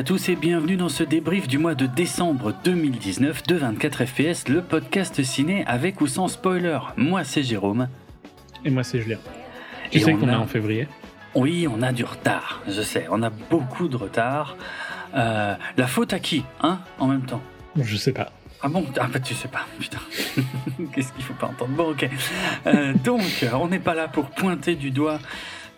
À 0.00 0.02
tous 0.02 0.30
et 0.30 0.34
bienvenue 0.36 0.76
dans 0.78 0.88
ce 0.88 1.02
débrief 1.02 1.46
du 1.46 1.58
mois 1.58 1.74
de 1.74 1.84
décembre 1.84 2.54
2019 2.64 3.42
de 3.46 3.54
24 3.56 4.06
FPS, 4.06 4.48
le 4.48 4.62
podcast 4.62 5.22
ciné 5.22 5.62
avec 5.66 6.00
ou 6.00 6.06
sans 6.06 6.26
spoiler. 6.26 6.78
Moi 6.96 7.22
c'est 7.22 7.42
Jérôme. 7.42 7.86
Et 8.64 8.70
moi 8.70 8.82
c'est 8.82 9.02
Julien. 9.02 9.18
Tu 9.90 9.98
Et 9.98 10.00
sais 10.00 10.14
on 10.14 10.16
qu'on 10.16 10.28
est 10.30 10.32
a- 10.32 10.40
en 10.40 10.46
février 10.46 10.88
Oui, 11.34 11.68
on 11.70 11.82
a 11.82 11.92
du 11.92 12.04
retard, 12.04 12.62
je 12.66 12.80
sais, 12.80 13.08
on 13.10 13.22
a 13.22 13.28
beaucoup 13.28 13.88
de 13.88 13.96
retard. 13.98 14.56
Euh, 15.14 15.54
la 15.76 15.86
faute 15.86 16.14
à 16.14 16.18
qui, 16.18 16.44
hein, 16.62 16.78
en 16.98 17.08
même 17.08 17.26
temps? 17.26 17.42
Je 17.76 17.96
sais 17.98 18.12
pas. 18.12 18.32
Ah 18.62 18.68
bon? 18.68 18.86
Ah 18.98 19.06
bah 19.12 19.20
tu 19.20 19.34
sais 19.34 19.48
pas, 19.48 19.66
putain. 19.78 19.98
Qu'est-ce 20.94 21.12
qu'il 21.12 21.24
faut 21.24 21.34
pas 21.34 21.48
entendre? 21.48 21.72
Bon 21.72 21.90
ok. 21.90 22.08
Euh, 22.66 22.94
donc, 23.04 23.44
on 23.52 23.68
n'est 23.68 23.78
pas 23.78 23.94
là 23.94 24.08
pour 24.08 24.30
pointer 24.30 24.76
du 24.76 24.92
doigt 24.92 25.18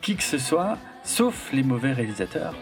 qui 0.01 0.15
que 0.15 0.23
ce 0.23 0.39
soit, 0.39 0.79
sauf 1.03 1.51
les 1.53 1.65
mauvais 1.65 1.93
réalisateurs. 1.93 2.55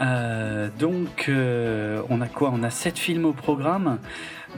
Euh, 0.00 0.68
donc, 0.78 1.26
euh, 1.28 2.02
on 2.08 2.20
a 2.20 2.26
quoi? 2.28 2.50
On 2.54 2.62
a 2.62 2.70
sept 2.70 2.98
films 2.98 3.24
au 3.24 3.32
programme, 3.32 3.98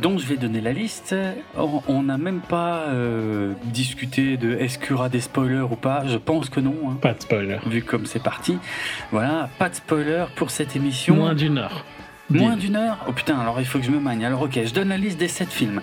dont 0.02 0.18
je 0.18 0.26
vais 0.26 0.36
donner 0.36 0.60
la 0.60 0.72
liste. 0.72 1.14
On- 1.56 1.82
On 1.88 2.02
n'a 2.02 2.18
même 2.18 2.40
pas 2.40 2.84
euh, 2.88 3.52
discuté 3.64 4.36
de 4.36 4.52
est-ce 4.56 4.78
qu'il 4.78 4.90
y 4.90 4.92
aura 4.94 5.08
des 5.08 5.20
spoilers 5.20 5.62
ou 5.62 5.76
pas. 5.76 6.04
Je 6.06 6.18
pense 6.18 6.50
que 6.50 6.60
non, 6.60 6.74
hein, 6.88 6.96
Pas 7.00 7.14
de 7.14 7.22
spoiler. 7.22 7.58
vu 7.66 7.82
comme 7.82 8.06
c'est 8.06 8.22
parti. 8.22 8.58
Voilà, 9.12 9.48
pas 9.58 9.68
de 9.70 9.74
spoilers 9.74 10.26
pour 10.36 10.50
cette 10.50 10.76
émission. 10.76 11.16
Moins 11.16 11.34
d'une 11.34 11.58
heure. 11.58 11.84
Moins 12.30 12.56
d'une 12.56 12.76
heure 12.76 12.98
Oh 13.08 13.12
putain, 13.12 13.38
alors 13.40 13.60
il 13.60 13.66
faut 13.66 13.78
que 13.78 13.84
je 13.84 13.90
me 13.90 13.98
magne. 14.00 14.24
Alors 14.24 14.42
ok, 14.42 14.58
je 14.64 14.72
donne 14.72 14.88
la 14.90 14.96
liste 14.96 15.18
des 15.18 15.28
7 15.28 15.48
films. 15.50 15.80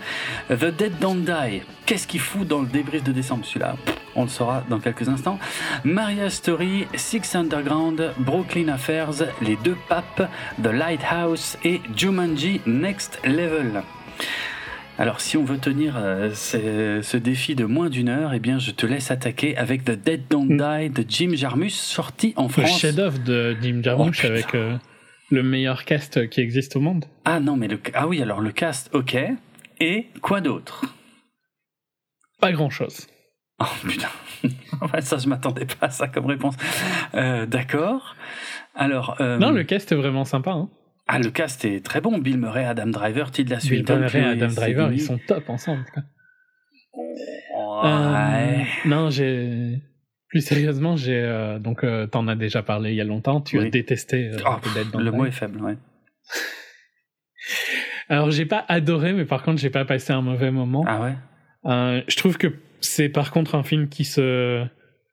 The 0.49 0.65
Dead 0.65 0.93
Don't 0.99 1.23
Die. 1.25 1.61
Qu'est-ce 1.85 2.07
qu'il 2.07 2.19
fout 2.21 2.47
dans 2.47 2.61
le 2.61 2.67
débrief 2.67 3.03
de 3.03 3.11
décembre 3.11 3.45
celui-là 3.45 3.75
On 4.15 4.23
le 4.23 4.29
saura 4.29 4.63
dans 4.69 4.79
quelques 4.79 5.09
instants. 5.09 5.39
Maria 5.83 6.29
Story, 6.29 6.87
Six 6.95 7.35
Underground, 7.35 8.11
Brooklyn 8.19 8.69
Affairs, 8.69 9.11
Les 9.41 9.57
Deux 9.63 9.77
Papes, 9.89 10.29
The 10.63 10.67
Lighthouse 10.67 11.57
et 11.63 11.81
Jumanji 11.95 12.61
Next 12.65 13.19
Level. 13.25 13.81
Alors 14.99 15.21
si 15.21 15.37
on 15.37 15.43
veut 15.43 15.59
tenir 15.59 15.93
euh, 15.97 16.31
ce, 16.33 17.01
ce 17.03 17.17
défi 17.17 17.53
de 17.53 17.65
moins 17.65 17.87
d'une 17.89 18.09
heure, 18.09 18.33
eh 18.33 18.39
bien 18.39 18.57
je 18.57 18.71
te 18.71 18.85
laisse 18.87 19.11
attaquer 19.11 19.55
avec 19.55 19.85
The 19.85 19.91
Dead 19.91 20.21
Don't 20.27 20.47
Die 20.57 20.89
de 20.89 21.05
Jim 21.07 21.31
Jarmus, 21.35 21.69
sorti 21.75 22.33
en 22.35 22.43
Le 22.43 22.49
France. 22.49 22.79
chef-d'œuvre 22.79 23.19
de 23.19 23.55
Jim 23.61 23.81
Jarmusch 23.83 24.21
putain. 24.21 24.33
avec 24.33 24.55
euh, 24.55 24.75
le 25.29 25.43
meilleur 25.43 25.85
cast 25.85 26.29
qui 26.29 26.41
existe 26.41 26.75
au 26.75 26.79
monde. 26.79 27.05
Ah 27.25 27.39
non, 27.39 27.55
mais 27.57 27.67
le 27.67 27.79
ah 27.93 28.07
oui, 28.07 28.21
alors 28.21 28.41
le 28.41 28.51
cast, 28.51 28.89
ok. 28.93 29.17
Et 29.79 30.07
quoi 30.21 30.41
d'autre? 30.41 30.85
Pas 32.39 32.51
grand-chose. 32.51 33.07
Oh 33.59 33.65
putain, 33.87 34.09
ça 35.01 35.17
je 35.17 35.27
m'attendais 35.27 35.65
pas 35.65 35.87
à 35.87 35.89
ça 35.89 36.07
comme 36.07 36.27
réponse. 36.27 36.55
Euh, 37.15 37.45
D'accord. 37.47 38.15
Alors, 38.75 39.19
euh, 39.19 39.37
Non, 39.39 39.49
le 39.51 39.63
cast 39.63 39.91
est 39.91 39.95
vraiment 39.95 40.25
sympa. 40.25 40.51
Hein. 40.51 40.69
ah 41.07 41.17
le 41.17 41.31
cast 41.31 41.65
est 41.65 41.83
très 41.83 41.99
bon. 41.99 42.19
Bill 42.19 42.37
Murray, 42.37 42.63
Adam 42.65 42.87
Driver, 42.87 43.31
Tilda 43.31 43.55
Bill 43.57 43.65
Swinton, 43.65 43.99
Murray 44.01 44.19
et 44.21 44.25
Adam 44.25 44.47
Driver, 44.49 44.91
ils 44.93 45.01
sont 45.01 45.17
top 45.27 45.49
ensemble. 45.49 45.85
quoi. 45.93 46.03
Ouais. 47.83 48.61
Euh, 48.61 48.63
non, 48.89 49.09
j'ai. 49.09 49.79
Plus 50.29 50.41
sérieusement, 50.41 50.95
j'ai. 50.97 51.21
euh, 51.21 51.59
donc, 51.59 51.83
euh, 51.83 52.07
t'en 52.07 52.27
as 52.27 52.35
déjà 52.35 52.63
parlé 52.63 52.91
il 52.91 52.95
y 52.95 53.01
a 53.01 53.05
longtemps. 53.05 53.41
Tu 53.41 53.59
Oui. 53.59 53.67
as 53.67 53.69
détesté 53.69 54.29
euh, 54.29 54.37
Oh, 54.45 54.55
Dead 54.73 54.87
le 55.01 55.11
mot 55.11 55.25
est 55.25 55.31
faible, 55.31 55.61
ouais. 55.61 55.77
Alors, 58.09 58.31
j'ai 58.31 58.45
pas 58.45 58.65
adoré, 58.67 59.13
mais 59.13 59.25
par 59.25 59.43
contre, 59.43 59.59
j'ai 59.61 59.69
pas 59.69 59.85
passé 59.85 60.13
un 60.13 60.21
mauvais 60.21 60.51
moment. 60.51 60.83
Ah 60.87 61.01
ouais? 61.01 61.15
Euh, 61.65 62.01
je 62.07 62.15
trouve 62.15 62.37
que 62.37 62.47
c'est 62.79 63.09
par 63.09 63.31
contre 63.31 63.55
un 63.55 63.63
film 63.63 63.89
qui 63.89 64.05
se 64.05 64.65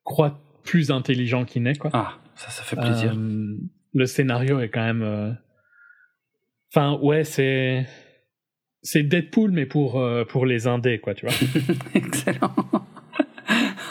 croit 0.05 0.41
plus 0.65 0.91
intelligent 0.91 1.45
qu'il 1.45 1.63
n'est. 1.63 1.75
Quoi. 1.77 1.91
Ah, 1.93 2.15
ça, 2.37 2.51
ça 2.51 2.63
fait 2.63 2.77
plaisir. 2.77 3.15
Euh, 3.17 3.57
le 3.95 4.07
scénario 4.07 4.61
est 4.61 4.69
quand 4.69 4.85
même. 4.85 5.03
euh, 5.03 5.33
Enfin, 6.73 6.99
ouais, 7.03 7.25
c'est. 7.25 7.87
C'est 8.83 9.03
Deadpool, 9.03 9.51
mais 9.53 9.65
pour, 9.65 9.99
euh, 9.99 10.25
pour 10.25 10.45
les 10.45 10.67
indés, 10.67 10.99
quoi, 10.99 11.15
tu 11.15 11.25
vois. 11.27 11.35
Excellent. 11.95 12.55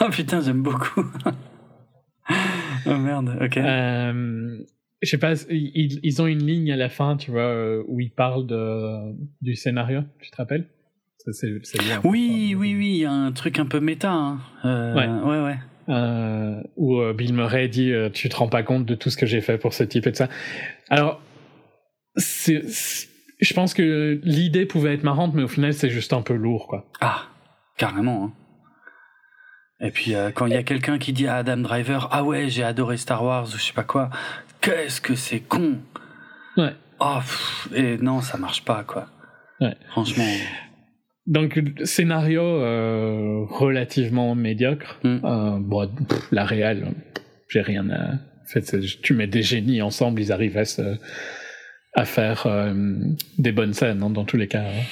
oh 0.00 0.08
putain, 0.10 0.40
j'aime 0.40 0.62
beaucoup. 0.62 1.04
oh 2.86 2.96
merde. 2.96 3.38
Ok. 3.40 3.56
Euh, 3.56 4.58
je 5.02 5.08
sais 5.10 5.18
pas, 5.18 5.34
ils, 5.50 6.00
ils 6.02 6.22
ont 6.22 6.26
une 6.26 6.44
ligne 6.46 6.72
à 6.72 6.76
la 6.76 6.88
fin, 6.88 7.16
tu 7.16 7.30
vois, 7.30 7.42
euh, 7.42 7.82
où 7.88 8.00
ils 8.00 8.10
parlent 8.12 8.46
de, 8.46 9.14
du 9.42 9.54
scénario, 9.54 10.00
tu 10.20 10.30
te 10.30 10.36
rappelles? 10.36 10.66
Ça, 11.18 11.32
c'est, 11.32 11.52
c'est 11.62 11.78
bien. 11.82 12.00
oui, 12.04 12.54
oui, 12.58 12.74
oui. 12.76 12.88
Il 12.90 12.96
y 12.98 13.04
a 13.04 13.12
un 13.12 13.32
truc 13.32 13.58
un 13.58 13.66
peu 13.66 13.80
méta. 13.80 14.12
Hein. 14.12 14.38
Euh, 14.64 14.94
Ouais. 14.94 15.06
ouais, 15.30 15.44
ouais. 15.44 15.58
euh, 15.88 16.62
où 16.76 17.00
Bill 17.14 17.32
Murray 17.34 17.68
dit 17.68 17.92
tu 18.12 18.28
te 18.28 18.36
rends 18.36 18.48
pas 18.48 18.62
compte 18.62 18.84
de 18.86 18.94
tout 18.94 19.10
ce 19.10 19.16
que 19.16 19.26
j'ai 19.26 19.40
fait 19.40 19.56
pour 19.58 19.72
ce 19.74 19.84
type 19.84 20.06
et 20.06 20.10
de 20.10 20.16
ça. 20.16 20.28
Alors, 20.90 21.20
c'est- 22.16 23.08
je 23.40 23.54
pense 23.54 23.74
que 23.74 24.20
l'idée 24.22 24.64
pouvait 24.66 24.94
être 24.94 25.02
marrante, 25.02 25.34
mais 25.34 25.42
au 25.42 25.48
final 25.48 25.72
c'est 25.74 25.90
juste 25.90 26.12
un 26.12 26.22
peu 26.22 26.34
lourd, 26.34 26.66
quoi. 26.68 26.86
Ah, 27.00 27.22
carrément. 27.76 28.24
hein. 28.26 28.32
Et 29.80 29.90
puis 29.90 30.14
euh, 30.14 30.30
quand 30.30 30.46
il 30.46 30.52
y 30.52 30.56
a 30.56 30.62
quelqu'un 30.62 30.98
qui 30.98 31.12
dit 31.12 31.26
à 31.26 31.36
Adam 31.36 31.56
Driver 31.58 32.08
Ah 32.12 32.24
ouais, 32.24 32.48
j'ai 32.48 32.62
adoré 32.62 32.96
Star 32.96 33.22
Wars 33.24 33.46
ou 33.46 33.58
je 33.58 33.62
sais 33.62 33.72
pas 33.72 33.82
quoi, 33.82 34.10
qu'est-ce 34.60 35.00
que 35.00 35.14
c'est 35.14 35.40
con 35.40 35.78
Ouais. 36.56 36.72
Oh, 37.00 37.16
pff, 37.18 37.68
et 37.74 37.98
non, 37.98 38.20
ça 38.20 38.38
marche 38.38 38.64
pas 38.64 38.84
quoi. 38.84 39.08
Ouais. 39.60 39.76
Franchement. 39.88 40.24
Donc 41.26 41.60
scénario 41.84 42.42
euh, 42.42 43.44
relativement 43.48 44.34
médiocre. 44.34 45.00
Mm. 45.02 45.18
Euh, 45.24 45.58
bon, 45.58 45.88
pff, 46.08 46.28
la 46.30 46.44
réelle, 46.44 46.94
j'ai 47.48 47.62
rien 47.62 47.88
à. 47.90 48.12
En 48.12 48.46
fait, 48.46 48.78
tu 49.02 49.14
mets 49.14 49.26
des 49.26 49.42
génies 49.42 49.80
ensemble, 49.80 50.20
ils 50.20 50.30
arrivent 50.30 50.58
à 50.58 50.66
se 50.66 50.96
à 51.96 52.04
faire 52.04 52.46
euh, 52.46 52.74
des 53.38 53.52
bonnes 53.52 53.72
scènes 53.72 54.02
hein, 54.02 54.10
dans 54.10 54.24
tous 54.24 54.36
les 54.36 54.48
cas. 54.48 54.62
hein. 54.62 54.82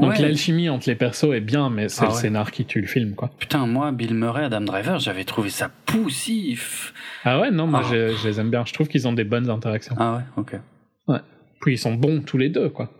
Donc 0.00 0.10
Ouais. 0.12 0.18
l'alchimie 0.20 0.68
entre 0.68 0.88
les 0.88 0.96
persos 0.96 1.32
est 1.32 1.40
bien, 1.40 1.70
mais 1.70 1.88
c'est 1.88 2.02
Ah 2.02 2.08
le 2.08 2.12
ouais. 2.14 2.20
scénar 2.20 2.50
qui 2.50 2.64
tue 2.64 2.80
le 2.80 2.86
film, 2.88 3.14
quoi. 3.14 3.30
Putain, 3.38 3.66
moi, 3.66 3.92
Bill 3.92 4.14
Murray, 4.14 4.44
Adam 4.44 4.62
Driver, 4.62 4.98
j'avais 4.98 5.24
trouvé 5.24 5.50
ça 5.50 5.70
poussif. 5.86 6.92
Ah 7.24 7.38
ouais, 7.40 7.50
non, 7.52 7.66
moi 7.68 7.82
Ah. 7.84 7.88
je, 7.90 8.16
je 8.16 8.28
les 8.28 8.40
aime 8.40 8.50
bien. 8.50 8.64
Je 8.66 8.72
trouve 8.72 8.88
qu'ils 8.88 9.06
ont 9.06 9.12
des 9.12 9.24
bonnes 9.24 9.48
interactions. 9.50 9.94
Ah 9.98 10.16
ouais, 10.16 10.22
ok. 10.36 10.56
Puis 11.60 11.74
ils 11.74 11.78
sont 11.78 11.94
bons 11.94 12.20
tous 12.22 12.38
les 12.38 12.48
deux, 12.50 12.68
quoi. 12.68 12.90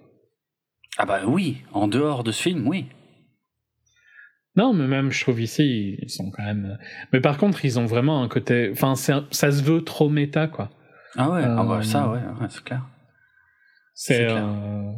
Ah 0.97 1.06
bah 1.06 1.20
oui, 1.26 1.58
en 1.72 1.86
dehors 1.86 2.24
de 2.24 2.32
ce 2.32 2.42
film, 2.42 2.66
oui. 2.66 2.86
Non, 4.56 4.72
mais 4.74 4.88
même 4.88 5.12
je 5.12 5.20
trouve 5.20 5.41
ici, 5.41 5.97
ils 6.02 6.10
sont 6.10 6.30
quand 6.32 6.42
même. 6.42 6.76
Mais 7.12 7.20
par 7.20 7.38
contre, 7.38 7.64
ils 7.64 7.78
ont 7.78 7.86
vraiment 7.86 8.22
un 8.22 8.28
côté. 8.28 8.70
Enfin, 8.72 8.94
un- 9.08 9.26
ça 9.30 9.52
se 9.52 9.62
veut 9.62 9.82
trop 9.84 10.08
méta, 10.08 10.48
quoi. 10.48 10.70
Ah 11.16 11.30
ouais, 11.30 11.42
ah 11.44 11.62
bah 11.64 11.76
Euh, 11.78 11.82
ça, 11.82 12.08
ouais, 12.08 12.18
ouais, 12.18 12.47
c'est 12.50 12.64
clair. 12.64 12.82
C'est. 14.00 14.26
Euh, 14.31 14.92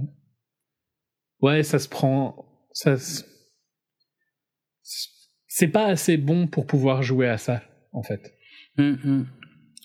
Ouais, 1.40 1.62
ça 1.62 1.78
se 1.78 1.88
prend. 1.88 2.44
Ça. 2.74 2.98
se- 2.98 3.24
C'est 5.46 5.68
pas 5.68 5.86
assez 5.86 6.16
bon 6.18 6.46
pour 6.46 6.66
pouvoir 6.66 7.02
jouer 7.02 7.28
à 7.28 7.38
ça, 7.38 7.62
en 7.92 8.02
fait. 8.02 8.34
Hum. 8.78 9.26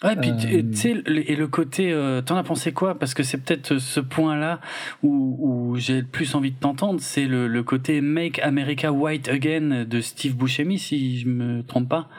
Ouais, 0.03 0.15
puis 0.17 0.31
Euh, 0.31 0.62
tu 0.71 0.75
sais, 0.75 0.89
et 0.91 1.35
le 1.38 1.47
côté, 1.47 1.91
euh, 1.94 2.21
t'en 2.21 2.35
as 2.35 2.44
pensé 2.44 2.73
quoi? 2.73 3.00
Parce 3.00 3.13
que 3.13 3.23
c'est 3.23 3.38
peut-être 3.38 3.77
ce 3.77 4.00
point-là 4.01 4.59
où, 5.01 5.38
où 5.39 5.75
j'ai 5.77 6.01
le 6.01 6.07
plus 6.07 6.35
envie 6.35 6.51
de 6.51 6.59
t'entendre, 6.59 7.00
c'est 7.00 7.25
le, 7.25 7.47
le 7.47 7.63
côté 7.63 8.01
Make 8.01 8.39
America 8.39 8.91
White 8.91 9.29
Again 9.29 9.85
de 9.85 10.01
Steve 10.01 10.35
Buscemi, 10.35 10.77
si 10.77 11.19
je 11.19 11.29
me 11.29 11.63
trompe 11.63 11.88
pas. 11.88 12.09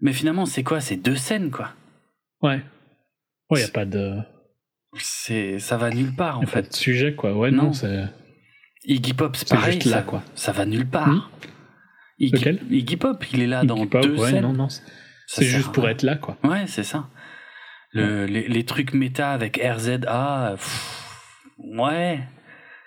Mais 0.00 0.14
finalement, 0.14 0.46
c'est 0.46 0.64
quoi? 0.64 0.80
C'est 0.80 0.96
deux 0.96 1.16
scènes, 1.16 1.50
quoi. 1.50 1.74
Ouais. 2.40 2.62
Ouais, 3.50 3.60
y 3.60 3.64
a 3.64 3.68
pas 3.68 3.84
de. 3.84 4.18
C'est, 4.98 5.58
ça 5.58 5.76
va 5.76 5.90
nulle 5.90 6.14
part, 6.14 6.38
en 6.38 6.42
a 6.42 6.44
pas 6.46 6.50
fait. 6.62 6.68
de 6.70 6.74
sujet, 6.74 7.14
quoi. 7.14 7.34
Ouais, 7.36 7.50
Non. 7.50 7.64
non, 7.64 7.72
c'est. 7.72 8.04
Iggy 8.84 9.14
Pop, 9.14 9.36
c'est 9.36 9.48
pareil, 9.48 9.74
juste 9.74 9.86
là, 9.86 9.96
ça, 9.98 10.02
quoi. 10.02 10.22
ça 10.34 10.52
va 10.52 10.64
nulle 10.66 10.86
part. 10.86 11.08
Hmm 11.08 11.22
Iggy, 12.18 12.32
Lequel? 12.36 12.60
Iggy 12.70 12.96
Pop, 12.96 13.24
il 13.32 13.42
est 13.42 13.46
là 13.46 13.64
dans 13.64 13.86
Pop, 13.86 14.02
deux 14.02 14.16
ouais, 14.16 14.30
scènes. 14.30 14.42
non, 14.42 14.52
non. 14.52 14.68
C'est 15.26 15.44
juste 15.44 15.72
pour 15.72 15.88
être 15.88 16.02
là, 16.02 16.14
quoi. 16.16 16.38
Ouais, 16.44 16.66
c'est 16.66 16.84
ça. 16.84 17.08
Le, 17.92 18.26
les, 18.26 18.46
les 18.48 18.64
trucs 18.64 18.92
méta 18.94 19.32
avec 19.32 19.58
RZA, 19.62 20.52
pff, 20.56 21.04
ouais, 21.58 22.20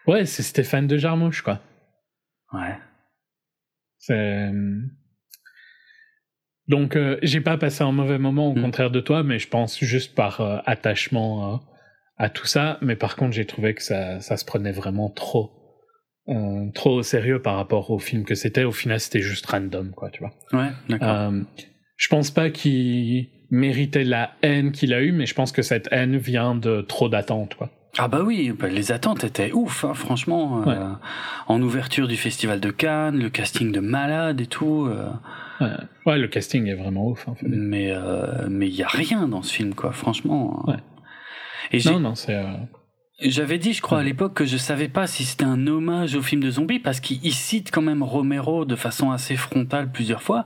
Ouais, 0.08 0.26
c'est 0.26 0.42
Stéphane 0.44 0.88
de 0.88 0.98
Jarmouche, 0.98 1.42
quoi. 1.42 1.60
ouais. 2.54 2.78
C'est. 3.98 4.52
Donc, 6.68 6.96
euh, 6.96 7.18
j'ai 7.24 7.42
pas 7.42 7.58
passé 7.58 7.84
un 7.84 7.92
mauvais 7.92 8.20
moment, 8.20 8.48
au 8.52 8.56
Mm. 8.56 8.62
contraire 8.62 8.92
de 8.92 9.00
toi, 9.00 9.24
mais 9.24 9.40
je 9.40 9.48
pense 9.48 9.80
juste 9.84 10.16
par 10.16 10.42
euh, 10.42 10.60
attachement 10.66 11.54
euh, 11.54 11.58
à 12.20 12.30
tout 12.30 12.46
ça. 12.46 12.78
Mais 12.82 12.96
par 12.96 13.16
contre, 13.16 13.32
j'ai 13.34 13.46
trouvé 13.46 13.74
que 13.74 13.82
ça, 13.82 14.20
ça 14.22 14.38
se 14.38 14.46
prenait 14.46 14.72
vraiment 14.72 15.10
trop. 15.10 15.52
euh, 16.28 16.70
trop 16.76 16.92
au 17.00 17.02
sérieux 17.04 17.42
par 17.42 17.56
rapport 17.56 17.90
au 17.90 17.98
film 17.98 18.24
que 18.24 18.36
c'était. 18.36 18.64
Au 18.64 18.72
final, 18.72 19.00
c'était 19.00 19.22
juste 19.22 19.46
random, 19.48 19.92
quoi, 19.96 20.12
tu 20.12 20.20
vois. 20.20 20.32
Ouais, 20.54 20.70
d'accord. 20.90 21.08
Euh, 21.10 21.42
je 21.98 22.08
pense 22.08 22.30
pas 22.30 22.50
qu'il 22.52 23.28
méritait 23.50 24.04
la 24.04 24.32
haine 24.44 24.72
qu'il 24.72 24.94
a 24.94 25.02
eue, 25.02 25.12
mais 25.12 25.26
je 25.26 25.34
pense 25.34 25.52
que 25.52 25.64
cette 25.64 25.88
haine 25.92 26.18
vient 26.18 26.54
de 26.56 26.82
trop 26.82 27.10
d'attentes, 27.10 27.56
quoi. 27.56 27.72
Ah 27.98 28.08
bah 28.08 28.22
oui, 28.24 28.54
bah, 28.58 28.68
les 28.68 28.92
attentes 28.92 29.24
étaient 29.24 29.52
ouf, 29.52 29.84
hein, 29.84 29.96
franchement. 29.96 30.68
euh, 30.68 30.92
en 31.48 31.60
ouverture 31.64 32.08
du 32.08 32.16
festival 32.16 32.60
de 32.60 32.70
Cannes, 32.70 33.18
le 33.18 33.30
casting 33.32 33.72
de 33.72 33.80
malade 33.80 34.40
et 34.42 34.46
tout. 34.46 34.88
Ouais, 35.60 35.68
Ouais, 36.06 36.18
le 36.20 36.28
casting 36.28 36.68
est 36.68 36.76
vraiment 36.76 37.08
ouf. 37.08 37.26
Fait. 37.26 37.48
mais 37.48 37.92
mais 38.48 38.68
il 38.68 38.76
y 38.76 38.84
a 38.84 38.88
rien 38.88 39.28
dans 39.28 39.42
ce 39.42 39.52
film, 39.54 39.74
quoi, 39.74 39.92
franchement. 39.92 40.64
Ouais. 40.68 40.76
Et 41.72 41.80
Non, 41.86 42.00
non, 42.00 42.16
c'est. 42.16 42.36
euh, 42.36 42.44
J'avais 43.22 43.58
dit, 43.58 43.74
je 43.74 43.82
crois, 43.82 44.00
à 44.00 44.04
l'époque 44.04 44.34
que 44.34 44.46
je 44.46 44.56
savais 44.56 44.88
pas 44.88 45.06
si 45.06 45.26
c'était 45.26 45.44
un 45.44 45.68
hommage 45.68 46.16
au 46.16 46.22
film 46.22 46.42
de 46.42 46.50
zombies 46.50 46.80
parce 46.80 47.02
qu'il 47.02 47.20
il 47.22 47.34
cite 47.34 47.70
quand 47.70 47.82
même 47.82 48.02
Romero 48.02 48.64
de 48.64 48.78
façon 48.78 49.12
assez 49.12 49.36
frontale 49.36 49.92
plusieurs 49.92 50.22
fois, 50.24 50.46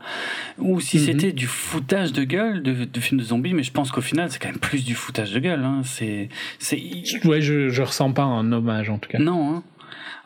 ou 0.57 0.79
si 0.79 0.97
Mhm. 0.97 1.03
c'était 1.05 1.31
du 1.33 1.45
foutage 1.45 2.13
de 2.13 2.23
gueule 2.23 2.63
de, 2.63 2.85
de 2.85 2.99
film 2.99 3.19
de 3.21 3.25
zombies. 3.25 3.53
Mais 3.53 3.61
je 3.63 3.71
pense 3.71 3.91
qu'au 3.91 4.01
final, 4.01 4.31
c'est 4.31 4.39
quand 4.39 4.49
même 4.49 4.57
plus 4.57 4.83
du 4.83 4.95
foutage 4.95 5.31
de 5.33 5.39
gueule. 5.39 5.63
Hein. 5.63 5.81
C'est, 5.83 6.29
c'est, 6.57 6.81
Ouais, 7.25 7.41
je, 7.41 7.69
je 7.69 7.81
ressens 7.83 8.11
pas 8.11 8.23
un 8.23 8.51
hommage 8.51 8.89
en 8.89 8.97
tout 8.97 9.09
cas. 9.09 9.19
non. 9.19 9.55
Hein. 9.57 9.63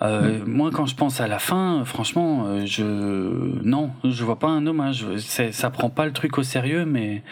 Euh, 0.03 0.45
Moi, 0.45 0.69
quand 0.71 0.85
je 0.85 0.95
pense 0.95 1.19
à 1.21 1.27
la 1.27 1.39
fin, 1.39 1.83
franchement, 1.83 2.45
euh, 2.45 2.65
je 2.67 2.83
non, 3.63 3.89
je 4.03 4.23
vois 4.23 4.37
pas 4.37 4.47
un 4.47 4.65
hommage. 4.67 5.05
Ça 5.17 5.69
prend 5.71 5.89
pas 5.89 6.05
le 6.05 6.13
truc 6.13 6.37
au 6.37 6.43
sérieux, 6.43 6.85
mais 6.85 7.23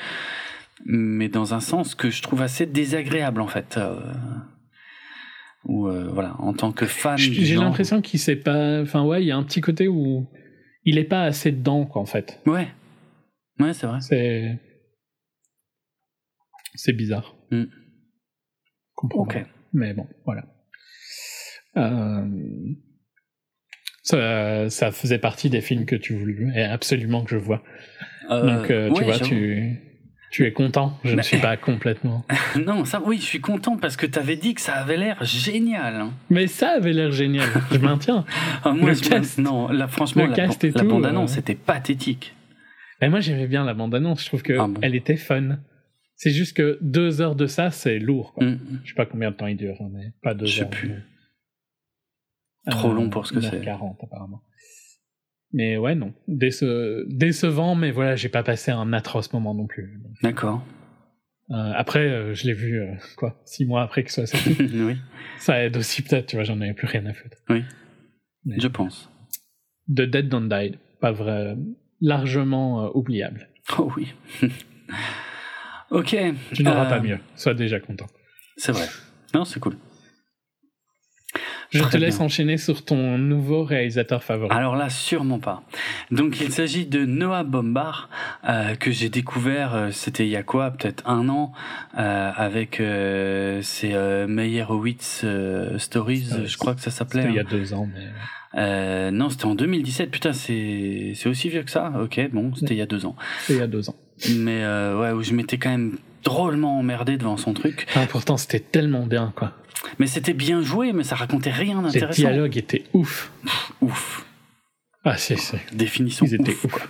mais 0.84 1.30
dans 1.30 1.54
un 1.54 1.62
sens 1.62 1.96
que 1.96 2.10
je 2.10 2.22
trouve 2.22 2.42
assez 2.42 2.66
désagréable 2.66 3.40
en 3.42 3.48
fait. 3.48 3.78
Euh, 3.78 4.00
Ou 5.66 5.88
euh, 5.88 6.10
voilà, 6.12 6.36
en 6.40 6.54
tant 6.54 6.72
que 6.72 6.86
fan. 6.86 7.18
J'ai 7.18 7.56
l'impression 7.56 8.02
qu'il 8.02 8.20
sait 8.20 8.36
pas. 8.36 8.82
Enfin, 8.82 9.04
ouais, 9.04 9.24
il 9.24 9.28
y 9.28 9.32
a 9.32 9.38
un 9.38 9.44
petit 9.44 9.62
côté 9.62 9.88
où 9.88 10.28
il 10.84 10.98
est 10.98 11.06
pas 11.06 11.24
assez 11.24 11.52
dedans, 11.52 11.86
quoi, 11.86 12.02
en 12.02 12.06
fait. 12.06 12.40
Ouais, 12.46 12.68
ouais, 13.60 13.74
c'est 13.74 13.88
vrai. 13.88 14.00
C'est. 14.02 14.60
C'est 16.76 16.94
bizarre. 16.94 17.36
Mm. 17.52 17.64
Comprends. 18.94 19.28
Mais 19.74 19.94
bon, 19.94 20.08
voilà. 20.26 20.46
Euh, 21.78 22.28
Ça, 24.04 24.70
ça 24.70 24.92
faisait 24.92 25.18
partie 25.18 25.50
des 25.50 25.62
films 25.62 25.86
que 25.86 25.96
tu 25.96 26.14
voulais 26.16 26.64
absolument 26.64 27.24
que 27.24 27.32
je 27.32 27.38
vois. 27.38 27.64
Euh, 28.30 28.58
Donc, 28.60 28.68
tu 28.68 28.74
ouais, 28.74 29.04
vois, 29.06 29.20
tu, 29.20 29.95
tu 30.32 30.46
es 30.46 30.52
content? 30.52 30.98
Je 31.04 31.16
ne 31.16 31.22
suis 31.22 31.38
pas 31.38 31.56
complètement. 31.58 32.26
Non, 32.66 32.86
ça, 32.86 33.02
oui, 33.06 33.18
je 33.18 33.24
suis 33.26 33.42
content 33.42 33.78
parce 33.78 33.96
que 33.98 34.06
t'avais 34.06 34.36
dit 34.36 34.54
que 34.54 34.62
ça 34.62 34.74
avait 34.76 34.98
l'air 34.98 35.24
génial. 35.24 35.96
hein. 35.96 36.14
Mais 36.30 36.48
ça 36.48 36.70
avait 36.72 36.94
l'air 36.94 37.12
génial. 37.12 37.48
Je 37.72 37.78
maintiens. 37.78 38.26
Ah, 38.64 38.72
moi, 38.72 38.90
Le 38.90 38.96
je- 38.96 39.08
cast. 39.10 39.38
non, 39.38 39.68
là, 39.70 39.88
franchement, 39.88 40.26
la, 40.26 40.36
la 40.48 40.84
bande-annonce, 40.84 41.32
euh. 41.32 41.36
c'était 41.36 41.56
pathétique. 41.56 42.34
Et 43.02 43.10
moi, 43.10 43.20
j'aimais 43.20 43.48
bien 43.48 43.64
la 43.66 43.74
bande-annonce. 43.74 44.22
Je 44.24 44.28
trouve 44.28 44.42
que 44.42 44.54
Ah 44.60 44.68
bon 44.68 44.82
était 44.82 45.18
fun. 45.18 45.58
C'est 46.16 46.32
juste 46.32 46.56
que 46.56 46.78
deux 46.82 47.20
heures 47.22 47.36
de 47.36 47.46
ça, 47.46 47.72
c'est 47.72 48.00
lourd. 48.00 48.34
Quoi. 48.34 48.46
Mm. 48.46 48.60
Je 48.84 48.90
sais 48.90 48.96
pas 48.96 49.06
combien 49.06 49.32
de 49.32 49.36
temps 49.36 49.48
il 49.48 49.58
dure, 49.58 49.76
hein, 49.82 49.90
mais 49.92 50.14
pas 50.24 50.34
deux 50.34 50.46
Je 50.46 50.56
sais 50.56 50.62
heures. 50.64 50.70
plus. 50.70 50.90
mais- 50.90 52.72
Trop 52.72 52.94
long 52.94 53.10
pour 53.10 53.28
ce 53.28 53.34
que 53.34 53.42
c'est. 53.42 53.60
1h40 53.60 53.98
apparemment. 54.04 54.42
Mais 55.56 55.78
ouais, 55.78 55.96
non. 55.96 56.14
Déce- 56.28 57.06
Décevant, 57.08 57.76
mais 57.76 57.90
voilà, 57.92 58.16
j'ai 58.18 58.28
pas 58.30 58.44
passé 58.44 58.72
un 58.72 58.92
atroce 58.94 59.32
moment 59.34 59.56
non 59.56 59.66
plus. 59.68 60.00
D'accord. 60.22 60.62
euh, 61.52 61.72
après, 61.76 62.00
euh, 62.10 62.34
je 62.34 62.46
l'ai 62.46 62.54
vu, 62.54 62.82
euh, 62.82 62.92
quoi, 63.16 63.42
six 63.46 63.66
mois 63.66 63.82
après 63.82 64.04
que 64.04 64.12
ce 64.12 64.26
soit 64.26 64.38
sorti. 64.40 64.58
oui, 64.74 64.98
ça 65.40 65.64
aide 65.64 65.78
aussi 65.78 66.02
peut-être, 66.02 66.26
tu 66.28 66.36
vois, 66.36 66.44
j'en 66.44 66.60
avais 66.60 66.74
plus 66.74 66.88
rien 66.88 67.06
à 67.06 67.14
foutre. 67.14 67.38
Oui. 67.50 67.64
Mais- 68.46 68.60
je 68.60 68.68
pense. 68.68 69.10
The 69.88 70.02
Dead 70.02 70.28
Don't 70.30 70.50
Die, 70.50 70.78
pas 71.00 71.12
vrai, 71.14 71.56
largement 72.02 72.92
oubliable. 72.96 73.48
Oh 73.80 73.90
oui. 73.96 74.14
ok. 75.92 76.16
Tu 76.54 76.64
n'auras 76.64 76.86
pas 76.86 77.00
mieux, 77.00 77.20
sois 77.36 77.54
déjà 77.54 77.80
content. 77.80 78.08
C'est 78.58 78.72
vrai. 78.72 78.88
Non, 79.34 79.46
c'est 79.46 79.60
cool. 79.60 79.78
Je 81.72 81.80
Très 81.80 81.92
te 81.92 81.98
laisse 81.98 82.18
bien. 82.18 82.26
enchaîner 82.26 82.58
sur 82.58 82.84
ton 82.84 83.18
nouveau 83.18 83.64
réalisateur 83.64 84.24
favori. 84.24 84.56
Alors 84.56 84.76
là, 84.76 84.90
sûrement 84.90 85.40
pas. 85.40 85.64
Donc 86.12 86.40
il 86.42 86.52
s'agit 86.52 86.86
de 86.86 87.06
Noah 87.06 87.44
Bombard, 87.44 88.10
euh, 88.48 88.76
que 88.76 88.92
j'ai 88.92 89.10
découvert, 89.10 89.76
euh, 89.76 89.90
c'était 89.92 90.26
il 90.26 90.32
y 90.32 90.36
a 90.38 90.44
quoi, 90.44 90.72
peut-être 90.72 91.08
un 91.08 91.30
an, 91.30 91.52
euh, 91.98 92.32
avec 92.36 92.82
ses 93.64 93.94
Meyerowitz 94.28 95.26
Stories, 95.78 96.30
je 96.46 96.58
crois 96.58 96.76
que 96.76 96.82
ça 96.82 96.92
s'appelait. 96.92 97.22
C'était 97.22 97.34
il 97.34 97.38
y 97.38 97.40
a 97.40 97.44
hein. 97.44 97.48
deux 97.50 97.74
ans, 97.74 97.88
mais... 97.94 98.06
Euh, 98.58 99.12
non, 99.12 99.30
c'était 99.30 99.46
en 99.46 99.56
2017. 99.56 100.12
Putain, 100.12 100.34
c'est 100.34 101.12
c'est 101.16 101.30
aussi 101.30 101.50
vieux 101.50 101.64
que 101.64 101.72
ça. 101.72 101.92
Ok, 102.02 102.20
bon, 102.32 102.54
c'était 102.56 102.74
il 102.74 102.78
y 102.78 102.82
a 102.82 102.86
deux 102.86 103.06
ans. 103.06 103.16
C'était 103.42 103.54
il 103.54 103.60
y 103.60 103.64
a 103.64 103.68
deux 103.68 103.90
ans. 103.90 103.96
Mais 104.38 104.64
euh, 104.64 105.00
ouais, 105.00 105.12
où 105.12 105.22
je 105.24 105.34
m'étais 105.34 105.58
quand 105.58 105.72
même 105.72 105.98
drôlement 106.26 106.80
emmerdé 106.80 107.16
devant 107.18 107.38
son 107.38 107.54
truc. 107.54 107.88
Ah, 107.96 108.06
pourtant, 108.10 108.36
c'était 108.36 108.60
tellement 108.60 109.06
bien, 109.06 109.32
quoi. 109.36 109.54
Mais 110.00 110.08
c'était 110.08 110.34
bien 110.34 110.62
joué, 110.62 110.92
mais 110.92 111.04
ça 111.04 111.16
racontait 111.16 111.52
rien 111.52 111.78
Les 111.82 111.84
d'intéressant. 111.94 112.22
dialogues 112.22 112.58
étaient 112.58 112.84
ouf. 112.94 113.32
Ouf. 113.82 114.26
Ah, 115.06 115.16
c'est... 115.18 115.38
c'est- 115.38 115.62
Définition. 115.74 116.26
Ils 116.26 116.34
étaient 116.36 116.52
ouf, 116.52 116.68
quoi. 116.72 116.82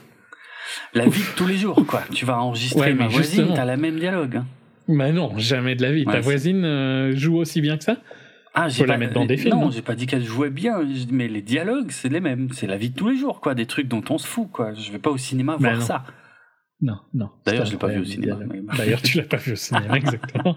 La 0.94 1.06
vie 1.08 1.22
de 1.22 1.36
tous 1.36 1.46
les 1.46 1.58
jours, 1.58 1.84
quoi. 1.86 2.04
Tu 2.14 2.26
vas 2.26 2.40
enregistrer 2.40 2.80
Ouais, 2.82 2.94
ma 2.94 3.08
voisine, 3.08 3.52
t'as 3.54 3.66
la 3.66 3.78
même 3.78 4.00
dialogue. 4.00 4.38
hein. 4.38 4.46
Mais 4.88 5.12
non, 5.12 5.38
jamais 5.38 5.76
de 5.76 5.82
la 5.82 5.92
vie. 5.92 6.06
Ouais, 6.06 6.14
Ta 6.14 6.20
voisine 6.22 6.64
euh, 6.64 7.16
joue 7.16 7.38
aussi 7.38 7.60
bien 7.62 7.78
que 7.78 7.84
ça? 7.84 7.98
Ah, 8.54 8.70
j'ai 8.70 8.84
Faut 8.84 8.86
la 8.86 8.94
pas- 8.94 9.00
mettre 9.00 9.14
dans 9.14 9.26
des 9.26 9.36
films, 9.36 9.56
Non, 9.60 9.68
hein. 9.68 9.72
j'ai 9.74 9.82
pas 9.82 9.96
dit 9.96 10.06
qu'elle 10.06 10.24
jouait 10.24 10.50
bien, 10.50 10.80
mais 11.12 11.28
les 11.28 11.42
dialogues, 11.42 11.92
c'est 11.92 12.08
les 12.08 12.22
mêmes. 12.22 12.48
C'est 12.54 12.68
la 12.68 12.78
vie 12.78 12.90
de 12.92 12.96
tous 12.96 13.10
les 13.10 13.18
jours, 13.18 13.42
quoi. 13.42 13.54
Des 13.56 13.66
trucs 13.66 13.88
dont 13.90 14.04
on 14.10 14.18
se 14.18 14.26
fout, 14.28 14.48
quoi. 14.52 14.74
Je 14.74 14.92
vais 14.92 15.00
pas 15.00 15.10
au 15.10 15.18
cinéma 15.18 15.58
Mais 15.60 15.70
voir 15.70 15.80
non. 15.82 15.86
ça. 15.86 16.04
Non, 16.82 17.00
non. 17.14 17.32
D'ailleurs, 17.46 17.66
je 17.66 17.72
l'ai 17.72 17.78
pas 17.78 17.88
vu 17.88 18.00
au 18.00 18.06
cinéma, 18.06 18.38
D'ailleurs, 18.78 19.02
tu 19.02 19.18
l'as 19.18 19.24
pas 19.24 19.38
vu 19.38 19.54
au 19.54 19.56
cinéma, 19.56 19.96
exactement. 19.98 20.56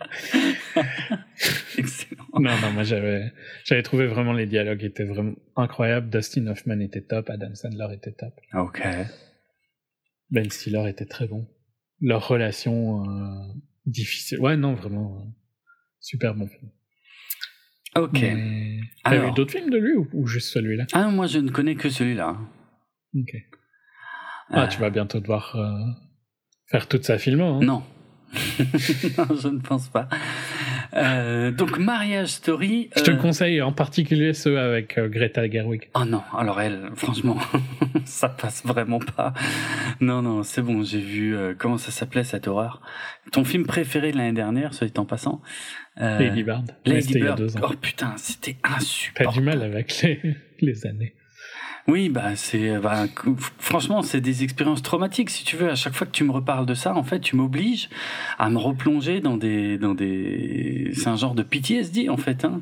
Excellent. 1.79 2.25
non, 2.35 2.51
non, 2.61 2.73
moi 2.73 2.83
j'avais, 2.83 3.33
j'avais 3.65 3.83
trouvé 3.83 4.07
vraiment 4.07 4.33
les 4.33 4.47
dialogues 4.47 4.83
étaient 4.83 5.05
vraiment 5.05 5.35
incroyables. 5.57 6.11
Dustin 6.11 6.47
Hoffman 6.49 6.81
était 6.81 7.03
top, 7.03 7.31
Adam 7.31 7.55
Sandler 7.55 7.95
était 7.95 8.13
top, 8.13 8.35
Ok. 8.55 8.83
Ben 10.31 10.51
Stiller 10.51 10.89
était 10.89 11.07
très 11.07 11.27
bon. 11.29 11.49
Leur 12.01 12.27
relation 12.29 13.05
euh, 13.09 13.53
difficile. 13.87 14.41
Ouais, 14.41 14.57
non, 14.57 14.75
vraiment 14.75 15.21
euh, 15.21 15.25
super 16.01 16.35
bon 16.35 16.49
film. 16.49 16.71
Ok. 17.97 18.13
Mais... 18.21 18.81
T'as 19.05 19.11
Alors. 19.13 19.29
vu 19.31 19.35
d'autres 19.35 19.53
films 19.53 19.71
de 19.71 19.79
lui 19.79 19.95
ou, 19.95 20.09
ou 20.13 20.27
juste 20.27 20.49
celui-là? 20.53 20.85
Ah, 20.93 21.09
moi, 21.09 21.27
je 21.27 21.39
ne 21.39 21.51
connais 21.51 21.77
que 21.77 21.89
celui-là. 21.89 22.37
Ok. 23.17 23.37
Ah, 24.51 24.65
Euh, 24.65 24.67
tu 24.69 24.79
vas 24.81 24.91
bientôt 24.91 25.21
devoir 25.21 25.57
faire 26.69 26.87
toute 26.87 27.05
sa 27.05 27.19
filmo. 27.19 27.45
Hein. 27.45 27.61
Non. 27.63 27.83
non, 29.19 29.37
je 29.43 29.49
ne 29.49 29.59
pense 29.59 29.89
pas. 29.89 30.07
Euh, 30.95 31.51
donc, 31.51 31.79
Mariage 31.79 32.29
Story. 32.29 32.91
Je 32.95 33.03
te 33.03 33.11
euh, 33.11 33.17
conseille 33.17 33.63
en 33.63 33.73
particulier 33.73 34.35
ceux 34.35 34.59
avec 34.59 34.99
euh, 34.99 35.09
Greta 35.09 35.49
Gerwig. 35.49 35.89
Oh 35.95 36.05
non, 36.05 36.23
alors 36.37 36.61
elle, 36.61 36.91
franchement, 36.95 37.39
ça 38.05 38.29
passe 38.29 38.65
vraiment 38.67 38.99
pas. 38.99 39.33
Non, 40.01 40.21
non, 40.21 40.43
c'est 40.43 40.61
bon, 40.61 40.83
j'ai 40.83 41.01
vu, 41.01 41.35
euh, 41.35 41.55
comment 41.57 41.79
ça 41.79 41.91
s'appelait 41.91 42.25
cette 42.25 42.49
horreur? 42.49 42.83
Ton 43.33 43.45
film 43.45 43.65
préféré 43.65 44.13
de 44.13 44.19
l'année 44.19 44.33
dernière, 44.33 44.75
soit 44.75 44.87
dit 44.87 44.99
en 44.99 45.07
passant 45.07 45.41
Lady 45.97 46.43
Bird. 46.43 46.71
Lady 46.85 47.15
Bird. 47.19 47.39
deux 47.39 47.57
ans. 47.57 47.61
Oh 47.63 47.75
putain, 47.81 48.15
c'était 48.19 48.57
T'as 48.63 48.77
insupportable. 48.77 49.35
du 49.35 49.41
mal 49.43 49.63
avec 49.63 50.03
les, 50.03 50.21
les 50.61 50.87
années. 50.87 51.15
Oui, 51.89 52.11
bah 52.11 52.37
c'est, 52.37 52.77
bah, 52.79 53.07
cou- 53.09 53.37
franchement, 53.59 54.03
c'est 54.03 54.21
des 54.21 54.45
expériences 54.45 54.83
traumatiques. 54.83 55.31
Si 55.31 55.43
tu 55.45 55.57
veux, 55.57 55.71
à 55.71 55.75
chaque 55.75 55.95
fois 55.95 56.07
que 56.07 56.13
tu 56.13 56.23
me 56.23 56.33
reparles 56.33 56.67
de 56.67 56.75
ça, 56.75 56.95
en 56.95 57.03
fait, 57.03 57.21
tu 57.21 57.35
m'obliges 57.35 57.89
à 58.39 58.51
me 58.51 58.59
replonger 58.59 59.21
dans 59.21 59.39
des, 59.39 59.79
dans 59.79 59.95
des, 59.95 60.91
c'est 60.95 61.09
un 61.09 61.17
genre 61.17 61.35
de 61.35 61.43
PTSD 61.43 62.11
en 62.11 62.19
fait, 62.19 62.45
hein, 62.45 62.61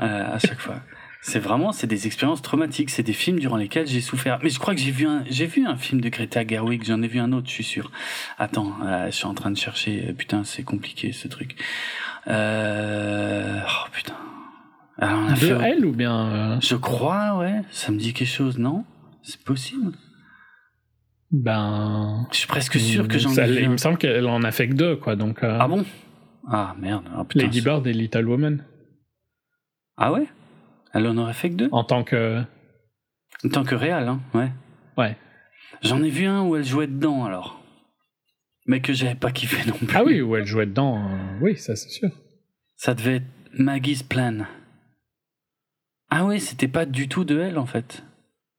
euh, 0.00 0.34
à 0.34 0.38
chaque 0.38 0.58
fois. 0.60 0.76
C'est 1.20 1.38
vraiment, 1.40 1.72
c'est 1.72 1.86
des 1.88 2.06
expériences 2.06 2.40
traumatiques. 2.40 2.88
C'est 2.90 3.02
des 3.02 3.12
films 3.12 3.40
durant 3.40 3.56
lesquels 3.56 3.86
j'ai 3.88 4.00
souffert. 4.00 4.38
Mais 4.42 4.48
je 4.48 4.58
crois 4.60 4.74
que 4.74 4.80
j'ai 4.80 4.92
vu 4.92 5.06
un, 5.06 5.24
j'ai 5.28 5.46
vu 5.46 5.66
un 5.66 5.76
film 5.76 6.00
de 6.00 6.08
Greta 6.08 6.46
Gerwig. 6.46 6.84
J'en 6.84 7.02
ai 7.02 7.08
vu 7.08 7.18
un 7.18 7.32
autre, 7.32 7.48
je 7.48 7.52
suis 7.52 7.64
sûr. 7.64 7.90
Attends, 8.38 8.72
euh, 8.84 9.06
je 9.06 9.10
suis 9.16 9.26
en 9.26 9.34
train 9.34 9.50
de 9.50 9.56
chercher. 9.58 10.14
Putain, 10.16 10.44
c'est 10.44 10.62
compliqué 10.62 11.12
ce 11.12 11.26
truc. 11.28 11.56
Euh... 12.28 13.58
Oh 13.66 13.88
putain. 13.92 14.14
Alors, 14.98 15.18
on 15.20 15.26
a 15.28 15.32
De 15.32 15.36
fait- 15.36 15.60
elle 15.62 15.84
ou 15.84 15.92
bien 15.92 16.26
euh, 16.56 16.60
Je 16.60 16.74
crois, 16.76 17.36
ouais. 17.38 17.62
Ça 17.70 17.92
me 17.92 17.98
dit 17.98 18.12
quelque 18.14 18.28
chose, 18.28 18.58
non? 18.58 18.84
C'est 19.22 19.40
possible? 19.42 19.92
Ben. 21.30 22.26
Je 22.32 22.38
suis 22.38 22.46
presque 22.46 22.78
sûr 22.78 23.08
que 23.08 23.18
j'en 23.18 23.32
ai 23.34 23.46
vu. 23.46 23.62
Il 23.62 23.70
me 23.70 23.76
semble 23.76 23.98
qu'elle 23.98 24.26
en 24.26 24.42
a 24.42 24.52
fait 24.52 24.68
que 24.68 24.74
deux, 24.74 24.96
quoi. 24.96 25.16
Donc, 25.16 25.42
euh, 25.42 25.58
Ah 25.60 25.68
bon? 25.68 25.84
Ah 26.48 26.74
merde. 26.78 27.04
Ah, 27.14 27.24
putain, 27.24 27.44
Lady 27.44 27.60
Bird 27.60 27.86
et 27.86 27.92
Little 27.92 28.26
Woman. 28.28 28.64
Ah 29.96 30.12
ouais? 30.12 30.26
Elle 30.94 31.06
en 31.08 31.16
aurait 31.18 31.32
fait 31.34 31.50
que 31.50 31.56
deux? 31.56 31.68
En 31.72 31.84
tant 31.84 32.04
que. 32.04 32.42
En 33.44 33.48
tant 33.48 33.64
que 33.64 33.74
réal, 33.74 34.08
hein 34.08 34.20
Ouais. 34.34 34.52
Ouais. 34.96 35.16
J'en 35.82 36.02
ai 36.02 36.08
vu 36.10 36.26
un 36.26 36.42
où 36.42 36.56
elle 36.56 36.64
jouait 36.64 36.86
dedans, 36.86 37.24
alors. 37.24 37.60
Mais 38.66 38.80
que 38.80 38.92
j'avais 38.92 39.14
pas 39.16 39.30
kiffé 39.32 39.68
non 39.68 39.76
plus. 39.76 39.94
Ah 39.96 40.04
oui, 40.04 40.20
où 40.22 40.36
elle 40.36 40.46
jouait 40.46 40.66
dedans. 40.66 41.08
euh, 41.10 41.38
Oui, 41.42 41.56
ça 41.56 41.76
c'est 41.76 41.90
sûr. 41.90 42.08
Ça 42.76 42.94
devait 42.94 43.16
être 43.16 43.26
Maggie's 43.58 44.02
Plan. 44.02 44.46
Ah 46.10 46.24
oui, 46.24 46.40
c'était 46.40 46.68
pas 46.68 46.86
du 46.86 47.08
tout 47.08 47.24
de 47.24 47.38
elle, 47.40 47.58
en 47.58 47.66
fait. 47.66 48.04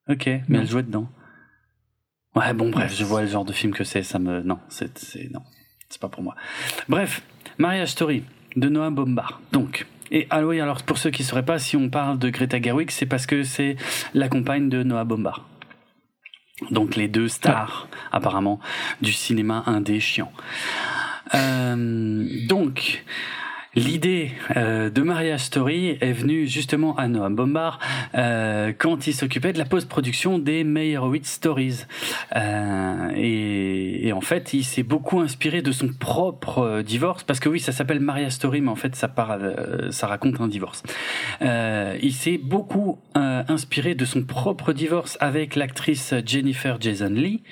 Ok, 0.10 0.26
mais 0.26 0.42
Non. 0.50 0.60
elle 0.62 0.68
jouait 0.70 0.84
dedans. 0.84 1.10
Ouais, 2.36 2.54
bon, 2.54 2.70
bref, 2.70 2.94
je 2.96 3.04
vois 3.04 3.22
le 3.22 3.28
genre 3.28 3.46
de 3.46 3.54
film 3.54 3.74
que 3.74 3.84
c'est, 3.84 4.04
ça 4.04 4.20
me... 4.20 4.42
Non, 4.42 4.60
c'est... 4.70 4.98
c'est- 4.98 5.32
Non, 5.34 5.42
c'est 5.90 6.00
pas 6.00 6.10
pour 6.10 6.24
moi. 6.24 6.36
Bref, 6.88 7.24
Mariage 7.58 7.90
Story, 7.90 8.24
de 8.56 8.70
Noah 8.70 8.90
Bombard. 8.92 9.42
Donc... 9.52 9.86
Et 10.10 10.26
ah 10.30 10.46
oui, 10.46 10.62
alors 10.62 10.84
pour 10.84 10.98
ceux 10.98 11.10
qui 11.10 11.24
ne 11.24 11.28
sauraient 11.28 11.44
pas, 11.44 11.60
si 11.60 11.76
on 11.76 11.90
parle 11.90 12.18
de 12.18 12.30
Greta 12.30 12.62
Gerwig, 12.62 12.92
c'est 12.92 13.06
parce 13.06 13.26
que 13.26 13.44
c'est 13.44 13.76
la 14.14 14.30
compagne 14.30 14.70
de 14.70 14.82
Noah 14.82 15.04
Bombard. 15.04 15.46
Donc 16.72 16.96
les 16.96 17.10
deux 17.10 17.28
stars, 17.28 17.90
apparemment, 18.14 18.62
du 19.02 19.12
cinéma 19.12 19.64
indé 19.66 20.00
chiant. 20.00 20.32
Euh, 21.36 22.26
donc, 22.48 23.04
L'idée 23.78 24.32
euh, 24.56 24.90
de 24.90 25.04
Mariage 25.04 25.42
Story 25.42 26.00
est 26.02 26.12
venue 26.12 26.48
justement 26.48 26.96
à 26.96 27.08
Noam 27.08 27.36
Bombard 27.36 27.78
euh, 28.16 28.74
quand 28.76 29.06
il 29.06 29.14
s'occupait 29.14 29.54
de 29.54 29.60
la 29.60 29.66
post-production 29.66 30.40
des 30.40 30.64
Meyerowitz 30.64 31.28
Stories. 31.30 31.86
Euh, 32.36 33.12
et, 33.16 34.08
et, 34.08 34.14
en 34.14 34.22
fait, 34.22 34.56
il 34.56 34.64
s'est 34.64 34.82
beaucoup 34.82 35.20
inspiré 35.20 35.62
de 35.62 35.72
son 35.72 35.90
propre 35.90 36.58
euh, 36.58 36.82
divorce, 36.82 37.24
parce 37.24 37.40
que 37.40 37.50
oui, 37.50 37.60
ça 37.60 37.72
s'appelle 37.72 38.00
Mariage 38.00 38.32
Story, 38.32 38.62
mais 38.62 38.72
en 38.72 38.76
fait, 38.76 38.96
ça, 38.96 39.08
part, 39.10 39.38
euh, 39.40 39.92
ça 39.92 40.08
raconte 40.08 40.42
un 40.42 40.48
divorce. 40.48 40.82
il 41.40 42.14
s'est 42.14 42.40
beaucoup 42.40 42.98
inspiré 43.14 43.94
de 43.94 44.06
son 44.06 44.24
propre 44.24 44.74
divorce 44.74 45.18
avec 45.20 45.56
l'actrice 45.56 46.16
Jennifer 46.26 46.78
Jason 46.82 47.10
Lee 47.10 47.44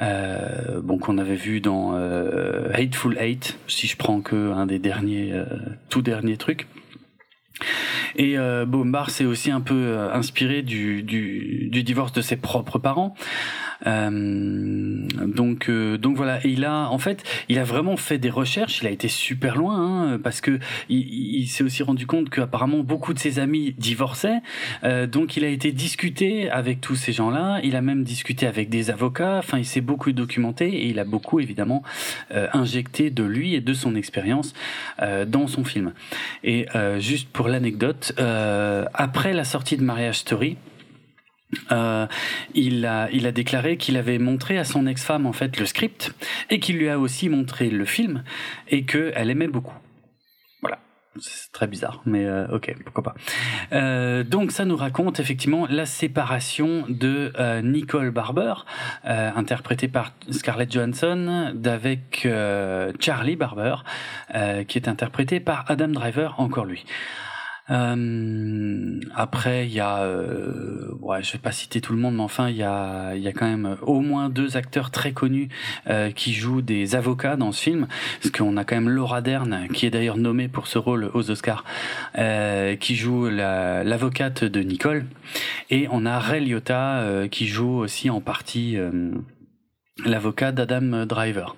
euh, 0.00 0.80
bon 0.82 0.98
qu'on 0.98 1.18
avait 1.18 1.36
vu 1.36 1.60
dans 1.60 1.94
euh, 1.94 2.70
Hateful 2.74 3.16
Eight, 3.18 3.58
si 3.66 3.86
je 3.86 3.96
prends 3.96 4.20
que 4.20 4.52
un 4.52 4.66
des 4.66 4.78
derniers, 4.78 5.32
euh, 5.32 5.46
tout 5.88 6.02
derniers 6.02 6.36
trucs. 6.36 6.66
Et 8.16 8.38
euh, 8.38 8.64
Bombard 8.64 9.10
s'est 9.10 9.24
aussi 9.24 9.50
un 9.50 9.60
peu 9.60 9.74
euh, 9.74 10.12
inspiré 10.12 10.62
du, 10.62 11.02
du, 11.02 11.68
du, 11.70 11.82
divorce 11.82 12.12
de 12.12 12.22
ses 12.22 12.36
propres 12.36 12.78
parents. 12.78 13.14
Euh, 13.86 14.10
donc, 15.26 15.68
euh, 15.68 15.98
donc 15.98 16.16
voilà. 16.16 16.38
Il 16.44 16.64
a, 16.64 16.88
en 16.90 16.98
fait, 16.98 17.22
il 17.48 17.58
a 17.58 17.64
vraiment 17.64 17.96
fait 17.96 18.18
des 18.18 18.30
recherches. 18.30 18.80
Il 18.82 18.86
a 18.86 18.90
été 18.90 19.08
super 19.08 19.56
loin 19.56 20.12
hein, 20.12 20.18
parce 20.22 20.40
que 20.40 20.58
il, 20.88 21.46
s'est 21.48 21.64
aussi 21.64 21.82
rendu 21.82 22.06
compte 22.06 22.30
qu'apparemment 22.30 22.80
beaucoup 22.80 23.14
de 23.14 23.18
ses 23.18 23.38
amis 23.38 23.74
divorçaient. 23.78 24.40
Euh, 24.84 25.06
donc, 25.06 25.36
il 25.36 25.44
a 25.44 25.48
été 25.48 25.72
discuté 25.72 26.50
avec 26.50 26.80
tous 26.80 26.96
ces 26.96 27.12
gens-là. 27.12 27.60
Il 27.62 27.76
a 27.76 27.82
même 27.82 28.04
discuté 28.04 28.46
avec 28.46 28.68
des 28.68 28.90
avocats. 28.90 29.38
Enfin, 29.38 29.58
il 29.58 29.66
s'est 29.66 29.80
beaucoup 29.80 30.12
documenté 30.12 30.68
et 30.68 30.88
il 30.88 30.98
a 30.98 31.04
beaucoup 31.04 31.40
évidemment 31.40 31.82
injecté 32.30 33.10
de 33.10 33.22
lui 33.22 33.54
et 33.54 33.60
de 33.60 33.74
son 33.74 33.94
expérience 33.96 34.52
dans 35.26 35.46
son 35.46 35.64
film. 35.64 35.92
Et 36.44 36.66
juste 36.98 37.28
pour 37.28 37.48
l'anecdote, 37.48 38.14
après 38.18 39.32
la 39.32 39.44
sortie 39.44 39.76
de 39.76 39.82
Marriage 39.82 40.18
Story. 40.18 40.56
Euh, 41.72 42.06
il, 42.54 42.86
a, 42.86 43.08
déclaré 43.32 43.76
qu'il 43.76 43.96
avait 43.96 44.18
montré 44.18 44.58
à 44.58 44.64
son 44.64 44.86
ex-femme 44.86 45.26
en 45.26 45.32
fait 45.32 45.58
le 45.58 45.66
script 45.66 46.14
et 46.50 46.60
qu'il 46.60 46.76
lui 46.78 46.88
a 46.88 46.98
aussi 46.98 47.28
montré 47.28 47.70
le 47.70 47.84
film 47.84 48.22
et 48.68 48.84
qu'elle 48.84 49.30
aimait 49.30 49.48
beaucoup. 49.48 49.74
Voilà, 50.62 50.78
c'est 51.18 51.52
très 51.52 51.66
bizarre, 51.66 52.02
mais 52.06 52.24
euh, 52.24 52.46
ok, 52.48 52.74
pourquoi 52.84 53.02
pas. 53.02 53.14
Euh, 53.72 54.22
donc 54.22 54.52
ça 54.52 54.64
nous 54.64 54.76
raconte 54.76 55.20
effectivement 55.20 55.66
la 55.68 55.86
séparation 55.86 56.84
de 56.88 57.32
Nicole 57.62 58.10
Barber, 58.10 58.54
interprétée 59.04 59.88
par 59.88 60.12
Scarlett 60.30 60.72
Johansson, 60.72 61.52
d'avec 61.54 62.26
Charlie 63.00 63.36
Barber, 63.36 63.76
qui 64.68 64.78
est 64.78 64.88
interprété 64.88 65.40
par 65.40 65.64
Adam 65.68 65.88
Driver, 65.88 66.34
encore 66.38 66.64
lui. 66.64 66.84
Euh, 67.70 69.00
après, 69.14 69.66
il 69.66 69.72
y 69.72 69.80
a, 69.80 70.02
euh, 70.02 70.92
ouais, 71.00 71.22
je 71.22 71.32
vais 71.32 71.38
pas 71.38 71.52
citer 71.52 71.80
tout 71.80 71.92
le 71.92 71.98
monde, 71.98 72.16
mais 72.16 72.22
enfin, 72.22 72.48
il 72.48 72.56
y 72.56 72.62
a, 72.62 73.14
il 73.14 73.22
y 73.22 73.28
a 73.28 73.32
quand 73.32 73.46
même 73.46 73.76
au 73.82 74.00
moins 74.00 74.28
deux 74.28 74.56
acteurs 74.56 74.90
très 74.90 75.12
connus 75.12 75.48
euh, 75.88 76.10
qui 76.10 76.32
jouent 76.32 76.62
des 76.62 76.94
avocats 76.94 77.36
dans 77.36 77.52
ce 77.52 77.62
film, 77.62 77.86
parce 78.22 78.30
qu'on 78.30 78.56
a 78.56 78.64
quand 78.64 78.76
même 78.76 78.88
Laura 78.88 79.20
Dern, 79.20 79.66
qui 79.72 79.86
est 79.86 79.90
d'ailleurs 79.90 80.16
nommée 80.16 80.48
pour 80.48 80.66
ce 80.68 80.78
rôle 80.78 81.10
aux 81.14 81.30
Oscars, 81.30 81.64
euh, 82.18 82.76
qui 82.76 82.94
joue 82.94 83.28
l'avocate 83.28 84.44
de 84.44 84.60
Nicole, 84.60 85.06
et 85.70 85.88
on 85.90 86.06
a 86.06 86.18
Ray 86.18 86.44
Liotta 86.44 87.00
euh, 87.00 87.28
qui 87.28 87.46
joue 87.46 87.78
aussi 87.78 88.10
en 88.10 88.20
partie 88.20 88.76
euh, 88.76 89.10
l'avocat 90.04 90.52
d'Adam 90.52 91.04
Driver. 91.06 91.56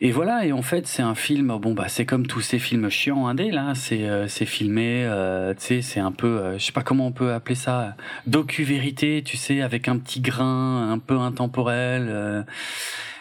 Et 0.00 0.10
voilà, 0.10 0.44
et 0.44 0.52
en 0.52 0.62
fait, 0.62 0.86
c'est 0.86 1.02
un 1.02 1.14
film, 1.14 1.56
bon, 1.58 1.72
bah, 1.72 1.88
c'est 1.88 2.04
comme 2.04 2.26
tous 2.26 2.40
ces 2.40 2.58
films 2.58 2.90
chiants 2.90 3.26
indés, 3.26 3.50
là, 3.50 3.74
c'est, 3.74 4.08
euh, 4.08 4.26
filmé, 4.28 5.04
euh, 5.04 5.54
tu 5.54 5.60
sais, 5.60 5.82
c'est 5.82 6.00
un 6.00 6.12
peu, 6.12 6.38
euh, 6.38 6.58
je 6.58 6.64
sais 6.64 6.72
pas 6.72 6.82
comment 6.82 7.06
on 7.06 7.12
peut 7.12 7.32
appeler 7.32 7.54
ça, 7.54 7.96
docu-vérité, 8.26 9.22
tu 9.24 9.36
sais, 9.36 9.62
avec 9.62 9.88
un 9.88 9.98
petit 9.98 10.20
grain 10.20 10.90
un 10.92 10.98
peu 10.98 11.18
intemporel, 11.18 12.06
euh, 12.08 12.42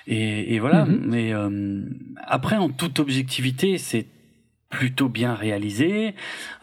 et, 0.07 0.53
et, 0.53 0.59
voilà. 0.59 0.85
Mm-hmm. 0.85 0.99
Mais 1.05 1.33
après, 2.27 2.57
en 2.57 2.69
toute 2.69 2.99
objectivité, 2.99 3.77
c'est 3.77 4.05
plutôt 4.69 5.07
bien 5.07 5.33
réalisé. 5.33 6.15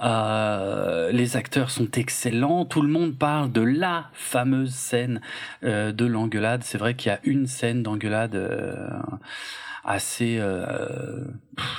Euh, 0.03 1.11
les 1.13 1.37
acteurs 1.37 1.71
sont 1.71 1.91
excellents. 1.93 2.65
Tout 2.65 2.83
le 2.83 2.89
monde 2.89 3.17
parle 3.17 3.51
de 3.53 3.63
la 3.63 4.11
fameuse 4.13 4.75
scène 4.75 5.21
euh, 5.65 5.93
de 5.93 6.05
l'engueulade. 6.05 6.63
C'est 6.63 6.79
vrai 6.79 6.95
qu'il 6.95 7.11
y 7.11 7.15
a 7.15 7.21
une 7.25 7.47
scène 7.47 7.83
d'engueulade 7.83 8.35
euh, 8.35 8.77
assez, 9.85 10.37
euh, 10.39 11.25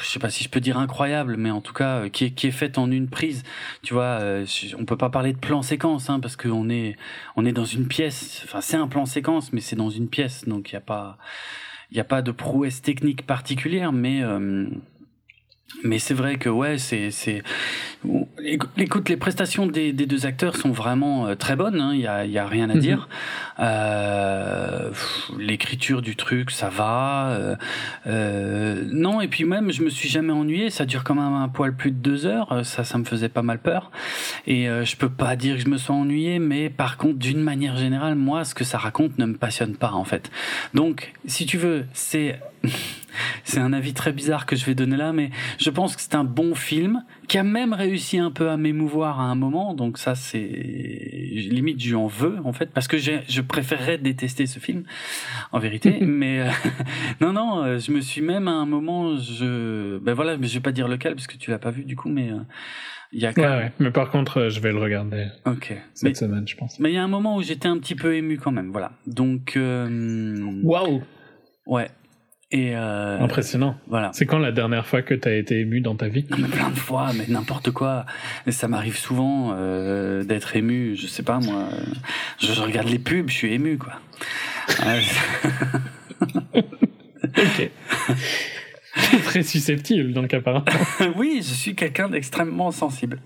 je 0.02 0.08
sais 0.08 0.20
pas 0.20 0.30
si 0.30 0.44
je 0.44 0.50
peux 0.50 0.60
dire 0.60 0.78
incroyable, 0.78 1.38
mais 1.38 1.52
en 1.52 1.62
tout 1.62 1.74
cas 1.74 2.00
euh, 2.00 2.10
qui 2.10 2.26
est 2.26 2.32
qui 2.32 2.48
est 2.48 2.52
faite 2.52 2.78
en 2.78 2.92
une 2.92 3.10
prise. 3.10 3.44
Tu 3.82 3.94
vois, 3.94 4.20
euh, 4.22 4.46
on 4.78 4.86
peut 4.86 4.98
pas 4.98 5.10
parler 5.10 5.34
de 5.34 5.38
plan 5.38 5.62
séquence 5.62 6.10
hein, 6.10 6.20
parce 6.20 6.36
qu'on 6.36 6.70
est 6.70 6.98
on 7.36 7.46
est 7.46 7.54
dans 7.54 7.66
une 7.66 7.88
pièce. 7.88 8.42
Enfin, 8.46 8.62
c'est 8.62 8.78
un 8.78 8.88
plan 8.88 9.06
séquence, 9.06 9.54
mais 9.54 9.62
c'est 9.62 9.76
dans 9.76 9.90
une 9.90 10.10
pièce, 10.10 10.46
donc 10.46 10.72
il 10.72 10.74
y 10.74 10.78
a 10.78 10.82
pas 10.82 11.18
il 11.92 11.98
y 11.98 12.00
a 12.00 12.04
pas 12.04 12.22
de 12.24 12.32
prouesse 12.32 12.82
technique 12.82 13.26
particulière, 13.26 13.94
mais 13.94 14.24
euh, 14.24 14.66
mais 15.84 16.00
c'est 16.00 16.14
vrai 16.14 16.38
que 16.38 16.50
ouais, 16.50 16.78
c'est 16.78 17.12
c'est 17.12 17.44
écoute 18.78 19.10
les 19.10 19.18
prestations 19.18 19.66
des, 19.68 19.94
des 19.94 20.06
deux 20.06 20.26
acteurs 20.26 20.56
sont 20.58 20.72
vraiment 20.72 21.28
euh, 21.28 21.36
très 21.36 21.56
bonnes. 21.56 21.76
Il 21.76 21.82
hein, 21.82 21.96
y 21.96 22.08
a 22.08 22.26
y 22.26 22.38
a 22.38 22.48
rien 22.48 22.70
à 22.70 22.76
mm 22.76 22.78
-hmm. 22.78 22.82
dire. 22.82 23.08
Euh, 23.60 24.92
L'écriture 25.38 26.02
du 26.02 26.16
truc, 26.16 26.52
ça 26.52 26.70
va. 26.70 27.30
Euh, 27.30 27.56
euh, 28.08 28.84
non 28.92 29.22
et 29.22 29.28
puis 29.28 29.46
même, 29.46 29.72
je 29.72 29.82
me 29.84 29.90
suis 29.90 30.10
jamais 30.10 30.34
ennuyé. 30.34 30.70
Ça 30.70 30.86
dure 30.86 31.04
quand 31.04 31.16
même 31.16 31.34
un 31.34 31.50
poil 31.50 31.74
plus 31.76 31.92
de 31.92 32.02
deux 32.10 32.26
heures. 32.26 32.66
Ça, 32.66 32.84
ça 32.84 32.98
me 32.98 33.06
faisait 33.06 33.30
pas 33.30 33.42
mal 33.42 33.60
peur. 33.60 33.92
Et 34.48 34.62
je 34.90 34.96
peux 34.96 35.10
pas 35.10 35.36
dire 35.36 35.56
que 35.56 35.62
je 35.62 35.70
me 35.70 35.78
sois 35.78 35.96
ennuyé, 35.96 36.40
mais 36.40 36.70
par 36.70 36.98
contre, 36.98 37.18
d'une 37.28 37.44
manière 37.52 37.76
générale, 37.78 38.16
moi, 38.16 38.40
ce 38.46 38.54
que 38.56 38.64
ça 38.72 38.78
raconte 38.78 39.18
ne 39.18 39.26
me 39.26 39.38
passionne 39.46 39.76
pas 39.76 39.92
en 40.04 40.06
fait. 40.12 40.32
Donc, 40.74 41.14
si 41.26 41.46
tu 41.46 41.58
veux, 41.58 41.86
c'est 41.94 42.40
c'est 43.44 43.60
un 43.60 43.74
avis 43.74 43.94
très 43.94 44.12
bizarre 44.12 44.46
que 44.46 44.56
je 44.56 44.66
vais 44.66 44.76
donner 44.76 44.98
là, 44.98 45.14
mais 45.14 45.30
je 45.60 45.70
pense 45.70 45.96
que 45.96 46.02
c'est 46.02 46.16
un 46.16 46.24
bon 46.24 46.56
film 46.56 47.04
qui 47.28 47.38
a 47.38 47.44
même 47.44 47.74
réussi 47.74 48.18
un 48.18 48.32
peu 48.32 48.50
à 48.50 48.58
m'émouvoir 48.58 49.20
à 49.20 49.24
un 49.24 49.36
moment. 49.36 49.74
Donc 49.74 49.98
ça, 49.98 50.16
c'est 50.16 50.40
limite 50.40 51.82
je 51.84 51.96
en 51.96 52.08
veux 52.08 52.38
en 52.44 52.54
fait 52.54 52.72
parce 52.72 52.88
que 52.88 52.98
je 52.98 53.42
préférerais 53.42 53.98
détester 53.98 54.46
ce 54.46 54.60
film 54.60 54.84
en 55.52 55.60
vérité. 55.60 55.98
mais 56.02 56.42
euh, 56.42 56.50
non, 57.22 57.34
non, 57.34 57.64
euh, 57.64 57.80
je 57.80 57.92
me 57.92 58.02
suis 58.02 58.22
même 58.22 58.48
à 58.48 58.54
un 58.54 58.66
moment, 58.66 59.18
je 59.18 59.98
ben 60.00 60.14
voilà, 60.14 60.38
mais 60.38 60.48
je 60.48 60.56
vais 60.56 60.64
pas 60.64 60.72
dire 60.72 60.88
lequel 60.88 61.16
parce 61.16 61.28
que 61.28 61.38
tu 61.38 61.52
l'as 61.52 61.60
pas 61.60 61.72
vu 61.72 61.84
du 61.84 61.96
coup, 61.96 62.10
mais 62.10 62.32
euh, 62.32 62.40
il 63.12 63.22
y 63.22 63.26
a 63.26 63.34
quand 63.34 63.42
ouais, 63.42 63.50
même... 63.50 63.60
ouais, 63.60 63.72
mais 63.80 63.92
par 63.92 64.10
contre, 64.10 64.42
euh, 64.42 64.50
je 64.50 64.60
vais 64.60 64.72
le 64.72 64.80
regarder. 64.80 65.28
Ok. 65.46 65.76
Cette 65.94 66.04
mais, 66.04 66.14
semaine, 66.16 66.48
je 66.48 66.56
pense. 66.56 66.80
Mais 66.80 66.92
il 66.92 66.96
y 66.96 66.98
a 66.98 67.04
un 67.04 67.08
moment 67.08 67.36
où 67.36 67.44
j'étais 67.44 67.68
un 67.68 67.78
petit 67.78 67.96
peu 67.96 68.16
ému 68.16 68.38
quand 68.38 68.52
même, 68.52 68.72
voilà. 68.72 68.94
Donc. 69.06 69.54
Waouh. 69.56 70.64
Wow. 70.64 71.02
Ouais. 71.66 71.90
Et 72.54 72.76
euh, 72.76 73.20
Impressionnant. 73.20 73.76
Voilà. 73.88 74.12
C'est 74.14 74.28
quand 74.28 74.38
la 74.38 74.52
dernière 74.52 74.86
fois 74.86 75.02
que 75.02 75.16
tu 75.16 75.28
as 75.28 75.34
été 75.34 75.60
ému 75.60 75.82
dans 75.82 75.96
ta 75.96 76.08
vie? 76.08 76.28
Mais 76.38 76.48
Plein 76.48 76.70
de 76.70 76.78
fois, 76.78 77.10
mais 77.18 77.26
n'importe 77.28 77.72
quoi. 77.72 78.06
Ça 78.48 78.68
m'arrive 78.68 78.96
souvent 78.96 79.56
euh, 79.58 80.24
d'être 80.24 80.56
ému. 80.56 80.96
Je 80.96 81.08
sais 81.08 81.24
pas 81.24 81.40
moi. 81.40 81.70
Je, 82.40 82.54
je, 82.54 82.62
regarde 82.62 82.90
les 82.90 83.00
pubs, 83.00 83.28
je 83.28 83.34
suis 83.34 83.54
ému 83.54 83.80
quoi. 83.80 83.94
ok. 87.26 87.72
Très 89.24 89.42
susceptible, 89.42 90.14
donc 90.14 90.32
apparemment. 90.34 90.66
oui, 91.16 91.38
je 91.38 91.54
suis 91.54 91.74
quelqu'un 91.74 92.10
d'extrêmement 92.10 92.72
sensible. 92.72 93.20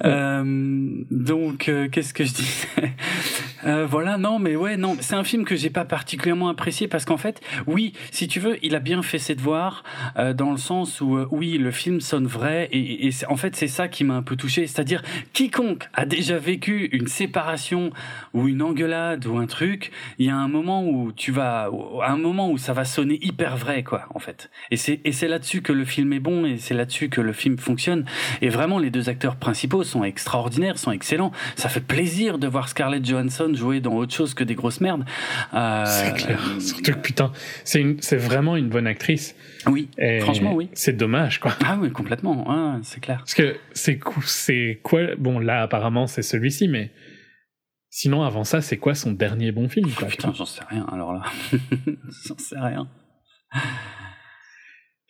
Euh, 0.04 1.04
donc, 1.10 1.68
euh, 1.68 1.88
qu'est-ce 1.88 2.14
que 2.14 2.24
je 2.24 2.34
disais 2.34 2.68
euh, 3.66 3.86
Voilà, 3.86 4.18
non, 4.18 4.38
mais 4.38 4.54
ouais, 4.54 4.76
non, 4.76 4.96
c'est 5.00 5.14
un 5.14 5.24
film 5.24 5.44
que 5.44 5.56
j'ai 5.56 5.70
pas 5.70 5.84
particulièrement 5.84 6.48
apprécié 6.48 6.88
parce 6.88 7.04
qu'en 7.04 7.16
fait, 7.16 7.40
oui, 7.66 7.94
si 8.10 8.28
tu 8.28 8.38
veux, 8.38 8.58
il 8.64 8.74
a 8.74 8.80
bien 8.80 9.02
fait 9.02 9.18
ses 9.18 9.34
devoirs 9.34 9.82
dans 10.34 10.50
le 10.50 10.56
sens 10.56 11.00
où, 11.00 11.18
oui, 11.30 11.58
le 11.58 11.70
film 11.70 12.00
sonne 12.00 12.26
vrai 12.26 12.68
et, 12.72 13.10
en 13.28 13.36
fait, 13.36 13.56
c'est 13.56 13.68
ça 13.68 13.88
qui 13.88 14.04
m'a 14.04 14.14
un 14.14 14.22
peu 14.22 14.36
touché, 14.36 14.66
c'est-à-dire 14.66 15.02
quiconque 15.32 15.88
a 15.94 16.04
déjà 16.04 16.38
vécu 16.38 16.88
une 16.92 17.08
séparation 17.08 17.90
ou 18.34 18.48
une 18.48 18.62
engueulade 18.62 19.26
ou 19.26 19.38
un 19.38 19.46
truc, 19.46 19.90
il 20.18 20.26
y 20.26 20.30
a 20.30 20.36
un 20.36 20.48
moment 20.48 20.86
où 20.86 21.12
tu 21.12 21.32
vas, 21.32 21.70
un 22.06 22.16
moment 22.16 22.50
où 22.50 22.58
ça 22.58 22.72
va 22.72 22.84
sonner 22.84 23.18
hyper 23.22 23.56
vrai, 23.56 23.82
quoi, 23.82 24.06
en 24.14 24.18
fait. 24.18 24.50
Et 24.70 24.76
c'est 24.76 25.28
là-dessus 25.28 25.62
que 25.62 25.72
le 25.72 25.84
film 25.84 26.12
est 26.12 26.20
bon 26.20 26.44
et 26.44 26.58
c'est 26.58 26.74
là-dessus 26.74 27.08
que 27.08 27.20
le 27.20 27.32
film 27.32 27.58
fonctionne. 27.58 28.04
Et 28.42 28.48
vraiment, 28.48 28.78
les 28.78 28.90
deux 28.90 29.08
acteurs 29.08 29.36
principaux 29.36 29.83
sont 29.84 30.04
extraordinaires, 30.04 30.78
sont 30.78 30.92
excellents. 30.92 31.32
Ça 31.56 31.68
fait 31.68 31.80
plaisir 31.80 32.38
de 32.38 32.46
voir 32.46 32.68
Scarlett 32.68 33.04
Johansson 33.04 33.52
jouer 33.54 33.80
dans 33.80 33.94
autre 33.94 34.14
chose 34.14 34.34
que 34.34 34.44
des 34.44 34.54
grosses 34.54 34.80
merdes. 34.80 35.04
Euh... 35.52 35.84
C'est 35.86 36.14
clair. 36.14 36.40
Surtout 36.58 36.92
que 36.92 36.98
putain, 36.98 37.32
c'est 37.64 37.96
c'est 38.00 38.16
vraiment 38.16 38.56
une 38.56 38.68
bonne 38.68 38.86
actrice. 38.86 39.34
Oui, 39.66 39.88
et 39.98 40.20
franchement, 40.20 40.54
oui. 40.54 40.68
C'est 40.74 40.96
dommage, 40.96 41.40
quoi. 41.40 41.52
Ah 41.64 41.78
oui, 41.80 41.90
complètement. 41.90 42.44
Ah, 42.48 42.78
c'est 42.82 43.00
clair. 43.00 43.18
Parce 43.18 43.34
que 43.34 43.56
c'est 43.72 44.00
c'est 44.24 44.80
quoi 44.82 45.14
Bon, 45.16 45.38
là, 45.38 45.62
apparemment, 45.62 46.06
c'est 46.06 46.22
celui-ci, 46.22 46.68
mais. 46.68 46.90
Sinon, 47.90 48.24
avant 48.24 48.42
ça, 48.42 48.60
c'est 48.60 48.76
quoi 48.76 48.96
son 48.96 49.12
dernier 49.12 49.52
bon 49.52 49.68
film 49.68 49.88
quoi, 49.92 50.08
Putain, 50.08 50.32
j'en 50.32 50.46
sais 50.46 50.64
rien, 50.68 50.84
alors 50.90 51.12
là. 51.12 51.22
j'en 52.26 52.36
sais 52.38 52.58
rien. 52.58 52.88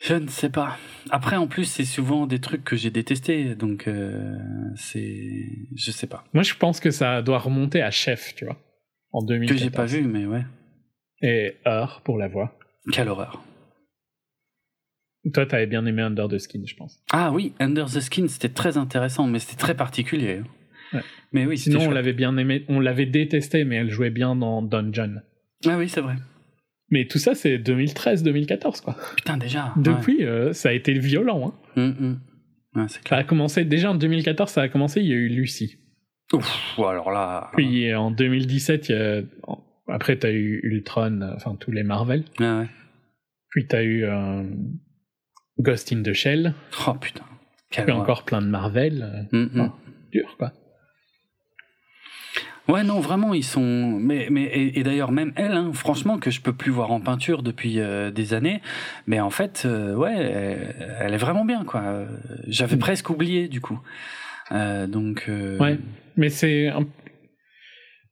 Je 0.05 0.15
ne 0.15 0.29
sais 0.29 0.51
pas. 0.51 0.77
Après, 1.09 1.37
en 1.37 1.47
plus, 1.47 1.65
c'est 1.65 1.87
souvent 1.87 2.27
des 2.27 2.39
trucs 2.39 2.63
que 2.63 2.77
j'ai 2.77 2.91
détestés, 2.91 3.55
donc 3.55 3.89
euh, 3.89 4.37
c'est, 4.77 5.47
je 5.75 5.91
sais 5.91 6.07
pas. 6.07 6.25
Moi, 6.35 6.43
je 6.43 6.53
pense 6.55 6.79
que 6.79 6.91
ça 6.91 7.23
doit 7.23 7.39
remonter 7.39 7.81
à 7.81 7.91
Chef, 7.91 8.35
tu 8.35 8.45
vois, 8.45 8.59
en 9.13 9.25
2014. 9.25 9.59
Que 9.59 9.65
j'ai 9.65 9.71
pas 9.71 9.87
vu, 9.87 10.03
mais 10.03 10.27
ouais. 10.27 10.45
Et 11.23 11.57
Heure 11.67 12.03
pour 12.05 12.19
la 12.19 12.29
voix. 12.29 12.59
Quelle 12.93 13.09
horreur. 13.09 13.43
Toi, 15.33 15.47
t'avais 15.47 15.67
bien 15.67 15.87
aimé 15.87 16.03
Under 16.03 16.29
the 16.29 16.37
Skin, 16.37 16.65
je 16.67 16.75
pense. 16.75 17.03
Ah 17.11 17.33
oui, 17.33 17.55
Under 17.59 17.87
the 17.87 18.01
Skin, 18.01 18.29
c'était 18.29 18.51
très 18.51 18.77
intéressant, 18.77 19.27
mais 19.27 19.39
c'était 19.39 19.57
très 19.57 19.75
particulier. 19.75 20.43
Ouais. 20.93 21.01
Mais 21.33 21.47
oui, 21.47 21.57
Sinon, 21.57 21.81
on 21.81 21.91
l'avait 21.91 22.13
bien 22.13 22.37
aimé, 22.37 22.67
on 22.69 22.79
l'avait 22.79 23.07
détesté, 23.07 23.65
mais 23.65 23.77
elle 23.77 23.91
jouait 23.91 24.11
bien 24.11 24.37
dans 24.37 24.61
Dungeon. 24.61 25.23
Ah 25.67 25.79
oui, 25.79 25.89
c'est 25.89 26.03
vrai. 26.03 26.17
Mais 26.95 27.07
tout 27.07 27.19
ça, 27.19 27.35
c'est 27.35 27.59
2013-2014, 27.59 28.83
quoi. 28.83 28.97
Putain, 29.17 29.37
déjà. 29.37 29.73
Depuis, 29.77 30.25
euh, 30.25 30.53
ça 30.53 30.69
a 30.69 30.73
été 30.73 30.93
violent. 30.95 31.53
Hein. 31.77 31.95
Ouais, 32.77 32.85
c'est 32.89 33.07
Ça 33.07 33.17
a 33.17 33.25
commencé, 33.25 33.65
déjà 33.65 33.91
en 33.91 33.95
2014, 33.97 34.51
ça 34.51 34.63
a 34.63 34.69
commencé, 34.69 35.01
il 35.01 35.09
y 35.09 35.13
a 35.13 35.17
eu 35.17 35.29
Lucie. 35.29 35.77
Ouf, 36.33 36.79
alors 36.79 37.11
là. 37.11 37.51
Puis 37.57 37.93
en 37.95 38.11
2017, 38.13 38.89
il 38.89 38.93
y 38.95 38.99
a... 38.99 39.21
après, 39.89 40.17
t'as 40.17 40.31
eu 40.31 40.61
Ultron, 40.63 41.21
euh, 41.21 41.33
enfin 41.35 41.57
tous 41.59 41.73
les 41.73 41.83
Marvel. 41.83 42.25
Ouais, 42.41 42.47
ouais. 42.61 42.67
Puis 43.51 43.67
t'as 43.67 43.83
eu 43.83 44.05
euh, 44.05 44.45
Ghost 45.59 45.93
in 45.93 46.03
the 46.03 46.13
Shell. 46.13 46.55
Oh 46.89 46.95
putain. 46.95 47.25
Puis 47.71 47.91
encore 47.93 48.25
plein 48.25 48.41
de 48.41 48.47
Marvel. 48.47 49.03
euh, 49.33 49.37
Hum, 49.37 49.51
hum. 49.55 49.73
dur, 50.13 50.35
quoi. 50.39 50.53
Ouais, 52.66 52.83
non, 52.83 53.00
vraiment, 53.00 53.35
ils 53.35 53.44
sont. 53.44 53.99
Mais, 54.00 54.28
mais 54.30 54.44
et, 54.44 54.78
et 54.78 54.83
d'ailleurs, 54.83 55.12
même 55.12 55.33
elle, 55.37 55.52
hein, 55.52 55.71
franchement, 55.75 56.18
que 56.18 56.30
je 56.30 56.40
peux 56.40 56.54
plus 56.54 56.71
voir 56.73 56.90
en 56.92 57.00
peinture 57.00 57.42
depuis 57.42 57.78
euh, 57.78 58.11
des 58.11 58.33
années. 58.33 58.62
Mais 59.06 59.21
en 59.21 59.28
fait, 59.30 59.64
euh, 59.66 59.94
ouais, 59.94 60.14
elle, 60.16 60.97
elle 61.00 61.14
est 61.14 61.18
vraiment 61.18 61.44
bien, 61.44 61.64
quoi. 61.64 62.06
J'avais 62.47 62.76
Mm. 62.76 62.78
presque 62.78 63.11
oublié, 63.11 63.49
du 63.49 63.61
coup. 63.61 63.78
Euh, 64.52 64.87
donc. 64.87 65.25
Ouais. 65.28 65.78
Mais 66.16 66.30
c'est 66.30 66.68
un 66.68 66.85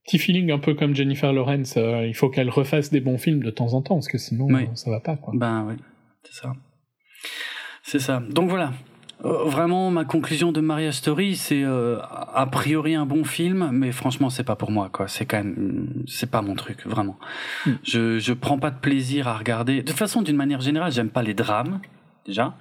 petit 0.05 0.19
feeling 0.19 0.51
un 0.51 0.59
peu 0.59 0.75
comme 0.75 0.95
Jennifer 0.95 1.33
Lawrence. 1.33 1.77
il 1.77 2.15
faut 2.15 2.29
qu'elle 2.29 2.51
refasse 2.51 2.91
des 2.91 3.01
bons 3.01 3.17
films 3.19 3.43
de 3.43 3.51
temps 3.51 3.73
en 3.73 3.81
temps, 3.81 3.95
parce 3.95 4.09
que 4.09 4.19
sinon, 4.19 4.49
euh, 4.55 4.67
ça 4.75 4.91
va 4.91 5.01
pas, 5.01 5.17
quoi. 5.17 5.33
Ben 5.37 5.65
ouais, 5.65 5.77
c'est 6.25 6.35
ça. 6.43 6.53
C'est 7.85 8.01
ça. 8.01 8.23
Donc 8.31 8.51
voilà. 8.51 8.73
Euh, 9.25 9.45
vraiment, 9.45 9.91
ma 9.91 10.05
conclusion 10.05 10.53
de 10.53 10.61
Maria 10.61 10.93
Story, 10.93 11.37
c'est 11.37 11.63
euh, 11.63 11.99
a 12.35 12.47
priori 12.47 12.95
un 12.95 13.07
bon 13.07 13.25
film, 13.25 13.71
mais 13.73 13.93
franchement, 13.93 14.31
c'est 14.31 14.45
pas 14.45 14.57
pour 14.57 14.71
moi, 14.71 14.89
quoi. 14.93 15.09
C'est 15.09 15.27
quand 15.27 15.39
même, 15.39 15.87
c'est 16.07 16.31
pas 16.31 16.43
mon 16.43 16.55
truc, 16.55 16.87
vraiment. 16.87 17.19
Mm. 17.67 17.71
Je 17.85 18.19
je 18.19 18.33
prends 18.33 18.59
pas 18.59 18.71
de 18.71 18.79
plaisir 18.79 19.29
à 19.29 19.37
regarder. 19.37 19.83
De 19.83 19.87
toute 19.87 19.99
façon, 19.99 20.23
d'une 20.23 20.37
manière 20.37 20.61
générale, 20.61 20.93
j'aime 20.93 21.11
pas 21.11 21.23
les 21.23 21.35
drames 21.35 21.81
déjà, 22.27 22.55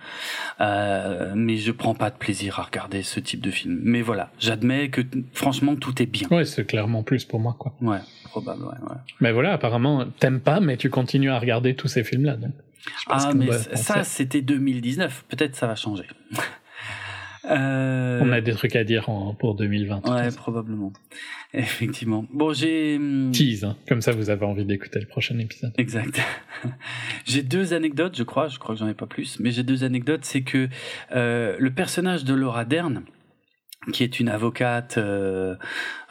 euh, 0.60 1.34
mais 1.36 1.58
je 1.58 1.72
prends 1.72 1.94
pas 1.94 2.10
de 2.10 2.16
plaisir 2.16 2.60
à 2.60 2.64
regarder 2.64 3.04
ce 3.04 3.20
type 3.20 3.42
de 3.42 3.52
film. 3.52 3.80
Mais 3.84 4.02
voilà, 4.02 4.32
j'admets 4.40 4.90
que 4.90 5.02
franchement, 5.34 5.76
tout 5.76 6.02
est 6.02 6.08
bien. 6.08 6.28
Ouais, 6.32 6.46
c'est 6.46 6.66
clairement 6.66 7.04
plus 7.04 7.26
pour 7.26 7.40
moi, 7.40 7.56
quoi. 7.58 7.74
Ouais, 7.82 8.00
probable, 8.26 8.64
ouais, 8.64 8.90
ouais. 8.90 8.98
Mais 9.20 9.32
voilà, 9.32 9.54
apparemment, 9.54 10.06
t'aimes 10.20 10.40
pas, 10.42 10.60
mais 10.60 10.78
tu 10.78 10.90
continues 10.90 11.32
à 11.32 11.40
regarder 11.40 11.76
tous 11.76 11.88
ces 11.88 12.04
films-là. 12.04 12.38
Donc, 12.38 12.52
je 12.86 12.92
Ah, 13.08 13.32
mais 13.36 13.46
doit 13.48 13.58
ça, 13.58 14.04
c'était 14.04 14.42
2019. 14.42 15.26
Peut-être 15.30 15.56
ça 15.56 15.68
va 15.68 15.76
changer. 15.76 16.06
Euh, 17.50 18.20
On 18.22 18.32
a 18.32 18.40
des 18.40 18.52
trucs 18.54 18.76
à 18.76 18.84
dire 18.84 19.10
en- 19.10 19.34
pour 19.34 19.56
2020. 19.56 19.98
de 19.98 20.02
toute 20.04 20.12
Ouais, 20.14 20.30
probablement. 20.32 20.94
Effectivement. 21.56 22.24
Bon, 22.32 22.54
j'ai. 22.54 22.98
hum, 22.98 23.32
Tease, 23.34 23.64
hein. 23.64 23.76
comme 23.88 24.00
ça 24.02 24.12
vous 24.12 24.30
avez 24.30 24.46
envie 24.46 24.64
d'écouter 24.64 25.00
le 25.00 25.08
prochain 25.08 25.38
épisode. 25.40 25.74
Exact. 25.80 26.22
j'ai 27.26 27.42
deux 27.42 27.74
anecdotes, 27.74 28.16
je 28.16 28.22
crois. 28.22 28.48
Je 28.48 28.60
crois 28.60 28.76
que 28.76 28.80
j'en 28.80 28.88
ai 28.88 28.94
pas 28.94 29.08
plus, 29.08 29.40
mais 29.40 29.50
j'ai 29.50 29.64
deux 29.64 29.84
anecdotes. 29.84 30.24
C'est 30.24 30.44
que 30.44 30.70
euh, 31.16 31.56
le 31.58 31.72
personnage 31.72 32.26
de 32.26 32.36
Laura 32.36 32.64
Dern, 32.64 33.02
qui 33.92 34.04
est 34.04 34.20
une 34.20 34.30
avocate, 34.30 35.00
euh, 35.00 35.56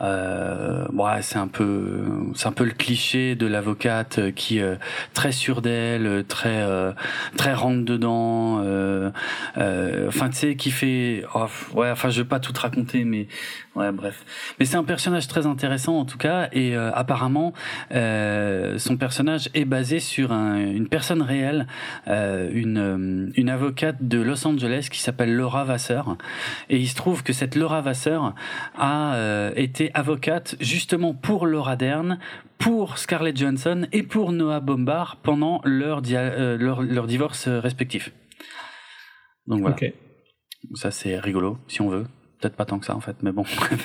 euh, 0.00 0.88
ouais, 0.92 1.22
c'est 1.22 1.38
un 1.38 1.46
peu, 1.46 2.02
c'est 2.34 2.48
un 2.48 2.52
peu 2.52 2.64
le 2.64 2.72
cliché 2.72 3.36
de 3.36 3.46
l'avocate 3.46 4.32
qui 4.34 4.60
euh, 4.60 4.74
très 5.14 5.30
sûre 5.30 5.62
d'elle, 5.62 6.24
très, 6.26 6.62
euh, 6.62 6.90
très 7.36 7.54
rentre 7.54 7.84
dedans. 7.84 8.60
euh, 8.64 9.10
euh, 9.58 10.08
Enfin, 10.08 10.30
tu 10.30 10.36
sais, 10.36 10.56
qui 10.56 10.72
fait, 10.72 11.22
oh, 11.34 11.46
ouais, 11.74 11.92
enfin, 11.92 12.10
je 12.10 12.22
vais 12.22 12.28
pas 12.28 12.40
tout 12.40 12.52
te 12.52 12.58
raconter, 12.58 13.04
mais 13.04 13.28
ouais, 13.76 13.92
bref. 13.92 14.24
Mais 14.58 14.64
c'est 14.64 14.76
un 14.76 14.82
personnage 14.82 15.28
très 15.28 15.46
intéressant 15.46 15.96
en 15.96 16.04
tout 16.04 16.18
cas, 16.18 16.48
et 16.52 16.74
euh, 16.76 16.90
apparemment, 16.92 17.52
euh, 17.92 18.78
son 18.78 18.96
personnage 18.96 19.48
est 19.54 19.64
basé 19.64 20.00
sur 20.00 20.32
un- 20.32 20.56
une 20.58 20.88
personne 20.88 21.22
réelle, 21.22 21.68
euh, 22.08 22.50
une, 22.52 22.78
euh, 22.78 23.30
une 23.36 23.48
avocate 23.48 23.96
de 24.00 24.20
Los 24.20 24.44
Angeles 24.44 24.88
qui 24.90 24.98
s'appelle 25.00 25.32
Laura 25.36 25.62
Vasseur. 25.64 26.16
Et 26.68 26.78
il 26.78 26.88
se 26.88 26.96
trouve 26.96 27.22
que 27.22 27.32
cette 27.32 27.54
Laura 27.60 27.80
Vasseur 27.80 28.34
a 28.76 29.14
euh, 29.14 29.52
été 29.54 29.90
avocate 29.94 30.56
justement 30.60 31.14
pour 31.14 31.46
Laura 31.46 31.76
Dern, 31.76 32.18
pour 32.58 32.98
Scarlett 32.98 33.36
Johansson 33.36 33.86
et 33.92 34.02
pour 34.02 34.32
Noah 34.32 34.60
Bombard 34.60 35.18
pendant 35.22 35.60
leur, 35.64 36.02
euh, 36.10 36.58
leur, 36.58 36.82
leur 36.82 37.06
divorce 37.06 37.46
euh, 37.46 37.60
respectif. 37.60 38.12
Donc 39.46 39.60
voilà. 39.60 39.76
Ok. 39.76 39.92
Ça, 40.74 40.90
c'est 40.90 41.18
rigolo, 41.18 41.58
si 41.68 41.80
on 41.80 41.88
veut. 41.88 42.06
Peut-être 42.40 42.56
pas 42.56 42.64
tant 42.64 42.78
que 42.78 42.86
ça, 42.86 42.96
en 42.96 43.00
fait, 43.00 43.16
mais 43.22 43.32
bon. 43.32 43.44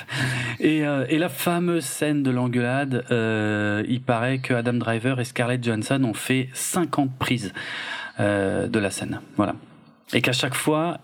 et, 0.60 0.86
euh, 0.86 1.06
et 1.10 1.18
la 1.18 1.28
fameuse 1.28 1.84
scène 1.84 2.24
de 2.24 2.32
l'engueulade, 2.32 3.06
euh, 3.12 3.84
il 3.88 4.02
paraît 4.02 4.40
que 4.40 4.54
Adam 4.54 4.74
Driver 4.74 5.20
et 5.20 5.26
Scarlett 5.26 5.64
Johansson 5.64 6.02
ont 6.06 6.14
fait 6.14 6.50
50 6.54 7.18
prises 7.18 7.54
euh, 8.20 8.68
de 8.68 8.80
la 8.80 8.92
scène. 8.92 9.20
Voilà. 9.36 9.56
Et 10.14 10.22
qu'à 10.22 10.34
chaque 10.34 10.54
fois, 10.56 11.00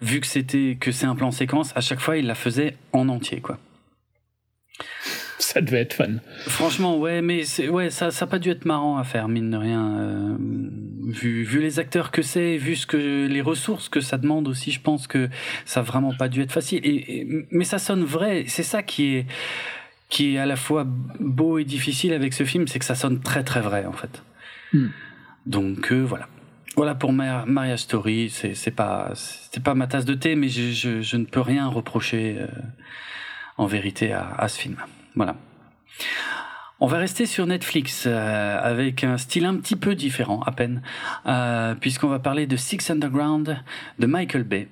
vu 0.00 0.20
que 0.20 0.26
c'était 0.26 0.76
que 0.80 0.90
c'est 0.90 1.06
un 1.06 1.14
plan 1.14 1.30
séquence, 1.30 1.72
à 1.76 1.80
chaque 1.80 2.00
fois, 2.00 2.16
il 2.16 2.26
la 2.26 2.34
faisait 2.34 2.76
en 2.92 3.08
entier, 3.08 3.40
quoi. 3.40 3.58
Ça 5.38 5.60
devait 5.60 5.80
être 5.82 5.92
fun. 5.94 6.16
Franchement, 6.46 6.98
ouais, 6.98 7.20
mais 7.22 7.42
ouais, 7.68 7.90
ça, 7.90 8.10
ça 8.10 8.24
a 8.24 8.28
pas 8.28 8.38
dû 8.38 8.50
être 8.50 8.64
marrant 8.64 8.96
à 8.96 9.04
faire, 9.04 9.28
mine 9.28 9.50
de 9.50 9.56
rien. 9.56 9.98
euh, 9.98 10.36
vu, 11.08 11.44
vu 11.44 11.60
les 11.60 11.78
acteurs 11.78 12.10
que 12.10 12.22
c'est, 12.22 12.56
vu 12.56 12.74
ce 12.76 12.86
que 12.86 13.26
les 13.26 13.40
ressources 13.42 13.88
que 13.88 14.00
ça 14.00 14.16
demande 14.18 14.48
aussi, 14.48 14.72
je 14.72 14.80
pense 14.80 15.06
que 15.06 15.28
ça 15.66 15.80
a 15.80 15.82
vraiment 15.82 16.14
pas 16.14 16.28
dû 16.28 16.40
être 16.40 16.52
facile. 16.52 16.80
Et, 16.84 17.20
et- 17.20 17.46
mais 17.50 17.64
ça 17.64 17.78
sonne 17.78 18.02
vrai. 18.04 18.44
C'est 18.48 18.62
ça 18.62 18.82
qui 18.82 19.14
est, 19.16 19.26
qui 20.08 20.34
est 20.34 20.38
à 20.38 20.46
la 20.46 20.56
fois 20.56 20.84
beau 21.20 21.58
et 21.58 21.64
difficile 21.64 22.12
avec 22.14 22.32
ce 22.32 22.44
film, 22.44 22.66
c'est 22.66 22.78
que 22.78 22.84
ça 22.84 22.94
sonne 22.94 23.20
très 23.20 23.44
très 23.44 23.60
vrai 23.60 23.84
en 23.84 23.92
fait. 23.92 24.22
Hmm. 24.72 24.88
Donc 25.44 25.92
euh, 25.92 26.00
voilà. 26.02 26.28
Voilà 26.76 26.94
pour 26.94 27.12
Ma- 27.12 27.46
Maria 27.46 27.76
Story, 27.78 28.28
c'est 28.30 28.54
c'est 28.54 28.70
pas 28.70 29.12
c'est 29.14 29.62
pas 29.62 29.74
ma 29.74 29.86
tasse 29.86 30.04
de 30.04 30.14
thé, 30.14 30.34
mais 30.34 30.48
je, 30.48 30.72
je, 30.72 31.00
je 31.00 31.16
ne 31.16 31.24
peux 31.24 31.40
rien 31.40 31.66
reprocher 31.68 32.36
euh, 32.38 32.46
en 33.56 33.66
vérité 33.66 34.12
à, 34.12 34.28
à 34.36 34.48
ce 34.48 34.60
film. 34.60 34.76
Voilà. 35.14 35.36
On 36.78 36.86
va 36.86 36.98
rester 36.98 37.24
sur 37.24 37.46
Netflix 37.46 38.04
euh, 38.06 38.58
avec 38.60 39.02
un 39.02 39.16
style 39.16 39.46
un 39.46 39.56
petit 39.56 39.76
peu 39.76 39.94
différent, 39.94 40.42
à 40.42 40.52
peine, 40.52 40.82
euh, 41.24 41.74
puisqu'on 41.74 42.08
va 42.08 42.18
parler 42.18 42.46
de 42.46 42.56
Six 42.56 42.90
Underground 42.90 43.56
de 43.98 44.06
Michael 44.06 44.42
Bay. 44.44 44.68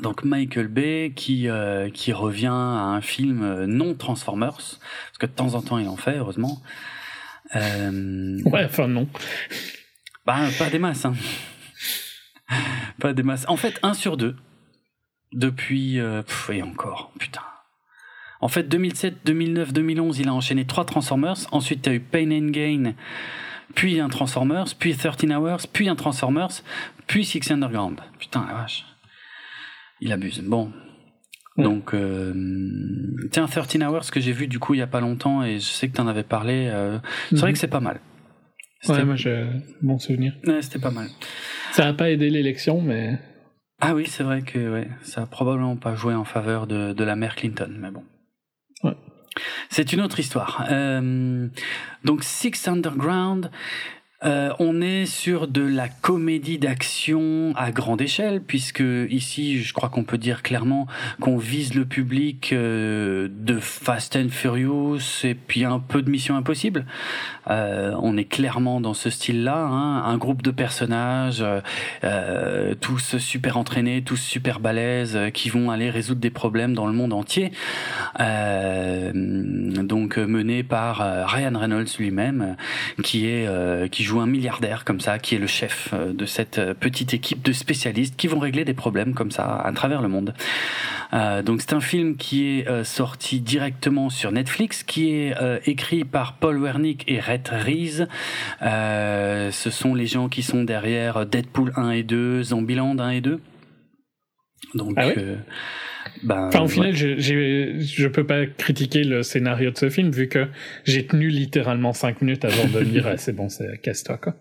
Donc 0.00 0.22
Michael 0.24 0.68
Bay 0.68 1.12
qui 1.16 1.48
euh, 1.48 1.90
qui 1.90 2.12
revient 2.12 2.46
à 2.46 2.84
un 2.94 3.00
film 3.00 3.42
euh, 3.42 3.66
non 3.66 3.94
Transformers, 3.94 4.52
parce 4.58 5.18
que 5.18 5.26
de 5.26 5.32
temps 5.32 5.54
en 5.54 5.62
temps 5.62 5.78
il 5.78 5.88
en 5.88 5.96
fait, 5.96 6.18
heureusement. 6.18 6.62
Euh, 7.56 8.38
Ouais, 8.44 8.64
enfin 8.66 8.86
non. 8.86 9.08
Bah, 10.26 10.40
pas 10.58 10.70
des 10.70 10.78
masses, 10.78 11.04
hein. 11.04 11.14
pas 13.00 13.12
des 13.12 13.22
masses. 13.22 13.44
En 13.48 13.56
fait, 13.56 13.78
un 13.82 13.94
sur 13.94 14.16
deux. 14.16 14.36
Depuis. 15.32 15.98
euh, 15.98 16.22
pff, 16.22 16.50
et 16.52 16.62
encore, 16.62 17.12
putain. 17.18 17.42
En 18.40 18.48
fait, 18.48 18.64
2007, 18.64 19.18
2009, 19.24 19.72
2011, 19.72 20.18
il 20.20 20.28
a 20.28 20.34
enchaîné 20.34 20.64
trois 20.66 20.84
Transformers. 20.84 21.36
Ensuite, 21.52 21.82
tu 21.82 21.88
as 21.90 21.94
eu 21.94 22.00
Pain 22.00 22.30
and 22.30 22.50
Gain, 22.50 22.92
puis 23.74 23.98
un 23.98 24.08
Transformers, 24.08 24.66
puis 24.78 24.94
13 24.94 25.30
Hours, 25.32 25.66
puis 25.72 25.88
un 25.88 25.96
Transformers, 25.96 26.50
puis 27.06 27.24
Six 27.24 27.50
Underground. 27.50 27.98
Putain, 28.18 28.44
la 28.46 28.54
vache. 28.54 28.84
Il 30.00 30.12
abuse. 30.12 30.40
Bon. 30.40 30.70
Ouais. 31.56 31.64
Donc, 31.64 31.94
euh, 31.94 32.34
tiens, 33.32 33.46
13 33.46 33.82
Hours 33.82 34.10
que 34.10 34.20
j'ai 34.20 34.32
vu 34.32 34.46
du 34.46 34.58
coup 34.58 34.74
il 34.74 34.78
y 34.78 34.82
a 34.82 34.86
pas 34.86 35.00
longtemps 35.00 35.42
et 35.42 35.54
je 35.58 35.64
sais 35.64 35.88
que 35.88 35.96
tu 35.96 36.00
en 36.02 36.06
avais 36.06 36.22
parlé. 36.22 36.68
euh, 36.70 36.98
c'est 37.30 37.36
vrai 37.38 37.48
Mhm. 37.48 37.52
que 37.54 37.58
c'est 37.58 37.68
pas 37.68 37.80
mal. 37.80 38.00
Ouais, 38.88 39.04
moi, 39.04 39.16
j'ai 39.16 39.44
bon 39.82 39.98
souvenir. 39.98 40.34
ouais, 40.46 40.62
c'était 40.62 40.78
pas 40.78 40.90
mal. 40.90 41.08
Ça 41.72 41.84
n'a 41.84 41.92
pas 41.94 42.10
aidé 42.10 42.30
l'élection, 42.30 42.80
mais 42.80 43.18
Ah 43.80 43.94
oui, 43.94 44.06
c'est 44.06 44.22
vrai 44.22 44.42
que 44.42 44.72
ouais, 44.72 44.88
ça 45.02 45.22
a 45.22 45.26
probablement 45.26 45.76
pas 45.76 45.94
joué 45.94 46.14
en 46.14 46.24
faveur 46.24 46.66
de, 46.66 46.92
de 46.92 47.04
la 47.04 47.16
mère 47.16 47.36
Clinton, 47.36 47.74
mais 47.78 47.90
bon. 47.90 48.02
Ouais. 48.82 48.96
C'est 49.68 49.92
une 49.92 50.00
autre 50.00 50.18
histoire. 50.18 50.64
Euh, 50.70 51.48
donc 52.04 52.24
Six 52.24 52.66
Underground, 52.68 53.50
Euh, 54.24 54.50
on 54.58 54.80
est 54.80 55.04
sur 55.04 55.46
de 55.46 55.60
la 55.60 55.88
comédie 55.88 56.58
d'action 56.58 57.52
à 57.54 57.70
grande 57.70 58.00
échelle, 58.00 58.40
puisque 58.40 58.82
ici, 59.10 59.62
je 59.62 59.74
crois 59.74 59.90
qu'on 59.90 60.04
peut 60.04 60.16
dire 60.16 60.42
clairement 60.42 60.86
qu'on 61.20 61.36
vise 61.36 61.74
le 61.74 61.84
public 61.84 62.52
euh, 62.52 63.28
de 63.30 63.58
Fast 63.58 64.16
and 64.16 64.30
Furious 64.30 65.24
et 65.24 65.34
puis 65.34 65.64
un 65.64 65.80
peu 65.80 66.00
de 66.00 66.10
Mission 66.10 66.34
Impossible. 66.36 66.86
Euh, 67.50 67.94
on 68.00 68.16
est 68.16 68.24
clairement 68.24 68.80
dans 68.80 68.94
ce 68.94 69.10
style-là, 69.10 69.58
hein, 69.58 70.04
un 70.04 70.16
groupe 70.16 70.42
de 70.42 70.50
personnages, 70.50 71.44
tous 72.80 73.18
super 73.18 73.56
entraînés, 73.58 74.02
tous 74.02 74.16
super 74.16 74.60
balèzes, 74.60 75.18
qui 75.34 75.50
vont 75.50 75.70
aller 75.70 75.90
résoudre 75.90 76.20
des 76.20 76.30
problèmes 76.30 76.74
dans 76.74 76.86
le 76.86 76.92
monde 76.92 77.12
entier. 77.12 77.52
donc 78.18 80.16
mené 80.16 80.62
par 80.62 81.28
Ryan 81.28 81.58
Reynolds 81.58 81.98
lui-même, 81.98 82.56
qui 83.02 83.26
est 83.26 83.46
qui 83.90 84.05
joue 84.06 84.20
un 84.20 84.26
milliardaire 84.26 84.84
comme 84.84 85.00
ça, 85.00 85.18
qui 85.18 85.34
est 85.34 85.38
le 85.38 85.46
chef 85.46 85.90
euh, 85.92 86.12
de 86.12 86.24
cette 86.24 86.58
euh, 86.58 86.74
petite 86.74 87.12
équipe 87.12 87.42
de 87.42 87.52
spécialistes 87.52 88.16
qui 88.16 88.28
vont 88.28 88.38
régler 88.38 88.64
des 88.64 88.74
problèmes 88.74 89.12
comme 89.12 89.30
ça 89.30 89.56
à 89.56 89.72
travers 89.72 90.00
le 90.00 90.08
monde. 90.08 90.34
Euh, 91.12 91.42
donc 91.42 91.60
c'est 91.60 91.72
un 91.72 91.80
film 91.80 92.16
qui 92.16 92.46
est 92.46 92.84
sorti 92.84 93.40
directement 93.40 94.08
sur 94.10 94.32
Netflix, 94.32 94.82
qui 94.82 95.10
est 95.10 95.34
écrit 95.66 96.04
par 96.04 96.34
Paul 96.34 96.60
Wernick 96.60 97.04
et 97.08 97.20
Rhett 97.20 97.48
Reese. 97.48 98.06
ce 98.60 99.70
sont 99.70 99.94
les 99.94 100.06
gens 100.06 100.28
qui 100.28 100.42
sont 100.42 100.64
derrière 100.64 101.26
Deadpool 101.26 101.72
1 101.76 101.90
et 101.90 102.02
2, 102.02 102.42
Zombieland 102.42 102.98
1 102.98 103.10
et 103.10 103.20
2. 103.20 103.40
Donc 104.74 104.94
ah 104.96 105.08
ben, 106.22 106.48
enfin, 106.48 106.62
au 106.62 106.68
final, 106.68 106.94
je, 106.94 107.18
je 107.18 108.08
peux 108.08 108.24
pas 108.24 108.46
critiquer 108.46 109.04
le 109.04 109.22
scénario 109.22 109.70
de 109.70 109.78
ce 109.78 109.90
film 109.90 110.10
vu 110.10 110.28
que 110.28 110.46
j'ai 110.84 111.06
tenu 111.06 111.28
littéralement 111.28 111.92
5 111.92 112.22
minutes 112.22 112.44
avant 112.44 112.66
de 112.66 112.78
lire. 112.80 113.12
c'est 113.16 113.34
bon, 113.34 113.48
c'est 113.48 113.80
casse-toi 113.80 114.18
quoi. 114.18 114.34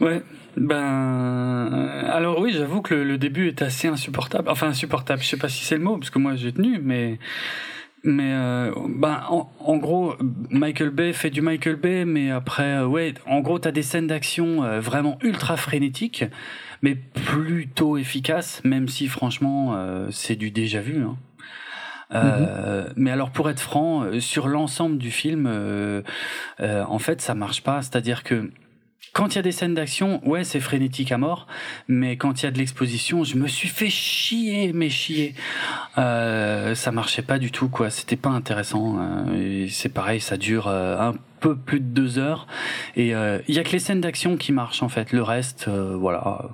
Ouais. 0.00 0.22
Ben, 0.56 2.06
alors 2.08 2.38
oui, 2.40 2.52
j'avoue 2.56 2.80
que 2.80 2.94
le, 2.94 3.18
début 3.18 3.48
est 3.48 3.62
assez 3.62 3.88
insupportable. 3.88 4.48
Enfin, 4.48 4.68
insupportable. 4.68 5.22
Je 5.22 5.28
sais 5.28 5.36
pas 5.36 5.48
si 5.48 5.64
c'est 5.64 5.76
le 5.76 5.82
mot 5.82 5.96
parce 5.96 6.10
que 6.10 6.18
moi 6.18 6.36
j'ai 6.36 6.52
tenu, 6.52 6.78
mais 6.82 7.18
mais 8.04 8.34
euh, 8.34 8.70
ben, 8.86 9.22
en, 9.30 9.76
gros, 9.78 10.14
Michael 10.50 10.90
Bay 10.90 11.14
fait 11.14 11.30
du 11.30 11.40
Michael 11.40 11.76
Bay, 11.76 12.04
mais 12.04 12.30
après, 12.30 12.76
euh, 12.76 12.86
ouais, 12.86 13.14
en 13.26 13.40
gros, 13.40 13.58
t'as 13.58 13.70
des 13.70 13.82
scènes 13.82 14.06
d'action 14.06 14.62
euh, 14.62 14.78
vraiment 14.78 15.18
ultra 15.22 15.56
frénétiques 15.56 16.24
mais 16.82 16.94
plutôt 16.94 17.96
efficace, 17.96 18.60
même 18.64 18.88
si 18.88 19.08
franchement 19.08 19.74
euh, 19.74 20.08
c'est 20.10 20.36
du 20.36 20.50
déjà 20.50 20.80
vu. 20.80 21.02
Hein. 21.02 21.16
Euh, 22.12 22.84
mhm. 22.84 22.92
Mais 22.96 23.10
alors 23.10 23.30
pour 23.30 23.48
être 23.50 23.60
franc, 23.60 24.02
euh, 24.02 24.20
sur 24.20 24.46
l'ensemble 24.46 24.98
du 24.98 25.10
film, 25.10 25.46
en 26.60 26.98
fait 26.98 27.20
ça 27.20 27.34
marche 27.34 27.62
pas. 27.62 27.82
C'est-à-dire 27.82 28.22
que 28.22 28.50
quand 29.12 29.34
il 29.34 29.36
y 29.36 29.38
a 29.38 29.42
des 29.42 29.52
scènes 29.52 29.74
d'action, 29.74 30.26
ouais, 30.28 30.44
c'est 30.44 30.60
frénétique 30.60 31.12
à 31.12 31.18
mort, 31.18 31.46
mais 31.88 32.16
quand 32.16 32.42
il 32.42 32.46
y 32.46 32.48
a 32.48 32.50
de 32.50 32.58
l'exposition, 32.58 33.24
je 33.24 33.36
me 33.36 33.46
suis 33.46 33.68
fait 33.68 33.90
chier, 33.90 34.72
mais 34.72 34.88
chier. 34.88 35.34
Euh, 35.98 36.74
ça 36.74 36.90
marchait 36.90 37.22
pas 37.22 37.38
du 37.38 37.50
tout, 37.50 37.68
quoi. 37.68 37.90
C'était 37.90 38.16
pas 38.16 38.30
intéressant. 38.30 38.98
c'est 39.68 39.92
pareil, 39.92 40.20
ça 40.20 40.36
dure 40.36 40.68
un 40.68 41.14
peu 41.40 41.56
plus 41.56 41.80
de 41.80 41.86
deux 41.86 42.18
heures, 42.18 42.46
et 42.96 43.10
il 43.10 43.54
y 43.54 43.58
a 43.58 43.62
que 43.62 43.72
les 43.72 43.78
scènes 43.78 44.00
d'action 44.00 44.36
qui 44.36 44.52
marchent 44.52 44.82
en 44.82 44.88
fait. 44.88 45.12
Le 45.12 45.22
reste, 45.22 45.68
voilà. 45.68 46.50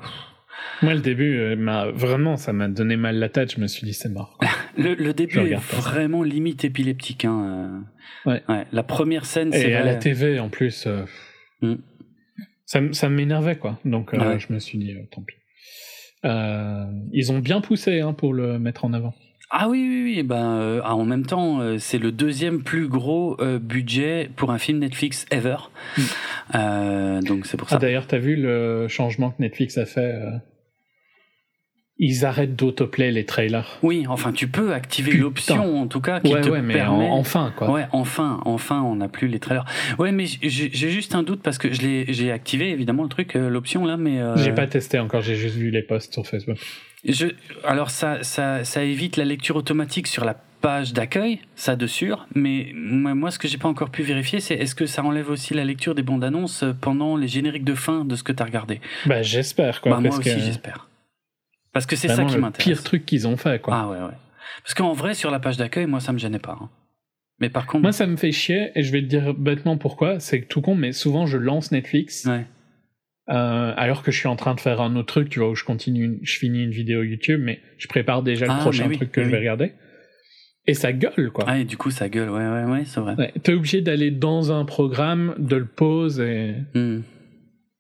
Moi, 0.83 0.95
le 0.95 1.01
début, 1.01 1.55
vraiment, 1.95 2.37
ça 2.37 2.53
m'a 2.53 2.69
donné 2.69 2.97
mal 2.97 3.17
la 3.17 3.29
tête. 3.29 3.55
Je 3.55 3.61
me 3.61 3.67
suis 3.67 3.87
dit, 3.87 3.95
c'est 3.95 4.09
mort. 4.09 4.39
le, 4.77 5.13
début 5.13 5.41
est 5.41 5.57
vraiment 5.57 6.23
limite 6.23 6.65
épileptique. 6.65 7.25
Hein. 7.25 7.85
Ouais. 8.27 8.43
La 8.73 8.83
première 8.83 9.25
scène, 9.25 9.53
c'est. 9.53 9.71
Et 9.71 9.75
à 9.75 9.85
la 9.85 9.95
TV, 9.95 10.39
en 10.41 10.49
plus. 10.49 10.89
Mm 11.63 11.75
ça, 12.71 12.81
ça 12.93 13.09
m'énervait 13.09 13.57
quoi. 13.57 13.81
Donc 13.85 14.15
euh, 14.15 14.39
je 14.39 14.53
me 14.53 14.61
suis 14.61 14.79
dit 14.79 14.93
euh, 14.93 15.03
tant 15.11 15.23
pis. 15.23 15.35
Euh, 16.25 16.85
ils 17.13 17.33
ont 17.33 17.41
bien 17.41 17.61
poussé 17.61 18.01
hein, 18.01 18.13
pour 18.13 18.33
le 18.33 18.61
mettre 18.61 18.85
en 18.85 18.93
avant. 18.93 19.13
Ah 19.51 19.69
oui, 19.69 19.81
oui, 19.81 20.03
oui. 20.05 20.23
Ben, 20.23 20.81
ah, 20.85 20.95
en 20.95 21.05
même 21.05 21.27
temps, 21.27 21.77
c'est 21.79 21.99
le 21.99 22.13
deuxième 22.13 22.63
plus 22.63 22.87
gros 22.87 23.37
budget 23.61 24.31
pour 24.37 24.53
un 24.53 24.59
film 24.59 24.79
Netflix 24.79 25.27
ever. 25.33 25.57
Mm. 25.99 27.25
donc 27.25 27.47
c'est 27.47 27.57
pour 27.57 27.69
ça. 27.69 27.75
Ah, 27.75 27.79
D'ailleurs, 27.81 28.07
t'as 28.07 28.19
vu 28.19 28.37
le 28.37 28.87
changement 28.87 29.31
que 29.33 29.43
Netflix 29.43 29.77
a 29.77 29.87
fait 29.87 30.15
ils 32.03 32.25
arrêtent 32.25 32.57
d'autoplay 32.57 33.13
les 33.13 33.27
trailers. 33.27 33.79
Oui, 33.83 34.07
enfin 34.09 34.33
tu 34.33 34.49
peux 34.49 34.73
activer 34.73 35.13
l'option 35.13 35.83
en 35.83 35.87
tout 35.87 36.01
cas 36.01 36.19
qui 36.21 36.33
te 36.33 36.49
mais 36.49 36.75
permet. 36.75 37.07
enfin 37.11 37.53
quoi. 37.55 37.71
Ouais, 37.71 37.87
enfin, 37.93 38.41
enfin 38.47 38.81
on 38.81 38.97
n'a 38.97 39.09
plus 39.09 39.29
les 39.29 39.39
trailers. 39.39 39.67
Ouais, 39.99 40.11
mais 40.11 40.25
j'ai 40.27 40.91
juste 40.91 41.15
un 41.15 41.23
doute 41.23 41.43
parce 41.43 41.59
que 41.59 41.73
je 41.73 41.83
l'ai, 41.83 42.07
j'ai 42.09 42.33
activé 42.33 42.71
évidemment 42.71 43.03
le 43.03 43.11
truc, 43.11 43.37
euh, 43.37 43.51
l'option 43.51 43.85
là, 43.85 43.99
mais. 43.99 44.19
Euh... 44.19 44.35
J'ai 44.39 44.53
pas 44.53 44.67
testé 44.67 44.99
encore, 44.99 45.21
j'ai 45.21 45.37
juste 45.37 45.57
vu 45.57 45.71
les 45.71 45.83
posts 45.83 46.15
sur 46.15 46.27
Facebook. 46.27 46.57
Je, 47.05 47.29
alors 47.65 47.91
ça, 47.91 48.23
ça, 48.23 48.65
ça 48.65 48.83
évite 48.83 49.17
la 49.17 49.25
lecture 49.25 49.57
automatique 49.57 50.07
sur 50.07 50.25
la 50.25 50.37
page 50.61 50.93
d'accueil, 50.93 51.41
ça 51.55 51.77
de 51.77 51.87
sûr, 51.87 52.27
mais 52.35 52.73
moi 52.75 53.31
ce 53.31 53.39
que 53.39 53.49
j'ai 53.49 53.57
pas 53.57 53.69
encore 53.69 53.89
pu 53.89 54.03
vérifier 54.03 54.41
c'est 54.41 54.55
est-ce 54.55 54.75
que 54.75 54.85
ça 54.85 55.03
enlève 55.03 55.31
aussi 55.31 55.55
la 55.55 55.65
lecture 55.65 55.95
des 55.95 56.03
bandes 56.03 56.23
annonces 56.23 56.65
pendant 56.83 57.17
les 57.17 57.29
génériques 57.29 57.65
de 57.65 57.75
fin 57.75 58.05
de 58.05 58.15
ce 58.15 58.23
que 58.23 58.33
tu 58.33 58.43
as 58.43 58.47
regardé? 58.47 58.81
Bah 59.07 59.23
j'espère 59.23 59.81
quoi. 59.81 59.93
Bah, 59.93 60.01
moi 60.01 60.19
aussi 60.19 60.39
j'espère. 60.41 60.90
Parce 61.73 61.87
que 61.87 61.97
c'est 61.97 62.09
ça 62.09 62.25
qui 62.25 62.37
m'intéresse. 62.37 62.65
pire 62.65 62.83
truc 62.83 63.07
qu'ils 63.07 63.29
ont 63.29 63.37
fait, 63.37 63.61
quoi. 63.61 63.75
Ah 63.75 63.89
ouais, 63.89 63.99
ouais. 63.99 64.17
Parce 64.63 64.75
qu'en 64.75 64.93
vrai, 64.93 65.15
sur 65.15 65.31
la 65.31 65.39
page 65.39 65.57
d'accueil, 65.57 65.87
moi, 65.87 66.01
ça 66.01 66.13
me 66.13 66.19
gênait 66.19 66.39
pas. 66.39 66.59
Hein. 66.61 66.69
Mais 67.41 67.49
par 67.49 67.67
contre. 67.67 67.83
Moi, 67.83 67.93
ça 67.93 68.07
me 68.07 68.17
fait 68.17 68.33
chier, 68.33 68.71
et 68.75 68.83
je 68.83 68.93
vais 68.93 69.01
te 69.01 69.07
dire 69.07 69.35
bêtement 69.35 69.79
pourquoi. 69.79 70.21
C'est 70.21 70.43
tout 70.43 70.61
con, 70.61 70.75
mais 70.75 70.93
souvent, 70.93 71.27
je 71.27 71.39
lance 71.39 71.73
Netflix. 71.73 72.27
Ouais. 72.27 72.45
Euh, 73.31 73.73
alors 73.77 74.03
que 74.03 74.11
je 74.11 74.19
suis 74.19 74.29
en 74.29 74.37
train 74.37 74.55
de 74.55 74.61
faire 74.61 74.81
un 74.81 74.97
autre 74.97 75.07
truc, 75.07 75.31
tu 75.31 75.39
vois, 75.39 75.51
où 75.51 75.55
je 75.55 75.65
continue, 75.65 76.19
je 76.23 76.39
finis 76.39 76.65
une 76.65 76.73
vidéo 76.73 77.03
YouTube, 77.03 77.41
mais 77.43 77.61
je 77.79 77.87
prépare 77.87 78.23
déjà 78.23 78.47
le 78.47 78.53
ah, 78.53 78.59
prochain 78.59 78.91
truc 78.91 79.13
que 79.13 79.23
je 79.23 79.29
vais 79.31 79.39
regarder. 79.39 79.73
Et 80.67 80.75
ça 80.75 80.93
gueule, 80.93 81.31
quoi. 81.33 81.45
Ah, 81.47 81.59
et 81.59 81.65
du 81.65 81.77
coup, 81.77 81.91
ça 81.91 82.09
gueule, 82.09 82.29
ouais, 82.29 82.49
ouais, 82.49 82.65
ouais, 82.65 82.85
c'est 82.85 83.01
vrai. 83.01 83.15
Ouais, 83.17 83.33
T'es 83.43 83.53
obligé 83.53 83.81
d'aller 83.81 84.11
dans 84.11 84.53
un 84.53 84.65
programme, 84.65 85.35
de 85.39 85.57
le 85.57 85.67
pause 85.67 86.21
et. 86.21 86.57
Hmm. 86.75 87.01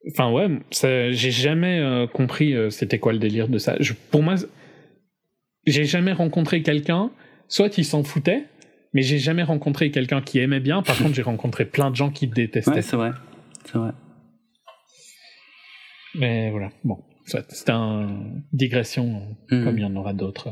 Enfin 0.09 0.31
ouais, 0.31 0.49
j'ai 0.71 1.31
jamais 1.31 1.79
euh, 1.79 2.07
compris 2.07 2.55
euh, 2.55 2.71
c'était 2.71 2.99
quoi 2.99 3.13
le 3.13 3.19
délire 3.19 3.49
de 3.49 3.59
ça. 3.59 3.77
Je, 3.81 3.93
pour 4.11 4.23
moi, 4.23 4.37
j'ai 5.67 5.85
jamais 5.85 6.13
rencontré 6.13 6.63
quelqu'un, 6.63 7.11
soit 7.49 7.77
il 7.77 7.85
s'en 7.85 8.03
foutait, 8.03 8.45
mais 8.95 9.03
j'ai 9.03 9.19
jamais 9.19 9.43
rencontré 9.43 9.91
quelqu'un 9.91 10.23
qui 10.23 10.39
aimait 10.39 10.61
bien. 10.61 10.83
Par 10.83 10.97
contre, 10.99 11.15
j'ai 11.15 11.23
rencontré 11.23 11.67
plein 11.67 11.91
de 11.91 11.97
gens 11.97 12.11
qui 12.11 12.27
détestaient. 12.27 12.71
Ouais, 12.71 12.83
c'est 12.83 12.97
vrai, 12.97 13.13
c'est 13.67 13.77
vrai. 13.77 13.91
Mais 16.15 16.51
voilà, 16.51 16.71
bon, 16.83 16.99
c'est 17.25 17.71
un 17.71 18.09
digression 18.53 19.37
hmm. 19.51 19.65
comme 19.65 19.79
il 19.79 19.83
y 19.83 19.85
en 19.85 19.95
aura 19.97 20.15
d'autres. 20.15 20.49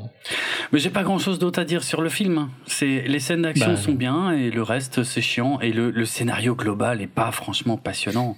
Mais 0.73 0.79
j'ai 0.79 0.91
pas 0.91 1.03
grand 1.03 1.19
chose 1.19 1.39
d'autre 1.39 1.59
à 1.59 1.65
dire 1.65 1.83
sur 1.83 2.03
le 2.03 2.11
film. 2.11 2.51
C'est 2.67 3.03
les 3.03 3.19
scènes 3.19 3.43
d'action 3.43 3.69
bah, 3.69 3.77
sont 3.77 3.95
bien 3.95 4.31
et 4.31 4.51
le 4.51 4.63
reste 4.63 5.03
c'est 5.03 5.23
chiant 5.23 5.59
et 5.61 5.73
le, 5.73 5.91
le 5.91 6.05
scénario 6.05 6.55
global 6.55 7.01
est 7.01 7.07
pas 7.09 7.33
franchement 7.33 7.77
passionnant. 7.77 8.37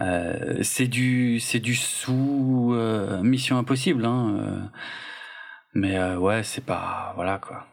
Euh, 0.00 0.58
c'est 0.62 0.86
du 0.86 1.40
c'est 1.40 1.58
du 1.58 1.74
sous 1.74 2.72
euh, 2.72 3.22
Mission 3.22 3.58
Impossible, 3.58 4.04
hein, 4.04 4.36
euh. 4.38 4.60
mais 5.74 5.98
ouais, 6.16 6.42
c'est 6.42 6.64
pas 6.64 7.12
voilà 7.16 7.38
quoi. 7.38 7.66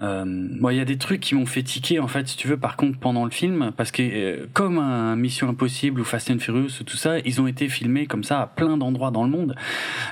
Moi, 0.00 0.74
il 0.74 0.76
y 0.76 0.80
a 0.80 0.84
des 0.84 0.96
trucs 0.96 1.18
qui 1.18 1.34
m'ont 1.34 1.44
fait 1.44 1.64
tiquer 1.64 1.98
en 1.98 2.06
fait, 2.06 2.28
si 2.28 2.36
tu 2.36 2.46
veux. 2.46 2.56
Par 2.56 2.76
contre, 2.76 3.00
pendant 3.00 3.24
le 3.24 3.32
film, 3.32 3.72
parce 3.76 3.90
que 3.90 4.46
comme 4.52 4.78
un 4.78 5.16
Mission 5.16 5.48
Impossible 5.48 6.00
ou 6.00 6.04
Fast 6.04 6.30
and 6.30 6.38
Furious 6.38 6.80
ou 6.80 6.84
tout 6.84 6.96
ça, 6.96 7.18
ils 7.18 7.40
ont 7.40 7.48
été 7.48 7.68
filmés 7.68 8.06
comme 8.06 8.22
ça 8.22 8.42
à 8.42 8.46
plein 8.46 8.76
d'endroits 8.76 9.10
dans 9.10 9.24
le 9.24 9.30
monde. 9.30 9.56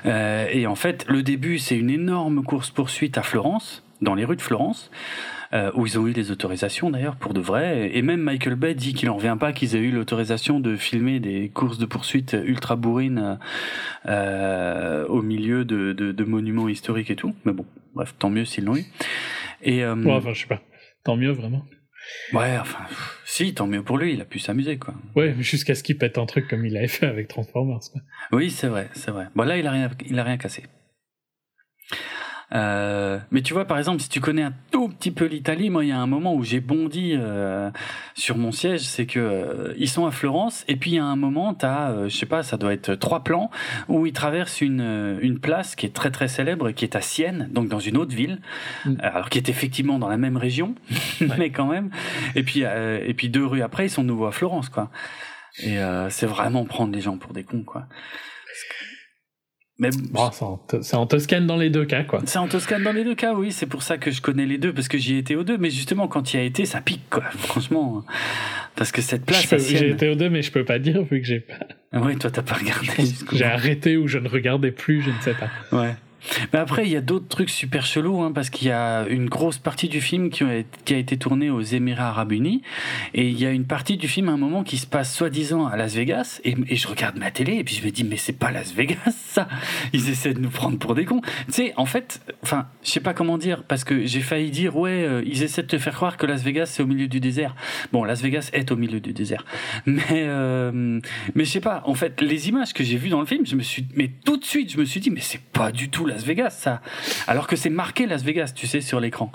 et 0.04 0.66
en 0.66 0.74
fait, 0.74 1.06
le 1.08 1.22
début, 1.22 1.60
c'est 1.60 1.76
une 1.76 1.90
énorme 1.90 2.42
course 2.42 2.70
poursuite 2.70 3.16
à 3.16 3.22
Florence, 3.22 3.84
dans 4.02 4.16
les 4.16 4.24
rues 4.24 4.34
de 4.34 4.42
Florence. 4.42 4.90
Euh, 5.52 5.70
où 5.74 5.86
ils 5.86 5.98
ont 5.98 6.06
eu 6.06 6.12
les 6.12 6.32
autorisations 6.32 6.90
d'ailleurs 6.90 7.16
pour 7.16 7.32
de 7.32 7.40
vrai. 7.40 7.90
Et 7.96 8.02
même 8.02 8.20
Michael 8.20 8.56
Bay 8.56 8.74
dit 8.74 8.94
qu'il 8.94 9.08
en 9.08 9.16
revient 9.16 9.36
pas 9.38 9.52
qu'ils 9.52 9.76
aient 9.76 9.80
eu 9.80 9.92
l'autorisation 9.92 10.58
de 10.58 10.76
filmer 10.76 11.20
des 11.20 11.50
courses 11.50 11.78
de 11.78 11.86
poursuite 11.86 12.36
ultra 12.44 12.74
bourrines 12.74 13.38
euh, 14.06 15.06
au 15.06 15.22
milieu 15.22 15.64
de, 15.64 15.92
de, 15.92 16.10
de, 16.10 16.24
monuments 16.24 16.68
historiques 16.68 17.10
et 17.10 17.16
tout. 17.16 17.34
Mais 17.44 17.52
bon, 17.52 17.64
bref, 17.94 18.14
tant 18.18 18.30
mieux 18.30 18.44
s'ils 18.44 18.64
l'ont 18.64 18.76
eu. 18.76 18.84
Et 19.62 19.84
euh, 19.84 19.94
ouais, 19.94 20.12
enfin, 20.12 20.32
je 20.32 20.40
sais 20.40 20.48
pas. 20.48 20.62
Tant 21.04 21.16
mieux 21.16 21.30
vraiment. 21.30 21.64
Ouais, 22.32 22.56
enfin, 22.58 22.84
si, 23.24 23.54
tant 23.54 23.66
mieux 23.66 23.82
pour 23.82 23.98
lui, 23.98 24.14
il 24.14 24.20
a 24.20 24.24
pu 24.24 24.38
s'amuser, 24.38 24.78
quoi. 24.78 24.94
Ouais, 25.14 25.34
jusqu'à 25.40 25.74
ce 25.74 25.82
qu'il 25.82 25.98
pète 25.98 26.18
un 26.18 26.26
truc 26.26 26.48
comme 26.48 26.64
il 26.64 26.76
avait 26.76 26.88
fait 26.88 27.06
avec 27.06 27.28
Transformers, 27.28 27.80
quoi. 27.92 28.00
Oui, 28.32 28.50
c'est 28.50 28.68
vrai, 28.68 28.88
c'est 28.94 29.10
vrai. 29.10 29.26
Bon, 29.34 29.44
là, 29.44 29.58
il 29.58 29.66
a 29.66 29.72
rien, 29.72 29.90
il 30.08 30.18
a 30.18 30.24
rien 30.24 30.36
cassé. 30.36 30.64
Euh, 32.54 33.18
mais 33.30 33.42
tu 33.42 33.54
vois, 33.54 33.64
par 33.64 33.78
exemple, 33.78 34.00
si 34.00 34.08
tu 34.08 34.20
connais 34.20 34.42
un 34.42 34.52
tout 34.70 34.88
petit 34.88 35.10
peu 35.10 35.24
l'Italie, 35.24 35.68
moi, 35.70 35.84
il 35.84 35.88
y 35.88 35.92
a 35.92 35.98
un 35.98 36.06
moment 36.06 36.34
où 36.34 36.44
j'ai 36.44 36.60
bondi 36.60 37.12
euh, 37.14 37.70
sur 38.14 38.36
mon 38.36 38.52
siège, 38.52 38.82
c'est 38.82 39.06
que 39.06 39.18
euh, 39.18 39.74
ils 39.78 39.88
sont 39.88 40.06
à 40.06 40.10
Florence, 40.10 40.64
et 40.68 40.76
puis 40.76 40.92
il 40.92 40.94
y 40.94 40.98
a 40.98 41.04
un 41.04 41.16
moment, 41.16 41.54
t'as, 41.54 41.90
euh, 41.90 42.08
je 42.08 42.16
sais 42.16 42.26
pas, 42.26 42.42
ça 42.42 42.56
doit 42.56 42.72
être 42.72 42.94
trois 42.94 43.24
plans 43.24 43.50
où 43.88 44.06
ils 44.06 44.12
traversent 44.12 44.60
une 44.60 44.80
euh, 44.80 45.18
une 45.20 45.40
place 45.40 45.74
qui 45.74 45.86
est 45.86 45.94
très 45.94 46.10
très 46.10 46.28
célèbre, 46.28 46.70
qui 46.70 46.84
est 46.84 46.94
à 46.94 47.00
Sienne, 47.00 47.48
donc 47.52 47.68
dans 47.68 47.80
une 47.80 47.96
autre 47.96 48.14
ville, 48.14 48.40
mm. 48.84 48.94
alors 49.00 49.28
qui 49.28 49.38
est 49.38 49.48
effectivement 49.48 49.98
dans 49.98 50.08
la 50.08 50.18
même 50.18 50.36
région, 50.36 50.74
mais 51.38 51.50
quand 51.50 51.66
même. 51.66 51.90
Et 52.36 52.42
puis 52.42 52.62
et 52.62 53.14
puis 53.14 53.28
deux 53.28 53.44
rues 53.44 53.62
après, 53.62 53.86
ils 53.86 53.90
sont 53.90 54.02
de 54.02 54.08
nouveau 54.08 54.26
à 54.26 54.32
Florence, 54.32 54.68
quoi. 54.68 54.90
Et 55.58 55.78
euh, 55.78 56.10
c'est 56.10 56.26
vraiment 56.26 56.64
prendre 56.64 56.94
les 56.94 57.00
gens 57.00 57.16
pour 57.16 57.32
des 57.32 57.44
cons, 57.44 57.62
quoi. 57.62 57.86
Mais 59.78 59.90
bon, 59.90 60.30
c'est 60.80 60.96
en, 60.96 61.06
Toscane 61.06 61.46
dans 61.46 61.56
les 61.56 61.68
deux 61.68 61.84
cas, 61.84 62.02
quoi. 62.02 62.22
C'est 62.24 62.38
en 62.38 62.48
Toscane 62.48 62.82
dans 62.82 62.92
les 62.92 63.04
deux 63.04 63.14
cas, 63.14 63.34
oui. 63.34 63.52
C'est 63.52 63.66
pour 63.66 63.82
ça 63.82 63.98
que 63.98 64.10
je 64.10 64.22
connais 64.22 64.46
les 64.46 64.56
deux, 64.56 64.72
parce 64.72 64.88
que 64.88 64.96
j'y 64.96 65.16
ai 65.16 65.18
été 65.18 65.36
aux 65.36 65.44
deux. 65.44 65.58
Mais 65.58 65.68
justement, 65.68 66.08
quand 66.08 66.32
il 66.32 66.38
y 66.38 66.40
a 66.40 66.42
été, 66.44 66.64
ça 66.64 66.80
pique, 66.80 67.10
quoi. 67.10 67.24
Franchement. 67.38 68.02
Parce 68.74 68.90
que 68.90 69.02
cette 69.02 69.26
place. 69.26 69.46
J'ai 69.68 69.90
été 69.90 70.08
aux 70.08 70.14
deux, 70.14 70.30
mais 70.30 70.40
je 70.40 70.50
peux 70.50 70.64
pas 70.64 70.78
dire, 70.78 71.02
vu 71.02 71.20
que 71.20 71.26
j'ai 71.26 71.40
pas. 71.40 71.58
Oui, 71.92 72.16
toi, 72.16 72.30
t'as 72.30 72.42
pas 72.42 72.54
regardé. 72.54 72.88
J'ai 73.32 73.44
arrêté 73.44 73.96
ou 73.96 74.08
je 74.08 74.18
ne 74.18 74.28
regardais 74.28 74.70
plus, 74.70 75.02
je 75.02 75.10
ne 75.10 75.20
sais 75.20 75.34
pas. 75.34 75.50
Ouais. 75.76 75.94
Mais 76.52 76.58
après, 76.58 76.86
il 76.86 76.92
y 76.92 76.96
a 76.96 77.00
d'autres 77.00 77.28
trucs 77.28 77.50
super 77.50 77.86
chelous, 77.86 78.22
hein, 78.22 78.32
parce 78.32 78.50
qu'il 78.50 78.68
y 78.68 78.70
a 78.70 79.06
une 79.08 79.28
grosse 79.28 79.58
partie 79.58 79.88
du 79.88 80.00
film 80.00 80.30
qui 80.30 80.44
a, 80.44 80.96
été 80.96 81.16
tournée 81.16 81.50
aux 81.50 81.60
Émirats 81.60 82.08
Arabes 82.08 82.32
Unis, 82.32 82.62
et 83.14 83.28
il 83.28 83.40
y 83.40 83.46
a 83.46 83.50
une 83.50 83.66
partie 83.66 83.96
du 83.96 84.08
film 84.08 84.28
à 84.28 84.32
un 84.32 84.36
moment 84.36 84.62
qui 84.62 84.76
se 84.76 84.86
passe 84.86 85.14
soi-disant 85.14 85.66
à 85.66 85.76
Las 85.76 85.94
Vegas, 85.94 86.40
et, 86.44 86.56
je 86.74 86.88
regarde 86.88 87.16
ma 87.16 87.30
télé, 87.30 87.54
et 87.56 87.64
puis 87.64 87.74
je 87.74 87.84
me 87.84 87.90
dis, 87.90 88.04
mais 88.04 88.16
c'est 88.16 88.32
pas 88.32 88.50
Las 88.50 88.72
Vegas, 88.74 88.96
ça 89.10 89.48
Ils 89.92 90.08
essaient 90.08 90.34
de 90.34 90.40
nous 90.40 90.50
prendre 90.50 90.78
pour 90.78 90.94
des 90.94 91.04
cons. 91.04 91.20
Tu 91.46 91.52
sais, 91.52 91.72
en 91.76 91.86
fait, 91.86 92.20
enfin, 92.42 92.66
je 92.82 92.90
sais 92.90 93.00
pas 93.00 93.14
comment 93.14 93.38
dire, 93.38 93.64
parce 93.64 93.84
que 93.84 94.06
j'ai 94.06 94.20
failli 94.20 94.50
dire, 94.50 94.76
ouais, 94.76 95.04
euh, 95.04 95.22
ils 95.26 95.42
essaient 95.42 95.62
de 95.62 95.68
te 95.68 95.78
faire 95.78 95.94
croire 95.94 96.16
que 96.16 96.26
Las 96.26 96.42
Vegas, 96.42 96.66
c'est 96.66 96.82
au 96.82 96.86
milieu 96.86 97.08
du 97.08 97.20
désert. 97.20 97.54
Bon, 97.92 98.04
Las 98.04 98.22
Vegas 98.22 98.50
est 98.52 98.70
au 98.70 98.76
milieu 98.76 99.00
du 99.00 99.12
désert. 99.12 99.44
Mais, 99.86 100.24
euh, 100.26 101.00
mais 101.34 101.44
je 101.44 101.50
sais 101.50 101.60
pas, 101.60 101.82
en 101.86 101.94
fait, 101.94 102.20
les 102.20 102.48
images 102.48 102.72
que 102.72 102.84
j'ai 102.84 102.96
vues 102.96 103.08
dans 103.08 103.20
le 103.20 103.26
film, 103.26 103.46
je 103.46 103.56
me 103.56 103.62
suis, 103.62 103.86
mais 103.94 104.10
tout 104.24 104.36
de 104.36 104.44
suite, 104.44 104.72
je 104.72 104.78
me 104.78 104.84
suis 104.84 105.00
dit, 105.00 105.10
mais 105.10 105.20
c'est 105.20 105.40
pas 105.40 105.72
du 105.72 105.88
tout 105.88 106.06
Las 106.16 106.24
Vegas, 106.24 106.50
ça. 106.50 106.80
Alors 107.26 107.46
que 107.46 107.56
c'est 107.56 107.68
marqué 107.68 108.06
Las 108.06 108.22
Vegas, 108.22 108.52
tu 108.54 108.66
sais, 108.66 108.80
sur 108.80 109.00
l'écran. 109.00 109.30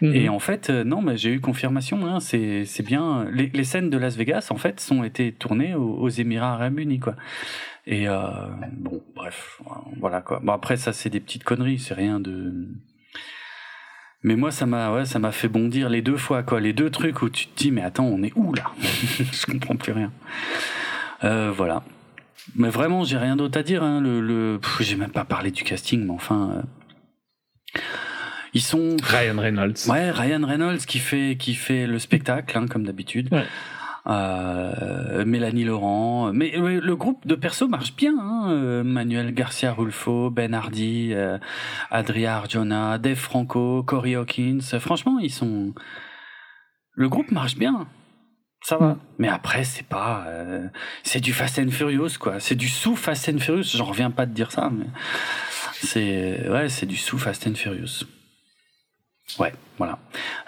Mhm. 0.00 0.14
Et 0.14 0.28
en 0.30 0.38
fait, 0.38 0.70
euh, 0.70 0.82
non, 0.82 1.02
mais 1.02 1.18
j'ai 1.18 1.30
eu 1.30 1.40
confirmation. 1.40 2.06
Hein, 2.06 2.20
c'est 2.20 2.82
bien. 2.82 3.26
Les, 3.30 3.64
scènes 3.64 3.90
de 3.90 3.98
Las 3.98 4.16
Vegas, 4.16 4.48
en 4.50 4.56
fait, 4.56 4.80
sont 4.80 5.04
été 5.04 5.32
tournées 5.32 5.74
aux, 5.74 6.08
Émirats 6.08 6.54
Arabes 6.54 6.78
Unis, 6.78 7.00
quoi. 7.00 7.16
Et 7.86 8.08
euh, 8.08 8.30
bon, 8.72 9.02
bref, 9.14 9.60
voilà 9.98 10.20
quoi. 10.20 10.40
Bon 10.40 10.52
après, 10.52 10.76
ça 10.76 10.92
c'est 10.92 11.10
des 11.10 11.18
petites 11.18 11.42
conneries, 11.42 11.80
c'est 11.80 11.94
rien 11.94 12.20
de. 12.20 12.68
Mais 14.22 14.36
moi, 14.36 14.52
ça 14.52 14.66
m'a, 14.66 14.92
ouais, 14.92 15.04
ça 15.04 15.18
m'a 15.18 15.32
fait 15.32 15.48
bondir 15.48 15.88
les 15.88 16.00
deux 16.00 16.16
fois, 16.16 16.44
quoi. 16.44 16.60
Les 16.60 16.72
deux 16.72 16.90
trucs 16.90 17.22
où 17.22 17.28
tu 17.28 17.48
te 17.48 17.56
dis, 17.56 17.72
mais 17.72 17.82
attends, 17.82 18.04
on 18.04 18.22
est 18.22 18.32
où 18.36 18.54
là? 18.54 18.70
Je 18.80 19.46
comprends 19.46 19.76
plus 19.76 19.92
rien. 19.92 20.12
Euh, 21.24 21.50
voilà. 21.50 21.82
Mais 22.56 22.68
vraiment, 22.68 23.04
j'ai 23.04 23.18
rien 23.18 23.36
d'autre 23.36 23.58
à 23.58 23.62
dire. 23.62 23.82
Hein. 23.82 24.00
Le, 24.00 24.20
le... 24.20 24.60
j'ai 24.80 24.96
même 24.96 25.12
pas 25.12 25.24
parlé 25.24 25.50
du 25.50 25.64
casting, 25.64 26.04
mais 26.04 26.12
enfin, 26.12 26.64
euh, 27.76 27.80
ils 28.54 28.62
sont. 28.62 28.96
Ryan 29.02 29.40
Reynolds. 29.40 29.88
Ouais, 29.88 30.10
Ryan 30.10 30.44
Reynolds 30.46 30.84
qui 30.86 30.98
fait 30.98 31.36
qui 31.38 31.54
fait 31.54 31.86
le 31.86 31.98
spectacle, 31.98 32.56
hein, 32.58 32.66
comme 32.66 32.84
d'habitude. 32.84 33.28
Ouais. 33.32 33.44
Euh, 34.08 35.24
Mélanie 35.24 35.62
Laurent, 35.62 36.32
mais 36.32 36.50
le 36.56 36.96
groupe 36.96 37.24
de 37.24 37.36
perso 37.36 37.68
marche 37.68 37.94
bien. 37.94 38.14
Hein. 38.18 38.50
Euh, 38.50 38.82
Manuel 38.82 39.32
Garcia 39.32 39.72
Rulfo, 39.72 40.28
Ben 40.28 40.54
Hardy, 40.54 41.10
euh, 41.12 41.38
Adria 41.90 42.36
Arjona, 42.36 42.98
Dave 42.98 43.14
Franco, 43.16 43.84
Corey 43.84 44.16
Hawkins. 44.16 44.58
Franchement, 44.80 45.18
ils 45.20 45.30
sont. 45.30 45.72
Le 46.94 47.08
groupe 47.08 47.30
marche 47.30 47.56
bien 47.56 47.86
ça 48.62 48.76
va. 48.76 48.88
Mm. 48.88 48.98
Mais 49.18 49.28
après, 49.28 49.64
c'est 49.64 49.86
pas, 49.86 50.24
euh, 50.28 50.66
c'est 51.02 51.20
du 51.20 51.32
Fast 51.32 51.58
and 51.58 51.70
Furious 51.70 52.18
quoi. 52.18 52.40
C'est 52.40 52.54
du 52.54 52.68
sous 52.68 52.96
Fast 52.96 53.28
and 53.28 53.38
Furious. 53.38 53.76
J'en 53.76 53.84
reviens 53.84 54.10
pas 54.10 54.26
de 54.26 54.32
dire 54.32 54.52
ça, 54.52 54.70
mais 54.72 54.86
c'est 55.74 56.48
ouais, 56.48 56.68
c'est 56.68 56.86
du 56.86 56.96
sous 56.96 57.18
Fast 57.18 57.46
and 57.46 57.54
Furious. 57.54 58.04
Ouais, 59.38 59.52
voilà. 59.78 59.98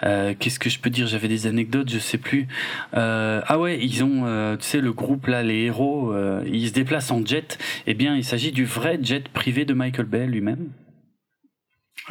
Euh, 0.03 0.33
Qu'est-ce 0.37 0.59
que 0.59 0.69
je 0.69 0.79
peux 0.79 0.89
dire? 0.89 1.07
J'avais 1.07 1.27
des 1.27 1.47
anecdotes, 1.47 1.89
je 1.89 1.97
sais 1.97 2.17
plus. 2.17 2.47
Euh, 2.95 3.41
ah 3.47 3.57
ouais, 3.57 3.79
ils 3.81 4.03
ont, 4.03 4.25
euh, 4.25 4.57
tu 4.57 4.63
sais, 4.63 4.81
le 4.81 4.93
groupe 4.93 5.27
là, 5.27 5.41
les 5.41 5.63
héros, 5.63 6.11
euh, 6.13 6.43
ils 6.45 6.67
se 6.67 6.73
déplacent 6.73 7.11
en 7.11 7.25
jet. 7.25 7.57
Eh 7.87 7.93
bien, 7.95 8.15
il 8.15 8.23
s'agit 8.23 8.51
du 8.51 8.65
vrai 8.65 8.99
jet 9.01 9.27
privé 9.29 9.65
de 9.65 9.73
Michael 9.73 10.05
Bay 10.05 10.27
lui-même. 10.27 10.69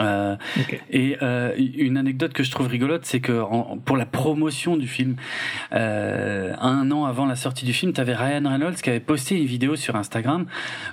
Euh, 0.00 0.36
Et 0.90 1.16
euh, 1.22 1.52
une 1.56 1.96
anecdote 1.96 2.32
que 2.32 2.42
je 2.42 2.50
trouve 2.50 2.66
rigolote, 2.66 3.04
c'est 3.04 3.20
que 3.20 3.42
pour 3.84 3.96
la 3.96 4.06
promotion 4.06 4.76
du 4.76 4.88
film, 4.88 5.16
euh, 5.72 6.52
un 6.60 6.90
an 6.90 7.04
avant 7.04 7.26
la 7.26 7.36
sortie 7.36 7.64
du 7.64 7.72
film, 7.72 7.92
tu 7.92 8.00
avais 8.00 8.14
Ryan 8.14 8.48
Reynolds 8.48 8.74
qui 8.76 8.90
avait 8.90 9.00
posté 9.00 9.36
une 9.36 9.46
vidéo 9.46 9.76
sur 9.76 9.96
Instagram 9.96 10.46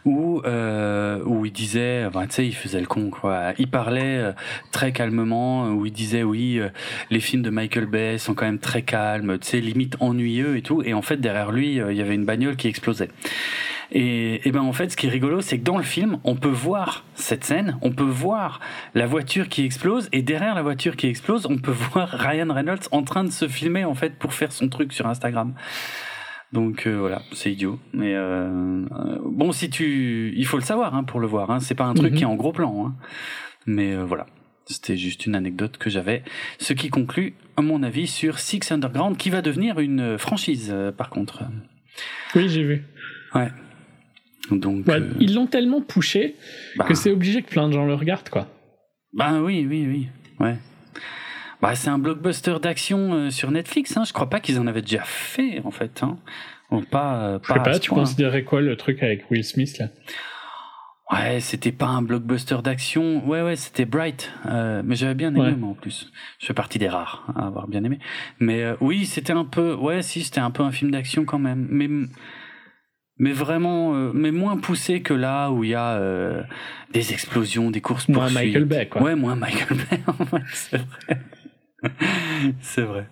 où 0.05 0.41
euh, 0.45 1.21
où 1.25 1.45
il 1.45 1.51
disait, 1.51 2.07
tu 2.11 2.19
sais, 2.29 2.47
il 2.47 2.55
faisait 2.55 2.79
le 2.79 2.85
con 2.85 3.09
quoi. 3.09 3.53
Il 3.57 3.67
parlait 3.67 4.33
très 4.71 4.91
calmement, 4.91 5.69
où 5.69 5.85
il 5.85 5.91
disait 5.91 6.23
oui, 6.23 6.59
les 7.09 7.19
films 7.19 7.41
de 7.41 7.49
Michael 7.49 7.87
Bay 7.87 8.17
sont 8.17 8.33
quand 8.33 8.45
même 8.45 8.59
très 8.59 8.83
calmes, 8.83 9.39
tu 9.39 9.47
sais, 9.47 9.61
limite 9.61 9.95
ennuyeux 9.99 10.57
et 10.57 10.61
tout. 10.61 10.83
Et 10.83 10.93
en 10.93 11.01
fait, 11.01 11.17
derrière 11.17 11.51
lui, 11.51 11.75
il 11.75 11.95
y 11.95 12.01
avait 12.01 12.15
une 12.15 12.25
bagnole 12.25 12.55
qui 12.55 12.67
explosait. 12.67 13.09
Et, 13.91 14.47
et 14.47 14.51
ben 14.51 14.61
en 14.61 14.71
fait, 14.71 14.89
ce 14.89 14.97
qui 14.97 15.07
est 15.07 15.09
rigolo, 15.09 15.41
c'est 15.41 15.59
que 15.59 15.63
dans 15.63 15.77
le 15.77 15.83
film, 15.83 16.19
on 16.23 16.35
peut 16.35 16.47
voir 16.47 17.03
cette 17.15 17.43
scène, 17.43 17.77
on 17.81 17.91
peut 17.91 18.03
voir 18.03 18.59
la 18.95 19.05
voiture 19.05 19.49
qui 19.49 19.65
explose, 19.65 20.07
et 20.11 20.21
derrière 20.21 20.55
la 20.55 20.61
voiture 20.61 20.95
qui 20.95 21.07
explose, 21.07 21.45
on 21.45 21.57
peut 21.57 21.71
voir 21.91 22.09
Ryan 22.09 22.53
Reynolds 22.53 22.87
en 22.91 23.03
train 23.03 23.23
de 23.23 23.31
se 23.31 23.47
filmer 23.47 23.83
en 23.83 23.95
fait 23.95 24.17
pour 24.17 24.33
faire 24.33 24.51
son 24.51 24.69
truc 24.69 24.93
sur 24.93 25.07
Instagram. 25.07 25.53
Donc 26.51 26.85
euh, 26.85 26.97
voilà, 26.97 27.21
c'est 27.31 27.51
idiot. 27.51 27.79
Mais 27.93 28.13
euh, 28.13 28.85
euh, 28.91 29.19
bon, 29.23 29.51
si 29.51 29.69
tu, 29.69 30.33
il 30.35 30.45
faut 30.45 30.57
le 30.57 30.63
savoir 30.63 30.95
hein, 30.95 31.03
pour 31.03 31.19
le 31.19 31.27
voir. 31.27 31.49
Hein. 31.51 31.59
C'est 31.59 31.75
pas 31.75 31.85
un 31.85 31.93
truc 31.93 32.13
qui 32.13 32.23
est 32.23 32.25
mhm. 32.25 32.33
en 32.33 32.35
gros 32.35 32.51
plan. 32.51 32.87
Hein. 32.87 32.95
Mais 33.65 33.95
voilà, 33.95 34.25
c'était 34.65 34.97
juste 34.97 35.25
une 35.25 35.35
anecdote 35.35 35.77
que 35.77 35.89
j'avais. 35.89 36.23
Ce 36.59 36.73
qui 36.73 36.89
conclut, 36.89 37.35
à 37.57 37.61
mon 37.61 37.83
avis, 37.83 38.07
sur 38.07 38.39
Six 38.39 38.71
Underground, 38.71 39.17
qui 39.17 39.29
va 39.29 39.41
devenir 39.41 39.79
une 39.79 40.17
franchise, 40.17 40.75
par 40.97 41.09
contre. 41.09 41.43
Oui, 42.35 42.49
j'ai 42.49 42.63
vu. 42.63 42.83
Ouais. 43.35 43.49
Donc, 44.49 44.89
euh, 44.89 45.11
Ils 45.19 45.35
l'ont 45.35 45.47
tellement 45.47 45.81
poussé 45.81 46.35
bah. 46.75 46.85
que 46.85 46.93
c'est 46.93 47.11
obligé 47.11 47.41
que 47.43 47.49
plein 47.49 47.67
de 47.67 47.73
gens 47.73 47.85
le 47.85 47.93
regardent, 47.93 48.29
quoi. 48.29 48.47
Bah 49.13 49.41
oui, 49.41 49.65
oui, 49.69 49.85
oui. 49.87 50.07
Ouais. 50.39 50.55
Bah, 51.61 51.75
c'est 51.75 51.89
un 51.89 51.99
blockbuster 51.99 52.55
d'action 52.61 53.13
euh, 53.13 53.29
sur 53.29 53.51
Netflix. 53.51 53.95
Hein. 53.95 54.03
Je 54.05 54.13
crois 54.13 54.29
pas 54.29 54.39
qu'ils 54.39 54.59
en 54.59 54.67
avaient 54.67 54.81
déjà 54.81 55.03
fait, 55.03 55.61
en 55.63 55.71
fait. 55.71 56.01
Hein. 56.01 56.17
pas, 56.89 57.23
euh, 57.23 57.39
pas, 57.39 57.45
Je 57.47 57.53
sais 57.53 57.59
pas, 57.59 57.79
tu 57.79 57.91
considérais 57.91 58.43
quoi 58.43 58.61
le 58.61 58.75
truc 58.75 59.03
avec 59.03 59.29
Will 59.29 59.43
Smith, 59.43 59.77
là? 59.77 59.89
Ouais, 61.11 61.41
c'était 61.41 61.73
pas 61.73 61.87
un 61.87 62.01
blockbuster 62.01 62.57
d'action. 62.63 63.27
Ouais, 63.27 63.41
ouais, 63.41 63.57
c'était 63.57 63.83
Bright. 63.83 64.31
mais 64.45 64.95
j'avais 64.95 65.13
bien 65.13 65.35
aimé, 65.35 65.55
moi, 65.57 65.71
en 65.71 65.73
plus. 65.73 66.09
Je 66.39 66.45
fais 66.45 66.53
partie 66.53 66.79
des 66.79 66.87
rares 66.87 67.27
à 67.35 67.47
avoir 67.47 67.67
bien 67.67 67.83
aimé. 67.83 67.99
Mais 68.39 68.73
oui, 68.79 69.05
c'était 69.05 69.33
un 69.33 69.43
peu... 69.43 69.73
Ouais, 69.75 70.01
si, 70.03 70.23
c'était 70.23 70.39
un 70.39 70.51
peu 70.51 70.63
un 70.63 70.71
film 70.71 70.89
d'action 70.89 71.25
quand 71.25 71.37
même. 71.37 71.67
Mais 71.69 71.89
mais 73.21 73.33
vraiment, 73.33 73.93
euh, 73.93 74.11
mais 74.15 74.31
moins 74.31 74.57
poussé 74.57 75.03
que 75.03 75.13
là 75.13 75.51
où 75.51 75.63
il 75.63 75.69
y 75.69 75.75
a 75.75 75.91
euh, 75.91 76.41
des 76.91 77.13
explosions, 77.13 77.69
des 77.69 77.79
courses 77.79 78.07
poursuites. 78.07 78.33
Moins 78.33 78.43
Michael 78.43 78.65
Bay, 78.65 78.87
quoi. 78.89 79.03
Ouais, 79.03 79.15
moins 79.15 79.35
Michael 79.35 79.77
Bay, 79.77 79.99
c'est 80.51 80.77
vrai. 80.77 81.21
c'est 82.61 82.81
vrai. 82.81 83.07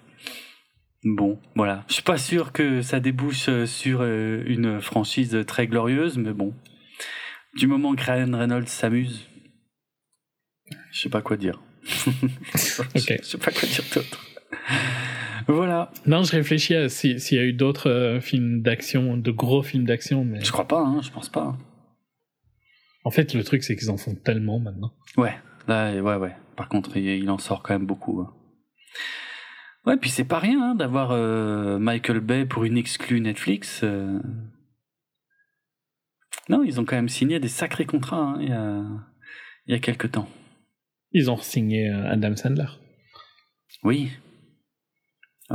Bon, 1.03 1.39
voilà. 1.55 1.85
Je 1.89 1.93
suis 1.93 2.01
pas 2.01 2.17
sûr 2.17 2.51
que 2.53 2.81
ça 2.81 2.99
débouche 2.99 3.49
euh, 3.49 3.67
sur 3.67 4.03
une 4.03 4.81
franchise 4.81 5.43
très 5.45 5.67
glorieuse, 5.67 6.17
mais 6.17 6.33
bon. 6.33 6.55
Du 7.55 7.67
moment 7.67 7.93
que 7.93 8.03
Ryan 8.03 8.35
Reynolds 8.35 8.67
s'amuse, 8.67 9.27
je 10.91 11.01
sais 11.01 11.09
pas 11.09 11.21
quoi 11.21 11.37
dire. 11.37 11.61
ok. 12.15 12.19
Je 12.95 13.23
sais 13.23 13.37
pas 13.37 13.51
quoi 13.51 13.69
dire 13.69 13.83
d'autre. 13.93 14.25
Voilà. 15.49 15.91
Non, 16.05 16.21
je 16.21 16.31
réfléchis 16.31 16.75
à 16.75 16.89
s'il 16.89 17.17
y 17.17 17.39
a 17.39 17.43
eu 17.43 17.53
d'autres 17.53 17.89
euh, 17.89 18.21
films 18.21 18.61
d'action, 18.61 19.17
de 19.17 19.31
gros 19.31 19.63
films 19.63 19.83
d'action, 19.83 20.23
mais. 20.23 20.41
Je 20.41 20.51
crois 20.51 20.67
pas, 20.67 20.79
hein, 20.79 21.01
je 21.01 21.09
pense 21.09 21.27
pas. 21.27 21.57
En 23.03 23.09
fait, 23.09 23.33
le 23.33 23.43
truc, 23.43 23.63
c'est 23.63 23.75
qu'ils 23.75 23.89
en 23.89 23.97
font 23.97 24.13
tellement 24.13 24.59
maintenant. 24.59 24.93
Ouais, 25.17 25.35
là, 25.67 25.99
ouais, 25.99 26.15
ouais. 26.17 26.35
Par 26.55 26.69
contre, 26.69 26.97
il, 26.97 27.27
en 27.31 27.39
sort 27.39 27.63
quand 27.63 27.73
même 27.73 27.87
beaucoup. 27.87 28.21
Hein. 28.21 28.31
Ouais, 29.87 29.97
puis 29.97 30.11
c'est 30.11 30.23
pas 30.23 30.37
rien 30.37 30.61
hein, 30.61 30.75
d'avoir 30.75 31.11
euh, 31.11 31.79
Michael 31.79 32.19
Bay 32.19 32.45
pour 32.45 32.63
une 32.63 32.77
exclue 32.77 33.19
Netflix. 33.19 33.81
Euh. 33.83 34.19
Non, 36.47 36.63
ils 36.63 36.79
ont 36.79 36.85
quand 36.85 36.95
même 36.95 37.09
signé 37.09 37.39
des 37.39 37.47
sacrés 37.47 37.85
contrats 37.85 38.37
il, 38.39 38.49
y 38.49 38.53
a, 38.53 38.83
y 39.65 39.73
a 39.73 39.79
quelques 39.79 40.11
temps. 40.11 40.29
Ils 41.11 41.31
ont 41.31 41.37
signé 41.37 41.89
Adam 41.89 42.35
Sandler. 42.35 42.67
Oui, 43.83 44.11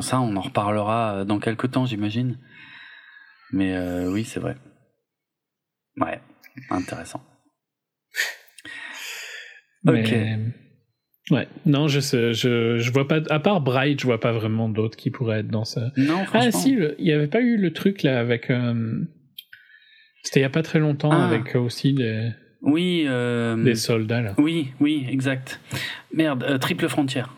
ça, 0.00 0.20
on 0.20 0.34
en 0.36 0.40
reparlera 0.40 1.14
euh, 1.14 1.24
dans 1.24 1.38
quelques 1.38 1.70
temps, 1.70 1.86
j'imagine. 1.86 2.38
Mais 3.52 3.74
euh, 3.74 4.10
oui, 4.10 4.24
c'est 4.24 4.40
vrai. 4.40 4.56
Ouais, 5.96 6.20
intéressant. 6.70 7.22
Ok. 9.86 10.14
Ouais, 11.30 11.48
non, 11.64 11.88
je 11.88 12.00
sais, 12.00 12.34
je, 12.34 12.78
je 12.78 12.92
vois 12.92 13.08
pas, 13.08 13.20
à 13.30 13.38
part 13.38 13.60
Bright, 13.60 14.00
je 14.00 14.06
vois 14.06 14.20
pas 14.20 14.32
vraiment 14.32 14.68
d'autres 14.68 14.96
qui 14.96 15.10
pourraient 15.10 15.40
être 15.40 15.48
dans 15.48 15.64
ça. 15.64 15.90
Non, 15.96 16.24
Ah 16.34 16.50
si, 16.50 16.76
il 16.98 17.06
y 17.06 17.12
avait 17.12 17.28
pas 17.28 17.40
eu 17.40 17.56
le 17.56 17.72
truc 17.72 18.02
là 18.02 18.18
avec, 18.18 18.50
euh, 18.50 19.02
c'était 20.22 20.40
il 20.40 20.42
y 20.42 20.46
a 20.46 20.50
pas 20.50 20.62
très 20.62 20.80
longtemps 20.80 21.12
ah. 21.12 21.26
avec 21.26 21.54
aussi 21.54 21.94
des, 21.94 22.30
oui, 22.60 23.06
des 23.06 23.74
soldats 23.74 24.20
là. 24.20 24.34
Oui, 24.36 24.72
oui, 24.80 25.06
exact. 25.08 25.60
Merde, 26.12 26.58
triple 26.60 26.88
frontière. 26.88 27.34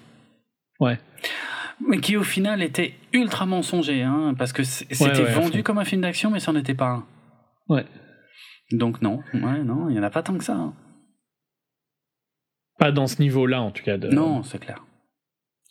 Ouais. 0.81 0.99
Mais 1.81 2.01
qui 2.01 2.17
au 2.17 2.23
final 2.23 2.63
était 2.63 2.95
ultra 3.13 3.47
mensonger, 3.47 4.03
hein, 4.03 4.35
parce 4.39 4.53
que 4.53 4.63
c'était 4.63 5.25
vendu 5.25 5.63
comme 5.63 5.79
un 5.79 5.85
film 5.85 6.01
d'action, 6.01 6.31
mais 6.31 6.41
ça 6.41 6.53
n'en 6.53 6.61
était 6.61 6.75
pas 6.75 6.89
un. 6.89 7.07
Ouais. 7.69 7.85
Donc 8.73 9.03
non, 9.03 9.23
ouais, 9.35 9.63
non, 9.63 9.89
il 9.89 9.93
n'y 9.93 10.01
en 10.01 10.03
a 10.03 10.11
pas 10.11 10.23
tant 10.23 10.37
que 10.37 10.45
ça. 10.45 10.55
Hein. 10.55 10.75
Pas 12.79 12.93
dans 12.93 13.07
ce 13.07 13.21
niveau-là, 13.21 13.61
en 13.63 13.71
tout 13.71 13.83
cas. 13.83 13.97
De... 13.97 14.09
Non, 14.09 14.43
c'est 14.43 14.59
clair. 14.59 14.85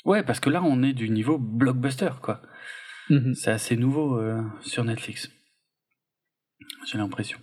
Ouais, 0.05 0.23
parce 0.23 0.39
que 0.39 0.49
là, 0.49 0.63
on 0.63 0.83
est 0.83 0.93
du 0.93 1.09
niveau 1.09 1.37
blockbuster, 1.37 2.11
quoi. 2.21 2.41
Mhm. 3.09 3.33
C'est 3.35 3.51
assez 3.51 3.75
nouveau 3.75 4.19
euh, 4.19 4.41
sur 4.61 4.83
Netflix. 4.83 5.31
J'ai 6.85 6.97
l'impression. 6.97 7.39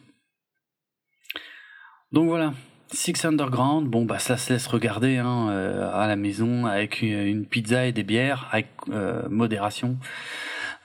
Donc 2.13 2.29
voilà, 2.29 2.55
Six 2.93 3.25
Underground, 3.25 3.89
bon 3.89 4.05
bah 4.05 4.19
ça 4.19 4.37
se 4.37 4.53
laisse 4.53 4.67
regarder 4.67 5.17
hein, 5.17 5.49
euh, 5.51 5.91
à 5.95 6.07
la 6.07 6.17
maison 6.17 6.67
avec 6.67 7.03
une 7.03 7.47
pizza 7.47 7.87
et 7.87 7.93
des 7.93 8.03
bières, 8.03 8.49
avec 8.53 8.69
euh, 8.91 9.29
modération. 9.29 9.97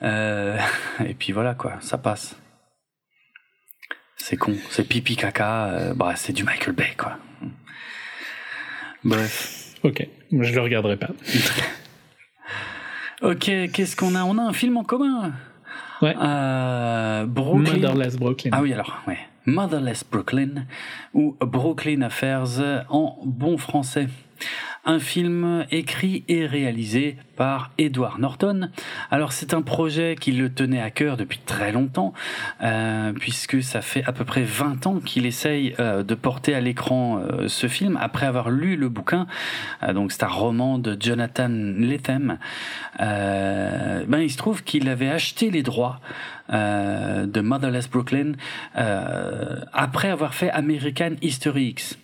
et 0.02 1.14
puis 1.18 1.32
voilà 1.32 1.54
quoi, 1.54 1.74
ça 1.80 1.98
passe. 1.98 2.36
C'est 4.16 4.36
con, 4.36 4.54
c'est 4.70 4.86
pipi 4.86 5.16
caca, 5.16 5.92
bah 5.94 6.14
c'est 6.16 6.32
du 6.32 6.44
Michael 6.44 6.74
Bay 6.74 6.94
quoi. 6.96 7.18
Bref. 9.04 9.74
Ok, 9.84 10.06
je 10.32 10.52
le 10.54 10.60
regarderai 10.60 10.96
pas. 10.96 11.10
ok, 13.22 13.70
qu'est-ce 13.72 13.96
qu'on 13.96 14.14
a? 14.14 14.24
On 14.24 14.38
a 14.38 14.42
un 14.42 14.52
film 14.52 14.76
en 14.76 14.84
commun. 14.84 15.32
Ouais. 16.02 16.14
Euh, 16.20 17.26
Brooklyn. 17.26 17.72
Motherless 17.74 18.16
Brooklyn. 18.16 18.50
Ah 18.52 18.62
oui, 18.62 18.72
alors, 18.72 18.98
ouais. 19.06 19.18
Motherless 19.46 20.04
Brooklyn 20.10 20.66
ou 21.14 21.36
Brooklyn 21.40 22.02
Affairs 22.02 22.84
en 22.90 23.18
bon 23.24 23.56
français 23.56 24.08
un 24.88 24.98
film 24.98 25.66
écrit 25.70 26.24
et 26.28 26.46
réalisé 26.46 27.18
par 27.36 27.70
Edward 27.76 28.18
Norton. 28.18 28.70
Alors 29.10 29.32
c'est 29.32 29.52
un 29.52 29.60
projet 29.60 30.16
qui 30.18 30.32
le 30.32 30.52
tenait 30.52 30.80
à 30.80 30.90
cœur 30.90 31.18
depuis 31.18 31.38
très 31.38 31.72
longtemps, 31.72 32.14
euh, 32.62 33.12
puisque 33.12 33.62
ça 33.62 33.82
fait 33.82 34.02
à 34.04 34.12
peu 34.12 34.24
près 34.24 34.42
20 34.42 34.86
ans 34.86 34.98
qu'il 34.98 35.26
essaye 35.26 35.74
euh, 35.78 36.02
de 36.02 36.14
porter 36.14 36.54
à 36.54 36.60
l'écran 36.60 37.18
euh, 37.18 37.48
ce 37.48 37.68
film, 37.68 37.98
après 38.00 38.24
avoir 38.24 38.48
lu 38.48 38.76
le 38.76 38.88
bouquin. 38.88 39.26
donc 39.92 40.10
c'est 40.10 40.22
un 40.22 40.28
roman 40.28 40.78
de 40.78 40.96
Jonathan 40.98 41.50
Lethem. 41.50 42.38
ben, 42.98 44.20
il 44.20 44.30
se 44.30 44.38
trouve 44.38 44.64
qu'il 44.64 44.88
avait 44.88 45.10
acheté 45.10 45.50
les 45.50 45.62
droits 45.62 46.00
de 46.50 47.40
Motherless 47.40 47.90
Brooklyn 47.90 48.32
après 48.74 50.08
avoir 50.08 50.34
fait 50.34 50.50
American 50.50 51.10
History 51.20 51.66
X. 51.68 51.98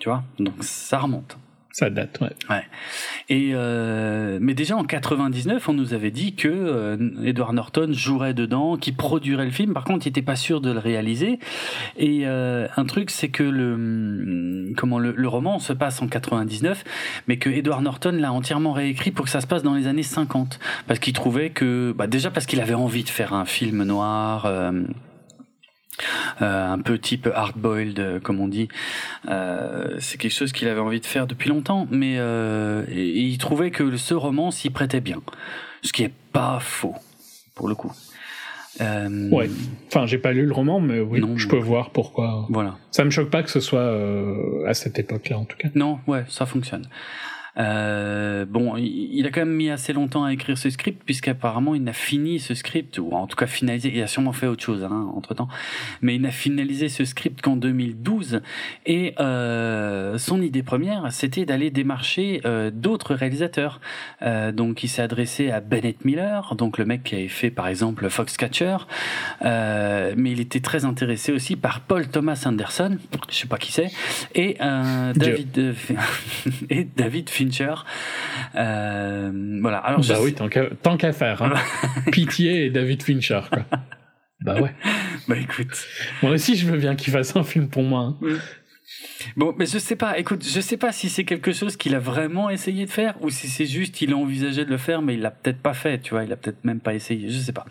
Tu 0.00 0.08
vois, 0.08 0.24
donc 0.38 0.54
ça 0.62 0.98
remonte. 0.98 1.36
Ça 1.74 1.90
date, 1.90 2.20
ouais. 2.20 2.30
ouais. 2.50 2.62
Et 3.28 3.50
euh, 3.52 4.38
mais 4.40 4.54
déjà 4.54 4.76
en 4.76 4.84
99, 4.84 5.68
on 5.68 5.72
nous 5.72 5.92
avait 5.92 6.12
dit 6.12 6.36
que 6.36 6.46
euh, 6.46 6.96
Edward 7.24 7.52
Norton 7.52 7.88
jouerait 7.90 8.32
dedans, 8.32 8.76
qu'il 8.76 8.94
produirait 8.94 9.44
le 9.44 9.50
film. 9.50 9.74
Par 9.74 9.82
contre, 9.82 10.06
il 10.06 10.10
n'était 10.10 10.22
pas 10.22 10.36
sûr 10.36 10.60
de 10.60 10.70
le 10.70 10.78
réaliser. 10.78 11.40
Et 11.96 12.28
euh, 12.28 12.68
un 12.76 12.84
truc, 12.84 13.10
c'est 13.10 13.28
que 13.28 13.42
le 13.42 13.74
hum, 13.74 14.74
comment 14.76 15.00
le, 15.00 15.14
le, 15.16 15.26
roman 15.26 15.58
se 15.58 15.72
passe 15.72 16.00
en 16.00 16.06
99, 16.06 16.84
mais 17.26 17.38
que 17.38 17.50
Edward 17.50 17.82
Norton 17.82 18.12
l'a 18.20 18.32
entièrement 18.32 18.72
réécrit 18.72 19.10
pour 19.10 19.24
que 19.24 19.30
ça 19.32 19.40
se 19.40 19.48
passe 19.48 19.64
dans 19.64 19.74
les 19.74 19.88
années 19.88 20.04
50, 20.04 20.60
parce 20.86 21.00
qu'il 21.00 21.12
trouvait 21.12 21.50
que 21.50 21.92
bah, 21.98 22.06
déjà 22.06 22.30
parce 22.30 22.46
qu'il 22.46 22.60
avait 22.60 22.74
envie 22.74 23.02
de 23.02 23.08
faire 23.08 23.34
un 23.34 23.46
film 23.46 23.82
noir. 23.82 24.46
Euh, 26.40 26.54
euh, 26.54 26.72
un 26.72 26.78
peu 26.78 26.98
type 26.98 27.28
hard-boiled, 27.32 27.98
euh, 27.98 28.20
comme 28.20 28.40
on 28.40 28.48
dit. 28.48 28.68
Euh, 29.28 29.96
c'est 29.98 30.18
quelque 30.18 30.32
chose 30.32 30.52
qu'il 30.52 30.68
avait 30.68 30.80
envie 30.80 31.00
de 31.00 31.06
faire 31.06 31.26
depuis 31.26 31.48
longtemps, 31.48 31.86
mais 31.90 32.16
il 32.90 33.38
trouvait 33.38 33.70
que 33.70 33.96
ce 33.96 34.14
roman 34.14 34.50
s'y 34.50 34.70
prêtait 34.70 35.00
bien. 35.00 35.22
Ce 35.82 35.92
qui 35.92 36.02
est 36.02 36.12
pas 36.32 36.58
faux, 36.60 36.94
pour 37.54 37.68
le 37.68 37.74
coup. 37.74 37.92
Ouais. 38.80 39.48
Enfin, 39.86 40.06
j'ai 40.06 40.18
pas 40.18 40.32
lu 40.32 40.46
le 40.46 40.52
roman, 40.52 40.80
mais 40.80 41.00
oui, 41.00 41.22
je 41.36 41.48
peux 41.48 41.58
voir 41.58 41.90
pourquoi. 41.90 42.46
Voilà. 42.50 42.76
Ça 42.90 43.04
me 43.04 43.10
choque 43.10 43.30
pas 43.30 43.42
que 43.42 43.50
ce 43.50 43.60
soit 43.60 43.96
à 44.66 44.74
cette 44.74 44.98
époque-là, 44.98 45.38
en 45.38 45.44
tout 45.44 45.56
cas. 45.56 45.68
Non, 45.74 46.00
ouais, 46.06 46.24
ça 46.28 46.46
fonctionne. 46.46 46.86
Euh, 47.56 48.44
bon, 48.46 48.76
il 48.76 49.24
a 49.26 49.30
quand 49.30 49.42
même 49.42 49.54
mis 49.54 49.70
assez 49.70 49.92
longtemps 49.92 50.24
à 50.24 50.32
écrire 50.32 50.58
ce 50.58 50.70
script 50.70 51.02
puisqu'apparemment 51.04 51.74
il 51.74 51.82
n'a 51.84 51.92
fini 51.92 52.40
ce 52.40 52.54
script 52.54 52.98
ou 52.98 53.12
en 53.12 53.26
tout 53.26 53.36
cas 53.36 53.46
finalisé. 53.46 53.92
Il 53.94 54.02
a 54.02 54.06
sûrement 54.06 54.32
fait 54.32 54.46
autre 54.46 54.62
chose 54.62 54.84
hein, 54.84 55.10
entre 55.14 55.34
temps, 55.34 55.48
mais 56.02 56.16
il 56.16 56.22
n'a 56.22 56.30
finalisé 56.30 56.88
ce 56.88 57.04
script 57.04 57.40
qu'en 57.42 57.56
2012 57.56 58.40
et 58.86 59.14
euh, 59.20 60.18
son 60.18 60.42
idée 60.42 60.62
première 60.62 61.12
c'était 61.12 61.44
d'aller 61.44 61.70
démarcher 61.70 62.40
euh, 62.44 62.70
d'autres 62.72 63.14
réalisateurs. 63.14 63.80
Euh, 64.22 64.52
donc 64.52 64.82
il 64.82 64.88
s'est 64.88 65.02
adressé 65.02 65.50
à 65.50 65.60
Bennett 65.60 66.04
Miller, 66.04 66.54
donc 66.56 66.78
le 66.78 66.84
mec 66.84 67.04
qui 67.04 67.14
avait 67.14 67.28
fait 67.28 67.50
par 67.50 67.68
exemple 67.68 68.08
Foxcatcher, 68.08 68.78
euh, 69.44 70.14
mais 70.16 70.32
il 70.32 70.40
était 70.40 70.60
très 70.60 70.84
intéressé 70.84 71.32
aussi 71.32 71.56
par 71.56 71.80
Paul 71.80 72.08
Thomas 72.08 72.42
Anderson, 72.46 72.98
je 73.30 73.34
sais 73.34 73.46
pas 73.46 73.58
qui 73.58 73.72
c'est, 73.72 73.90
et 74.34 74.56
David 75.14 75.74
et 76.70 76.84
David 76.84 77.30
euh, 78.56 79.58
voilà. 79.60 79.78
Alors, 79.78 80.00
bah 80.00 80.18
oui, 80.20 80.34
tant 80.34 80.96
qu'à 80.96 81.12
faire. 81.12 81.42
Hein. 81.42 81.54
Pitié 82.12 82.66
et 82.66 82.70
David 82.70 83.02
Fincher. 83.02 83.40
Quoi. 83.50 83.64
bah 84.40 84.60
ouais. 84.60 84.74
Bah 85.28 85.36
écoute. 85.38 85.86
Moi 86.22 86.32
aussi, 86.32 86.54
je 86.54 86.66
veux 86.66 86.76
bien 86.76 86.96
qu'il 86.96 87.10
fasse 87.10 87.34
un 87.34 87.44
film 87.44 87.68
pour 87.68 87.82
moi. 87.82 88.14
Hein. 88.20 88.36
Bon, 89.36 89.54
mais 89.58 89.64
je 89.64 89.78
sais 89.78 89.96
pas. 89.96 90.18
Écoute, 90.18 90.44
je 90.46 90.60
sais 90.60 90.76
pas 90.76 90.92
si 90.92 91.08
c'est 91.08 91.24
quelque 91.24 91.52
chose 91.52 91.76
qu'il 91.76 91.94
a 91.94 91.98
vraiment 91.98 92.50
essayé 92.50 92.84
de 92.84 92.90
faire 92.90 93.14
ou 93.22 93.30
si 93.30 93.48
c'est 93.48 93.64
juste 93.64 93.94
qu'il 93.94 94.12
a 94.12 94.16
envisagé 94.16 94.66
de 94.66 94.70
le 94.70 94.76
faire, 94.76 95.00
mais 95.00 95.14
il 95.14 95.20
l'a 95.20 95.30
peut-être 95.30 95.62
pas 95.62 95.72
fait. 95.72 95.98
Tu 96.00 96.10
vois, 96.10 96.24
il 96.24 96.32
a 96.32 96.36
peut-être 96.36 96.62
même 96.64 96.80
pas 96.80 96.92
essayé. 96.92 97.30
Je 97.30 97.38
sais 97.38 97.52
pas. 97.52 97.64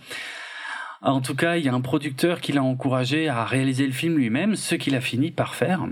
En 1.03 1.21
tout 1.21 1.35
cas, 1.35 1.57
il 1.57 1.65
y 1.65 1.69
a 1.69 1.73
un 1.73 1.81
producteur 1.81 2.41
qui 2.41 2.53
l'a 2.53 2.63
encouragé 2.63 3.27
à 3.27 3.43
réaliser 3.43 3.85
le 3.85 3.91
film 3.91 4.17
lui-même, 4.17 4.55
ce 4.55 4.75
qu'il 4.75 4.95
a 4.95 5.01
fini 5.01 5.31
par 5.31 5.53
faire. 5.53 5.85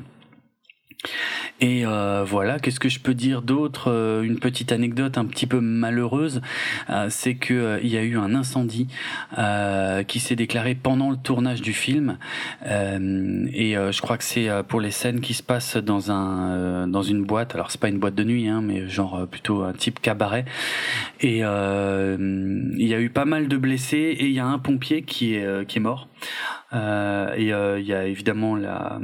Et 1.60 1.86
euh, 1.86 2.24
voilà, 2.26 2.60
qu'est-ce 2.60 2.80
que 2.80 2.90
je 2.90 3.00
peux 3.00 3.14
dire 3.14 3.42
d'autre 3.42 3.92
euh, 3.92 4.24
Une 4.24 4.40
petite 4.40 4.72
anecdote 4.72 5.18
un 5.18 5.26
petit 5.26 5.46
peu 5.46 5.60
malheureuse, 5.60 6.42
euh, 6.90 7.08
c'est 7.10 7.36
que 7.36 7.80
il 7.84 7.90
y 7.90 7.98
a 7.98 8.04
eu 8.04 8.18
un 8.18 8.34
incendie 8.34 8.88
qui 10.08 10.20
s'est 10.20 10.36
déclaré 10.36 10.76
pendant 10.76 11.12
le 11.12 11.18
tournage 11.18 11.62
du 11.62 11.74
film, 11.74 12.18
et 12.66 13.74
je 13.74 14.02
crois 14.02 14.18
que 14.18 14.24
c'est 14.24 14.50
pour 14.68 14.82
les 14.82 14.92
scènes 14.92 15.22
qui 15.22 15.34
se 15.34 15.44
passent 15.44 15.78
dans 15.78 16.12
un 16.12 16.88
dans 16.88 17.04
une 17.04 17.24
boîte. 17.24 17.56
Alors 17.56 17.72
c'est 17.72 17.80
pas 17.80 17.90
une 17.90 18.00
boîte 18.00 18.16
de 18.16 18.24
nuit, 18.24 18.48
hein, 18.48 18.62
mais 18.62 18.88
genre 18.88 19.28
plutôt 19.28 19.64
un 19.64 19.74
type 19.74 20.00
cabaret. 20.02 20.46
Et 21.22 21.40
il 21.40 22.88
y 22.88 22.94
a 22.94 23.00
eu 23.00 23.10
pas 23.10 23.26
mal 23.26 23.48
de 23.48 23.58
blessés 23.58 24.16
et 24.20 24.26
il 24.26 24.34
y 24.34 24.40
a 24.40 24.46
un 24.46 24.60
pompier 24.60 25.04
qui 25.04 25.36
est 25.36 25.80
mort. 25.80 26.08
Euh, 26.74 27.34
et 27.36 27.54
euh, 27.54 27.80
il 27.80 27.86
y 27.86 27.94
a 27.94 28.06
évidemment 28.06 28.56
la, 28.56 29.00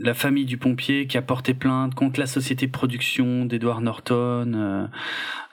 la 0.00 0.14
famille 0.14 0.44
du 0.44 0.58
pompier 0.58 1.06
qui 1.06 1.16
a 1.16 1.22
porté 1.22 1.54
plainte 1.54 1.94
contre 1.94 2.20
la 2.20 2.26
société 2.26 2.66
de 2.66 2.72
production 2.72 3.44
d'Edward 3.44 3.82
Norton. 3.82 4.88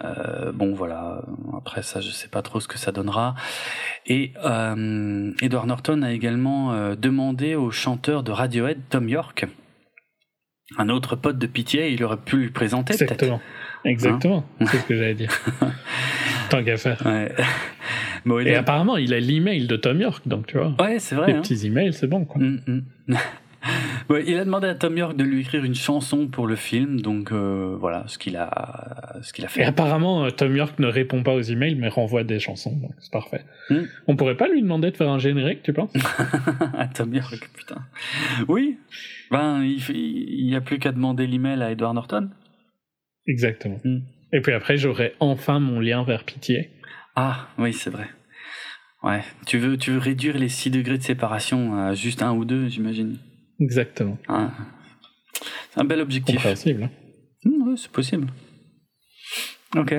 Euh, 0.04 0.52
bon 0.52 0.74
voilà, 0.74 1.24
après 1.58 1.82
ça 1.82 2.02
je 2.02 2.10
sais 2.10 2.28
pas 2.28 2.42
trop 2.42 2.60
ce 2.60 2.68
que 2.68 2.78
ça 2.78 2.92
donnera. 2.92 3.36
Et 4.06 4.34
Edward 5.42 5.68
Norton 5.68 6.02
a 6.02 6.12
également 6.12 6.96
demandé 6.96 7.56
au 7.56 7.72
chanteur 7.72 8.24
de 8.24 8.32
Radiohead, 8.32 8.80
Tom 8.90 9.08
York, 9.08 9.48
un 10.78 10.90
autre 10.90 11.16
pote 11.16 11.38
de 11.38 11.48
pitié, 11.48 11.92
il 11.92 12.04
aurait 12.04 12.18
pu 12.18 12.38
lui 12.38 12.50
présenter 12.50 12.98
peut-être. 12.98 13.40
Exactement, 13.86 14.44
hein 14.60 14.66
c'est 14.72 14.78
ce 14.78 14.86
que 14.86 14.96
j'allais 14.96 15.14
dire. 15.14 15.32
Tant 16.50 16.64
qu'à 16.64 16.78
faire. 16.78 17.02
Ouais. 17.06 18.46
et 18.46 18.56
apparemment, 18.56 18.98
il 18.98 19.14
a 19.14 19.20
l'email 19.20 19.68
de 19.68 19.76
Tom 19.76 20.00
York, 20.02 20.28
donc 20.28 20.48
tu 20.48 20.58
vois. 20.58 20.76
Ouais, 20.80 21.00
c'est 21.00 21.16
vrai. 21.16 21.28
Les 21.28 21.34
hein. 21.34 21.42
petits 21.42 21.66
emails, 21.66 21.94
c'est 21.94 22.08
bon, 22.08 22.26
quoi. 22.26 22.42
Mm, 22.42 22.60
mm. 22.68 23.16
il 24.26 24.38
a 24.38 24.46
demandé 24.46 24.68
à 24.68 24.76
Tom 24.76 24.98
York 24.98 25.16
de 25.16 25.24
lui 25.24 25.42
écrire 25.42 25.64
une 25.64 25.76
chanson 25.76 26.28
pour 26.28 26.48
le 26.48 26.56
film, 26.56 27.02
donc 27.02 27.32
euh, 27.32 27.76
voilà 27.80 28.04
ce 28.08 28.18
qu'il 28.18 28.38
a, 28.38 29.16
ce 29.22 29.34
qu'il 29.34 29.46
a 29.46 29.48
fait. 29.48 29.62
Et 29.62 29.66
apparemment, 29.66 30.26
euh, 30.26 30.30
Tom 30.30 30.56
York 30.56 30.80
ne 30.80 30.88
répond 30.88 31.24
pas 31.24 31.34
aux 31.34 31.42
emails, 31.42 31.76
mais 31.76 31.88
renvoie 31.88 32.24
des 32.24 32.40
chansons, 32.40 32.76
donc 32.76 32.92
c'est 33.00 33.12
parfait. 33.12 33.44
Mm. 33.70 33.82
On 34.08 34.16
pourrait 34.16 34.38
pas 34.38 34.48
lui 34.48 34.62
demander 34.62 34.92
de 34.92 34.98
faire 34.98 35.10
un 35.10 35.20
générique, 35.20 35.64
tu 35.64 35.74
penses? 35.74 35.94
À 36.78 36.88
Tom 36.88 37.14
York, 37.14 37.50
putain. 37.56 37.82
Oui. 38.48 38.78
Ben, 39.32 39.64
il 39.64 40.46
n'y 40.46 40.56
a 40.56 40.62
plus 40.62 40.80
qu'à 40.80 40.92
demander 40.92 41.28
l'email 41.28 41.62
à 41.62 41.72
Edward 41.72 41.96
Norton. 41.96 42.30
Exactement. 43.28 43.80
Et 44.34 44.42
puis 44.42 44.54
après, 44.54 44.78
j'aurai 44.78 45.14
enfin 45.20 45.60
mon 45.60 45.80
lien 45.80 46.04
vers 46.04 46.24
Pitié. 46.24 46.72
Ah, 47.16 47.48
oui, 47.58 47.74
c'est 47.74 47.90
vrai. 47.90 48.08
Ouais. 49.04 49.22
Tu 49.46 49.58
veux, 49.58 49.78
tu 49.78 49.92
veux 49.92 50.00
réduire 50.00 50.38
les 50.38 50.50
6 50.50 50.72
degrés 50.72 50.98
de 50.98 51.04
séparation 51.04 51.78
à 51.78 51.94
juste 51.94 52.22
un 52.22 52.34
ou 52.34 52.44
deux, 52.44 52.68
j'imagine? 52.68 53.18
Exactement. 53.60 54.18
Ah. 54.28 54.52
C'est 55.72 55.80
un 55.80 55.86
bel 55.86 56.02
objectif. 56.02 56.36
Compréhensible. 56.36 56.84
Hein. 56.84 56.92
Mmh, 57.46 57.70
oui, 57.70 57.78
c'est 57.78 57.92
possible. 57.92 58.28
Ok. 59.76 59.94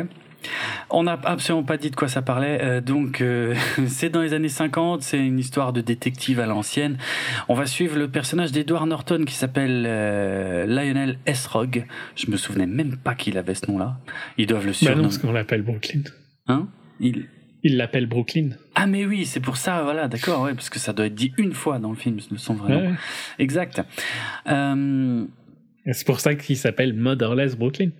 On 0.90 1.04
n'a 1.04 1.18
absolument 1.24 1.64
pas 1.64 1.76
dit 1.76 1.90
de 1.90 1.96
quoi 1.96 2.08
ça 2.08 2.22
parlait. 2.22 2.58
Euh, 2.62 2.80
donc, 2.80 3.20
euh, 3.20 3.54
c'est 3.86 4.10
dans 4.10 4.22
les 4.22 4.32
années 4.32 4.48
50, 4.48 5.02
c'est 5.02 5.18
une 5.18 5.38
histoire 5.38 5.72
de 5.72 5.80
détective 5.80 6.40
à 6.40 6.46
l'ancienne. 6.46 6.98
On 7.48 7.54
va 7.54 7.66
suivre 7.66 7.98
le 7.98 8.08
personnage 8.08 8.52
d'Edward 8.52 8.88
Norton 8.88 9.24
qui 9.24 9.34
s'appelle 9.34 9.84
euh, 9.86 10.66
Lionel 10.66 11.18
S. 11.26 11.48
Je 12.16 12.30
me 12.30 12.36
souvenais 12.36 12.66
même 12.66 12.96
pas 12.96 13.14
qu'il 13.14 13.38
avait 13.38 13.54
ce 13.54 13.70
nom-là. 13.70 13.98
Ils 14.38 14.46
doivent 14.46 14.66
le 14.66 14.72
surnommer. 14.72 14.96
Bah 14.96 15.02
non, 15.02 15.08
parce 15.08 15.18
qu'on 15.18 15.32
l'appelle 15.32 15.62
Brooklyn. 15.62 16.02
Hein? 16.48 16.68
Il 17.00 17.26
il 17.62 17.76
l'appelle 17.78 18.06
Brooklyn. 18.06 18.50
Ah 18.76 18.86
mais 18.86 19.04
oui, 19.06 19.24
c'est 19.24 19.40
pour 19.40 19.56
ça, 19.56 19.82
voilà, 19.82 20.06
d'accord, 20.06 20.42
ouais, 20.42 20.54
parce 20.54 20.70
que 20.70 20.78
ça 20.78 20.92
doit 20.92 21.06
être 21.06 21.16
dit 21.16 21.32
une 21.36 21.52
fois 21.52 21.80
dans 21.80 21.90
le 21.90 21.96
film, 21.96 22.18
son 22.20 22.54
vraiment. 22.54 22.94
Exact. 23.40 23.82
Euh... 24.46 25.24
C'est 25.92 26.06
pour 26.06 26.20
ça 26.20 26.34
qu'il 26.34 26.56
s'appelle 26.56 26.94
Motherless 26.94 27.56
Brooklyn. 27.56 27.90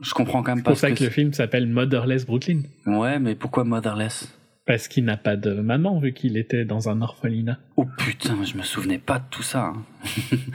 Je 0.00 0.12
comprends 0.14 0.42
quand 0.42 0.54
même 0.54 0.64
pas. 0.64 0.74
C'est 0.74 0.88
pour 0.88 0.96
ça 0.96 1.04
que, 1.04 1.04
le 1.04 1.10
film 1.10 1.32
s'appelle 1.32 1.66
Motherless 1.66 2.26
Brooklyn. 2.26 2.62
Ouais, 2.86 3.18
mais 3.18 3.34
pourquoi 3.34 3.64
Motherless? 3.64 4.28
Parce 4.66 4.88
qu'il 4.88 5.04
n'a 5.04 5.18
pas 5.18 5.36
de 5.36 5.52
maman 5.52 5.98
vu 5.98 6.12
qu'il 6.14 6.38
était 6.38 6.64
dans 6.64 6.88
un 6.88 7.02
orphelinat. 7.02 7.58
Oh 7.76 7.86
putain, 7.98 8.38
je 8.44 8.56
me 8.56 8.62
souvenais 8.62 8.98
pas 8.98 9.18
de 9.18 9.24
tout 9.30 9.42
ça. 9.42 9.74
Hein. 9.74 9.82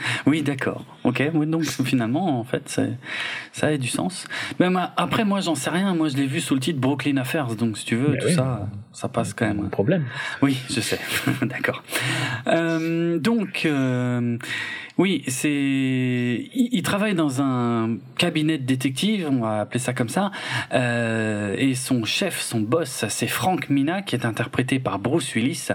oui, 0.26 0.42
d'accord. 0.42 0.84
Ok, 1.04 1.22
donc 1.46 1.64
finalement, 1.64 2.40
en 2.40 2.44
fait, 2.44 2.82
ça 3.52 3.68
a 3.68 3.78
du 3.78 3.88
sens. 3.88 4.28
Même 4.60 4.80
après, 4.98 5.26
moi, 5.26 5.42
j'en 5.42 5.56
sais 5.56 5.70
rien. 5.70 5.94
Moi, 5.94 6.10
je 6.10 6.18
l'ai 6.18 6.26
vu 6.26 6.42
sous 6.42 6.56
le 6.56 6.60
titre 6.60 6.80
Brooklyn 6.80 7.18
Affairs, 7.18 7.56
donc 7.56 7.78
si 7.78 7.86
tu 7.86 7.96
veux, 7.96 8.18
tout 8.18 8.30
ça, 8.30 8.68
ça 8.94 9.10
passe 9.10 9.34
quand 9.34 9.48
même. 9.48 9.66
Un 9.66 9.70
problème. 9.70 10.06
Oui, 10.42 10.58
je 10.70 10.80
sais. 10.82 11.00
d'accord. 11.44 11.84
Euh, 12.48 13.20
donc. 13.20 13.64
Euh, 13.66 14.38
oui, 15.00 15.24
c'est. 15.28 15.50
Il, 16.54 16.82
travaille 16.84 17.16
dans 17.16 17.42
un 17.42 17.96
cabinet 18.18 18.58
de 18.58 18.66
détective, 18.66 19.30
on 19.32 19.40
va 19.40 19.62
appeler 19.62 19.80
ça 19.80 19.94
comme 19.94 20.10
ça, 20.10 20.30
euh, 20.74 21.56
et 21.58 21.74
son 21.74 22.04
chef, 22.04 22.42
son 22.42 22.60
boss, 22.60 23.06
c'est 23.08 23.28
Frank 23.28 23.70
Mina, 23.70 23.99
qui 24.02 24.16
est 24.16 24.26
interprété 24.26 24.80
par 24.80 25.00
Bruce 25.00 25.34
Willis, 25.36 25.70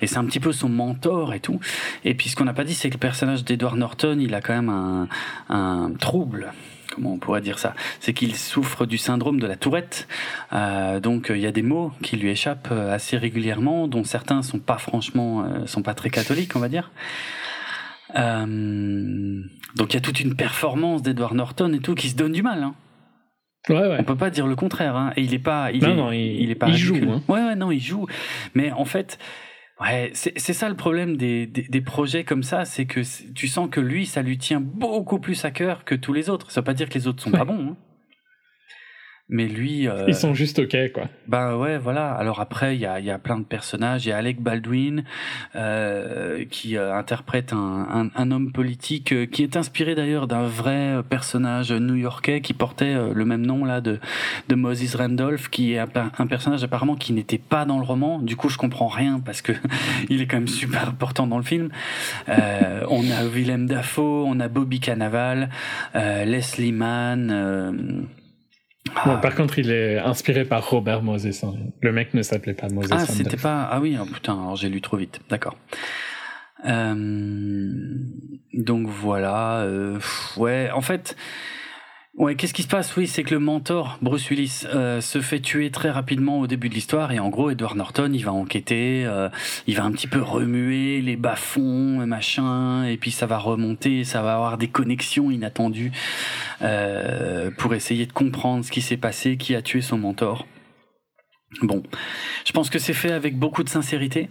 et 0.00 0.06
c'est 0.06 0.18
un 0.18 0.24
petit 0.24 0.40
peu 0.40 0.52
son 0.52 0.68
mentor 0.68 1.34
et 1.34 1.40
tout. 1.40 1.60
Et 2.04 2.14
puis 2.14 2.28
ce 2.28 2.36
qu'on 2.36 2.44
n'a 2.44 2.54
pas 2.54 2.64
dit, 2.64 2.74
c'est 2.74 2.88
que 2.88 2.94
le 2.94 3.00
personnage 3.00 3.44
d'Edward 3.44 3.76
Norton, 3.76 4.18
il 4.20 4.34
a 4.34 4.40
quand 4.40 4.54
même 4.54 5.08
un, 5.48 5.90
trouble 5.98 6.52
comment 6.92 7.12
on 7.12 7.18
pourrait 7.18 7.40
dire 7.40 7.60
ça 7.60 7.74
C'est 8.00 8.12
qu'il 8.12 8.34
souffre 8.34 8.84
du 8.84 8.98
syndrome 8.98 9.38
de 9.38 9.46
la 9.46 9.54
tourette. 9.54 10.08
Euh, 10.52 10.98
donc 10.98 11.28
il 11.30 11.38
y 11.38 11.46
a 11.46 11.52
des 11.52 11.62
mots 11.62 11.92
qui 12.02 12.16
lui 12.16 12.30
échappent 12.30 12.68
euh, 12.72 12.92
assez 12.92 13.16
régulièrement, 13.16 13.86
dont 13.86 14.02
certains 14.02 14.42
sont 14.42 14.58
pas 14.58 14.78
franchement, 14.78 15.44
euh, 15.44 15.66
sont 15.66 15.82
pas 15.82 15.94
très 15.94 16.10
catholiques, 16.10 16.56
on 16.56 16.58
va 16.58 16.68
dire. 16.68 16.90
Euh, 18.16 19.42
donc 19.76 19.92
il 19.92 19.94
y 19.94 19.96
a 19.96 20.00
toute 20.00 20.20
une 20.20 20.34
performance 20.34 21.02
d'Edward 21.02 21.34
Norton 21.34 21.72
et 21.72 21.80
tout 21.80 21.94
qui 21.94 22.08
se 22.08 22.16
donne 22.16 22.32
du 22.32 22.42
mal. 22.42 22.62
Hein. 22.62 22.74
Ouais, 23.68 23.76
ouais. 23.76 23.96
On 23.98 24.04
peut 24.04 24.16
pas 24.16 24.30
dire 24.30 24.46
le 24.46 24.56
contraire. 24.56 24.96
Hein. 24.96 25.12
Et 25.16 25.22
il 25.22 25.34
est 25.34 25.38
pas. 25.38 25.70
Il 25.72 25.82
non, 25.82 25.94
non, 25.94 26.12
il, 26.12 26.50
est 26.50 26.54
pas. 26.54 26.68
Il 26.68 26.76
joue. 26.76 26.96
Hein. 26.96 27.22
Ouais, 27.28 27.40
ouais, 27.44 27.56
non, 27.56 27.70
il 27.70 27.80
joue. 27.80 28.06
Mais 28.54 28.72
en 28.72 28.84
fait, 28.84 29.18
ouais, 29.80 30.10
c'est 30.14 30.38
ça 30.38 30.68
le 30.68 30.76
problème 30.76 31.16
des, 31.16 31.46
des, 31.46 31.62
des 31.62 31.80
projets 31.80 32.24
comme 32.24 32.42
ça, 32.42 32.64
c'est 32.64 32.86
que 32.86 33.00
tu 33.34 33.48
sens 33.48 33.68
que 33.70 33.80
lui, 33.80 34.06
ça 34.06 34.22
lui 34.22 34.38
tient 34.38 34.60
beaucoup 34.60 35.18
plus 35.18 35.44
à 35.44 35.50
cœur 35.50 35.84
que 35.84 35.94
tous 35.94 36.12
les 36.12 36.30
autres. 36.30 36.50
Ça 36.50 36.60
veut 36.60 36.64
pas 36.64 36.74
dire 36.74 36.88
que 36.88 36.94
les 36.94 37.06
autres 37.06 37.22
sont 37.22 37.30
pas 37.30 37.44
bons. 37.44 37.72
Hein. 37.72 37.76
Mais 39.30 39.46
lui. 39.46 39.88
Euh, 39.88 40.06
Ils 40.08 40.14
sont 40.14 40.34
juste 40.34 40.58
ok, 40.58 40.76
quoi. 40.92 41.04
Ben 41.28 41.56
ouais, 41.56 41.78
voilà. 41.78 42.10
Alors 42.10 42.40
après, 42.40 42.74
il 42.74 42.80
y 42.80 42.86
a, 42.86 42.98
y 42.98 43.10
a 43.10 43.18
plein 43.18 43.38
de 43.38 43.44
personnages. 43.44 44.04
Il 44.04 44.08
y 44.08 44.12
a 44.12 44.16
Alec 44.16 44.40
Baldwin 44.40 45.04
euh, 45.54 46.44
qui 46.50 46.76
euh, 46.76 46.92
interprète 46.92 47.52
un, 47.52 47.86
un, 47.92 48.08
un, 48.20 48.30
homme 48.32 48.50
politique 48.50 49.12
euh, 49.12 49.26
qui 49.26 49.44
est 49.44 49.56
inspiré 49.56 49.94
d'ailleurs 49.94 50.26
d'un 50.26 50.42
vrai 50.48 50.96
personnage 51.08 51.72
new-yorkais 51.72 52.40
qui 52.40 52.54
portait 52.54 52.96
le 53.14 53.24
même 53.24 53.46
nom 53.46 53.64
là 53.64 53.80
de, 53.80 54.00
de 54.48 54.54
Moses 54.56 54.96
Randolph, 54.96 55.48
qui 55.48 55.74
est 55.74 55.78
un, 55.78 55.88
un 56.18 56.26
personnage 56.26 56.64
apparemment 56.64 56.96
qui 56.96 57.12
n'était 57.12 57.38
pas 57.38 57.64
dans 57.64 57.78
le 57.78 57.84
roman. 57.84 58.18
Du 58.18 58.34
coup, 58.34 58.48
je 58.48 58.58
comprends 58.58 58.88
rien 58.88 59.20
parce 59.24 59.42
que 59.42 59.52
il 60.08 60.20
est 60.20 60.26
quand 60.26 60.38
même 60.38 60.48
super 60.48 60.88
important 60.88 61.28
dans 61.28 61.38
le 61.38 61.44
film. 61.44 61.68
on 62.26 63.10
a 63.10 63.24
Willem 63.32 63.66
Dafoe, 63.66 64.24
on 64.26 64.40
a 64.40 64.48
Bobby 64.48 64.80
Cannavale, 64.80 65.50
Leslie 65.94 66.72
Mann. 66.72 68.08
Ah. 68.96 69.16
par 69.16 69.34
contre, 69.34 69.58
il 69.58 69.70
est 69.70 69.98
inspiré 69.98 70.44
par 70.44 70.68
Robert 70.68 71.02
Moses. 71.02 71.44
Hein. 71.44 71.54
Le 71.80 71.92
mec 71.92 72.14
ne 72.14 72.22
s'appelait 72.22 72.54
pas 72.54 72.68
Moses. 72.68 72.88
Ah, 72.90 73.06
c'était 73.06 73.36
pas. 73.36 73.68
Ah 73.70 73.80
oui, 73.80 73.96
oh, 74.00 74.06
putain, 74.06 74.54
j'ai 74.54 74.68
lu 74.68 74.80
trop 74.80 74.96
vite. 74.96 75.20
D'accord. 75.28 75.56
Euh... 76.66 77.72
Donc 78.54 78.88
voilà. 78.88 79.60
Euh... 79.60 79.98
Ouais, 80.36 80.70
en 80.72 80.80
fait, 80.80 81.16
Ouais, 82.20 82.34
qu'est-ce 82.34 82.52
qui 82.52 82.64
se 82.64 82.68
passe? 82.68 82.94
Oui, 82.98 83.06
c'est 83.06 83.22
que 83.22 83.32
le 83.32 83.40
mentor, 83.40 83.96
Bruce 84.02 84.28
Willis, 84.28 84.64
euh, 84.66 85.00
se 85.00 85.22
fait 85.22 85.40
tuer 85.40 85.70
très 85.70 85.88
rapidement 85.88 86.40
au 86.40 86.46
début 86.46 86.68
de 86.68 86.74
l'histoire 86.74 87.12
et 87.12 87.18
en 87.18 87.30
gros, 87.30 87.48
Edward 87.48 87.78
Norton, 87.78 88.10
il 88.12 88.22
va 88.22 88.30
enquêter, 88.30 89.06
euh, 89.06 89.30
il 89.66 89.74
va 89.74 89.84
un 89.84 89.90
petit 89.90 90.06
peu 90.06 90.20
remuer 90.20 91.00
les 91.00 91.16
bas-fonds, 91.16 92.06
machin, 92.06 92.84
et 92.84 92.98
puis 92.98 93.10
ça 93.10 93.24
va 93.24 93.38
remonter, 93.38 94.04
ça 94.04 94.20
va 94.20 94.34
avoir 94.34 94.58
des 94.58 94.68
connexions 94.68 95.30
inattendues 95.30 95.92
euh, 96.60 97.50
pour 97.56 97.72
essayer 97.72 98.04
de 98.04 98.12
comprendre 98.12 98.66
ce 98.66 98.70
qui 98.70 98.82
s'est 98.82 98.98
passé, 98.98 99.38
qui 99.38 99.54
a 99.54 99.62
tué 99.62 99.80
son 99.80 99.96
mentor. 99.96 100.46
Bon, 101.62 101.82
je 102.44 102.52
pense 102.52 102.68
que 102.68 102.78
c'est 102.78 102.92
fait 102.92 103.12
avec 103.12 103.38
beaucoup 103.38 103.64
de 103.64 103.70
sincérité. 103.70 104.28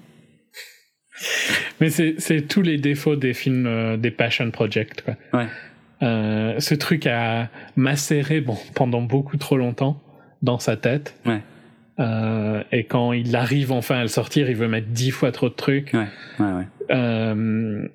Mais 1.82 1.90
c'est 1.90 2.48
tous 2.48 2.62
les 2.62 2.78
défauts 2.78 3.16
des 3.16 3.34
films, 3.34 3.98
des 3.98 4.12
Passion 4.12 4.52
Project, 4.52 5.02
quoi. 5.02 5.16
Ouais. 5.34 5.48
Euh, 6.02 6.60
ce 6.60 6.76
truc 6.76 7.08
a 7.08 7.50
macéré 7.76 8.42
bon, 8.42 8.58
pendant 8.76 9.02
beaucoup 9.02 9.38
trop 9.38 9.58
longtemps 9.58 10.02
dans 10.42 10.60
sa 10.60 10.78
tête. 10.78 11.16
Ouais. 11.26 11.42
Euh, 12.00 12.64
et 12.72 12.86
quand 12.86 13.12
il 13.12 13.36
arrive 13.36 13.72
enfin 13.72 13.98
à 13.98 14.02
le 14.04 14.08
sortir, 14.08 14.50
il 14.50 14.56
veut 14.56 14.70
mettre 14.70 14.88
dix 14.88 15.12
fois 15.12 15.32
trop 15.32 15.50
de 15.50 15.54
trucs. 15.54 15.94
Ouais, 15.94 16.08
ouais, 16.40 16.54
ouais. 16.54 16.68
Euh, 16.92 17.88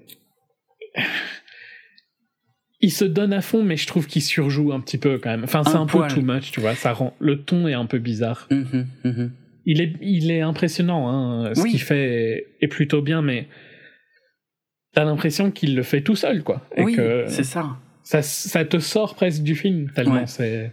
il 2.80 2.92
se 2.92 3.06
donne 3.06 3.32
à 3.32 3.40
fond, 3.40 3.62
mais 3.62 3.78
je 3.78 3.86
trouve 3.86 4.06
qu'il 4.06 4.20
surjoue 4.20 4.72
un 4.72 4.80
petit 4.80 4.98
peu 4.98 5.18
quand 5.18 5.30
même. 5.30 5.44
Enfin, 5.44 5.64
c'est 5.64 5.76
un, 5.76 5.86
peu 5.86 6.06
too 6.08 6.20
much, 6.20 6.52
tu 6.52 6.60
vois. 6.60 6.74
Ça 6.74 6.92
rend 6.92 7.14
le 7.18 7.42
ton 7.42 7.66
est 7.66 7.72
un 7.72 7.86
peu 7.86 7.98
bizarre. 7.98 8.46
Mm-hmm, 8.50 8.84
mm-hmm. 9.06 9.30
Il 9.64 9.80
est, 9.80 9.94
il 10.02 10.30
est 10.30 10.42
impressionnant. 10.42 11.08
Hein. 11.08 11.54
Ce 11.54 11.62
qu'il 11.62 11.80
fait 11.80 12.48
est 12.60 12.68
plutôt 12.68 13.00
bien, 13.00 13.22
mais 13.22 13.48
t'as 14.92 15.04
l'impression 15.04 15.50
qu'il 15.50 15.74
le 15.74 15.82
fait 15.82 16.02
tout 16.02 16.16
seul, 16.16 16.42
quoi. 16.42 16.68
Et 16.76 16.82
oui, 16.82 16.98
c'est 17.26 17.44
ça 17.44 17.78
ça, 18.04 18.22
ça 18.22 18.64
te 18.64 18.78
sort 18.78 19.14
presque 19.14 19.42
du 19.42 19.56
film 19.56 19.90
tellement 19.90 20.26
c'est. 20.26 20.72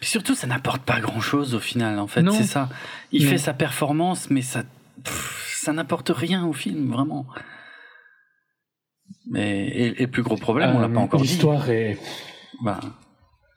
Puis 0.00 0.08
surtout, 0.08 0.34
ça 0.34 0.46
n'apporte 0.46 0.82
pas 0.82 1.00
grand-chose 1.00 1.54
au 1.54 1.60
final. 1.60 1.98
En 1.98 2.06
fait, 2.06 2.24
c'est 2.30 2.44
ça. 2.44 2.68
Il 3.10 3.26
fait 3.26 3.38
sa 3.38 3.52
performance, 3.52 4.30
mais 4.30 4.42
ça, 4.42 4.62
ça 5.04 5.72
n'apporte 5.72 6.10
rien 6.14 6.46
au 6.46 6.52
film 6.52 6.90
vraiment. 6.90 7.26
Mais 9.26 9.94
et, 9.98 10.06
plus 10.06 10.22
gros 10.22 10.36
problème, 10.36 10.74
on 10.76 10.80
l'a 10.80 10.88
pas 10.88 11.00
euh, 11.00 11.04
encore 11.04 11.20
dit. 11.20 11.28
L'histoire 11.28 11.68
est. 11.70 11.98
Bah, 12.62 12.80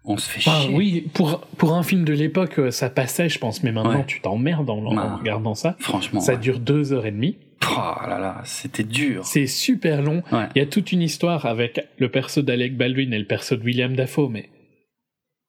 on 0.03 0.17
se 0.17 0.29
fait 0.29 0.41
chier. 0.41 0.75
Oui, 0.75 1.09
pour 1.13 1.41
pour 1.41 1.73
un 1.73 1.83
film 1.83 2.05
de 2.05 2.13
l'époque, 2.13 2.59
euh, 2.59 2.71
ça 2.71 2.89
passait, 2.89 3.29
je 3.29 3.39
pense. 3.39 3.63
Mais 3.63 3.71
maintenant, 3.71 4.03
tu 4.03 4.21
t'emmerdes 4.21 4.69
en, 4.69 4.93
bah, 4.93 5.17
regardant 5.17 5.55
ça. 5.55 5.75
Franchement, 5.79 6.21
ça 6.21 6.35
dure 6.35 6.59
deux 6.59 6.93
heures 6.93 7.05
et 7.05 7.11
demie. 7.11 7.37
Oh 7.71 8.07
là 8.07 8.19
là, 8.19 8.41
c'était 8.45 8.83
dur. 8.83 9.25
C'est 9.25 9.47
super 9.47 10.01
long. 10.01 10.23
Il 10.55 10.59
y 10.59 10.61
a 10.61 10.65
toute 10.65 10.91
une 10.91 11.01
histoire 11.01 11.45
avec 11.45 11.87
le 11.97 12.09
perso 12.09 12.41
d'Alec 12.41 12.77
Baldwin 12.77 13.13
et 13.13 13.19
le 13.19 13.25
perso 13.25 13.55
de 13.55 13.63
William 13.63 13.95
Dafoe, 13.95 14.29
mais 14.29 14.49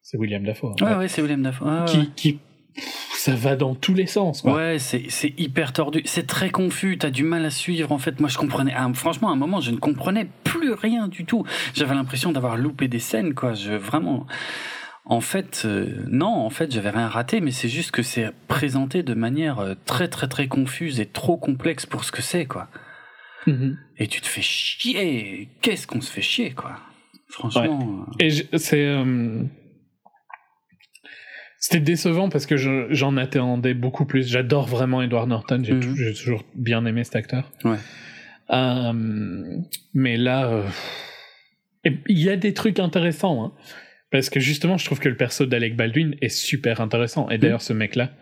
c'est 0.03 0.19
William 0.19 0.45
Dafoe. 0.45 0.75
Hein. 0.81 0.85
ouais, 0.85 0.97
ouais, 0.97 1.09
c'est 1.09 1.21
William 1.21 1.43
Dafoe. 1.43 1.85
qui, 1.87 2.11
qui 2.15 2.39
ça 3.27 3.35
va 3.35 3.57
dans 3.57 3.75
tous 3.75 3.95
les 3.95 4.07
sens. 4.07 4.43
Quoi. 4.43 4.55
Ouais, 4.55 4.79
c'est 4.79 5.35
hyper 5.37 5.73
tordu. 5.73 6.03
C'est 6.05 6.27
très 6.27 6.51
confus. 6.51 6.97
T'as 6.99 7.11
du 7.11 7.25
mal 7.25 7.45
à 7.45 7.51
suivre. 7.51 7.91
En 7.91 7.99
fait, 7.99 8.21
moi, 8.21 8.29
je 8.29 8.39
comprenais. 8.39 8.73
Ah, 8.77 8.89
franchement, 8.95 9.31
à 9.31 9.33
un 9.33 9.37
moment, 9.37 9.61
je 9.61 9.73
ne 9.73 9.79
comprenais 9.79 10.29
plus 10.45 10.73
rien 10.73 11.09
du 11.09 11.25
tout. 11.25 11.45
J'avais 11.75 11.95
l'impression 11.95 12.31
d'avoir 12.31 12.57
loupé 12.57 12.87
des 12.87 13.01
scènes, 13.01 13.35
quoi. 13.35 13.55
Je 13.55 13.73
vraiment. 13.73 14.27
En 15.09 15.21
fait, 15.21 15.63
euh, 15.65 16.05
non, 16.09 16.27
en 16.27 16.51
fait, 16.51 16.73
j'avais 16.73 16.91
rien 16.91 17.07
raté, 17.07 17.41
mais 17.41 17.53
c'est 17.53 17.69
juste 17.69 17.93
que 17.93 18.03
c'est 18.03 18.33
présenté 18.49 19.05
de 19.05 19.15
manière 19.15 19.61
euh, 19.61 19.75
très 19.87 20.09
très 20.09 20.27
très 20.27 20.49
confuse 20.49 20.99
et 20.99 21.07
trop 21.07 21.37
complexe 21.37 21.87
pour 21.87 22.03
ce 22.03 22.11
que 22.11 22.23
c'est, 22.23 22.45
quoi. 22.45 22.69
Mm-hmm. 23.47 23.77
Et 23.99 24.09
tu 24.09 24.21
te 24.21 24.27
fais 24.27 24.43
chier. 24.43 25.49
Qu'est-ce 25.63 25.87
qu'on 25.87 26.01
se 26.01 26.11
fait 26.11 26.23
chier, 26.23 26.51
quoi? 26.51 26.81
Franchement. 27.29 28.05
Euh. 28.21 28.25
Et 28.25 28.59
c'est. 28.59 28.97
C'était 31.61 31.81
décevant 31.81 32.29
parce 32.29 32.47
que 32.47 32.57
j'en 32.91 33.17
attendais 33.17 33.75
beaucoup 33.75 34.07
plus. 34.07 34.27
J'adore 34.29 34.67
vraiment 34.67 35.03
Edward 35.03 35.29
Norton. 35.29 35.59
Mm-hmm. 35.59 35.95
J'ai 35.95 36.15
toujours 36.15 36.43
bien 36.57 36.85
aimé 36.85 37.05
cet 37.05 37.15
acteur. 37.15 37.53
Ouais. 37.65 37.79
mais 39.95 40.17
là, 40.17 40.65
il 41.85 42.19
y 42.19 42.29
a 42.29 42.37
des 42.37 42.55
trucs 42.55 42.81
intéressants. 42.81 43.45
Hein. 43.45 43.53
Parce 44.17 44.31
que 44.31 44.41
justement, 44.41 44.79
je 44.79 44.87
trouve 44.87 44.99
que 44.99 45.11
le 45.11 45.17
perso 45.19 45.45
d'Alec 45.45 45.77
Baldwin 45.77 46.17
est 46.23 46.31
super 46.31 46.81
intéressant. 46.81 47.29
Et 47.29 47.37
d'ailleurs, 47.37 47.61
ce 47.61 47.75
mec-là, 47.75 48.13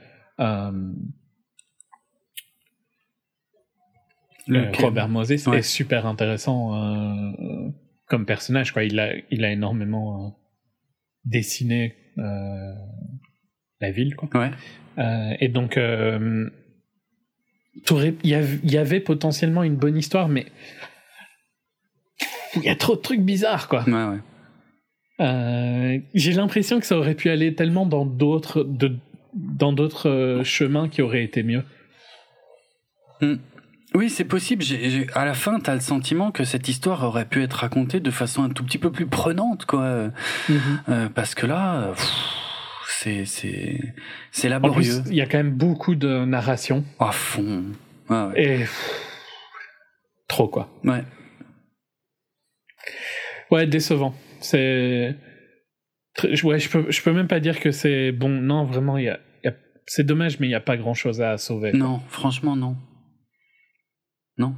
euh, 0.40 0.72
Robert 4.80 5.08
Moses, 5.08 5.30
est 5.30 5.62
super 5.62 6.06
intéressant 6.06 6.74
euh, 6.74 7.70
comme 8.08 8.26
personnage. 8.26 8.72
Quoi. 8.72 8.82
Il, 8.82 8.98
a, 8.98 9.12
il 9.30 9.44
a 9.44 9.52
énormément 9.52 10.26
euh, 10.26 10.30
dessiné 11.26 11.94
la 12.16 13.90
ville. 13.92 14.16
Quoi. 14.16 14.28
Ouais. 14.34 14.50
et 15.38 15.46
donc, 15.46 15.78
il 15.78 16.50
y, 18.24 18.30
y 18.30 18.76
avait 18.76 19.00
potentiellement 19.00 19.62
une 19.62 19.76
bonne 19.76 19.96
histoire, 19.96 20.26
mais 20.26 20.46
il 22.56 22.64
y 22.64 22.68
a 22.68 22.74
trop 22.74 22.96
de 22.96 23.00
trucs 23.00 23.20
bizarres. 23.20 23.68
Quoi. 23.68 23.84
Ouais, 23.84 23.92
ouais. 23.92 24.18
Euh, 25.20 25.98
j'ai 26.14 26.32
l'impression 26.32 26.80
que 26.80 26.86
ça 26.86 26.98
aurait 26.98 27.14
pu 27.14 27.30
aller 27.30 27.54
tellement 27.54 27.86
dans 27.86 28.04
d'autres 28.04 28.66
dans 29.32 29.72
d'autres 29.72 30.08
euh, 30.08 30.44
chemins 30.44 30.88
qui 30.88 31.02
auraient 31.02 31.24
été 31.24 31.42
mieux. 31.42 31.62
Hmm. 33.20 33.36
Oui, 33.94 34.10
c'est 34.10 34.24
possible. 34.24 34.64
à 35.14 35.24
la 35.24 35.34
fin, 35.34 35.60
tu 35.60 35.70
as 35.70 35.74
le 35.74 35.80
sentiment 35.80 36.32
que 36.32 36.42
cette 36.42 36.68
histoire 36.68 37.04
aurait 37.04 37.26
pu 37.26 37.44
être 37.44 37.52
racontée 37.54 38.00
de 38.00 38.10
façon 38.10 38.42
un 38.42 38.48
tout 38.48 38.64
petit 38.64 38.78
peu 38.78 38.90
plus 38.90 39.06
prenante, 39.06 39.66
quoi. 39.66 40.10
Mhm. 40.48 40.58
Euh, 40.88 41.08
parce 41.08 41.36
que 41.36 41.46
là, 41.46 41.92
c'est 42.88 43.24
c'est 43.24 43.78
c'est 44.32 44.48
laborieux. 44.48 45.02
Il 45.06 45.14
y 45.14 45.20
a 45.20 45.26
quand 45.26 45.38
même 45.38 45.52
beaucoup 45.52 45.94
de 45.94 46.24
narration. 46.24 46.84
À 46.98 47.12
fond. 47.12 47.66
ouais. 48.10 48.32
Et 48.34 48.64
trop 50.26 50.48
quoi. 50.48 50.68
Ouais. 50.82 51.04
Ouais, 53.50 53.66
décevant. 53.66 54.14
C'est. 54.44 55.16
Ouais, 56.44 56.60
je 56.60 56.70
peux, 56.70 56.90
je 56.90 57.02
peux 57.02 57.12
même 57.12 57.26
pas 57.26 57.40
dire 57.40 57.58
que 57.58 57.70
c'est 57.72 58.12
bon. 58.12 58.28
Non, 58.28 58.64
vraiment, 58.64 58.98
il 58.98 59.04
y 59.04 59.08
a, 59.08 59.18
c'est 59.86 60.04
dommage, 60.04 60.38
mais 60.40 60.46
il 60.46 60.50
n'y 60.50 60.54
a 60.54 60.60
pas 60.60 60.76
grand 60.76 60.94
chose 60.94 61.20
à 61.20 61.36
sauver. 61.38 61.72
Non, 61.72 62.00
franchement, 62.08 62.56
non. 62.56 62.76
Non. 64.38 64.54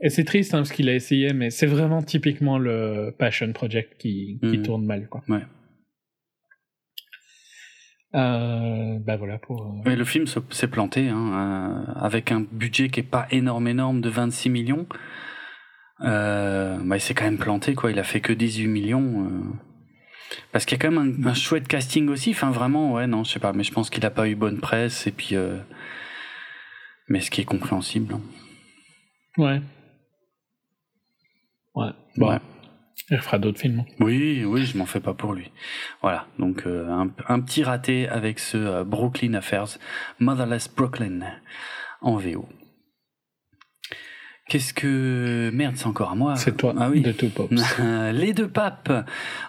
Et 0.00 0.10
c'est 0.10 0.24
triste 0.24 0.54
hein, 0.54 0.58
parce 0.58 0.72
qu'il 0.72 0.88
a 0.88 0.94
essayé, 0.94 1.32
mais 1.32 1.50
c'est 1.50 1.66
vraiment 1.66 2.02
typiquement 2.02 2.58
le 2.58 3.14
Passion 3.16 3.52
Project 3.52 3.98
qui, 3.98 4.40
qui 4.42 4.58
mm. 4.58 4.62
tourne 4.62 4.84
mal. 4.84 5.08
Quoi. 5.08 5.22
Ouais. 5.28 5.42
Euh, 8.14 8.98
bah 8.98 9.16
voilà 9.16 9.38
pour. 9.38 9.80
Euh, 9.86 9.94
le 9.94 10.04
film 10.04 10.26
s'est 10.26 10.68
planté 10.68 11.08
hein, 11.08 11.84
euh, 11.88 11.92
avec 11.94 12.32
un 12.32 12.44
budget 12.52 12.88
qui 12.90 13.00
est 13.00 13.04
pas 13.04 13.26
énorme 13.30 13.68
énorme 13.68 14.00
de 14.00 14.08
26 14.08 14.50
millions. 14.50 14.86
Euh, 16.02 16.78
bah, 16.82 16.96
il 16.96 17.00
s'est 17.00 17.14
quand 17.14 17.24
même 17.24 17.38
planté, 17.38 17.74
quoi. 17.74 17.90
Il 17.90 17.98
a 17.98 18.04
fait 18.04 18.20
que 18.20 18.32
18 18.32 18.66
millions. 18.66 19.26
Euh. 19.26 20.36
Parce 20.50 20.64
qu'il 20.64 20.78
y 20.78 20.80
a 20.80 20.82
quand 20.82 20.90
même 20.90 21.26
un, 21.26 21.34
chouette 21.34 21.68
casting 21.68 22.08
aussi. 22.08 22.30
Enfin, 22.30 22.50
vraiment, 22.50 22.92
ouais, 22.92 23.06
non, 23.06 23.24
je 23.24 23.32
sais 23.32 23.40
pas. 23.40 23.52
Mais 23.52 23.64
je 23.64 23.72
pense 23.72 23.90
qu'il 23.90 24.04
a 24.06 24.10
pas 24.10 24.28
eu 24.28 24.34
bonne 24.34 24.60
presse. 24.60 25.06
Et 25.06 25.12
puis. 25.12 25.30
Euh... 25.32 25.58
Mais 27.08 27.20
ce 27.20 27.30
qui 27.30 27.40
est 27.40 27.44
compréhensible. 27.44 28.14
Hein. 28.14 28.20
Ouais. 29.38 29.62
Ouais. 31.74 31.90
Bon. 32.16 32.30
Ouais. 32.30 32.38
Il 33.10 33.18
fera 33.18 33.38
d'autres 33.38 33.60
films. 33.60 33.80
Hein. 33.80 33.94
Oui, 34.00 34.44
oui, 34.44 34.64
je 34.64 34.78
m'en 34.78 34.86
fais 34.86 35.00
pas 35.00 35.12
pour 35.12 35.34
lui. 35.34 35.50
Voilà, 36.00 36.26
donc 36.38 36.66
euh, 36.66 36.88
un, 36.88 37.10
un, 37.28 37.40
petit 37.40 37.62
raté 37.62 38.08
avec 38.08 38.38
ce 38.38 38.56
euh, 38.56 38.84
Brooklyn 38.84 39.34
Affairs, 39.34 39.78
Motherless 40.18 40.68
Brooklyn, 40.74 41.20
en 42.00 42.16
VO. 42.16 42.48
Qu'est-ce 44.48 44.74
que. 44.74 45.50
Merde, 45.52 45.76
c'est 45.76 45.86
encore 45.86 46.10
à 46.10 46.14
moi. 46.14 46.36
C'est 46.36 46.56
toi. 46.56 46.74
Ah 46.78 46.90
oui. 46.90 47.00
De 47.00 47.12
two 47.12 47.28
pops. 47.28 47.52
Les 48.12 48.32
deux 48.32 48.48
papes. 48.48 48.92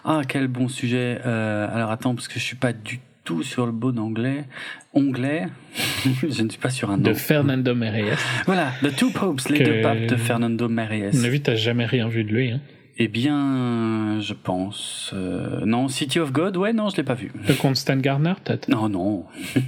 Ah, 0.04 0.22
quel 0.26 0.48
bon 0.48 0.68
sujet. 0.68 1.20
Euh, 1.26 1.74
alors 1.74 1.90
attends, 1.90 2.14
parce 2.14 2.28
que 2.28 2.38
je 2.38 2.44
suis 2.44 2.56
pas 2.56 2.72
du 2.72 3.00
tout 3.24 3.42
sur 3.42 3.66
le 3.66 3.72
bon 3.72 3.98
anglais. 3.98 4.44
Onglet. 4.92 5.48
je 6.28 6.42
ne 6.42 6.48
suis 6.48 6.60
pas 6.60 6.70
sur 6.70 6.90
un 6.90 6.96
nom. 6.96 7.02
De 7.02 7.14
Fernando 7.14 7.74
Mériès. 7.74 8.18
Voilà, 8.46 8.72
The 8.82 8.94
Two 8.94 9.10
Popes, 9.10 9.48
les 9.48 9.64
deux 9.64 9.82
papes 9.82 10.06
de 10.06 10.16
Fernando 10.16 10.68
Mériès. 10.68 11.20
Mais 11.20 11.28
vu, 11.28 11.40
t'as 11.40 11.56
jamais 11.56 11.86
rien 11.86 12.08
vu 12.08 12.24
de 12.24 12.32
lui. 12.32 12.52
Hein. 12.52 12.60
Eh 12.96 13.08
bien, 13.08 14.20
je 14.20 14.34
pense. 14.34 15.10
Euh, 15.14 15.66
non, 15.66 15.88
City 15.88 16.20
of 16.20 16.32
God, 16.32 16.56
ouais, 16.56 16.72
non, 16.72 16.90
je 16.90 16.96
l'ai 16.96 17.02
pas 17.02 17.14
vu. 17.14 17.32
De 17.48 17.52
Constant 17.54 17.96
Garner, 17.96 18.34
peut-être? 18.44 18.68
Non, 18.68 18.88
non. 18.88 19.24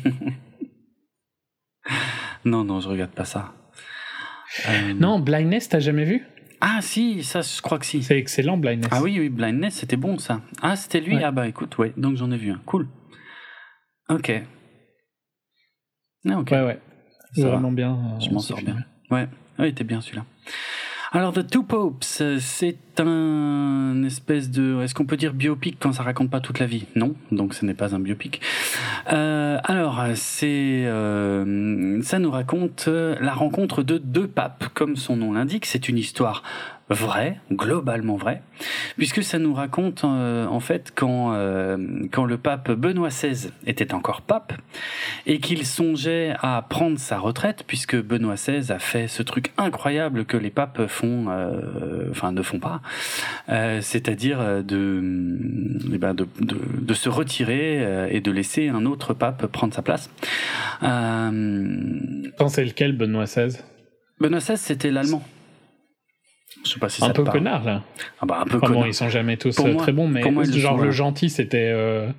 non, 2.44 2.62
non, 2.62 2.80
je 2.80 2.88
regarde 2.88 3.10
pas 3.10 3.24
ça. 3.24 3.52
Euh, 4.68 4.94
non, 4.94 5.18
Blindness, 5.18 5.68
t'as 5.68 5.80
jamais 5.80 6.04
vu? 6.04 6.24
Ah 6.60 6.78
si, 6.80 7.22
ça 7.22 7.42
je 7.42 7.60
crois 7.60 7.78
que 7.78 7.86
si. 7.86 8.02
C'est 8.02 8.18
excellent 8.18 8.56
Blindness. 8.56 8.90
Ah 8.90 9.02
oui, 9.02 9.18
oui, 9.18 9.28
Blindness, 9.28 9.74
c'était 9.74 9.96
bon 9.96 10.18
ça. 10.18 10.40
Ah, 10.62 10.76
c'était 10.76 11.00
lui? 11.00 11.22
Ah 11.22 11.30
bah 11.30 11.46
écoute, 11.46 11.76
ouais, 11.78 11.92
donc 11.96 12.16
j'en 12.16 12.30
ai 12.30 12.36
vu 12.36 12.50
un. 12.50 12.60
Cool. 12.64 12.88
Ok. 14.08 14.32
Ah, 16.28 16.38
ok. 16.38 16.50
Ouais, 16.50 16.62
ouais. 16.64 16.80
C'est 17.34 17.42
vraiment 17.42 17.72
bien. 17.72 17.92
Euh, 17.92 18.20
je 18.20 18.30
m'en 18.30 18.38
sors 18.38 18.62
bien. 18.62 18.76
Ouais, 19.10 19.28
ouais, 19.58 19.68
il 19.68 19.72
était 19.72 19.84
bien 19.84 20.00
celui-là. 20.00 20.24
Alors, 21.12 21.32
The 21.32 21.46
Two 21.46 21.62
Popes, 21.62 22.04
c'est 22.04 22.76
un 23.00 24.02
espèce 24.04 24.50
de... 24.50 24.82
Est-ce 24.82 24.94
qu'on 24.94 25.06
peut 25.06 25.16
dire 25.16 25.32
biopic 25.32 25.76
quand 25.80 25.92
ça 25.92 26.02
raconte 26.02 26.30
pas 26.30 26.40
toute 26.40 26.58
la 26.58 26.66
vie? 26.66 26.86
Non, 26.94 27.14
donc 27.32 27.54
ce 27.54 27.64
n'est 27.64 27.74
pas 27.74 27.94
un 27.94 27.98
biopic. 27.98 28.40
Euh, 29.12 29.58
alors, 29.64 30.02
c'est... 30.14 30.84
Euh, 30.86 32.02
ça 32.02 32.18
nous 32.18 32.30
raconte 32.30 32.88
la 32.88 33.32
rencontre 33.32 33.82
de 33.82 33.98
deux 33.98 34.26
papes, 34.26 34.66
comme 34.74 34.96
son 34.96 35.16
nom 35.16 35.32
l'indique. 35.32 35.66
C'est 35.66 35.88
une 35.88 35.98
histoire 35.98 36.42
vrai, 36.88 37.40
globalement 37.50 38.16
vrai, 38.16 38.42
puisque 38.96 39.22
ça 39.22 39.38
nous 39.38 39.54
raconte 39.54 40.04
euh, 40.04 40.46
en 40.46 40.60
fait 40.60 40.92
quand 40.94 41.32
euh, 41.32 41.76
quand 42.12 42.24
le 42.24 42.38
pape 42.38 42.70
Benoît 42.70 43.08
XVI 43.08 43.50
était 43.66 43.92
encore 43.92 44.22
pape 44.22 44.52
et 45.26 45.40
qu'il 45.40 45.66
songeait 45.66 46.34
à 46.42 46.64
prendre 46.68 46.98
sa 46.98 47.18
retraite, 47.18 47.64
puisque 47.66 48.00
Benoît 48.00 48.34
XVI 48.34 48.70
a 48.70 48.78
fait 48.78 49.08
ce 49.08 49.24
truc 49.24 49.52
incroyable 49.58 50.24
que 50.24 50.36
les 50.36 50.50
papes 50.50 50.86
font, 50.86 51.26
euh, 51.28 52.08
enfin 52.10 52.30
ne 52.30 52.42
font 52.42 52.60
pas, 52.60 52.80
c'est-à-dire 53.48 54.64
de, 54.64 55.38
eh 55.92 55.98
ben 55.98 56.14
de, 56.14 56.26
de, 56.40 56.56
de 56.80 56.94
se 56.94 57.08
retirer 57.08 58.08
et 58.10 58.20
de 58.20 58.30
laisser 58.30 58.68
un 58.68 58.86
autre 58.86 59.14
pape 59.14 59.46
prendre 59.46 59.74
sa 59.74 59.82
place. 59.82 60.10
Pensez 60.80 62.64
lequel 62.64 62.96
Benoît 62.96 63.24
XVI 63.24 63.58
Benoît 64.20 64.40
XVI, 64.40 64.56
c'était 64.56 64.90
l'allemand. 64.90 65.22
Je 66.64 66.70
sais 66.72 66.80
pas 66.80 66.88
si 66.88 67.04
un 67.04 67.10
peu 67.10 67.24
connard 67.24 67.64
là. 67.64 67.82
Ah 68.20 68.26
bah 68.26 68.40
un 68.40 68.44
peu 68.44 68.58
connard. 68.58 68.86
ils 68.86 68.94
sont 68.94 69.08
jamais 69.08 69.36
tous 69.36 69.58
euh, 69.60 69.74
très 69.74 69.92
bons, 69.92 70.08
mais 70.08 70.22
genre 70.44 70.78
le 70.78 70.90
gentil, 70.90 71.30
c'était 71.30 71.70
euh, 71.72 72.10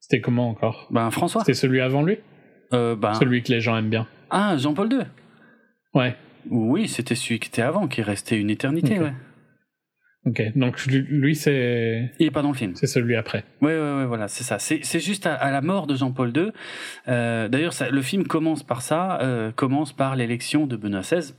c'était 0.00 0.20
comment 0.20 0.50
encore? 0.50 0.88
Ben 0.90 1.10
François. 1.10 1.42
C'était 1.42 1.54
celui 1.54 1.80
avant 1.80 2.02
lui? 2.02 2.18
Euh, 2.72 2.96
ben... 2.96 3.14
Celui 3.14 3.42
que 3.42 3.52
les 3.52 3.60
gens 3.60 3.76
aiment 3.76 3.88
bien. 3.88 4.06
Ah 4.30 4.56
Jean-Paul 4.56 4.92
II. 4.92 4.98
Ouais. 5.94 6.16
Oui, 6.50 6.88
c'était 6.88 7.14
celui 7.14 7.38
qui 7.38 7.48
était 7.48 7.62
avant, 7.62 7.88
qui 7.88 8.00
est 8.00 8.04
resté 8.04 8.36
une 8.36 8.50
éternité, 8.50 9.00
ouais. 9.00 9.12
Ok, 10.26 10.42
donc 10.56 10.84
lui, 10.86 11.36
c'est. 11.36 12.10
Il 12.18 12.26
est 12.26 12.30
pas 12.32 12.42
dans 12.42 12.50
le 12.50 12.56
film. 12.56 12.74
C'est 12.74 12.88
celui 12.88 13.14
après. 13.14 13.44
Ouais, 13.62 13.78
ouais, 13.78 13.94
ouais, 13.98 14.06
voilà, 14.06 14.26
c'est 14.26 14.42
ça. 14.42 14.58
C'est 14.58 15.00
juste 15.00 15.26
à, 15.26 15.50
la 15.52 15.60
mort 15.60 15.86
de 15.86 15.94
Jean-Paul 15.94 16.36
II. 16.36 16.50
Euh, 17.06 17.48
D'ailleurs, 17.48 17.72
le 17.90 18.02
film 18.02 18.26
commence 18.26 18.64
par 18.64 18.82
ça, 18.82 19.20
euh, 19.20 19.52
commence 19.52 19.92
par 19.92 20.16
l'élection 20.16 20.66
de 20.66 20.76
Benoît 20.76 21.02
XVI. 21.02 21.32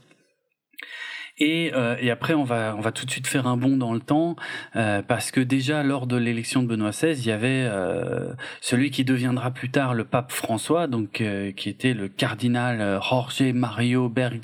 Et, 1.38 1.70
euh, 1.74 1.96
et, 2.00 2.10
après, 2.10 2.34
on 2.34 2.44
va, 2.44 2.74
on 2.76 2.80
va 2.80 2.92
tout 2.92 3.06
de 3.06 3.10
suite 3.10 3.26
faire 3.26 3.46
un 3.46 3.56
bond 3.56 3.76
dans 3.76 3.92
le 3.92 4.00
temps, 4.00 4.36
euh, 4.76 5.02
parce 5.02 5.30
que 5.30 5.40
déjà, 5.40 5.82
lors 5.82 6.06
de 6.06 6.16
l'élection 6.16 6.62
de 6.62 6.68
Benoît 6.68 6.90
XVI, 6.90 7.12
il 7.12 7.26
y 7.26 7.30
avait 7.30 7.64
euh, 7.68 8.32
celui 8.60 8.90
qui 8.90 9.04
deviendra 9.04 9.52
plus 9.52 9.70
tard 9.70 9.94
le 9.94 10.04
pape 10.04 10.32
François, 10.32 10.86
donc 10.86 11.22
qui 11.56 11.68
était 11.68 11.94
le 11.94 12.08
cardinal 12.08 13.00
Jorge 13.02 13.42
Mario 13.54 14.08
Bergoglio, 14.08 14.40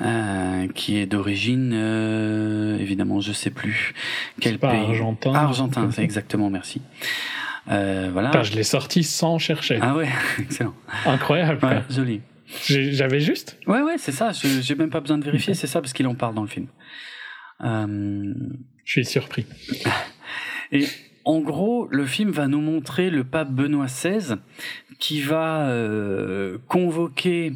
euh, 0.00 0.68
qui 0.74 0.98
est 0.98 1.06
d'origine, 1.06 1.72
évidemment, 2.80 3.20
je 3.20 3.32
sais 3.32 3.50
plus 3.50 3.94
quel 4.40 4.58
pays. 4.58 4.70
Argentin. 4.70 5.34
Argentin, 5.34 5.90
c'est 5.92 6.02
exactement, 6.02 6.50
merci. 6.50 6.82
voilà. 7.66 8.42
je 8.42 8.52
l'ai 8.54 8.64
sorti 8.64 9.02
sans 9.02 9.38
chercher. 9.38 9.78
Ah 9.80 9.94
ouais, 9.94 10.08
excellent. 10.38 10.74
Incroyable. 11.04 11.64
Ouais, 11.64 11.82
joli. 11.90 12.20
J'avais 12.68 13.20
juste 13.20 13.58
Ouais, 13.66 13.82
ouais, 13.82 13.96
c'est 13.98 14.12
ça. 14.12 14.30
J'ai 14.32 14.74
même 14.76 14.90
pas 14.90 15.00
besoin 15.00 15.18
de 15.18 15.24
vérifier, 15.24 15.54
c'est 15.54 15.66
ça, 15.66 15.80
parce 15.80 15.92
qu'il 15.92 16.06
en 16.06 16.14
parle 16.14 16.34
dans 16.34 16.42
le 16.42 16.48
film. 16.48 16.66
Euh... 17.64 18.34
Je 18.86 18.92
suis 18.92 19.04
surpris. 19.04 19.44
Et 20.70 20.86
en 21.26 21.40
gros, 21.40 21.88
le 21.90 22.06
film 22.06 22.30
va 22.30 22.46
nous 22.46 22.60
montrer 22.60 23.10
le 23.10 23.24
pape 23.24 23.50
Benoît 23.50 23.86
XVI 23.86 24.36
qui 25.00 25.20
va 25.20 25.66
euh, 25.66 26.56
convoquer 26.68 27.52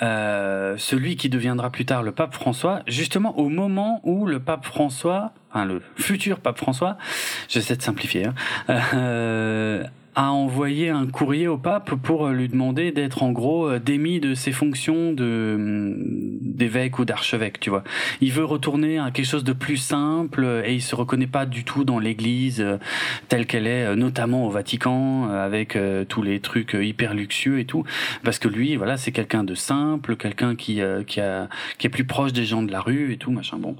euh, 0.00 0.76
celui 0.78 1.16
qui 1.16 1.28
deviendra 1.28 1.70
plus 1.70 1.84
tard 1.84 2.04
le 2.04 2.12
pape 2.12 2.32
François, 2.34 2.82
justement 2.86 3.36
au 3.36 3.48
moment 3.48 4.00
où 4.04 4.26
le 4.26 4.38
pape 4.38 4.64
François, 4.64 5.32
enfin 5.50 5.64
le 5.64 5.82
futur 5.96 6.38
pape 6.38 6.58
François, 6.58 6.96
j'essaie 7.48 7.76
de 7.76 7.82
simplifier, 7.82 8.26
hein, 8.26 8.34
euh, 8.94 9.84
a 10.14 10.30
envoyé 10.32 10.88
un 10.88 11.06
courrier 11.06 11.46
au 11.46 11.56
pape 11.56 11.94
pour 11.94 12.28
lui 12.28 12.48
demander 12.48 12.90
d'être 12.90 13.22
en 13.22 13.30
gros 13.30 13.68
euh, 13.68 13.78
démis 13.78 14.18
de 14.18 14.34
ses 14.34 14.52
fonctions 14.52 15.12
de 15.12 15.54
hum, 15.54 16.38
d'évêque 16.40 16.98
ou 16.98 17.04
d'archevêque, 17.04 17.60
tu 17.60 17.70
vois. 17.70 17.84
Il 18.20 18.32
veut 18.32 18.44
retourner 18.44 18.98
à 18.98 19.10
quelque 19.10 19.26
chose 19.26 19.44
de 19.44 19.52
plus 19.52 19.76
simple 19.76 20.62
et 20.64 20.74
il 20.74 20.82
se 20.82 20.94
reconnaît 20.94 21.26
pas 21.26 21.46
du 21.46 21.64
tout 21.64 21.84
dans 21.84 21.98
l'église 21.98 22.60
euh, 22.60 22.78
telle 23.28 23.46
qu'elle 23.46 23.66
est, 23.66 23.86
euh, 23.86 23.96
notamment 23.96 24.46
au 24.46 24.50
Vatican 24.50 25.30
avec 25.30 25.78
tous 26.08 26.22
les 26.22 26.40
trucs 26.40 26.76
hyper 26.80 27.14
luxueux 27.14 27.58
et 27.60 27.64
tout 27.64 27.84
parce 28.24 28.38
que 28.38 28.48
lui 28.48 28.76
voilà, 28.76 28.96
c'est 28.96 29.12
quelqu'un 29.12 29.44
de 29.44 29.54
simple, 29.54 30.16
quelqu'un 30.16 30.56
qui 30.56 30.80
qui 31.06 31.20
a 31.20 31.48
qui 31.78 31.86
est 31.86 31.90
plus 31.90 32.04
proche 32.04 32.32
des 32.32 32.44
gens 32.44 32.62
de 32.62 32.72
la 32.72 32.80
rue 32.80 33.12
et 33.12 33.16
tout, 33.16 33.30
machin 33.30 33.58
bon. 33.58 33.76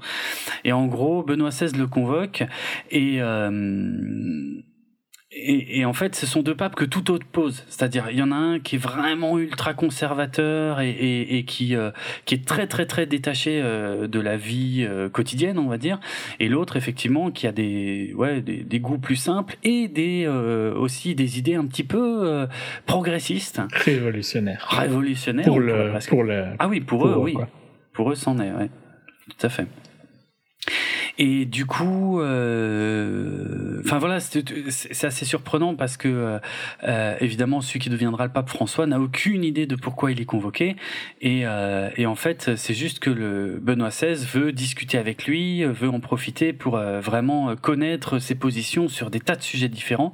Et 0.63 0.71
en 0.71 0.85
gros, 0.87 1.23
Benoît 1.23 1.49
XVI 1.49 1.77
le 1.77 1.87
convoque 1.87 2.43
et 2.91 3.19
et, 5.33 5.85
en 5.85 5.93
fait, 5.93 6.13
ce 6.13 6.25
sont 6.25 6.41
deux 6.41 6.55
papes 6.55 6.75
que 6.75 6.83
tout 6.83 7.09
autre 7.09 7.25
pose. 7.25 7.63
C'est-à-dire, 7.69 8.09
il 8.11 8.17
y 8.17 8.21
en 8.21 8.33
a 8.33 8.35
un 8.35 8.59
qui 8.59 8.75
est 8.75 8.79
vraiment 8.79 9.39
ultra 9.39 9.73
conservateur 9.73 10.81
et, 10.81 11.45
qui, 11.47 11.73
euh, 11.75 11.91
qui 12.25 12.35
est 12.35 12.45
très 12.45 12.67
très 12.67 12.85
très 12.85 13.05
détaché 13.05 13.61
euh, 13.63 14.07
de 14.07 14.19
la 14.19 14.35
vie 14.35 14.85
euh, 14.87 15.07
quotidienne, 15.07 15.57
on 15.57 15.67
va 15.67 15.77
dire, 15.77 16.01
et 16.41 16.49
l'autre 16.49 16.75
effectivement 16.75 17.31
qui 17.31 17.47
a 17.47 17.53
des 17.53 18.13
ouais 18.13 18.41
des, 18.41 18.79
goûts 18.81 18.97
plus 18.97 19.15
simples 19.15 19.55
et 19.63 19.87
des 19.87 20.27
aussi 20.27 21.15
des 21.15 21.39
idées 21.39 21.55
un 21.55 21.65
petit 21.65 21.83
peu 21.83 22.47
progressistes, 22.85 23.61
révolutionnaires, 23.71 24.67
révolutionnaires 24.69 25.45
pour 25.45 25.59
le, 25.59 25.93
pour 26.09 26.23
le 26.23 26.45
ah 26.59 26.67
oui 26.67 26.81
pour, 26.81 27.07
eux, 27.07 27.15
oui. 27.17 27.35
pour 27.93 28.11
eux 28.11 28.15
c'en 28.15 28.37
est 28.39 28.51
ouais. 28.51 28.69
Tout 29.29 29.45
à 29.45 29.49
fait. 29.49 29.67
Et 31.17 31.45
du 31.45 31.65
coup, 31.65 32.21
euh, 32.21 33.81
enfin 33.83 33.97
voilà, 33.97 34.19
c'est 34.19 35.03
assez 35.03 35.25
surprenant 35.25 35.75
parce 35.75 35.97
que 35.97 36.07
euh, 36.07 36.39
euh, 36.83 37.15
évidemment, 37.19 37.61
celui 37.61 37.79
qui 37.79 37.89
deviendra 37.89 38.25
le 38.25 38.31
pape 38.31 38.49
François 38.49 38.85
n'a 38.87 38.99
aucune 38.99 39.43
idée 39.43 39.65
de 39.65 39.75
pourquoi 39.75 40.11
il 40.11 40.21
est 40.21 40.25
convoqué, 40.25 40.75
et, 41.21 41.43
et 41.97 42.05
en 42.05 42.15
fait, 42.15 42.55
c'est 42.55 42.73
juste 42.73 42.99
que 42.99 43.09
le 43.09 43.59
Benoît 43.61 43.89
XVI 43.89 44.25
veut 44.25 44.51
discuter 44.51 44.97
avec 44.97 45.25
lui, 45.25 45.63
veut 45.63 45.89
en 45.89 45.99
profiter 45.99 46.53
pour 46.53 46.77
vraiment 46.77 47.55
connaître 47.55 48.19
ses 48.19 48.35
positions 48.35 48.87
sur 48.87 49.09
des 49.09 49.19
tas 49.19 49.35
de 49.35 49.41
sujets 49.41 49.69
différents, 49.69 50.13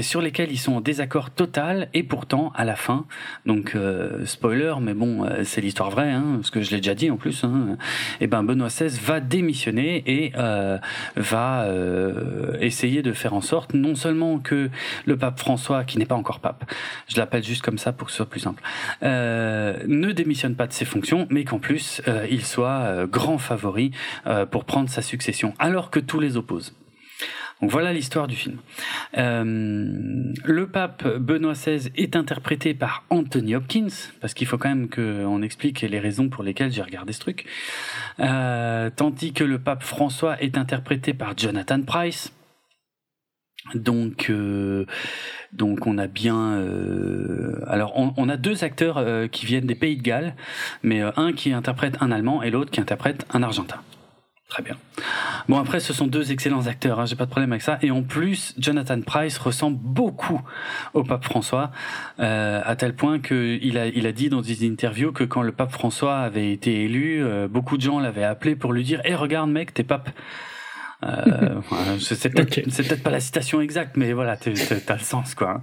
sur 0.00 0.20
lesquels 0.20 0.50
ils 0.50 0.58
sont 0.58 0.74
en 0.74 0.80
désaccord 0.80 1.30
total, 1.30 1.88
et 1.94 2.02
pourtant 2.02 2.52
à 2.54 2.64
la 2.64 2.76
fin, 2.76 3.06
donc 3.46 3.76
spoiler, 4.24 4.74
mais 4.80 4.94
bon, 4.94 5.26
c'est 5.44 5.60
l'histoire 5.60 5.90
vraie, 5.90 6.10
hein, 6.10 6.36
parce 6.36 6.50
que 6.50 6.62
je 6.62 6.70
l'ai 6.70 6.78
déjà 6.78 6.94
dit 6.94 7.10
en 7.10 7.16
plus, 7.16 7.44
hein, 7.44 7.76
et 8.20 8.26
ben 8.26 8.42
Benoît 8.42 8.68
XVI 8.68 8.88
va 9.00 9.20
démissionner 9.20 10.02
et 10.06 10.19
euh, 10.36 10.78
va 11.16 11.64
euh, 11.64 12.56
essayer 12.60 13.02
de 13.02 13.12
faire 13.12 13.34
en 13.34 13.40
sorte 13.40 13.74
non 13.74 13.94
seulement 13.94 14.38
que 14.38 14.70
le 15.06 15.16
pape 15.16 15.38
François, 15.38 15.84
qui 15.84 15.98
n'est 15.98 16.06
pas 16.06 16.14
encore 16.14 16.40
pape, 16.40 16.64
je 17.08 17.16
l'appelle 17.16 17.42
juste 17.42 17.62
comme 17.62 17.78
ça 17.78 17.92
pour 17.92 18.06
que 18.06 18.12
ce 18.12 18.18
soit 18.18 18.28
plus 18.28 18.40
simple, 18.40 18.62
euh, 19.02 19.76
ne 19.86 20.12
démissionne 20.12 20.54
pas 20.54 20.66
de 20.66 20.72
ses 20.72 20.84
fonctions, 20.84 21.26
mais 21.30 21.44
qu'en 21.44 21.58
plus 21.58 22.02
il 22.30 22.44
soit 22.44 23.06
grand 23.06 23.38
favori 23.38 23.92
pour 24.50 24.64
prendre 24.64 24.88
sa 24.88 25.02
succession, 25.02 25.54
alors 25.58 25.90
que 25.90 26.00
tous 26.00 26.20
les 26.20 26.36
opposent. 26.36 26.74
Donc 27.60 27.70
voilà 27.70 27.92
l'histoire 27.92 28.26
du 28.26 28.36
film. 28.36 28.58
Euh, 29.18 29.44
le 29.44 30.66
pape 30.66 31.06
Benoît 31.18 31.52
XVI 31.52 31.90
est 31.94 32.16
interprété 32.16 32.72
par 32.72 33.04
Anthony 33.10 33.54
Hopkins, 33.54 33.88
parce 34.20 34.32
qu'il 34.32 34.46
faut 34.46 34.56
quand 34.56 34.70
même 34.70 34.88
qu'on 34.88 35.42
explique 35.42 35.82
les 35.82 35.98
raisons 35.98 36.28
pour 36.28 36.42
lesquelles 36.42 36.72
j'ai 36.72 36.82
regardé 36.82 37.12
ce 37.12 37.20
truc. 37.20 37.44
Euh, 38.18 38.88
tandis 38.94 39.32
que 39.32 39.44
le 39.44 39.58
pape 39.58 39.82
François 39.82 40.40
est 40.42 40.56
interprété 40.56 41.12
par 41.12 41.36
Jonathan 41.36 41.82
Price. 41.82 42.32
Donc, 43.74 44.30
euh, 44.30 44.86
on 45.60 45.98
a 45.98 46.06
bien. 46.06 46.66
Alors, 47.66 47.92
on, 47.94 48.28
a 48.30 48.38
deux 48.38 48.64
acteurs 48.64 49.04
qui 49.30 49.44
viennent 49.44 49.66
des 49.66 49.74
Pays 49.74 49.98
de 49.98 50.02
Galles, 50.02 50.34
mais 50.82 51.02
un 51.02 51.32
qui 51.34 51.52
interprète 51.52 51.98
un 52.00 52.10
Allemand 52.10 52.42
et 52.42 52.50
l'autre 52.50 52.70
qui 52.70 52.80
interprète 52.80 53.26
un 53.34 53.42
Argentin. 53.42 53.82
Très 54.50 54.64
bien. 54.64 54.76
Bon 55.48 55.58
après 55.58 55.78
ce 55.78 55.92
sont 55.92 56.08
deux 56.08 56.32
excellents 56.32 56.66
acteurs, 56.66 56.98
hein, 56.98 57.06
j'ai 57.06 57.14
pas 57.14 57.24
de 57.24 57.30
problème 57.30 57.52
avec 57.52 57.62
ça. 57.62 57.78
Et 57.82 57.92
en 57.92 58.02
plus, 58.02 58.52
Jonathan 58.58 59.00
Price 59.00 59.38
ressemble 59.38 59.78
beaucoup 59.80 60.42
au 60.92 61.04
pape 61.04 61.24
François, 61.24 61.70
euh, 62.18 62.60
à 62.64 62.74
tel 62.74 62.94
point 62.94 63.20
qu'il 63.20 63.78
a, 63.78 63.86
il 63.86 64.06
a 64.08 64.12
dit 64.12 64.28
dans 64.28 64.40
des 64.40 64.68
interviews 64.68 65.12
que 65.12 65.22
quand 65.22 65.42
le 65.42 65.52
pape 65.52 65.70
François 65.70 66.18
avait 66.18 66.52
été 66.52 66.82
élu, 66.84 67.24
euh, 67.24 67.46
beaucoup 67.46 67.76
de 67.76 67.82
gens 67.82 68.00
l'avaient 68.00 68.24
appelé 68.24 68.56
pour 68.56 68.72
lui 68.72 68.82
dire 68.82 69.00
"Eh 69.04 69.14
regarde 69.14 69.48
mec, 69.50 69.72
t'es 69.72 69.84
pape." 69.84 70.10
Euh, 71.02 71.60
c'est 71.98 72.28
peut-être 72.28 73.02
pas 73.02 73.10
la 73.10 73.20
citation 73.20 73.60
exacte, 73.60 73.96
mais 73.96 74.12
voilà, 74.12 74.36
t'as 74.36 74.50
le 74.94 75.00
sens 75.00 75.34
quoi. 75.34 75.50
Hein. 75.50 75.60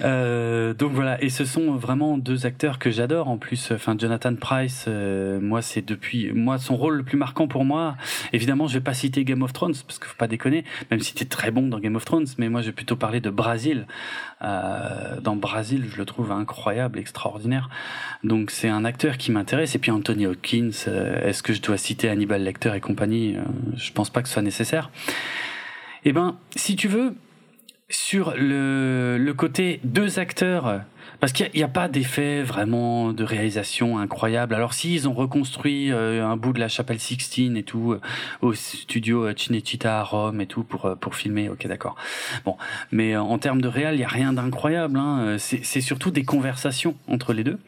Euh, 0.00 0.72
donc 0.72 0.92
voilà, 0.92 1.22
et 1.22 1.28
ce 1.28 1.44
sont 1.44 1.76
vraiment 1.76 2.16
deux 2.16 2.46
acteurs 2.46 2.78
que 2.78 2.90
j'adore 2.90 3.28
en 3.28 3.36
plus. 3.36 3.70
Enfin, 3.72 3.96
Jonathan 3.98 4.34
Price, 4.34 4.86
euh, 4.88 5.40
moi 5.40 5.60
c'est 5.62 5.82
depuis 5.86 6.32
moi 6.32 6.58
son 6.58 6.76
rôle 6.76 6.96
le 6.96 7.02
plus 7.02 7.18
marquant 7.18 7.48
pour 7.48 7.64
moi. 7.64 7.96
Évidemment, 8.32 8.66
je 8.66 8.74
vais 8.74 8.84
pas 8.84 8.94
citer 8.94 9.24
Game 9.24 9.42
of 9.42 9.52
Thrones 9.52 9.74
parce 9.86 9.98
qu'il 9.98 10.08
faut 10.08 10.16
pas 10.16 10.28
déconner, 10.28 10.64
même 10.90 11.00
si 11.00 11.14
t'es 11.14 11.26
très 11.26 11.50
bon 11.50 11.68
dans 11.68 11.78
Game 11.78 11.96
of 11.96 12.04
Thrones, 12.04 12.26
mais 12.38 12.48
moi 12.48 12.62
je 12.62 12.66
vais 12.66 12.72
plutôt 12.72 12.96
parler 12.96 13.20
de 13.20 13.30
Brésil. 13.30 13.86
Euh, 14.42 15.20
dans 15.20 15.36
Brésil, 15.36 15.86
je 15.90 15.96
le 15.96 16.04
trouve 16.04 16.32
incroyable, 16.32 16.98
extraordinaire. 16.98 17.70
Donc 18.24 18.50
c'est 18.50 18.68
un 18.68 18.84
acteur 18.84 19.16
qui 19.16 19.30
m'intéresse. 19.30 19.74
Et 19.74 19.78
puis 19.78 19.90
Anthony 19.90 20.26
Hopkins, 20.26 20.70
euh, 20.88 21.28
est-ce 21.28 21.42
que 21.42 21.52
je 21.52 21.62
dois 21.62 21.76
citer 21.76 22.08
Hannibal 22.08 22.42
Lecter 22.42 22.72
et 22.74 22.80
compagnie? 22.80 23.36
Je 23.76 23.92
pense 23.92 24.10
pas 24.10 24.22
que 24.22 24.28
ce 24.28 24.34
soit 24.34 24.42
nécessaire 24.42 24.90
eh 26.04 26.12
ben, 26.12 26.36
si 26.56 26.76
tu 26.76 26.88
veux, 26.88 27.14
sur 27.92 28.34
le, 28.36 29.18
le 29.18 29.34
côté 29.34 29.80
deux 29.84 30.18
acteurs, 30.18 30.82
parce 31.20 31.32
qu'il 31.32 31.48
n'y 31.54 31.62
a, 31.62 31.68
pas 31.68 31.88
d'effet 31.88 32.42
vraiment 32.42 33.12
de 33.12 33.22
réalisation 33.22 33.98
incroyable. 33.98 34.54
Alors 34.54 34.74
s'ils 34.74 35.08
ont 35.08 35.12
reconstruit 35.12 35.92
euh, 35.92 36.26
un 36.26 36.36
bout 36.36 36.52
de 36.52 36.58
la 36.58 36.68
chapelle 36.68 36.98
Sixtine 36.98 37.56
et 37.56 37.62
tout 37.62 37.92
euh, 37.92 38.00
au 38.40 38.54
studio 38.54 39.26
euh, 39.26 39.34
Cinecittà 39.36 40.00
à 40.00 40.02
Rome 40.02 40.40
et 40.40 40.46
tout 40.46 40.64
pour 40.64 40.96
pour 41.00 41.14
filmer, 41.14 41.48
ok 41.48 41.66
d'accord. 41.68 41.96
Bon, 42.44 42.56
mais 42.90 43.16
en 43.16 43.38
termes 43.38 43.60
de 43.60 43.68
réal, 43.68 43.94
il 43.94 44.00
y 44.00 44.04
a 44.04 44.08
rien 44.08 44.32
d'incroyable. 44.32 44.98
Hein. 44.98 45.36
C'est 45.38 45.80
surtout 45.80 46.10
des 46.10 46.24
conversations 46.24 46.96
entre 47.06 47.32
les 47.32 47.44
deux. 47.44 47.58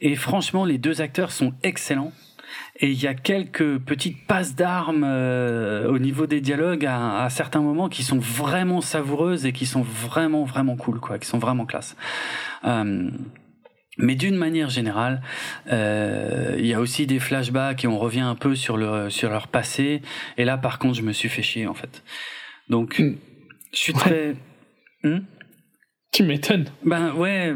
Et 0.00 0.16
franchement, 0.16 0.64
les 0.64 0.78
deux 0.78 1.00
acteurs 1.00 1.30
sont 1.30 1.52
excellents. 1.62 2.12
Et 2.82 2.90
il 2.90 3.02
y 3.02 3.06
a 3.06 3.14
quelques 3.14 3.78
petites 3.78 4.26
passes 4.26 4.54
d'armes 4.54 5.04
euh, 5.04 5.88
au 5.88 5.98
niveau 5.98 6.26
des 6.26 6.40
dialogues 6.40 6.84
à, 6.84 7.22
à, 7.22 7.30
certains 7.30 7.60
moments 7.60 7.88
qui 7.88 8.02
sont 8.02 8.18
vraiment 8.18 8.80
savoureuses 8.80 9.46
et 9.46 9.52
qui 9.52 9.64
sont 9.64 9.82
vraiment 9.82 10.44
vraiment 10.44 10.76
cool 10.76 11.00
quoi, 11.00 11.18
qui 11.18 11.26
sont 11.26 11.38
vraiment 11.38 11.64
classe. 11.64 11.96
Euh, 12.64 13.08
mais 13.98 14.14
d'une 14.14 14.36
manière 14.36 14.68
générale, 14.68 15.22
euh, 15.70 16.56
il 16.58 16.66
y 16.66 16.74
a 16.74 16.80
aussi 16.80 17.06
des 17.06 17.18
flashbacks 17.18 17.84
et 17.84 17.88
on 17.88 17.98
revient 17.98 18.20
un 18.20 18.34
peu 18.34 18.54
sur 18.54 18.76
le 18.76 19.08
sur 19.08 19.30
leur 19.30 19.48
passé. 19.48 20.02
Et 20.36 20.44
là, 20.44 20.58
par 20.58 20.78
contre, 20.78 20.96
je 20.96 21.02
me 21.02 21.12
suis 21.12 21.28
fait 21.28 21.42
chier 21.42 21.66
en 21.66 21.74
fait. 21.74 22.02
Donc, 22.68 22.98
hmm. 22.98 23.16
je 23.72 23.78
suis 23.78 23.92
très. 23.92 24.34
Hmm 25.04 25.20
tu 26.12 26.22
m'étonnes. 26.24 26.66
Ben 26.84 27.14
ouais 27.14 27.54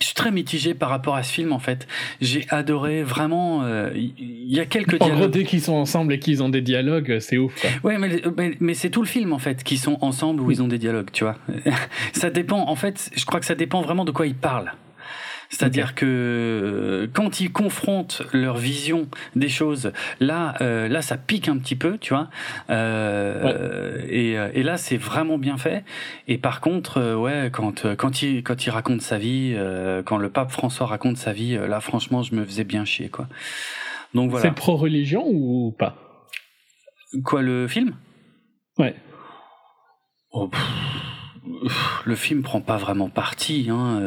je 0.00 0.06
suis 0.06 0.14
très 0.14 0.30
mitigé 0.30 0.74
par 0.74 0.90
rapport 0.90 1.14
à 1.14 1.22
ce 1.22 1.32
film 1.32 1.52
en 1.52 1.58
fait. 1.58 1.86
J'ai 2.20 2.46
adoré 2.50 3.02
vraiment. 3.02 3.62
Euh, 3.62 3.90
il 3.94 4.52
y, 4.52 4.60
a 4.60 4.66
quelques 4.66 4.98
dialogues. 4.98 5.12
En 5.12 5.18
gros, 5.20 5.28
dès 5.28 5.44
qu'ils 5.44 5.60
sont 5.60 5.74
ensemble 5.74 6.12
et 6.12 6.18
qu'ils 6.18 6.42
ont 6.42 6.48
des 6.48 6.60
dialogues, 6.60 7.18
c'est 7.20 7.38
ouf. 7.38 7.54
Ouais, 7.84 7.98
mais, 7.98 8.20
mais, 8.60 8.74
c'est 8.74 8.90
tout 8.90 9.02
le 9.02 9.08
film 9.08 9.32
en 9.32 9.38
fait, 9.38 9.62
qu'ils 9.62 9.78
sont 9.78 9.98
ensemble 10.00 10.42
ou 10.42 10.50
ils 10.50 10.62
ont 10.62 10.68
des 10.68 10.78
dialogues, 10.78 11.10
tu 11.12 11.24
vois. 11.24 11.36
ça 12.12 12.30
dépend. 12.30 12.68
En 12.68 12.76
fait, 12.76 13.10
je 13.14 13.24
crois 13.24 13.40
que 13.40 13.46
ça 13.46 13.54
dépend 13.54 13.82
vraiment 13.82 14.04
de 14.04 14.10
quoi 14.10 14.26
ils 14.26 14.34
parlent. 14.34 14.72
C'est-à-dire 15.54 15.94
que 15.94 16.04
euh, 16.04 17.06
quand 17.12 17.40
ils 17.40 17.52
confrontent 17.52 18.22
leur 18.32 18.56
vision 18.56 19.06
des 19.36 19.48
choses, 19.48 19.92
là, 20.18 20.56
euh, 20.60 20.88
là, 20.88 21.00
ça 21.00 21.16
pique 21.16 21.48
un 21.48 21.58
petit 21.58 21.76
peu, 21.76 21.96
tu 21.96 22.12
vois. 22.12 22.28
Euh, 22.70 24.02
et, 24.08 24.32
et, 24.32 24.62
là, 24.64 24.76
c'est 24.76 24.96
vraiment 24.96 25.38
bien 25.38 25.56
fait. 25.56 25.84
Et 26.26 26.38
par 26.38 26.60
contre, 26.60 27.14
ouais, 27.14 27.50
quand 27.52 27.94
quand 27.94 28.22
il 28.22 28.42
quand 28.42 28.66
il 28.66 28.70
raconte 28.70 29.00
sa 29.00 29.16
vie, 29.16 29.56
quand 30.04 30.18
le 30.18 30.28
pape 30.28 30.50
François 30.50 30.86
raconte 30.86 31.18
sa 31.18 31.32
vie, 31.32 31.56
là, 31.56 31.78
franchement, 31.78 32.24
je 32.24 32.34
me 32.34 32.44
faisais 32.44 32.64
bien 32.64 32.84
chier, 32.84 33.08
quoi. 33.08 33.28
Donc 34.12 34.30
voilà. 34.30 34.48
C'est 34.48 34.54
pro-religion 34.54 35.24
ou 35.24 35.72
pas? 35.78 35.96
Quoi, 37.22 37.42
le 37.42 37.68
film? 37.68 37.94
Ouais. 38.76 38.96
Oh, 40.32 40.50
le 42.04 42.16
film 42.16 42.42
prend 42.42 42.60
pas 42.60 42.76
vraiment 42.76 43.08
parti. 43.08 43.68
Hein, 43.70 44.00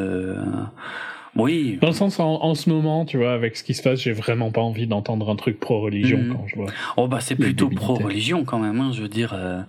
oui. 1.38 1.78
Dans 1.82 1.88
le 1.88 1.94
sens, 1.94 2.20
en, 2.20 2.56
ce 2.56 2.70
moment, 2.70 3.06
tu 3.06 3.18
vois, 3.18 3.34
avec 3.34 3.56
ce 3.56 3.64
qui 3.64 3.74
se 3.74 3.82
passe, 3.82 4.02
j'ai 4.02 4.12
vraiment 4.12 4.52
pas 4.52 4.62
envie 4.62 4.88
d'entendre 4.88 5.30
un 5.30 5.36
truc 5.36 5.60
pro-religion 5.60 6.20
mm. 6.20 6.34
quand 6.34 6.48
je 6.48 6.56
vois. 6.56 6.72
Oh, 6.98 7.08
bah, 7.08 7.20
c'est 7.22 7.36
plutôt 7.36 7.70
pro-religion 7.70 8.44
quand 8.44 8.60
même, 8.60 8.80
hein, 8.80 8.92
je 8.92 9.02
veux 9.02 9.10
dire. 9.10 9.34
Euh, 9.34 9.62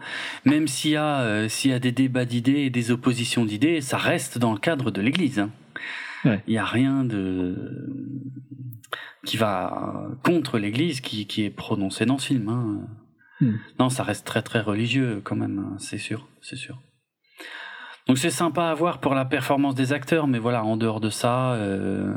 même 0.45 0.67
s'il 0.67 0.93
y, 0.93 0.97
a, 0.97 1.21
euh, 1.21 1.49
s'il 1.49 1.71
y 1.71 1.75
a 1.75 1.79
des 1.79 1.93
débats 1.93 2.25
d'idées 2.25 2.63
et 2.63 2.71
des 2.71 2.91
oppositions 2.91 3.45
d'idées, 3.45 3.81
ça 3.81 3.97
reste 3.97 4.39
dans 4.39 4.53
le 4.53 4.59
cadre 4.59 4.91
de 4.91 5.01
l'Église. 5.01 5.39
Hein. 5.39 5.51
Il 6.25 6.51
n'y 6.51 6.59
a 6.59 6.65
rien 6.65 7.05
de 7.05 7.87
qui 9.25 9.37
va 9.37 10.09
contre 10.25 10.59
l'Église 10.59 11.01
qui, 11.01 11.27
qui 11.27 11.45
est 11.45 11.51
prononcé 11.51 12.07
dans 12.07 12.19
ce 12.19 12.29
film. 12.29 12.49
Hein. 12.49 12.81
Mm. 13.41 13.53
Non, 13.79 13.89
ça 13.89 14.03
reste 14.03 14.27
très 14.27 14.43
très 14.43 14.61
religieux 14.61 15.21
quand 15.23 15.37
même, 15.37 15.77
c'est 15.79 15.99
sûr, 15.99 16.29
c'est 16.41 16.57
sûr. 16.57 16.81
Donc 18.09 18.17
c'est 18.17 18.31
sympa 18.31 18.65
à 18.65 18.75
voir 18.75 18.99
pour 18.99 19.15
la 19.15 19.27
performance 19.27 19.75
des 19.75 19.93
acteurs, 19.93 20.27
mais 20.27 20.39
voilà, 20.39 20.65
en 20.65 20.79
dehors 20.79 20.99
de 20.99 21.11
ça, 21.11 21.53
euh... 21.53 22.11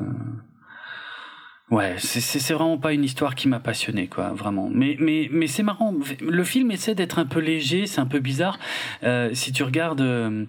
ouais, 1.70 1.96
c'est 1.98 2.54
vraiment 2.54 2.78
pas 2.78 2.94
une 2.94 3.04
histoire 3.04 3.36
qui 3.36 3.50
m'a 3.50 3.60
passionné, 3.60 4.08
quoi, 4.08 4.30
vraiment. 4.30 4.70
Mais 4.74 4.96
mais 5.00 5.28
mais 5.32 5.48
c'est 5.48 5.64
marrant. 5.64 5.94
Le 6.22 6.44
film 6.46 6.72
essaie 6.72 6.96
d'être 6.96 7.20
un 7.20 7.26
peu 7.26 7.42
léger, 7.42 7.88
c'est 7.88 8.00
un 8.00 8.06
peu 8.06 8.20
bizarre. 8.20 8.58
Euh, 9.04 9.32
si 9.34 9.52
tu 9.52 9.64
regardes 9.64 10.00
euh, 10.00 10.46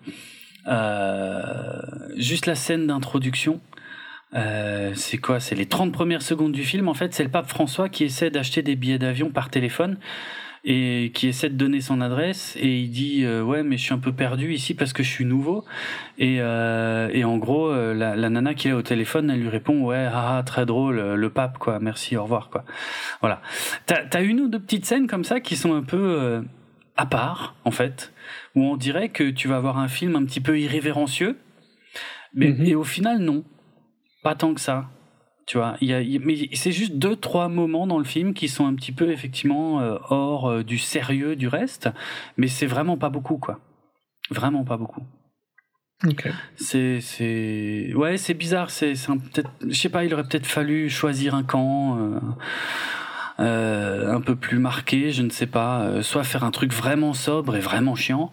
euh 0.68 1.82
juste 2.16 2.46
la 2.46 2.54
scène 2.54 2.86
d'introduction. 2.86 3.60
Euh, 4.34 4.92
c'est 4.94 5.18
quoi? 5.18 5.40
C'est 5.40 5.54
les 5.54 5.66
30 5.66 5.92
premières 5.92 6.22
secondes 6.22 6.52
du 6.52 6.64
film. 6.64 6.88
En 6.88 6.94
fait, 6.94 7.12
c'est 7.12 7.24
le 7.24 7.30
pape 7.30 7.48
François 7.48 7.88
qui 7.88 8.04
essaie 8.04 8.30
d'acheter 8.30 8.62
des 8.62 8.76
billets 8.76 8.98
d'avion 8.98 9.30
par 9.30 9.50
téléphone 9.50 9.98
et 10.64 11.10
qui 11.12 11.26
essaie 11.26 11.48
de 11.48 11.56
donner 11.56 11.80
son 11.80 12.00
adresse 12.00 12.56
et 12.60 12.80
il 12.82 12.90
dit 12.90 13.26
ouais 13.26 13.64
mais 13.64 13.76
je 13.76 13.82
suis 13.82 13.94
un 13.94 13.98
peu 13.98 14.12
perdu 14.12 14.52
ici 14.52 14.74
parce 14.74 14.92
que 14.92 15.02
je 15.02 15.08
suis 15.08 15.24
nouveau. 15.24 15.64
Et, 16.18 16.36
et 16.36 17.24
en 17.24 17.36
gros 17.38 17.72
la, 17.72 18.14
la, 18.14 18.30
nana 18.30 18.54
qui 18.54 18.68
est 18.68 18.72
au 18.72 18.82
téléphone 18.82 19.30
elle 19.30 19.40
lui 19.40 19.48
répond 19.48 19.80
ouais 19.82 20.08
ah, 20.08 20.38
ah 20.38 20.42
très 20.44 20.64
drôle 20.64 21.00
le 21.00 21.30
pape 21.30 21.58
quoi 21.58 21.80
merci 21.80 22.16
au 22.16 22.22
revoir 22.22 22.48
quoi. 22.48 22.64
Voilà. 23.20 23.42
T'as 23.86 24.04
as 24.12 24.22
une 24.22 24.40
ou 24.40 24.48
deux 24.48 24.60
petites 24.60 24.86
scènes 24.86 25.08
comme 25.08 25.24
ça 25.24 25.40
qui 25.40 25.56
sont 25.56 25.74
un 25.74 25.82
peu 25.82 26.44
à 26.96 27.06
part 27.06 27.56
en 27.64 27.72
fait 27.72 28.12
où 28.54 28.62
on 28.62 28.76
dirait 28.76 29.08
que 29.08 29.30
tu 29.30 29.48
vas 29.48 29.56
avoir 29.56 29.78
un 29.78 29.88
film 29.88 30.14
un 30.14 30.24
petit 30.24 30.40
peu 30.40 30.60
irrévérencieux 30.60 31.36
mais 32.34 32.48
mhm. 32.50 32.66
et 32.66 32.74
au 32.74 32.84
final 32.84 33.18
non. 33.18 33.44
Pas 34.22 34.34
tant 34.34 34.54
que 34.54 34.60
ça 34.60 34.88
tu 35.46 35.58
vois, 35.58 35.76
il 35.80 35.88
y 35.88 35.94
a, 35.94 36.20
mais 36.20 36.48
c'est 36.54 36.72
juste 36.72 36.96
deux 36.96 37.16
trois 37.16 37.48
moments 37.48 37.86
dans 37.86 37.98
le 37.98 38.04
film 38.04 38.32
qui 38.32 38.48
sont 38.48 38.66
un 38.66 38.74
petit 38.74 38.92
peu 38.92 39.10
effectivement 39.10 39.80
euh, 39.80 39.98
hors 40.08 40.48
euh, 40.48 40.62
du 40.62 40.78
sérieux 40.78 41.36
du 41.36 41.48
reste, 41.48 41.88
mais 42.36 42.48
c'est 42.48 42.66
vraiment 42.66 42.96
pas 42.96 43.10
beaucoup 43.10 43.38
quoi. 43.38 43.60
Vraiment 44.30 44.64
pas 44.64 44.76
beaucoup. 44.76 45.02
Okay. 46.04 46.30
C'est 46.56 47.00
c'est 47.00 47.92
ouais 47.94 48.16
c'est 48.16 48.34
bizarre 48.34 48.70
c'est 48.70 48.96
c'est 48.96 49.12
peut-être 49.12 49.50
je 49.64 49.74
sais 49.74 49.88
pas 49.88 50.04
il 50.04 50.12
aurait 50.14 50.24
peut-être 50.24 50.46
fallu 50.46 50.88
choisir 50.90 51.34
un 51.34 51.44
camp. 51.44 51.98
Euh, 51.98 52.20
euh, 53.40 54.14
un 54.14 54.20
peu 54.20 54.36
plus 54.36 54.58
marqué, 54.58 55.10
je 55.10 55.22
ne 55.22 55.30
sais 55.30 55.46
pas, 55.46 56.02
soit 56.02 56.22
faire 56.22 56.44
un 56.44 56.50
truc 56.50 56.72
vraiment 56.72 57.14
sobre 57.14 57.56
et 57.56 57.60
vraiment 57.60 57.94
chiant, 57.94 58.30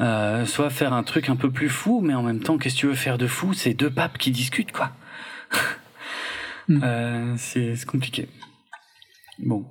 euh, 0.00 0.44
soit 0.44 0.70
faire 0.70 0.92
un 0.92 1.02
truc 1.02 1.30
un 1.30 1.36
peu 1.36 1.50
plus 1.50 1.70
fou, 1.70 2.00
mais 2.02 2.14
en 2.14 2.22
même 2.22 2.40
temps, 2.40 2.58
qu'est-ce 2.58 2.74
que 2.74 2.80
tu 2.80 2.86
veux 2.86 2.94
faire 2.94 3.18
de 3.18 3.26
fou? 3.26 3.54
C'est 3.54 3.74
deux 3.74 3.90
papes 3.90 4.18
qui 4.18 4.30
discutent, 4.30 4.72
quoi. 4.72 4.90
Hmm. 6.68 6.80
Euh, 6.82 7.34
c'est 7.36 7.84
compliqué. 7.86 8.28
Bon. 9.38 9.64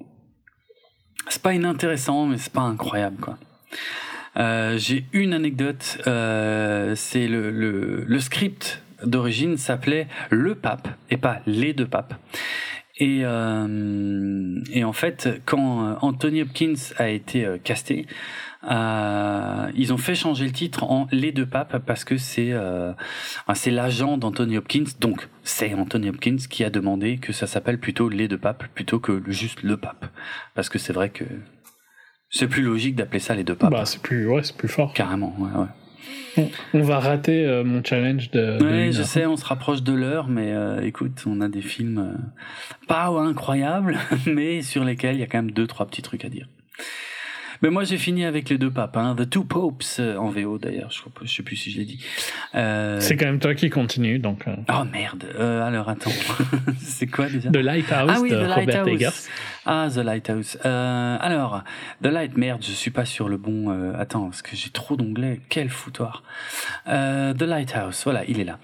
C'est 1.30 1.42
pas 1.42 1.54
inintéressant, 1.54 2.26
mais 2.26 2.38
c'est 2.38 2.52
pas 2.52 2.62
incroyable, 2.62 3.18
quoi. 3.22 3.38
Euh, 4.38 4.78
j'ai 4.78 5.06
une 5.12 5.34
anecdote, 5.34 6.02
euh, 6.08 6.96
c'est 6.96 7.28
le, 7.28 7.52
le, 7.52 8.20
script 8.20 8.82
d'origine 9.04 9.58
s'appelait 9.58 10.08
Le 10.30 10.56
Pape 10.56 10.88
et 11.10 11.18
pas 11.18 11.42
Les 11.46 11.74
deux 11.74 11.88
papes. 11.88 12.14
Et, 12.98 13.22
et 13.22 14.84
en 14.84 14.94
fait, 14.94 15.42
quand 15.46 15.98
Anthony 16.02 16.44
Hopkins 16.44 16.76
a 16.98 17.10
été 17.10 17.48
casté, 17.64 18.06
euh, 18.70 19.72
ils 19.76 19.91
ont 19.93 19.97
fait 19.97 20.16
changer 20.16 20.45
le 20.45 20.51
titre 20.51 20.84
en 20.84 21.07
Les 21.12 21.32
deux 21.32 21.45
papes 21.45 21.80
parce 21.86 22.03
que 22.03 22.18
c'est 22.18 22.51
euh, 22.51 22.93
c'est 23.53 23.72
l'agent 23.72 24.18
d'Anthony 24.18 24.57
Hopkins, 24.57 24.86
donc 24.99 25.30
c'est 25.43 25.74
Anthony 25.74 26.09
Hopkins 26.09 26.38
qui 26.49 26.64
a 26.64 26.70
demandé 26.70 27.18
que 27.18 27.34
ça 27.34 27.47
s'appelle 27.47 27.80
plutôt 27.80 28.09
Les 28.09 28.28
deux 28.28 28.38
papes 28.38 28.66
plutôt 28.74 28.99
que 28.99 29.22
juste 29.28 29.64
le 29.64 29.78
pape, 29.78 30.05
parce 30.53 30.70
que 30.70 30.80
c'est 30.80 30.93
vrai 30.93 31.09
que 31.09 31.26
c'est 32.30 32.47
plus 32.47 32.64
logique 32.64 32.95
d'appeler 32.95 33.20
ça 33.20 33.36
Les 33.36 33.43
deux 33.43 33.55
papes. 33.55 33.72
Bah 33.72 33.86
c'est 33.86 34.01
plus 34.01 34.28
ouais 34.28 34.43
c'est 34.43 34.55
plus 34.55 34.70
fort. 34.70 34.93
Carrément 34.93 35.36
ouais 35.39 35.51
ouais. 35.59 35.68
On, 36.74 36.82
va 36.82 36.99
rater 36.99 37.45
euh, 37.45 37.64
mon 37.64 37.84
challenge 37.84 38.32
de. 38.32 38.57
Oui, 38.62 38.93
je 38.93 39.03
sais, 39.03 39.26
on 39.26 39.36
se 39.36 39.45
rapproche 39.45 39.84
de 39.84 39.93
l'heure, 39.93 40.28
mais 40.28 40.51
euh, 40.53 40.82
écoute, 40.82 41.24
on 41.26 41.41
a 41.41 41.49
des 41.49 41.62
films 41.62 41.97
euh, 41.97 42.86
pas 42.88 43.07
incroyables, 43.07 43.97
mais 44.26 44.62
sur 44.62 44.84
lesquels 44.84 45.16
il 45.16 45.20
y 45.20 45.24
a 45.24 45.28
quand 45.28 45.39
même 45.39 45.51
deux, 45.51 45.68
trois 45.68 45.86
petits 45.88 46.01
trucs 46.01 46.26
à 46.26 46.30
dire. 46.30 46.47
Mais 47.62 47.70
moi, 47.70 47.84
j'ai 47.84 47.97
fini 47.97 48.26
avec 48.26 48.49
les 48.49 48.57
deux 48.57 48.72
papes, 48.72 48.97
hein, 48.97 49.16
The 49.16 49.30
Two 49.30 49.43
Popes 49.43 49.84
euh, 49.99 50.18
en 50.18 50.30
VO 50.30 50.57
d'ailleurs. 50.57 50.89
Je, 50.89 51.01
je 51.24 51.36
sais 51.36 51.43
plus 51.43 51.55
si 51.55 51.70
je 51.70 51.78
l'ai 51.78 51.86
dit. 51.86 52.03
Euh... 52.55 52.99
C'est 52.99 53.16
quand 53.16 53.28
même 53.28 53.39
toi 53.39 53.53
qui 53.53 53.70
continue, 53.70 54.18
donc. 54.18 54.47
Euh. 54.47 54.55
Oh 54.70 54.84
merde. 54.91 55.26
Euh, 55.36 55.62
alors 55.62 55.88
attends, 55.88 56.12
c'est 56.80 57.05
quoi 57.05 57.30
déjà? 57.30 57.51
The 57.51 57.57
Lighthouse 57.57 58.12
ah, 58.16 58.20
oui, 58.20 58.32
de 58.32 58.36
The 58.36 58.51
Robert 58.51 58.88
Eggers. 58.88 59.09
Ah, 59.68 59.88
The 59.93 59.97
Lighthouse. 59.97 60.57
Euh, 60.66 61.18
alors, 61.22 61.64
The 62.01 62.07
Light, 62.07 62.36
merde, 62.36 62.64
je 62.64 62.72
suis 62.72 62.89
pas 62.89 63.05
sur 63.05 63.30
le 63.30 63.38
bon. 63.38 63.70
Attends, 63.93 64.26
parce 64.26 64.41
que 64.41 64.55
j'ai 64.55 64.72
trop 64.72 64.95
d'onglets. 64.95 65.39
Quel 65.49 65.70
foutoir. 65.70 66.24
Euh, 66.88 67.34
The 67.36 67.43
Lighthouse, 67.43 68.01
voilà, 68.03 68.24
il 68.28 68.39
est 68.39 68.43
là. 68.43 68.57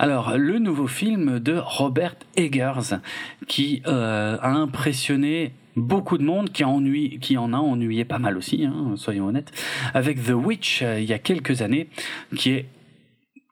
Alors, 0.00 0.36
le 0.36 0.58
nouveau 0.58 0.88
film 0.88 1.38
de 1.38 1.56
Robert 1.56 2.16
Eggers, 2.36 2.98
qui 3.46 3.82
a 3.86 4.48
impressionné 4.48 5.52
beaucoup 5.76 6.18
de 6.18 6.24
monde 6.24 6.50
qui 6.50 6.64
en, 6.64 7.52
a 7.52 7.56
ennuyé 7.56 8.04
pas 8.04 8.18
mal 8.18 8.36
aussi, 8.36 8.64
hein, 8.64 8.94
soyons 8.96 9.26
honnêtes, 9.26 9.52
avec 9.92 10.22
The 10.22 10.30
Witch 10.30 10.82
euh, 10.82 11.00
il 11.00 11.06
y 11.06 11.12
a 11.12 11.18
quelques 11.18 11.62
années, 11.62 11.88
qui 12.36 12.50
est 12.50 12.66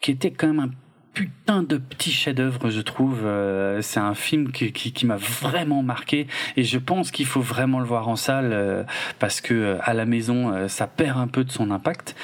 qui 0.01 0.11
était 0.11 0.33
quand 0.33 0.49
même 0.49 0.59
un 0.59 0.71
putain 1.15 1.63
de 1.63 1.77
petit 1.77 2.11
chef-d'œuvre, 2.11 2.71
je 2.71 2.81
trouve. 2.81 3.21
Euh, 3.25 3.81
c'est 3.83 4.01
un 4.01 4.15
film 4.15 4.51
qui, 4.51 4.73
qui, 4.73 5.07
m'a 5.07 5.17
vraiment 5.17 5.85
marqué 5.85 6.27
et 6.57 6.65
je 6.65 6.79
pense 6.79 7.13
qu'il 7.13 7.27
faut 7.27 7.41
vraiment 7.41 7.79
le 7.79 7.87
voir 7.87 8.09
en 8.09 8.17
salle 8.17 8.51
euh, 8.53 8.83
parce 9.21 9.41
que 9.41 9.79
à 9.81 9.95
la 9.95 10.07
maison, 10.07 10.67
ça 10.69 10.89
perd 10.89 11.19
un 11.19 11.29
peu 11.29 11.45
de 11.45 11.53
son 11.53 11.71
impact. 11.71 12.17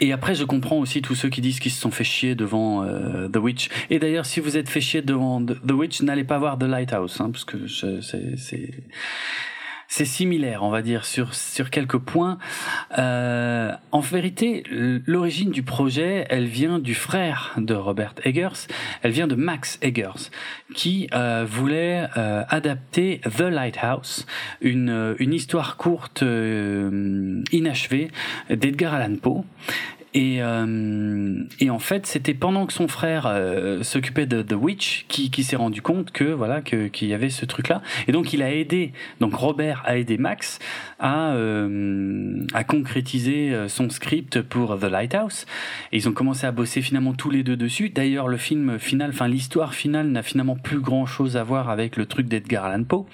Et 0.00 0.12
après, 0.12 0.34
je 0.34 0.44
comprends 0.44 0.78
aussi 0.78 1.02
tous 1.02 1.14
ceux 1.14 1.28
qui 1.28 1.40
disent 1.40 1.60
qu'ils 1.60 1.72
se 1.72 1.80
sont 1.80 1.90
fait 1.90 2.04
chier 2.04 2.34
devant 2.34 2.84
euh, 2.84 3.28
The 3.28 3.36
Witch. 3.36 3.68
Et 3.90 3.98
d'ailleurs, 3.98 4.26
si 4.26 4.40
vous 4.40 4.56
êtes 4.56 4.68
fait 4.68 4.80
chier 4.80 5.02
devant 5.02 5.44
The 5.44 5.72
Witch, 5.72 6.02
n'allez 6.02 6.24
pas 6.24 6.38
voir 6.38 6.58
The 6.58 6.64
Lighthouse, 6.64 7.20
hein, 7.20 7.30
parce 7.30 7.44
que 7.44 7.66
c'est 7.68 8.70
c'est 9.88 10.04
similaire, 10.04 10.62
on 10.62 10.68
va 10.68 10.82
dire, 10.82 11.06
sur, 11.06 11.34
sur 11.34 11.70
quelques 11.70 11.96
points. 11.96 12.38
Euh, 12.98 13.72
en 13.90 14.00
vérité, 14.00 14.62
l'origine 15.06 15.50
du 15.50 15.62
projet, 15.62 16.26
elle 16.28 16.44
vient 16.44 16.78
du 16.78 16.94
frère 16.94 17.54
de 17.56 17.74
Robert 17.74 18.14
Eggers, 18.22 18.68
elle 19.02 19.12
vient 19.12 19.26
de 19.26 19.34
Max 19.34 19.78
Eggers, 19.80 20.30
qui 20.74 21.08
euh, 21.14 21.46
voulait 21.48 22.06
euh, 22.18 22.44
adapter 22.50 23.22
The 23.36 23.40
Lighthouse, 23.40 24.26
une, 24.60 25.16
une 25.18 25.32
histoire 25.32 25.78
courte 25.78 26.22
inachevée 26.22 28.10
d'Edgar 28.50 28.94
Allan 28.94 29.16
Poe. 29.16 29.44
Et, 30.14 30.38
euh, 30.42 31.44
et 31.60 31.70
en 31.70 31.78
fait, 31.78 32.06
c'était 32.06 32.34
pendant 32.34 32.66
que 32.66 32.72
son 32.72 32.88
frère 32.88 33.26
euh, 33.26 33.82
s'occupait 33.82 34.26
de 34.26 34.42
The 34.42 34.54
Witch 34.54 35.04
qui, 35.08 35.30
qui 35.30 35.42
s'est 35.42 35.56
rendu 35.56 35.82
compte 35.82 36.12
que 36.12 36.24
voilà 36.24 36.62
que 36.62 36.88
qu'il 36.88 37.08
y 37.08 37.14
avait 37.14 37.28
ce 37.30 37.44
truc-là. 37.44 37.82
Et 38.06 38.12
donc 38.12 38.32
il 38.32 38.42
a 38.42 38.52
aidé, 38.52 38.92
donc 39.20 39.34
Robert 39.34 39.82
a 39.84 39.98
aidé 39.98 40.16
Max 40.16 40.58
à 40.98 41.32
euh, 41.32 42.46
à 42.54 42.64
concrétiser 42.64 43.52
euh, 43.52 43.68
son 43.68 43.90
script 43.90 44.40
pour 44.40 44.78
The 44.78 44.84
Lighthouse. 44.84 45.46
Et 45.92 45.98
ils 45.98 46.08
ont 46.08 46.12
commencé 46.12 46.46
à 46.46 46.52
bosser 46.52 46.80
finalement 46.80 47.12
tous 47.12 47.30
les 47.30 47.42
deux 47.42 47.56
dessus. 47.56 47.90
D'ailleurs, 47.90 48.28
le 48.28 48.38
film 48.38 48.78
final, 48.78 49.10
enfin 49.10 49.28
l'histoire 49.28 49.74
finale 49.74 50.08
n'a 50.08 50.22
finalement 50.22 50.56
plus 50.56 50.80
grand-chose 50.80 51.36
à 51.36 51.44
voir 51.44 51.68
avec 51.68 51.96
le 51.96 52.06
truc 52.06 52.28
d'Edgar 52.28 52.64
Allan 52.64 52.84
Poe. 52.84 53.06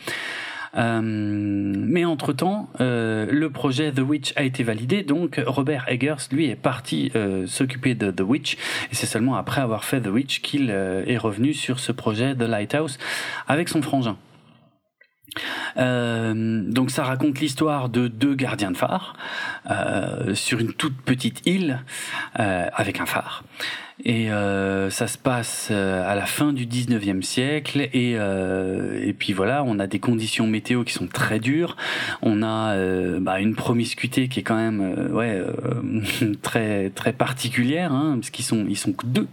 Euh, 0.76 1.00
mais 1.02 2.04
entre-temps, 2.04 2.68
euh, 2.80 3.26
le 3.30 3.50
projet 3.50 3.92
The 3.92 4.00
Witch 4.00 4.32
a 4.36 4.42
été 4.42 4.62
validé, 4.62 5.02
donc 5.02 5.40
Robert 5.46 5.84
Eggers, 5.88 6.28
lui, 6.32 6.48
est 6.48 6.56
parti 6.56 7.12
euh, 7.14 7.46
s'occuper 7.46 7.94
de 7.94 8.10
The 8.10 8.22
Witch, 8.22 8.56
et 8.90 8.94
c'est 8.94 9.06
seulement 9.06 9.36
après 9.36 9.60
avoir 9.60 9.84
fait 9.84 10.00
The 10.00 10.08
Witch 10.08 10.40
qu'il 10.40 10.70
est 10.70 11.18
revenu 11.18 11.54
sur 11.54 11.78
ce 11.78 11.92
projet 11.92 12.34
The 12.34 12.42
Lighthouse 12.42 12.98
avec 13.46 13.68
son 13.68 13.82
frangin. 13.82 14.16
Donc 15.76 16.90
ça 16.90 17.02
raconte 17.04 17.40
l'histoire 17.40 17.88
de 17.88 18.08
deux 18.08 18.34
gardiens 18.34 18.70
de 18.70 18.76
phare 18.76 19.16
sur 20.34 20.60
une 20.60 20.72
toute 20.72 20.96
petite 21.02 21.46
île 21.46 21.80
avec 22.34 23.00
un 23.00 23.06
phare. 23.06 23.44
Et 24.02 24.32
euh, 24.32 24.90
ça 24.90 25.06
se 25.06 25.16
passe 25.16 25.68
euh, 25.70 26.10
à 26.10 26.16
la 26.16 26.26
fin 26.26 26.52
du 26.52 26.66
19e 26.66 27.22
siècle. 27.22 27.88
Et, 27.92 28.14
euh, 28.16 29.00
et 29.00 29.12
puis 29.12 29.32
voilà, 29.32 29.62
on 29.64 29.78
a 29.78 29.86
des 29.86 30.00
conditions 30.00 30.48
météo 30.48 30.82
qui 30.82 30.92
sont 30.92 31.06
très 31.06 31.38
dures. 31.38 31.76
On 32.20 32.42
a 32.42 32.74
bah, 33.20 33.40
une 33.40 33.54
promiscuité 33.54 34.28
qui 34.28 34.40
est 34.40 34.42
quand 34.42 34.56
même 34.56 35.10
ouais, 35.12 35.40
très 36.42 36.90
très 36.90 37.12
particulière, 37.12 37.92
hein, 37.92 38.16
parce 38.16 38.30
qu'ils 38.30 38.44
sont, 38.44 38.66
ils 38.68 38.76
sont 38.76 38.92
que 38.92 39.06
deux. 39.06 39.28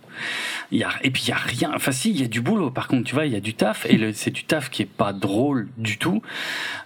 Et 0.71 1.11
puis 1.11 1.23
il 1.25 1.29
y 1.29 1.33
a 1.33 1.37
rien. 1.37 1.71
Enfin 1.75 1.91
si, 1.91 2.11
il 2.11 2.21
y 2.21 2.23
a 2.23 2.27
du 2.27 2.41
boulot. 2.41 2.69
Par 2.69 2.87
contre, 2.87 3.03
tu 3.03 3.15
vois, 3.15 3.25
il 3.25 3.33
y 3.33 3.35
a 3.35 3.41
du 3.41 3.55
taf. 3.55 3.85
Et 3.87 4.13
c'est 4.13 4.31
du 4.31 4.43
taf 4.43 4.69
qui 4.69 4.83
est 4.83 4.85
pas 4.85 5.11
drôle 5.11 5.69
du 5.77 5.97
tout, 5.97 6.21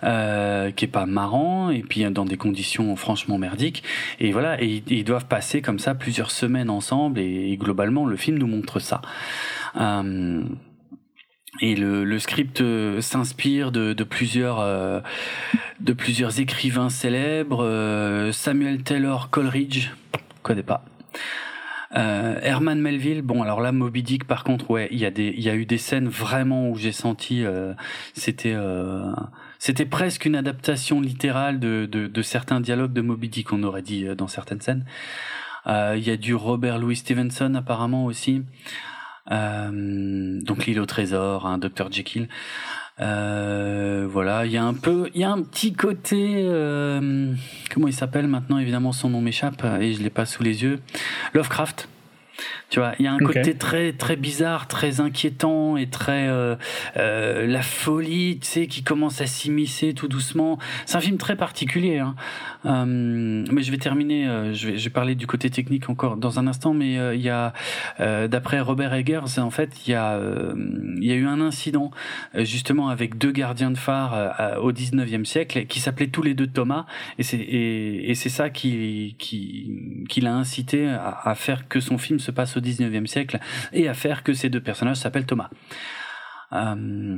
qui 0.01 0.07
est 0.07 0.91
pas 0.91 1.05
marrant. 1.05 1.71
Et 1.71 1.81
puis 1.81 2.05
dans 2.05 2.25
des 2.25 2.37
conditions 2.37 2.95
franchement 2.95 3.37
merdiques. 3.37 3.83
Et 4.19 4.31
voilà, 4.31 4.61
et, 4.61 4.81
ils 4.87 5.03
doivent 5.03 5.25
passer 5.25 5.61
comme 5.61 5.79
ça 5.79 5.93
plusieurs 5.93 6.31
semaines 6.31 6.69
ensemble. 6.69 7.19
Et 7.19 7.57
globalement, 7.65 8.05
le 8.05 8.15
film 8.15 8.37
nous 8.37 8.47
montre 8.47 8.79
ça. 8.79 9.01
Euh, 9.75 10.43
et 11.61 11.75
le, 11.75 12.19
script 12.19 12.61
euh, 12.61 13.01
s'inspire 13.01 13.71
de, 13.71 13.93
plusieurs 14.03 14.59
euh, 14.59 15.01
de 15.79 15.93
plusieurs 15.93 16.39
écrivains 16.39 16.89
célèbres. 16.89 18.29
Samuel 18.31 18.83
Taylor 18.83 19.29
Coleridge, 19.29 19.89
connais 20.43 20.63
pas. 20.63 20.85
Herman 21.91 22.81
Melville, 22.81 23.21
bon 23.21 23.41
alors 23.41 23.61
là 23.61 23.71
Moby 23.71 24.03
Dick 24.03 24.25
par 24.25 24.43
contre 24.43 24.69
ouais 24.69 24.89
il 24.91 24.99
y 24.99 25.49
a 25.49 25.55
eu 25.55 25.65
des 25.65 25.77
scènes 25.77 26.09
vraiment 26.09 26.69
où 26.69 26.75
j'ai 26.75 26.91
senti 26.91 27.45
c'était 28.13 28.57
c'était 29.59 29.85
presque 29.85 30.25
une 30.25 30.35
adaptation 30.35 30.99
littérale 30.99 31.57
de, 31.57 31.85
de, 31.85 32.21
certains 32.21 32.59
dialogues 32.59 32.91
de 32.91 32.99
Moby 32.99 33.29
Dick 33.29 33.53
on 33.53 33.63
aurait 33.63 33.81
dit 33.81 34.03
dans 34.17 34.27
certaines 34.27 34.59
scènes 34.59 34.83
il 35.67 36.03
y 36.03 36.09
a 36.09 36.17
du 36.17 36.35
Robert 36.35 36.79
Louis 36.79 36.95
Stevenson 36.95 37.55
apparemment 37.55 38.05
aussi. 38.05 38.43
Euh, 39.31 40.39
donc 40.41 40.65
l'île 40.65 40.79
au 40.79 40.85
trésor, 40.85 41.45
hein, 41.45 41.57
Dr 41.57 41.91
Jekyll. 41.91 42.27
Euh, 43.01 44.07
voilà, 44.09 44.45
il 44.45 44.51
y 44.51 44.57
a 44.57 44.63
un 44.63 44.73
petit 44.73 45.73
côté, 45.73 46.43
euh, 46.45 47.33
comment 47.73 47.87
il 47.87 47.93
s'appelle 47.93 48.27
maintenant 48.27 48.57
Évidemment, 48.57 48.93
son 48.93 49.09
nom 49.09 49.21
m'échappe 49.21 49.65
et 49.81 49.93
je 49.93 50.01
l'ai 50.01 50.09
pas 50.09 50.25
sous 50.25 50.43
les 50.43 50.63
yeux. 50.63 50.79
Lovecraft. 51.33 51.89
Tu 52.69 52.79
vois, 52.79 52.93
il 52.99 53.05
y 53.05 53.07
a 53.07 53.13
un 53.13 53.19
côté 53.19 53.55
très 53.55 53.93
très 53.93 54.15
bizarre, 54.15 54.67
très 54.67 54.99
inquiétant 54.99 55.77
et 55.77 55.87
très 55.87 56.27
euh, 56.27 56.55
euh, 56.97 57.45
la 57.45 57.61
folie, 57.61 58.39
tu 58.41 58.47
sais, 58.47 58.67
qui 58.67 58.83
commence 58.83 59.21
à 59.21 59.27
s'immiscer 59.27 59.93
tout 59.93 60.07
doucement. 60.07 60.57
C'est 60.85 60.97
un 60.97 61.01
film 61.01 61.17
très 61.17 61.35
particulier. 61.35 61.99
Hein. 61.99 62.15
Euh, 62.65 63.45
mais 63.51 63.61
je 63.61 63.71
vais 63.71 63.77
terminer. 63.77 64.27
Euh, 64.27 64.53
je 64.53 64.67
vais, 64.67 64.77
je 64.77 64.83
vais 64.85 64.89
parler 64.89 65.15
du 65.15 65.27
côté 65.27 65.49
technique 65.49 65.89
encore 65.89 66.17
dans 66.17 66.39
un 66.39 66.47
instant. 66.47 66.73
Mais 66.73 66.97
euh, 66.97 67.15
il 67.15 67.21
y 67.21 67.29
a, 67.29 67.53
d'après 67.99 68.59
Robert 68.59 68.93
Eggers, 68.93 69.39
en 69.39 69.51
fait, 69.51 69.69
il 69.85 69.91
y 69.91 69.93
a 69.93 70.19
il 70.97 71.05
y 71.05 71.11
a 71.11 71.15
eu 71.15 71.27
un 71.27 71.41
incident 71.41 71.91
justement 72.35 72.89
avec 72.89 73.17
deux 73.17 73.31
gardiens 73.31 73.71
de 73.71 73.77
phare 73.77 74.59
au 74.61 74.71
19e 74.71 75.25
siècle 75.25 75.65
qui 75.65 75.79
s'appelaient 75.79 76.07
tous 76.07 76.23
les 76.23 76.33
deux 76.33 76.47
Thomas. 76.47 76.85
Et 77.19 77.23
c'est 77.23 77.37
et, 77.37 78.09
et 78.09 78.15
c'est 78.15 78.29
ça 78.29 78.49
qui 78.49 79.15
qui 79.17 80.05
qui 80.09 80.21
l'a 80.21 80.33
incité 80.33 80.87
à, 80.87 81.19
à 81.23 81.35
faire 81.35 81.67
que 81.67 81.79
son 81.79 81.97
film 81.97 82.19
se 82.19 82.31
passe 82.31 82.54
au 82.57 82.61
19e 82.61 83.07
siècle 83.07 83.39
et 83.73 83.87
à 83.87 83.93
faire 83.93 84.23
que 84.23 84.33
ces 84.33 84.49
deux 84.49 84.61
personnages 84.61 84.97
s'appellent 84.97 85.25
Thomas. 85.25 85.49
Euh, 86.53 87.17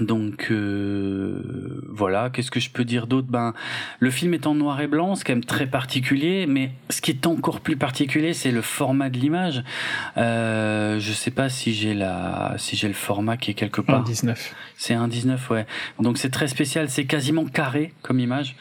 donc 0.00 0.48
euh, 0.50 1.82
voilà, 1.92 2.30
qu'est-ce 2.30 2.50
que 2.50 2.58
je 2.58 2.70
peux 2.70 2.86
dire 2.86 3.06
d'autre? 3.06 3.28
Ben 3.28 3.52
le 3.98 4.10
film 4.10 4.32
est 4.32 4.46
en 4.46 4.54
noir 4.54 4.80
et 4.80 4.86
blanc, 4.86 5.14
c'est 5.14 5.24
quand 5.24 5.34
même 5.34 5.44
très 5.44 5.66
particulier, 5.66 6.46
mais 6.48 6.72
ce 6.88 7.02
qui 7.02 7.10
est 7.10 7.26
encore 7.26 7.60
plus 7.60 7.76
particulier, 7.76 8.32
c'est 8.32 8.50
le 8.50 8.62
format 8.62 9.10
de 9.10 9.18
l'image. 9.18 9.62
Euh, 10.16 10.98
je 10.98 11.12
sais 11.12 11.30
pas 11.30 11.50
si 11.50 11.74
j'ai 11.74 11.92
la 11.92 12.54
si 12.56 12.76
j'ai 12.76 12.88
le 12.88 12.94
format 12.94 13.36
qui 13.36 13.50
est 13.50 13.54
quelque 13.54 13.82
part. 13.82 14.04
19. 14.04 14.54
C'est 14.76 14.94
un 14.94 15.06
19, 15.06 15.50
ouais. 15.50 15.66
Donc 16.00 16.16
c'est 16.16 16.30
très 16.30 16.48
spécial, 16.48 16.88
c'est 16.88 17.04
quasiment 17.04 17.44
carré 17.44 17.92
comme 18.00 18.18
image. 18.20 18.56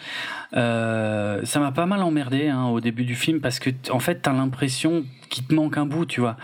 Euh, 0.56 1.42
ça 1.46 1.60
m'a 1.60 1.72
pas 1.72 1.86
mal 1.86 2.04
emmerdé 2.04 2.48
hein, 2.48 2.66
au 2.66 2.80
début 2.80 3.06
du 3.06 3.16
film 3.16 3.42
parce 3.42 3.60
que 3.60 3.72
en 3.90 4.00
fait 4.00 4.22
t'as 4.22 4.34
l'impression 4.34 5.04
qu'il 5.30 5.46
te 5.46 5.56
manque 5.56 5.78
un 5.78 5.88
bout, 5.88 6.06
tu 6.06 6.20
vois. 6.20 6.38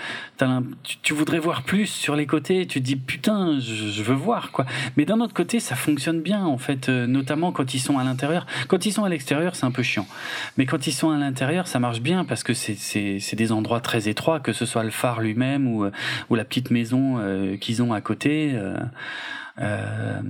Tu, 0.83 0.97
tu, 1.03 1.13
voudrais 1.13 1.37
voir 1.37 1.61
plus 1.61 1.85
sur 1.85 2.15
les 2.15 2.25
côtés. 2.25 2.65
Tu 2.65 2.79
te 2.79 2.85
dis 2.85 2.95
putain, 2.95 3.59
je, 3.59 4.01
veux 4.01 4.15
voir 4.15 4.51
quoi. 4.51 4.65
Mais 4.97 5.05
d'un 5.05 5.19
autre 5.19 5.35
côté, 5.35 5.59
ça 5.59 5.75
fonctionne 5.75 6.21
bien 6.21 6.43
en 6.43 6.57
fait, 6.57 6.89
euh, 6.89 7.05
notamment 7.05 7.51
quand 7.51 7.75
ils 7.75 7.79
sont 7.79 7.99
à 7.99 8.03
l'intérieur. 8.03 8.47
Quand 8.67 8.87
ils 8.87 8.91
sont 8.91 9.03
à 9.03 9.09
l'extérieur, 9.09 9.55
c'est 9.55 9.65
un 9.65 9.71
peu 9.71 9.83
chiant. 9.83 10.07
Mais 10.57 10.65
quand 10.65 10.87
ils 10.87 10.91
sont 10.91 11.11
à 11.11 11.17
l'intérieur, 11.17 11.67
ça 11.67 11.77
marche 11.77 12.01
bien 12.01 12.25
parce 12.25 12.41
que 12.43 12.53
c'est 12.53 13.35
des 13.35 13.51
endroits 13.51 13.81
très 13.81 14.09
étroits, 14.09 14.39
que 14.39 14.53
ce 14.53 14.65
soit 14.65 14.83
le 14.83 14.89
phare 14.89 15.21
lui-même 15.21 15.67
ou, 15.67 15.83
euh, 15.83 15.91
ou 16.31 16.35
la 16.35 16.45
petite 16.45 16.71
maison 16.71 17.19
qu'ils 17.59 17.83
ont 17.83 17.93
à 17.93 18.01
côté. 18.01 18.55
Euh, 19.61 20.21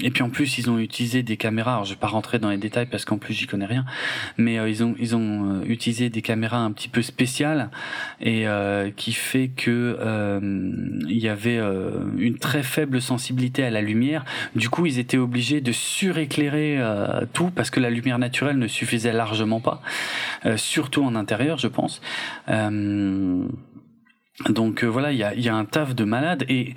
et 0.00 0.10
puis 0.10 0.22
en 0.22 0.30
plus, 0.30 0.58
ils 0.58 0.70
ont 0.70 0.78
utilisé 0.78 1.22
des 1.22 1.36
caméras. 1.36 1.72
Alors, 1.72 1.84
je 1.84 1.90
vais 1.90 1.98
pas 1.98 2.06
rentrer 2.06 2.38
dans 2.38 2.50
les 2.50 2.56
détails 2.56 2.86
parce 2.86 3.04
qu'en 3.04 3.18
plus, 3.18 3.34
j'y 3.34 3.46
connais 3.46 3.66
rien. 3.66 3.84
Mais 4.36 4.58
euh, 4.58 4.68
ils 4.68 4.84
ont 4.84 4.94
ils 4.98 5.16
ont 5.16 5.60
euh, 5.60 5.64
utilisé 5.66 6.10
des 6.10 6.22
caméras 6.22 6.58
un 6.58 6.72
petit 6.72 6.88
peu 6.88 7.02
spéciales 7.02 7.70
et 8.20 8.46
qui 8.96 9.12
fait 9.12 9.48
que 9.48 9.98
il 11.08 11.18
y 11.18 11.28
avait 11.28 11.58
une 12.18 12.38
très 12.38 12.62
faible 12.62 13.00
sensibilité 13.00 13.64
à 13.64 13.70
la 13.70 13.80
lumière. 13.80 14.24
Du 14.54 14.68
coup, 14.68 14.86
ils 14.86 14.98
étaient 14.98 15.16
obligés 15.16 15.60
de 15.60 15.72
suréclairer 15.72 16.80
tout 17.32 17.50
parce 17.50 17.70
que 17.70 17.80
la 17.80 17.90
lumière 17.90 18.18
naturelle 18.18 18.58
ne 18.58 18.66
suffisait 18.66 19.12
largement 19.12 19.60
pas, 19.60 19.82
surtout 20.56 21.04
en 21.04 21.14
intérieur, 21.14 21.58
je 21.58 21.68
pense. 21.68 22.00
donc 24.48 24.84
voilà, 24.84 25.12
il 25.12 25.18
y 25.18 25.24
a, 25.24 25.34
y 25.34 25.48
a 25.48 25.54
un 25.54 25.64
taf 25.64 25.94
de 25.94 26.04
malade 26.04 26.44
et 26.48 26.74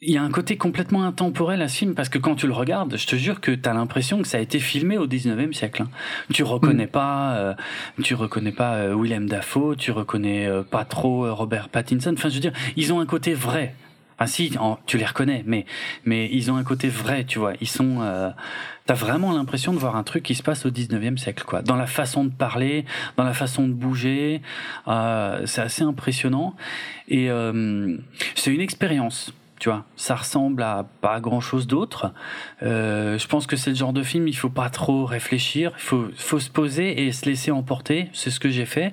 il 0.00 0.12
y 0.12 0.16
a 0.16 0.22
un 0.22 0.30
côté 0.30 0.56
complètement 0.56 1.02
intemporel 1.02 1.60
à 1.60 1.68
ce 1.68 1.78
film 1.78 1.94
parce 1.94 2.08
que 2.08 2.18
quand 2.18 2.36
tu 2.36 2.46
le 2.46 2.52
regardes, 2.52 2.96
je 2.96 3.06
te 3.06 3.16
jure 3.16 3.40
que 3.40 3.50
tu 3.50 3.68
as 3.68 3.74
l'impression 3.74 4.22
que 4.22 4.28
ça 4.28 4.38
a 4.38 4.40
été 4.40 4.60
filmé 4.60 4.96
au 4.96 5.08
19e 5.08 5.52
siècle. 5.52 5.82
Hein. 5.82 5.90
Tu 6.32 6.44
reconnais 6.44 6.86
mm. 6.86 6.90
pas 6.90 7.36
euh, 7.36 7.54
tu 8.04 8.14
reconnais 8.14 8.52
pas 8.52 8.74
euh, 8.74 8.94
Willem 8.96 9.28
Dafoe, 9.28 9.74
tu 9.76 9.90
reconnais 9.90 10.46
euh, 10.46 10.62
pas 10.62 10.84
trop 10.84 11.34
Robert 11.34 11.68
Pattinson. 11.68 12.14
Enfin, 12.16 12.28
je 12.28 12.34
veux 12.34 12.40
dire, 12.40 12.52
ils 12.76 12.92
ont 12.92 13.00
un 13.00 13.06
côté 13.06 13.34
vrai. 13.34 13.74
Ah 14.20 14.26
si, 14.26 14.52
tu 14.86 14.98
les 14.98 15.04
reconnais, 15.04 15.44
mais 15.46 15.64
mais 16.04 16.28
ils 16.32 16.50
ont 16.50 16.56
un 16.56 16.64
côté 16.64 16.88
vrai, 16.88 17.24
tu 17.24 17.38
vois. 17.38 17.52
Ils 17.60 17.68
sont 17.68 18.32
T'as 18.84 18.94
vraiment 18.94 19.32
l'impression 19.32 19.72
de 19.72 19.78
voir 19.78 19.94
un 19.94 20.02
truc 20.02 20.24
qui 20.24 20.34
se 20.34 20.42
passe 20.42 20.66
au 20.66 20.70
19e 20.70 21.18
siècle, 21.18 21.44
quoi. 21.46 21.62
Dans 21.62 21.76
la 21.76 21.86
façon 21.86 22.24
de 22.24 22.30
parler, 22.30 22.84
dans 23.16 23.22
la 23.22 23.34
façon 23.34 23.68
de 23.68 23.72
bouger, 23.74 24.42
c'est 24.86 25.60
assez 25.60 25.82
impressionnant. 25.84 26.56
Et 27.06 27.28
c'est 28.34 28.52
une 28.52 28.60
expérience 28.60 29.32
tu 29.58 29.68
vois, 29.68 29.84
ça 29.96 30.14
ressemble 30.14 30.62
à 30.62 30.86
pas 31.00 31.20
grand 31.20 31.40
chose 31.40 31.66
d'autre. 31.66 32.12
Euh, 32.62 33.18
je 33.18 33.26
pense 33.26 33.46
que 33.46 33.56
c'est 33.56 33.70
le 33.70 33.76
genre 33.76 33.92
de 33.92 34.02
film, 34.02 34.28
il 34.28 34.36
faut 34.36 34.50
pas 34.50 34.70
trop 34.70 35.04
réfléchir, 35.04 35.72
il 35.76 35.82
faut, 35.82 36.38
se 36.40 36.50
poser 36.50 37.06
et 37.06 37.12
se 37.12 37.26
laisser 37.26 37.50
emporter. 37.50 38.08
C'est 38.12 38.30
ce 38.30 38.40
que 38.40 38.48
j'ai 38.48 38.66
fait. 38.66 38.92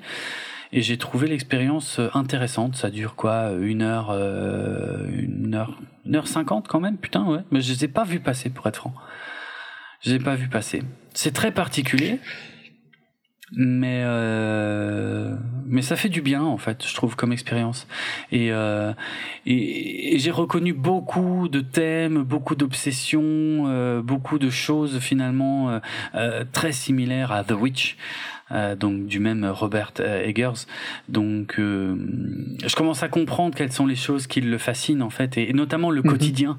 Et 0.72 0.82
j'ai 0.82 0.98
trouvé 0.98 1.28
l'expérience 1.28 2.02
intéressante. 2.14 2.76
Ça 2.76 2.90
dure 2.90 3.16
quoi 3.16 3.52
Une 3.52 3.82
heure, 3.82 4.10
euh, 4.12 5.08
une 5.12 5.56
heure, 5.56 5.80
une 6.06 6.16
heure 6.16 6.28
cinquante 6.28 6.68
quand 6.68 6.80
même. 6.80 6.98
Putain, 6.98 7.24
ouais. 7.26 7.42
Mais 7.52 7.62
je 7.62 7.72
les 7.72 7.86
ai 7.86 7.88
pas 7.88 8.04
vus 8.04 8.20
passer, 8.20 8.50
pour 8.50 8.68
être 8.68 8.78
franc. 8.78 8.94
Je 10.02 10.10
les 10.10 10.16
ai 10.18 10.20
pas 10.20 10.36
vus 10.36 10.50
passer. 10.50 10.84
C'est 11.14 11.34
très 11.34 11.52
particulier 11.52 12.20
mais 13.52 14.02
euh, 14.04 15.36
mais 15.68 15.82
ça 15.84 15.96
fait 15.96 16.10
du 16.10 16.22
bien 16.22 16.44
en 16.44 16.58
fait 16.58 16.86
je 16.86 16.96
trouve 16.96 17.16
comme 17.16 17.32
expérience 17.32 17.88
et 18.32 18.52
euh, 18.52 18.92
et, 19.46 20.18
j'ai 20.18 20.32
reconnu 20.32 20.74
beaucoup 20.74 21.48
de 21.48 21.60
thèmes 21.60 22.24
beaucoup 22.24 22.56
d'obsessions 22.56 23.22
euh, 23.68 24.02
beaucoup 24.02 24.40
de 24.40 24.50
choses 24.50 24.98
finalement 25.00 25.70
euh, 25.70 25.80
euh, 26.16 26.44
très 26.52 26.72
similaires 26.72 27.32
à 27.32 27.44
The 27.44 27.52
Witch 27.52 27.98
euh, 28.52 28.76
donc 28.76 29.06
du 29.06 29.20
même 29.20 29.46
Robert 29.46 29.94
Eggers 30.00 30.66
donc 31.08 31.56
je 31.58 32.76
commence 32.76 33.04
à 33.04 33.10
comprendre 33.10 33.54
quelles 33.54 33.72
sont 33.72 33.86
les 33.86 33.96
choses 33.96 34.26
qui 34.26 34.42
le 34.42 34.58
fascinent 34.58 35.04
en 35.04 35.12
fait 35.12 35.38
et, 35.38 35.54
notamment 35.54 35.92
le 35.92 36.02
mhm. 36.02 36.10
quotidien 36.10 36.58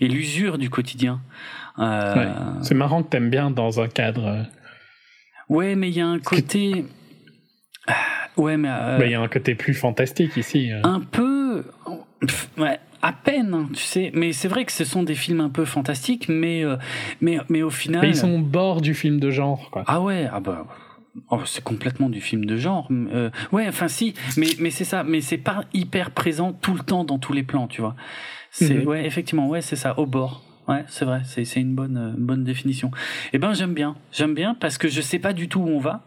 et 0.00 0.06
l'usure 0.06 0.58
du 0.58 0.70
quotidien 0.70 1.20
ouais. 1.78 2.28
c'est 2.62 2.74
marrant 2.74 3.02
que 3.02 3.08
t'aimes 3.08 3.30
bien 3.30 3.50
dans 3.50 3.80
un 3.80 3.88
cadre 3.88 4.46
Ouais, 5.50 5.74
mais 5.74 5.90
il 5.90 5.96
y 5.96 6.00
a 6.00 6.06
un 6.06 6.20
côté. 6.20 6.86
Ah, 7.88 7.94
ouais, 8.36 8.56
mais. 8.56 8.68
Euh, 8.70 8.98
bah, 8.98 9.06
il 9.06 9.10
y 9.10 9.14
a 9.14 9.20
un 9.20 9.28
côté 9.28 9.56
plus 9.56 9.74
fantastique 9.74 10.36
ici. 10.36 10.72
Euh. 10.72 10.80
Un 10.84 11.00
peu. 11.00 11.64
ouais, 12.56 12.78
à 13.02 13.12
peine, 13.12 13.52
hein, 13.52 13.68
tu 13.74 13.82
sais. 13.82 14.12
Mais 14.14 14.32
c'est 14.32 14.46
vrai 14.46 14.64
que 14.64 14.70
ce 14.70 14.84
sont 14.84 15.02
des 15.02 15.16
films 15.16 15.40
un 15.40 15.50
peu 15.50 15.64
fantastiques, 15.64 16.28
mais, 16.28 16.64
euh, 16.64 16.76
mais, 17.20 17.38
mais 17.48 17.62
au 17.62 17.70
final. 17.70 18.02
Mais 18.02 18.10
ils 18.10 18.16
sont 18.16 18.32
au 18.32 18.38
bord 18.42 18.80
du 18.80 18.94
film 18.94 19.18
de 19.18 19.30
genre, 19.30 19.70
quoi. 19.72 19.82
Ah 19.88 20.00
ouais, 20.00 20.28
ah 20.32 20.38
bah. 20.38 20.66
Oh, 21.30 21.40
c'est 21.44 21.64
complètement 21.64 22.08
du 22.08 22.20
film 22.20 22.44
de 22.44 22.56
genre. 22.56 22.88
ouais, 23.50 23.66
enfin 23.66 23.88
si, 23.88 24.14
mais 24.36 24.46
mais 24.60 24.70
c'est 24.70 24.84
ça, 24.84 25.02
mais 25.02 25.20
c'est 25.20 25.38
pas 25.38 25.64
hyper 25.74 26.12
présent 26.12 26.52
tout 26.52 26.74
le 26.74 26.80
temps 26.80 27.02
dans 27.02 27.18
tous 27.18 27.32
les 27.32 27.42
plans, 27.42 27.66
tu 27.66 27.80
vois. 27.80 27.96
C'est 28.52 28.74
mhm. 28.74 28.86
ouais, 28.86 29.04
effectivement, 29.04 29.48
ouais, 29.48 29.60
c'est 29.60 29.74
ça, 29.74 29.98
au 29.98 30.06
bord. 30.06 30.44
Ouais, 30.70 30.84
c'est 30.86 31.04
vrai, 31.04 31.22
c'est 31.24 31.60
une 31.60 31.74
bonne, 31.74 31.96
euh, 31.96 32.12
bonne 32.16 32.44
définition. 32.44 32.92
Eh 33.32 33.38
ben, 33.38 33.52
j'aime 33.54 33.74
bien. 33.74 33.96
J'aime 34.12 34.34
bien 34.34 34.54
parce 34.54 34.78
que 34.78 34.86
je 34.86 35.00
sais 35.00 35.18
pas 35.18 35.32
du 35.32 35.48
tout 35.48 35.58
où 35.58 35.68
on 35.68 35.80
va. 35.80 36.04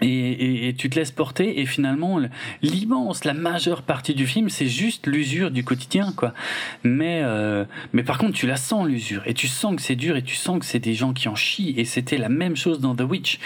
Et, 0.00 0.68
et, 0.68 0.74
tu 0.74 0.90
te 0.90 0.98
laisses 0.98 1.12
porter 1.12 1.60
et 1.60 1.66
finalement 1.66 2.18
l'immense, 2.62 3.24
la 3.24 3.32
majeure 3.32 3.82
partie 3.82 4.14
du 4.14 4.26
film 4.26 4.48
c'est 4.48 4.66
juste 4.66 5.06
l'usure 5.06 5.52
du 5.52 5.62
quotidien 5.62 6.12
quoi. 6.16 6.34
Mais 6.82 7.20
euh, 7.22 7.64
mais 7.92 8.02
par 8.02 8.18
contre 8.18 8.32
tu 8.32 8.48
la 8.48 8.56
sens 8.56 8.88
l'usure 8.88 9.22
et 9.24 9.34
tu 9.34 9.46
sens 9.46 9.76
que 9.76 9.80
c'est 9.80 9.94
dur 9.94 10.16
et 10.16 10.22
tu 10.22 10.34
sens 10.34 10.58
que 10.58 10.64
c'est 10.64 10.80
des 10.80 10.94
gens 10.94 11.12
qui 11.12 11.28
en 11.28 11.36
chient 11.36 11.74
et 11.78 11.84
c'était 11.84 12.18
la 12.18 12.28
même 12.28 12.56
chose 12.56 12.80
dans 12.80 12.96
The 12.96 13.02
Witch. 13.02 13.38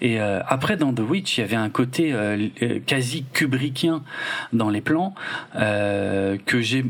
Et 0.00 0.20
euh, 0.20 0.40
après 0.48 0.76
dans 0.76 0.92
The 0.92 1.08
Witch 1.08 1.38
il 1.38 1.42
y 1.42 1.44
avait 1.44 1.54
un 1.54 1.70
côté 1.70 2.12
quasi 2.84 3.24
kubrickien 3.32 4.02
dans 4.52 4.70
les 4.70 4.80
plans 4.80 5.14
que 5.54 6.60
j'ai 6.60 6.84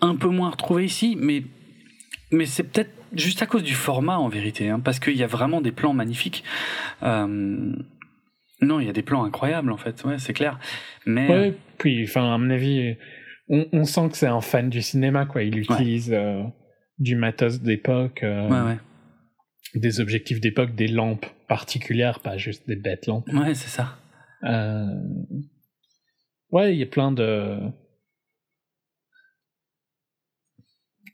un 0.00 0.16
peu 0.16 0.28
moins 0.28 0.48
retrouvé 0.48 0.86
ici 0.86 1.14
mais 1.20 1.42
mais 2.36 2.46
c'est 2.46 2.62
peut-être 2.62 2.92
juste 3.12 3.42
à 3.42 3.46
cause 3.46 3.62
du 3.62 3.74
format 3.74 4.18
en 4.18 4.28
vérité, 4.28 4.68
hein, 4.68 4.80
parce 4.80 5.00
qu'il 5.00 5.16
y 5.16 5.22
a 5.22 5.26
vraiment 5.26 5.60
des 5.60 5.72
plans 5.72 5.94
magnifiques. 5.94 6.44
Euh... 7.02 7.72
Non, 8.62 8.80
il 8.80 8.86
y 8.86 8.88
a 8.88 8.92
des 8.92 9.02
plans 9.02 9.24
incroyables 9.24 9.70
en 9.70 9.76
fait, 9.76 10.02
ouais, 10.04 10.18
c'est 10.18 10.32
clair. 10.32 10.58
Mais 11.04 11.28
ouais, 11.28 11.54
puis, 11.78 12.04
enfin, 12.04 12.34
à 12.34 12.38
mon 12.38 12.50
avis, 12.50 12.96
on, 13.48 13.66
on 13.72 13.84
sent 13.84 14.08
que 14.10 14.16
c'est 14.16 14.26
un 14.26 14.40
fan 14.40 14.70
du 14.70 14.80
cinéma, 14.80 15.26
quoi. 15.26 15.42
Il 15.42 15.58
utilise 15.58 16.10
euh, 16.12 16.42
du 16.98 17.16
matos 17.16 17.60
d'époque, 17.60 18.22
euh, 18.22 18.48
ouais. 18.48 18.78
des 19.74 20.00
objectifs 20.00 20.40
d'époque, 20.40 20.74
des 20.74 20.88
lampes 20.88 21.26
particulières, 21.48 22.20
pas 22.20 22.38
juste 22.38 22.66
des 22.66 22.76
bêtes 22.76 23.06
lampes. 23.06 23.28
Ouais, 23.32 23.54
c'est 23.54 23.68
ça. 23.68 23.98
Euh... 24.44 24.86
Ouais, 26.50 26.72
il 26.74 26.78
y 26.78 26.82
a 26.82 26.86
plein 26.86 27.12
de 27.12 27.58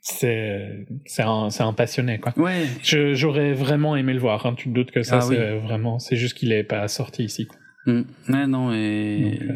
c'est 0.03 0.85
c'est 1.07 1.23
un 1.23 1.49
c'est 1.51 1.63
un 1.63 1.73
passionné 1.73 2.19
quoi. 2.19 2.33
Ouais. 2.37 2.67
j'aurais 2.83 3.53
vraiment 3.53 3.97
aimé 3.97 4.13
le 4.13 4.19
voir. 4.19 4.45
Hein. 4.45 4.55
Tu 4.57 4.69
te 4.69 4.75
doutes 4.75 4.91
que 4.91 5.03
ça 5.03 5.19
ah 5.19 5.21
c'est 5.23 5.59
vraiment 5.59 5.99
c'est 5.99 6.17
juste 6.17 6.37
qu'il 6.37 6.53
est 6.53 6.65
pas 6.65 6.87
sorti 6.89 7.25
ici. 7.25 7.47
Quoi. 7.47 7.57
Mm. 7.87 8.05
Ouais 8.29 8.47
non 8.47 8.73
et 8.73 9.39
euh, 9.43 9.55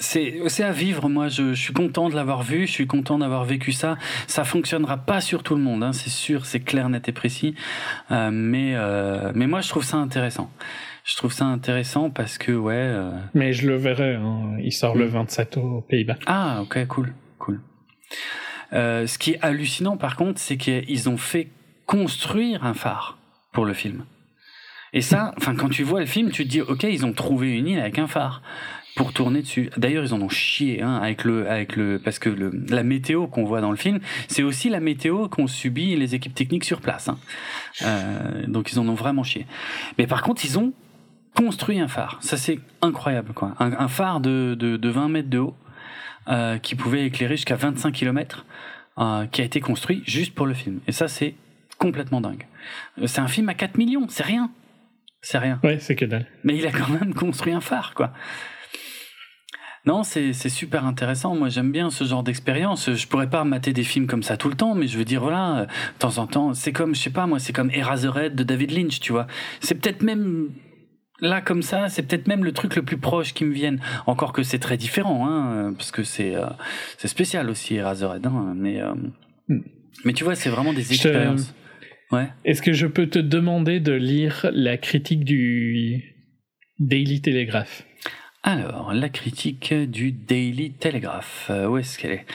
c'est 0.00 0.62
à 0.62 0.70
vivre. 0.70 1.08
Moi, 1.08 1.28
je, 1.28 1.54
suis 1.54 1.72
content 1.72 2.08
de 2.08 2.14
l'avoir 2.14 2.42
vu. 2.42 2.66
Je 2.66 2.72
suis 2.72 2.86
content 2.86 3.18
d'avoir 3.18 3.44
vécu 3.44 3.72
ça. 3.72 3.96
Ça 4.28 4.44
fonctionnera 4.44 4.98
pas 4.98 5.20
sur 5.20 5.42
tout 5.42 5.56
le 5.56 5.60
monde, 5.60 5.82
hein, 5.82 5.92
c'est 5.92 6.10
sûr, 6.10 6.46
c'est 6.46 6.60
clair, 6.60 6.88
net 6.88 7.08
et 7.08 7.12
précis. 7.12 7.56
Euh, 8.12 8.30
mais 8.32 8.74
euh, 8.76 9.32
mais 9.34 9.48
moi, 9.48 9.60
je 9.60 9.68
trouve 9.68 9.84
ça 9.84 9.96
intéressant. 9.96 10.52
Je 11.04 11.16
trouve 11.16 11.32
ça 11.32 11.46
intéressant 11.46 12.10
parce 12.10 12.38
que 12.38 12.52
ouais. 12.52 12.74
Euh, 12.76 13.10
mais 13.34 13.52
je 13.52 13.66
le 13.66 13.76
verrai. 13.76 14.14
Hein. 14.14 14.56
Il 14.62 14.72
sort 14.72 14.94
le 14.94 15.06
27 15.06 15.56
hmm. 15.56 15.60
aux 15.60 15.80
Pays-Bas. 15.80 16.18
Ah, 16.26 16.60
ok, 16.62 16.86
cool, 16.86 17.12
cool. 17.38 17.60
Ce 18.72 19.18
qui 19.18 19.32
est 19.32 19.40
hallucinant, 19.40 19.96
par 19.96 20.16
contre, 20.16 20.38
c'est 20.40 20.56
qu'ils 20.56 21.08
ont 21.08 21.16
fait 21.16 21.48
construire 21.86 22.64
un 22.64 22.74
phare 22.74 23.18
pour 23.52 23.64
le 23.64 23.74
film. 23.74 24.04
Et 24.92 25.00
ça, 25.00 25.34
enfin, 25.38 25.54
quand 25.54 25.68
tu 25.68 25.82
vois 25.82 26.00
le 26.00 26.06
film, 26.06 26.30
tu 26.30 26.44
te 26.44 26.48
dis, 26.48 26.60
ok, 26.60 26.84
ils 26.84 27.04
ont 27.04 27.12
trouvé 27.12 27.56
une 27.56 27.68
île 27.68 27.80
avec 27.80 27.98
un 27.98 28.06
phare 28.06 28.42
pour 28.96 29.12
tourner 29.12 29.42
dessus. 29.42 29.70
D'ailleurs, 29.76 30.04
ils 30.04 30.12
en 30.12 30.20
ont 30.20 30.28
chié 30.28 30.82
hein, 30.82 30.96
avec 30.96 31.24
le, 31.24 31.48
avec 31.48 31.76
le, 31.76 32.00
parce 32.02 32.18
que 32.18 32.28
le, 32.28 32.50
la 32.68 32.82
météo 32.82 33.28
qu'on 33.28 33.44
voit 33.44 33.60
dans 33.60 33.70
le 33.70 33.76
film, 33.76 34.00
c'est 34.26 34.42
aussi 34.42 34.68
la 34.68 34.80
météo 34.80 35.28
qu'ont 35.28 35.46
subi 35.46 35.94
les 35.94 36.14
équipes 36.14 36.34
techniques 36.34 36.64
sur 36.64 36.80
place. 36.80 37.08
Hein. 37.08 37.18
Euh, 37.82 38.46
donc 38.48 38.72
ils 38.72 38.80
en 38.80 38.88
ont 38.88 38.94
vraiment 38.94 39.22
chié. 39.22 39.46
Mais 39.98 40.08
par 40.08 40.22
contre, 40.22 40.44
ils 40.44 40.58
ont 40.58 40.72
construit 41.36 41.78
un 41.78 41.86
phare. 41.86 42.18
Ça 42.20 42.36
c'est 42.36 42.58
incroyable, 42.82 43.32
quoi. 43.34 43.54
Un, 43.60 43.86
phare 43.86 44.18
de, 44.18 44.56
de, 44.58 44.76
de, 44.76 44.88
20 44.88 45.08
mètres 45.08 45.30
de 45.30 45.38
haut 45.38 45.54
euh, 46.28 46.58
qui 46.58 46.74
pouvait 46.74 47.06
éclairer 47.06 47.36
jusqu'à 47.36 47.56
25 47.56 47.92
km, 47.92 48.44
euh, 48.98 49.26
qui 49.26 49.40
a 49.40 49.44
été 49.44 49.60
construit 49.60 50.02
juste 50.06 50.34
pour 50.34 50.46
le 50.46 50.54
film. 50.54 50.80
Et 50.86 50.92
ça 50.92 51.08
c'est 51.08 51.34
complètement 51.78 52.20
dingue. 52.20 52.46
Euh, 53.00 53.06
c'est 53.06 53.20
un 53.20 53.28
film 53.28 53.48
à 53.48 53.54
4 53.54 53.78
millions, 53.78 54.06
c'est 54.08 54.24
rien. 54.24 54.50
C'est 55.22 55.38
rien. 55.38 55.58
Ouais, 55.64 55.78
c'est 55.80 55.96
que 55.96 56.04
dalle. 56.04 56.26
Mais 56.44 56.56
il 56.56 56.66
a 56.66 56.70
quand 56.70 56.88
même 56.88 57.14
construit 57.14 57.52
un 57.52 57.60
phare, 57.60 57.94
quoi. 57.94 58.12
Non, 59.86 60.02
c'est 60.02 60.32
super 60.34 60.84
intéressant. 60.84 61.34
Moi, 61.34 61.48
j'aime 61.48 61.72
bien 61.72 61.88
ce 61.88 62.04
genre 62.04 62.22
d'expérience. 62.22 62.92
Je 62.92 63.06
pourrais 63.06 63.30
pas 63.30 63.44
mater 63.44 63.72
des 63.72 63.84
films 63.84 64.06
comme 64.06 64.22
ça 64.22 64.36
tout 64.36 64.50
le 64.50 64.54
temps, 64.54 64.74
mais 64.74 64.86
je 64.86 64.98
veux 64.98 65.04
dire, 65.04 65.22
voilà, 65.22 65.64
de 65.64 65.98
temps 65.98 66.18
en 66.18 66.26
temps, 66.26 66.52
c'est 66.52 66.72
comme, 66.72 66.94
je 66.94 67.00
sais 67.00 67.10
pas, 67.10 67.26
moi, 67.26 67.38
c'est 67.38 67.54
comme 67.54 67.70
Eraserhead 67.70 68.34
de 68.34 68.42
David 68.42 68.72
Lynch, 68.72 69.00
tu 69.00 69.12
vois. 69.12 69.26
C'est 69.60 69.76
peut-être 69.76 70.02
même 70.02 70.50
là 71.20 71.40
comme 71.40 71.62
ça, 71.62 71.88
c'est 71.88 72.02
peut-être 72.02 72.26
même 72.28 72.44
le 72.44 72.52
truc 72.52 72.76
le 72.76 72.82
plus 72.82 72.98
proche 72.98 73.34
qui 73.34 73.44
me 73.44 73.52
vienne. 73.52 73.80
Encore 74.06 74.32
que 74.32 74.42
c'est 74.42 74.58
très 74.58 74.76
différent, 74.76 75.28
hein, 75.28 75.72
parce 75.76 75.90
que 75.90 76.02
c'est 76.02 76.34
euh, 76.34 76.46
c'est 76.96 77.08
spécial 77.08 77.50
aussi 77.50 77.76
Eraserhead, 77.76 78.26
hein, 78.26 78.54
mais 78.56 78.80
euh, 78.80 78.94
hmm. 79.48 79.62
mais 80.04 80.12
tu 80.12 80.24
vois, 80.24 80.34
c'est 80.34 80.50
vraiment 80.50 80.72
des 80.72 80.92
expériences. 80.92 81.54
Ouais. 82.10 82.28
Est-ce 82.44 82.62
que 82.62 82.72
je 82.72 82.86
peux 82.86 83.08
te 83.08 83.18
demander 83.18 83.80
de 83.80 83.92
lire 83.92 84.48
la 84.52 84.78
critique 84.78 85.24
du 85.24 86.14
Daily 86.78 87.20
Telegraph? 87.20 87.84
Alors, 88.42 88.94
la 88.94 89.08
critique 89.08 89.74
du 89.74 90.12
Daily 90.12 90.72
Telegraph, 90.72 91.48
euh, 91.50 91.66
où 91.66 91.76
est-ce 91.76 91.98
qu'elle 91.98 92.12
est, 92.12 92.26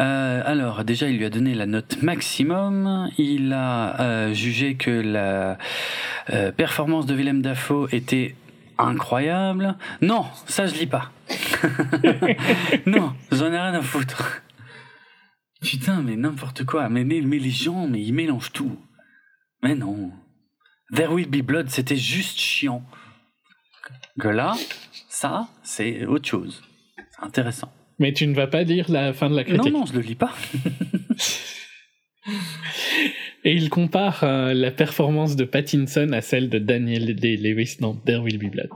euh, 0.00 0.42
alors 0.44 0.84
déjà 0.84 1.08
il 1.08 1.18
lui 1.18 1.24
a 1.24 1.30
donné 1.30 1.54
la 1.54 1.66
note 1.66 2.02
maximum. 2.02 3.10
Il 3.18 3.52
a 3.52 4.00
euh, 4.00 4.34
jugé 4.34 4.76
que 4.76 4.90
la 4.90 5.58
performance 6.52 7.06
de 7.06 7.14
Willem 7.14 7.42
Dafoe 7.42 7.88
était 7.92 8.34
incroyable. 8.78 9.76
Non, 10.00 10.26
ça 10.46 10.66
je 10.66 10.74
lis 10.74 10.86
pas. 10.86 11.12
non, 12.86 13.14
j'en 13.30 13.46
ai 13.46 13.58
rien 13.58 13.74
à 13.74 13.82
foutre. 13.82 14.42
Putain, 15.64 16.02
mais 16.02 16.16
n'importe 16.16 16.64
quoi. 16.64 16.88
Mais, 16.88 17.04
mais, 17.04 17.22
mais 17.22 17.38
les 17.38 17.50
gens, 17.50 17.86
mais 17.88 18.02
ils 18.02 18.12
mélangent 18.12 18.52
tout. 18.52 18.76
Mais 19.62 19.74
non. 19.74 20.12
There 20.94 21.12
Will 21.12 21.28
Be 21.28 21.42
Blood, 21.42 21.70
c'était 21.70 21.96
juste 21.96 22.38
chiant. 22.38 22.84
Que 24.20 24.28
là, 24.28 24.54
ça, 25.08 25.48
c'est 25.62 26.04
autre 26.04 26.28
chose. 26.28 26.62
C'est 26.96 27.24
intéressant. 27.24 27.72
Mais 27.98 28.12
tu 28.12 28.26
ne 28.26 28.34
vas 28.34 28.46
pas 28.46 28.64
dire 28.64 28.90
la 28.90 29.12
fin 29.12 29.30
de 29.30 29.36
la 29.36 29.44
critique. 29.44 29.72
Non, 29.72 29.80
non, 29.80 29.86
je 29.86 29.94
le 29.94 30.00
lis 30.00 30.14
pas. 30.14 30.34
Et 33.44 33.52
il 33.52 33.68
compare 33.68 34.24
euh, 34.24 34.54
la 34.54 34.70
performance 34.70 35.36
de 35.36 35.44
Pattinson 35.44 36.10
à 36.12 36.22
celle 36.22 36.48
de 36.48 36.58
Daniel 36.58 37.14
Day-Lewis 37.14 37.76
dans 37.78 37.94
There 37.94 38.20
Will 38.20 38.38
Be 38.38 38.50
Blood. 38.50 38.70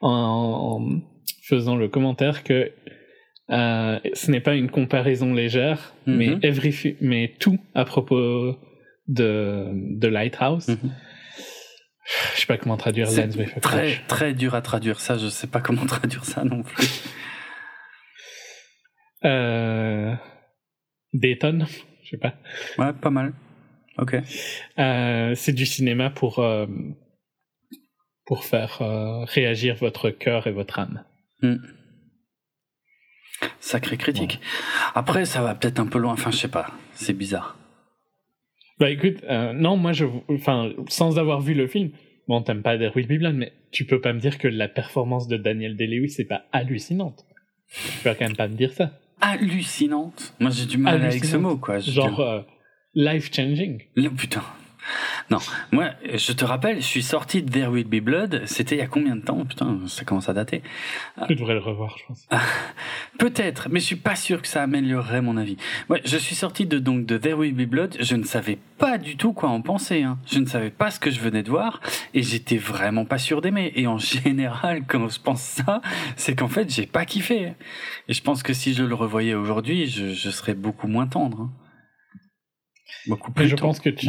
En, 0.00 1.00
faisant 1.42 1.74
le 1.76 1.88
commentaire 1.88 2.44
que 2.44 2.70
euh, 3.50 3.98
ce 4.14 4.30
n'est 4.30 4.40
pas 4.40 4.54
une 4.54 4.70
comparaison 4.70 5.34
légère, 5.34 5.94
mais, 6.06 6.28
mhm. 6.28 6.38
every, 6.42 6.96
mais 7.00 7.34
tout 7.40 7.58
à 7.74 7.84
propos 7.84 8.56
de, 9.08 9.66
de 9.72 10.08
Lighthouse. 10.08 10.68
Mhm. 10.68 10.92
Je 12.34 12.40
sais 12.40 12.46
pas 12.46 12.56
comment 12.56 12.76
traduire 12.76 13.10
Lens 13.10 13.36
Très, 13.60 14.00
très 14.08 14.34
dur 14.34 14.54
à 14.54 14.62
traduire 14.62 15.00
ça. 15.00 15.18
Je 15.18 15.28
sais 15.28 15.46
pas 15.46 15.60
comment 15.60 15.86
traduire 15.86 16.24
ça 16.24 16.44
non 16.44 16.62
plus. 16.62 16.86
Euh... 19.24 20.14
Dayton, 21.12 21.66
je 22.02 22.10
sais 22.10 22.16
pas. 22.16 22.34
Ouais, 22.78 22.92
pas 22.92 23.10
mal. 23.10 23.32
Ok. 23.98 24.16
Euh, 24.78 25.34
c'est 25.34 25.52
du 25.52 25.66
cinéma 25.66 26.10
pour 26.10 26.38
euh, 26.38 26.66
pour 28.26 28.44
faire 28.44 28.80
euh, 28.80 29.24
réagir 29.24 29.76
votre 29.76 30.10
cœur 30.10 30.46
et 30.46 30.52
votre 30.52 30.78
âme. 30.78 31.04
Hmm. 31.42 31.56
Sacré 33.58 33.96
critique. 33.96 34.40
Après, 34.94 35.24
ça 35.24 35.42
va 35.42 35.54
peut-être 35.54 35.80
un 35.80 35.86
peu 35.86 35.98
loin. 35.98 36.12
Enfin, 36.12 36.30
je 36.30 36.36
sais 36.36 36.48
pas. 36.48 36.70
C'est 36.92 37.16
bizarre. 37.16 37.56
Bah 38.78 38.90
écoute, 38.90 39.22
non, 39.28 39.76
moi, 39.76 39.92
je, 39.92 40.06
enfin, 40.28 40.72
sans 40.88 41.18
avoir 41.18 41.40
vu 41.40 41.52
le 41.52 41.66
film, 41.66 41.90
bon, 42.28 42.42
t'aimes 42.42 42.62
pas 42.62 42.78
There 42.78 42.92
Will 42.94 43.06
Be 43.06 43.18
Blood, 43.18 43.34
mais 43.34 43.52
tu 43.72 43.84
peux 43.84 44.00
pas 44.00 44.14
me 44.14 44.20
dire 44.20 44.38
que 44.38 44.48
la 44.48 44.68
performance 44.68 45.28
de 45.28 45.36
Daniel 45.36 45.76
Day-Lewis 45.76 46.10
c'est 46.10 46.24
pas 46.24 46.44
hallucinante. 46.52 47.26
Tu 47.68 47.98
peux 48.02 48.14
quand 48.14 48.26
même 48.26 48.36
pas 48.36 48.48
me 48.48 48.56
dire 48.56 48.72
ça. 48.72 48.99
Hallucinante 49.20 50.34
Moi, 50.40 50.50
j'ai 50.50 50.66
du 50.66 50.78
mal 50.78 51.02
avec 51.02 51.24
ce 51.24 51.36
mot, 51.36 51.56
quoi. 51.56 51.78
Genre 51.78 52.20
euh, 52.20 52.40
life 52.94 53.30
changing. 53.32 53.82
Putain. 54.16 54.42
Non, 55.30 55.38
moi, 55.72 55.90
je 56.12 56.32
te 56.32 56.44
rappelle, 56.44 56.76
je 56.76 56.86
suis 56.86 57.02
sorti 57.02 57.42
de 57.42 57.50
There 57.50 57.68
Will 57.68 57.86
Be 57.86 58.02
Blood, 58.02 58.42
c'était 58.46 58.76
il 58.76 58.78
y 58.78 58.82
a 58.82 58.86
combien 58.86 59.16
de 59.16 59.20
temps? 59.20 59.44
Putain, 59.44 59.78
ça 59.86 60.04
commence 60.04 60.28
à 60.28 60.32
dater. 60.32 60.62
Je 61.28 61.34
devrais 61.34 61.54
le 61.54 61.60
revoir, 61.60 61.96
je 61.98 62.04
pense. 62.06 62.28
Peut-être, 63.18 63.68
mais 63.70 63.80
je 63.80 63.84
suis 63.84 63.96
pas 63.96 64.16
sûr 64.16 64.40
que 64.42 64.48
ça 64.48 64.62
améliorerait 64.62 65.20
mon 65.20 65.36
avis. 65.36 65.56
Moi, 65.88 65.98
je 66.04 66.16
suis 66.16 66.34
sorti 66.34 66.66
de 66.66 66.78
donc 66.78 67.06
de 67.06 67.18
There 67.18 67.34
Will 67.34 67.54
Be 67.54 67.68
Blood, 67.68 67.98
je 68.00 68.16
ne 68.16 68.24
savais 68.24 68.58
pas 68.78 68.98
du 68.98 69.16
tout 69.16 69.32
quoi 69.32 69.50
en 69.50 69.60
penser. 69.60 70.02
Hein. 70.02 70.18
Je 70.26 70.38
ne 70.38 70.46
savais 70.46 70.70
pas 70.70 70.90
ce 70.90 70.98
que 70.98 71.10
je 71.10 71.20
venais 71.20 71.42
de 71.42 71.50
voir 71.50 71.80
et 72.14 72.22
j'étais 72.22 72.56
vraiment 72.56 73.04
pas 73.04 73.18
sûr 73.18 73.40
d'aimer. 73.42 73.72
Et 73.76 73.86
en 73.86 73.98
général, 73.98 74.84
quand 74.86 75.08
je 75.08 75.20
pense 75.20 75.42
ça, 75.42 75.82
c'est 76.16 76.34
qu'en 76.34 76.48
fait, 76.48 76.72
j'ai 76.72 76.86
pas 76.86 77.04
kiffé. 77.04 77.52
Et 78.08 78.14
je 78.14 78.22
pense 78.22 78.42
que 78.42 78.54
si 78.54 78.72
je 78.74 78.82
le 78.82 78.94
revoyais 78.94 79.34
aujourd'hui, 79.34 79.86
je, 79.86 80.08
je 80.14 80.30
serais 80.30 80.54
beaucoup 80.54 80.88
moins 80.88 81.06
tendre. 81.06 81.42
Hein. 81.42 81.50
Beaucoup 83.06 83.32
plus. 83.32 83.48
je 83.48 83.56
pense 83.56 83.80
que 83.80 83.90
tu. 83.90 84.08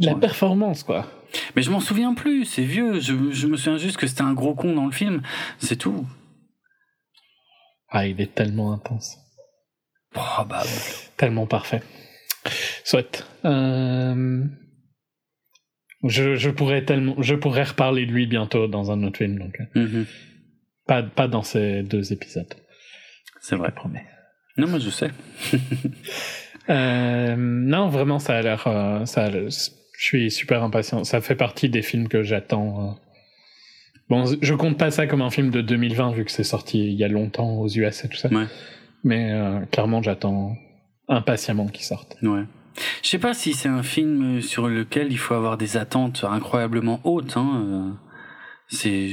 la 0.00 0.14
performance, 0.14 0.82
quoi. 0.82 1.06
Mais 1.54 1.62
je 1.62 1.70
m'en 1.70 1.80
souviens 1.80 2.14
plus, 2.14 2.44
c'est 2.44 2.64
vieux. 2.64 3.00
Je, 3.00 3.30
je, 3.30 3.46
me 3.46 3.56
souviens 3.56 3.78
juste 3.78 3.96
que 3.96 4.06
c'était 4.06 4.22
un 4.22 4.32
gros 4.32 4.54
con 4.54 4.74
dans 4.74 4.86
le 4.86 4.92
film. 4.92 5.22
C'est 5.58 5.76
tout. 5.76 6.06
Ah, 7.90 8.06
il 8.06 8.20
est 8.20 8.34
tellement 8.34 8.72
intense. 8.72 9.18
Probable. 10.12 10.68
Tellement 11.16 11.46
parfait. 11.46 11.82
Soit. 12.84 13.26
Euh... 13.44 14.44
Je, 16.04 16.36
je, 16.36 16.50
pourrais 16.50 16.84
tellement, 16.84 17.16
je 17.20 17.34
pourrais 17.34 17.64
reparler 17.64 18.06
de 18.06 18.12
lui 18.12 18.26
bientôt 18.26 18.68
dans 18.68 18.90
un 18.90 19.02
autre 19.02 19.18
film, 19.18 19.38
donc. 19.38 19.58
Euh, 19.76 19.86
mm-hmm. 19.86 20.06
pas, 20.86 21.02
pas 21.02 21.28
dans 21.28 21.42
ces 21.42 21.82
deux 21.82 22.12
épisodes. 22.12 22.54
C'est 23.40 23.56
vrai. 23.56 23.72
Promets. 23.72 24.06
Non, 24.56 24.68
mais 24.68 24.80
je 24.80 24.90
sais. 24.90 25.10
Euh, 26.70 27.34
non, 27.36 27.88
vraiment, 27.88 28.18
ça 28.18 28.36
a 28.36 28.42
l'air. 28.42 28.64
Euh, 28.66 29.04
ça, 29.04 29.30
je 29.30 29.48
suis 29.92 30.30
super 30.30 30.62
impatient. 30.62 31.04
Ça 31.04 31.20
fait 31.20 31.34
partie 31.34 31.68
des 31.68 31.82
films 31.82 32.08
que 32.08 32.22
j'attends. 32.22 32.80
Euh. 32.80 32.92
Bon, 34.08 34.24
je 34.40 34.54
compte 34.54 34.78
pas 34.78 34.90
ça 34.90 35.06
comme 35.06 35.22
un 35.22 35.30
film 35.30 35.50
de 35.50 35.60
2020 35.60 36.12
vu 36.12 36.24
que 36.24 36.30
c'est 36.30 36.44
sorti 36.44 36.86
il 36.86 36.94
y 36.94 37.04
a 37.04 37.08
longtemps 37.08 37.58
aux 37.60 37.68
US 37.68 38.04
et 38.04 38.08
tout 38.08 38.16
ça. 38.16 38.30
Mais 39.04 39.34
clairement, 39.70 40.02
j'attends 40.02 40.56
impatiemment 41.08 41.66
qu'il 41.66 41.84
sorte. 41.84 42.16
Ouais. 42.22 42.44
Je 43.02 43.08
sais 43.08 43.18
pas 43.18 43.34
si 43.34 43.52
c'est 43.52 43.68
un 43.68 43.82
film 43.82 44.40
sur 44.40 44.68
lequel 44.68 45.12
il 45.12 45.18
faut 45.18 45.34
avoir 45.34 45.58
des 45.58 45.76
attentes 45.76 46.24
incroyablement 46.24 47.00
hautes. 47.04 47.36
Hein. 47.36 47.98
C'est, 48.68 49.10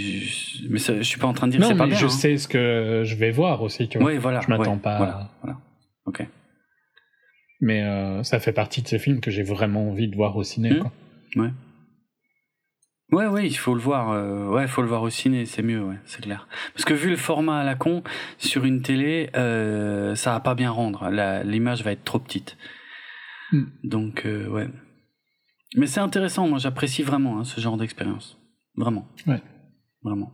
mais 0.70 0.80
je 0.80 1.02
suis 1.02 1.20
pas 1.20 1.28
en 1.28 1.34
train 1.34 1.48
de 1.48 1.54
dire 1.54 1.62
que 1.62 1.68
c'est 1.68 1.76
pas 1.76 1.88
bien. 1.88 1.98
Je 1.98 2.06
hein. 2.06 2.10
sais 2.10 2.38
ce 2.38 2.48
que 2.48 3.02
je 3.04 3.16
vais 3.16 3.32
voir 3.32 3.64
aussi. 3.64 3.90
Tu 3.90 3.98
vois. 3.98 4.08
Ouais, 4.08 4.18
voilà. 4.18 4.40
Je 4.42 4.48
m'attends 4.48 4.78
pas. 4.78 4.98
Voilà, 4.98 5.30
voilà. 5.42 5.58
Ok. 6.06 6.26
Mais 7.62 7.84
euh, 7.84 8.24
ça 8.24 8.40
fait 8.40 8.52
partie 8.52 8.82
de 8.82 8.88
ces 8.88 9.00
films 9.00 9.22
que 9.22 9.32
j'ai 9.32 9.44
vraiment 9.44 9.90
envie 9.90 10.08
de 10.08 10.16
voir 10.16 10.36
au 10.36 10.44
ciné. 10.44 10.72
Mmh. 10.72 10.80
Quoi. 10.80 10.92
Ouais. 11.36 11.52
Ouais, 13.12 13.28
ouais, 13.28 13.48
il 13.48 13.54
faut 13.54 13.76
le 13.76 13.82
voir. 13.82 14.12
Euh, 14.12 14.48
ouais, 14.50 14.64
il 14.64 14.68
faut 14.68 14.82
le 14.82 14.88
voir 14.88 15.04
au 15.04 15.10
ciné, 15.10 15.46
c'est 15.46 15.62
mieux, 15.62 15.84
ouais, 15.84 15.98
c'est 16.06 16.22
clair. 16.22 16.48
Parce 16.74 16.86
que 16.86 16.94
vu 16.94 17.10
le 17.10 17.18
format 17.18 17.60
à 17.60 17.64
la 17.64 17.76
con 17.76 18.04
sur 18.38 18.66
une 18.66 18.82
télé, 18.82 19.30
euh, 19.36 20.16
ça 20.16 20.32
va 20.32 20.40
pas 20.40 20.56
bien 20.56 20.72
rendre. 20.72 21.10
L'image 21.44 21.84
va 21.84 21.92
être 21.92 22.04
trop 22.04 22.20
petite. 22.20 22.58
Mmh. 23.52 23.64
Donc, 23.84 24.26
euh, 24.26 24.48
ouais. 24.50 24.68
Mais 25.76 25.88
c'est 25.88 26.00
intéressant. 26.00 26.48
Moi, 26.48 26.58
j'apprécie 26.58 27.04
vraiment 27.04 27.40
hein, 27.40 27.44
ce 27.44 27.62
genre 27.62 27.78
d'expérience. 27.78 28.40
Vraiment. 28.76 29.08
Ouais. 29.28 29.42
Vraiment. 30.04 30.34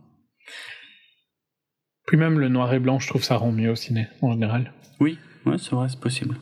Puis 2.06 2.16
même 2.16 2.38
le 2.38 2.48
noir 2.48 2.72
et 2.72 2.78
blanc, 2.78 2.98
je 2.98 3.06
trouve 3.06 3.22
ça 3.22 3.36
rend 3.36 3.52
mieux 3.52 3.70
au 3.70 3.76
ciné, 3.76 4.08
en 4.22 4.32
général. 4.32 4.72
Oui, 4.98 5.18
ouais, 5.46 5.58
c'est 5.58 5.72
vrai, 5.72 5.88
c'est 5.88 6.00
possible. 6.00 6.36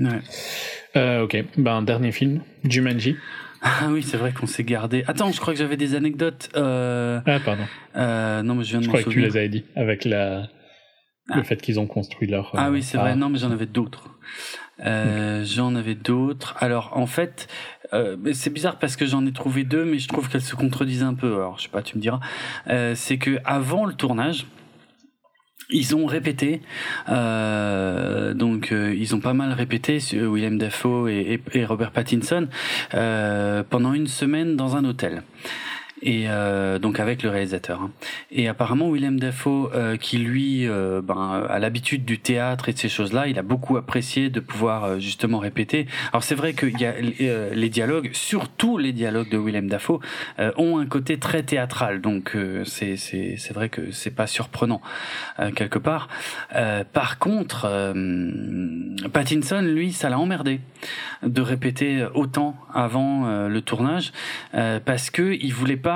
Ouais. 0.00 0.20
Euh, 0.96 1.22
ok, 1.22 1.36
ben 1.56 1.82
dernier 1.82 2.12
film, 2.12 2.42
Jumanji. 2.64 3.16
Ah 3.62 3.88
oui, 3.90 4.02
c'est 4.02 4.16
vrai 4.16 4.32
qu'on 4.32 4.46
s'est 4.46 4.64
gardé. 4.64 5.04
Attends, 5.06 5.30
je 5.30 5.40
crois 5.40 5.52
que 5.52 5.58
j'avais 5.58 5.76
des 5.76 5.94
anecdotes. 5.94 6.50
Euh... 6.56 7.20
Ah 7.26 7.38
pardon. 7.40 7.64
Euh, 7.96 8.42
non, 8.42 8.54
mais 8.54 8.64
je 8.64 8.70
viens 8.70 8.80
de 8.80 8.84
Je 8.84 8.88
crois 8.88 9.02
que 9.02 9.10
tu 9.10 9.20
les 9.20 9.36
avais 9.36 9.48
dit, 9.48 9.64
avec 9.76 10.04
la... 10.04 10.48
Ah. 11.28 11.36
le 11.36 11.42
fait 11.44 11.60
qu'ils 11.62 11.78
ont 11.78 11.86
construit 11.86 12.26
leur... 12.26 12.52
Ah 12.56 12.70
oui, 12.70 12.82
c'est 12.82 12.98
vrai. 12.98 13.14
Non, 13.14 13.28
mais 13.28 13.38
j'en 13.38 13.52
avais 13.52 13.66
d'autres. 13.66 14.10
J'en 14.78 15.74
avais 15.76 15.94
d'autres. 15.94 16.56
Alors, 16.58 16.96
en 16.96 17.06
fait, 17.06 17.46
c'est 18.32 18.52
bizarre 18.52 18.78
parce 18.78 18.96
que 18.96 19.06
j'en 19.06 19.24
ai 19.26 19.32
trouvé 19.32 19.62
deux, 19.62 19.84
mais 19.84 19.98
je 19.98 20.08
trouve 20.08 20.28
qu'elles 20.28 20.42
se 20.42 20.56
contredisent 20.56 21.04
un 21.04 21.14
peu. 21.14 21.34
Alors, 21.34 21.58
je 21.58 21.64
sais 21.64 21.68
pas, 21.68 21.82
tu 21.82 21.96
me 21.96 22.02
diras. 22.02 22.18
C'est 22.94 23.18
que 23.18 23.38
avant 23.44 23.84
le 23.84 23.94
tournage, 23.94 24.46
ils 25.72 25.96
ont 25.96 26.06
répété, 26.06 26.60
euh, 27.08 28.34
donc 28.34 28.72
euh, 28.72 28.94
ils 28.96 29.14
ont 29.14 29.20
pas 29.20 29.34
mal 29.34 29.52
répété, 29.52 29.98
William 30.12 30.58
Dafoe 30.58 31.08
et 31.08 31.64
Robert 31.64 31.90
Pattinson, 31.90 32.48
euh, 32.94 33.62
pendant 33.68 33.92
une 33.92 34.06
semaine 34.06 34.56
dans 34.56 34.76
un 34.76 34.84
hôtel. 34.84 35.22
Et 36.04 36.24
euh, 36.26 36.80
donc 36.80 36.98
avec 36.98 37.22
le 37.22 37.30
réalisateur. 37.30 37.80
hein. 37.80 37.92
Et 38.32 38.48
apparemment 38.48 38.88
William 38.88 39.20
Dafoe, 39.20 39.70
euh, 39.72 39.96
qui 39.96 40.18
lui 40.18 40.66
euh, 40.66 41.00
ben, 41.00 41.46
a 41.48 41.58
l'habitude 41.60 42.04
du 42.04 42.18
théâtre 42.18 42.68
et 42.68 42.72
de 42.72 42.78
ces 42.78 42.88
choses-là, 42.88 43.28
il 43.28 43.38
a 43.38 43.42
beaucoup 43.42 43.76
apprécié 43.76 44.28
de 44.28 44.40
pouvoir 44.40 44.82
euh, 44.82 44.98
justement 44.98 45.38
répéter. 45.38 45.86
Alors 46.12 46.24
c'est 46.24 46.34
vrai 46.34 46.54
qu'il 46.54 46.76
y 46.80 46.86
a 46.86 46.94
euh, 47.20 47.54
les 47.54 47.68
dialogues, 47.68 48.10
surtout 48.14 48.78
les 48.78 48.92
dialogues 48.92 49.30
de 49.30 49.38
William 49.38 49.68
Dafoe, 49.68 50.00
euh, 50.40 50.50
ont 50.56 50.78
un 50.78 50.86
côté 50.86 51.18
très 51.18 51.44
théâtral. 51.44 52.00
Donc 52.00 52.36
c'est 52.64 52.96
c'est 52.96 53.52
vrai 53.52 53.68
que 53.68 53.92
c'est 53.92 54.10
pas 54.10 54.26
surprenant 54.26 54.80
quelque 55.54 55.78
part. 55.78 56.08
Par 56.92 57.18
contre, 57.18 57.94
Pattinson, 59.12 59.62
lui, 59.62 59.92
ça 59.92 60.08
l'a 60.10 60.18
emmerdé 60.18 60.60
de 61.22 61.40
répéter 61.40 62.04
autant 62.14 62.56
avant 62.74 63.46
le 63.46 63.60
tournage 63.60 64.12
parce 64.84 65.10
que 65.10 65.36
il 65.40 65.52
voulait 65.54 65.76
pas. 65.76 65.91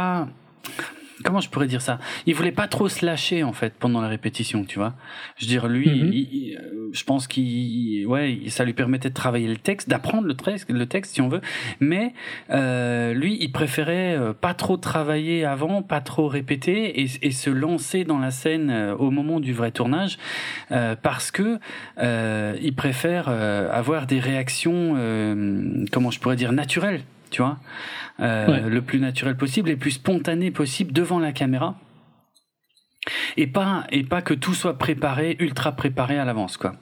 Comment 1.25 1.41
je 1.41 1.49
pourrais 1.49 1.67
dire 1.67 1.81
ça? 1.81 1.99
Il 2.27 2.35
voulait 2.35 2.53
pas 2.53 2.69
trop 2.69 2.91
se 2.91 3.05
lâcher 3.05 3.43
en 3.43 3.55
fait 3.55 3.73
pendant 3.73 4.03
la 4.03 4.07
répétition, 4.09 4.65
tu 4.67 4.79
vois? 4.79 4.95
Je 5.39 5.47
veux 5.47 5.49
dire, 5.49 5.67
lui, 5.67 5.89
Mhm. 5.89 6.13
il- 6.13 6.29
il- 6.31 6.57
euh, 6.59 6.91
je 6.93 7.05
pense 7.05 7.27
qu'il, 7.27 8.07
ouais, 8.07 8.39
ça 8.49 8.65
lui 8.67 8.75
permettait 8.75 9.09
de 9.09 9.15
travailler 9.15 9.49
le 9.49 9.57
texte, 9.57 9.89
d'apprendre 9.89 10.27
le 10.29 10.35
texte, 10.35 10.69
le 10.71 10.85
texte 10.87 11.15
si 11.15 11.23
on 11.23 11.29
veut. 11.29 11.41
Mais 11.81 12.13
euh, 12.51 13.15
lui, 13.15 13.39
il 13.41 13.51
préférait 13.51 14.15
euh, 14.15 14.35
pas 14.35 14.53
trop 14.53 14.77
travailler 14.77 15.47
avant, 15.47 15.81
pas 15.81 16.03
trop 16.03 16.29
répéter 16.29 17.01
et, 17.01 17.09
et 17.23 17.31
se 17.31 17.49
lancer 17.49 18.05
dans 18.05 18.19
la 18.19 18.31
scène 18.31 18.71
au 18.99 19.11
moment 19.11 19.41
du 19.41 19.55
vrai 19.55 19.71
tournage 19.71 20.19
euh, 20.71 20.97
parce 21.03 21.31
que 21.31 21.59
euh, 21.99 22.57
il 22.61 22.75
préfère 22.75 23.31
avoir 23.31 24.07
des 24.07 24.21
réactions, 24.21 24.95
comment 25.91 26.11
je 26.11 26.21
pourrais 26.21 26.37
dire, 26.37 26.53
naturelles, 26.53 27.01
tu 27.31 27.43
vois, 27.43 27.59
euh, 28.21 28.47
Ouais. 28.47 28.71
le 28.71 28.83
plus 28.83 29.01
naturel 29.01 29.37
possible, 29.37 29.71
le 29.71 29.77
plus 29.77 29.93
spontané 29.93 30.51
possible 30.51 30.93
devant 30.93 31.19
la 31.19 31.33
caméra. 31.33 31.77
Et 33.37 33.47
pas, 33.47 33.85
et 33.93 34.03
pas 34.03 34.21
que 34.21 34.35
tout 34.35 34.53
soit 34.55 34.79
préparé, 34.79 35.37
ultra 35.39 35.73
préparé 35.73 36.19
à 36.19 36.25
l'avance, 36.25 36.57
quoi. 36.57 36.75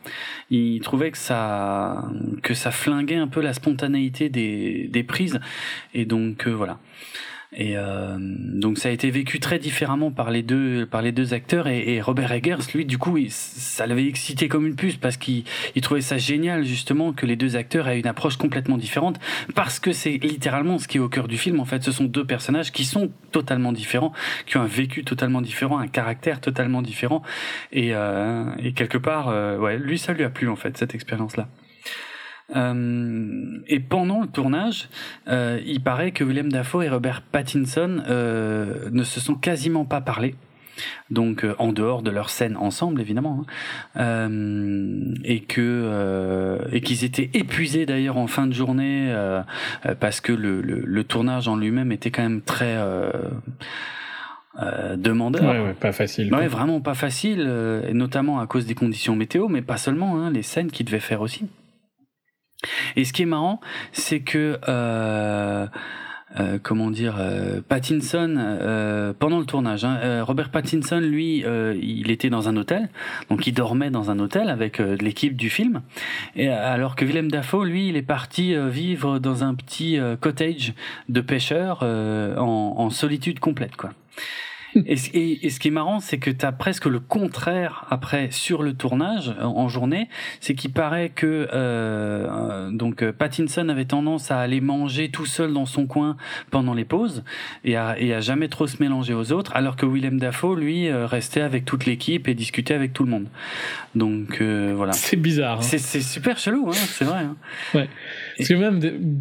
Il 0.48 0.80
trouvait 0.80 1.10
que 1.10 1.18
ça, 1.18 2.08
que 2.42 2.54
ça 2.54 2.70
flinguait 2.70 3.16
un 3.16 3.28
peu 3.28 3.42
la 3.42 3.52
spontanéité 3.52 4.30
des, 4.30 4.88
des 4.88 5.02
prises. 5.02 5.38
Et 5.92 6.06
donc, 6.06 6.46
euh, 6.46 6.52
voilà. 6.52 6.78
Et 7.56 7.74
euh, 7.76 8.16
donc 8.18 8.78
ça 8.78 8.88
a 8.88 8.92
été 8.92 9.10
vécu 9.10 9.38
très 9.38 9.60
différemment 9.60 10.10
par 10.10 10.30
les 10.32 10.42
deux 10.42 10.86
par 10.86 11.02
les 11.02 11.12
deux 11.12 11.34
acteurs 11.34 11.68
et, 11.68 12.00
Robert 12.00 12.32
Eggers 12.32 12.56
lui 12.74 12.84
du 12.84 12.98
coup 12.98 13.16
il- 13.16 13.30
ça 13.30 13.86
l'avait 13.86 14.06
excité 14.06 14.48
comme 14.48 14.66
une 14.66 14.74
puce 14.74 14.96
parce 14.96 15.16
qu'il 15.16 15.44
il 15.76 15.80
trouvait 15.80 16.00
ça 16.00 16.18
génial 16.18 16.64
justement 16.64 17.12
que 17.12 17.26
les 17.26 17.36
deux 17.36 17.54
acteurs 17.54 17.86
aient 17.86 18.00
une 18.00 18.08
approche 18.08 18.36
complètement 18.38 18.76
différente 18.76 19.20
parce 19.54 19.78
que 19.78 19.92
c'est 19.92 20.18
littéralement 20.18 20.78
ce 20.78 20.88
qui 20.88 20.96
est 20.96 21.00
au 21.00 21.08
cœur 21.08 21.28
du 21.28 21.36
film 21.38 21.60
en 21.60 21.64
fait. 21.64 21.84
Ce 21.84 21.92
sont 21.92 22.04
deux 22.06 22.24
personnages 22.24 22.72
qui 22.72 22.84
sont 22.84 23.10
totalement 23.30 23.72
différents 23.72 24.12
qui 24.46 24.56
ont 24.56 24.62
un 24.62 24.66
vécu 24.66 25.04
totalement 25.04 25.40
différent 25.40 25.78
un 25.78 25.86
caractère 25.86 26.40
totalement 26.40 26.82
différent. 26.82 27.22
Et, 27.72 27.90
euh, 27.94 28.46
et 28.58 28.72
quelque 28.72 28.98
part 28.98 29.28
euh, 29.28 29.58
ouais 29.58 29.78
lui 29.78 29.98
ça 29.98 30.12
lui 30.12 30.24
a 30.24 30.28
plu 30.30 30.48
en 30.48 30.56
fait 30.56 30.76
cette 30.76 30.94
expérience 30.96 31.36
là 31.36 31.46
euh, 32.54 33.58
et 33.66 33.80
pendant 33.80 34.20
le 34.20 34.26
tournage, 34.26 34.88
euh, 35.28 35.60
il 35.64 35.82
paraît 35.82 36.12
que 36.12 36.24
William 36.24 36.50
Dafoe 36.50 36.82
et 36.82 36.88
Robert 36.88 37.22
Pattinson 37.22 38.02
euh, 38.08 38.88
ne 38.90 39.02
se 39.02 39.20
sont 39.20 39.34
quasiment 39.34 39.84
pas 39.84 40.00
parlé. 40.00 40.34
Donc 41.08 41.46
en 41.58 41.72
dehors 41.72 42.02
de 42.02 42.10
leur 42.10 42.30
scène 42.30 42.56
ensemble 42.56 43.00
évidemment, 43.00 43.44
hein. 43.94 44.28
Et 45.24 45.40
que 45.40 46.58
et 46.72 46.80
qu'ils 46.80 47.04
étaient 47.04 47.30
épuisés 47.32 47.86
d'ailleurs 47.86 48.16
en 48.16 48.26
fin 48.26 48.48
de 48.48 48.52
journée 48.52 49.14
parce 50.00 50.20
que 50.20 50.32
le, 50.32 50.62
le, 50.62 50.80
le 50.84 51.04
tournage 51.04 51.46
en 51.46 51.56
lui-même 51.56 51.92
était 51.92 52.10
quand 52.10 52.24
même 52.24 52.42
très 52.42 52.76
euh, 54.62 54.96
demandeur. 54.96 55.42
Ouais, 55.42 55.60
ouais, 55.60 55.74
pas 55.74 55.92
facile. 55.92 56.32
Ouais, 56.32 56.46
vraiment 56.46 56.80
pas 56.80 56.94
facile, 56.94 57.44
euh, 57.46 57.92
notamment 57.92 58.38
à 58.38 58.46
cause 58.46 58.66
des 58.66 58.74
conditions 58.74 59.16
météo, 59.16 59.48
mais 59.48 59.62
pas 59.62 59.76
seulement, 59.76 60.16
hein, 60.16 60.30
les 60.30 60.42
scènes 60.42 60.70
qu'il 60.70 60.86
devait 60.86 61.00
faire 61.00 61.20
aussi. 61.22 61.46
Et 62.96 63.04
ce 63.04 63.12
qui 63.12 63.22
est 63.22 63.26
marrant, 63.26 63.60
c'est 63.92 64.20
que 64.20 64.58
euh, 64.68 65.66
euh, 66.40 66.58
comment 66.60 66.90
dire, 66.90 67.16
euh, 67.18 67.60
Pattinson 67.66 68.34
euh, 68.36 69.12
pendant 69.16 69.38
le 69.38 69.46
tournage, 69.46 69.84
hein, 69.84 69.98
euh, 70.02 70.24
Robert 70.24 70.50
Pattinson, 70.50 70.98
lui, 70.98 71.44
euh, 71.44 71.78
il 71.80 72.10
était 72.10 72.30
dans 72.30 72.48
un 72.48 72.56
hôtel, 72.56 72.88
donc 73.30 73.46
il 73.46 73.52
dormait 73.52 73.90
dans 73.90 74.10
un 74.10 74.18
hôtel 74.18 74.48
avec 74.48 74.80
euh, 74.80 74.96
l'équipe 75.00 75.36
du 75.36 75.48
film, 75.48 75.82
et 76.34 76.48
alors 76.48 76.96
que 76.96 77.04
Willem 77.04 77.30
Dafoe, 77.30 77.64
lui, 77.64 77.88
il 77.88 77.96
est 77.96 78.02
parti 78.02 78.56
vivre 78.68 79.20
dans 79.20 79.44
un 79.44 79.54
petit 79.54 79.98
cottage 80.20 80.74
de 81.08 81.20
pêcheurs 81.20 81.82
en, 81.82 82.74
en 82.78 82.90
solitude 82.90 83.38
complète, 83.38 83.76
quoi. 83.76 83.90
Et, 84.86 84.96
ce- 84.96 85.10
et- 85.14 85.46
et 85.46 85.50
ce 85.50 85.60
qui 85.60 85.68
est 85.68 85.70
marrant, 85.70 86.00
c'est 86.00 86.18
que 86.18 86.30
tu 86.30 86.44
as 86.44 86.52
presque 86.52 86.86
le 86.86 86.98
contraire 87.00 87.86
après 87.90 88.30
sur 88.30 88.62
le 88.62 88.74
tournage 88.74 89.34
en, 89.40 89.46
en 89.56 89.68
journée. 89.68 90.08
C'est 90.40 90.54
qu'il 90.54 90.72
paraît 90.72 91.10
que 91.10 91.26
euh, 91.26 91.48
euh, 91.52 92.70
donc 92.70 93.02
euh, 93.02 93.12
Pattinson 93.12 93.68
avait 93.68 93.84
tendance 93.84 94.30
à 94.30 94.38
aller 94.40 94.60
manger 94.60 95.10
tout 95.10 95.26
seul 95.26 95.52
dans 95.52 95.66
son 95.66 95.86
coin 95.86 96.16
pendant 96.50 96.74
les 96.74 96.84
pauses 96.84 97.22
et 97.64 97.76
à, 97.76 97.98
et 98.00 98.12
à 98.12 98.20
jamais 98.20 98.48
trop 98.48 98.66
se 98.66 98.82
mélanger 98.82 99.14
aux 99.14 99.30
autres, 99.32 99.52
alors 99.54 99.76
que 99.76 99.86
Willem 99.86 100.18
Dafoe, 100.18 100.56
lui, 100.56 100.88
euh, 100.88 101.06
restait 101.06 101.40
avec 101.40 101.64
toute 101.64 101.86
l'équipe 101.86 102.26
et 102.28 102.34
discutait 102.34 102.74
avec 102.74 102.92
tout 102.92 103.04
le 103.04 103.10
monde. 103.10 103.26
Donc 103.94 104.40
euh, 104.40 104.72
voilà. 104.76 104.92
C'est 104.92 105.16
bizarre. 105.16 105.58
hein. 105.58 105.62
C'est 105.62 106.00
super 106.00 106.36
chelou, 106.38 106.68
hein, 106.68 106.72
c'est 106.74 107.04
vrai. 107.04 107.20
hein. 107.20 107.36
Parce 108.36 108.48
que 108.48 108.54
même 108.54 108.80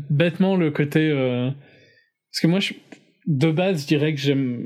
bêtement 0.10 0.56
le 0.56 0.72
côté. 0.72 1.10
euh, 1.12 1.50
Parce 2.32 2.42
que 2.42 2.48
moi, 2.48 2.60
je- 2.60 2.74
de 3.28 3.52
base, 3.52 3.84
je 3.84 3.88
dirais 3.88 4.14
que 4.14 4.20
j'aime. 4.20 4.60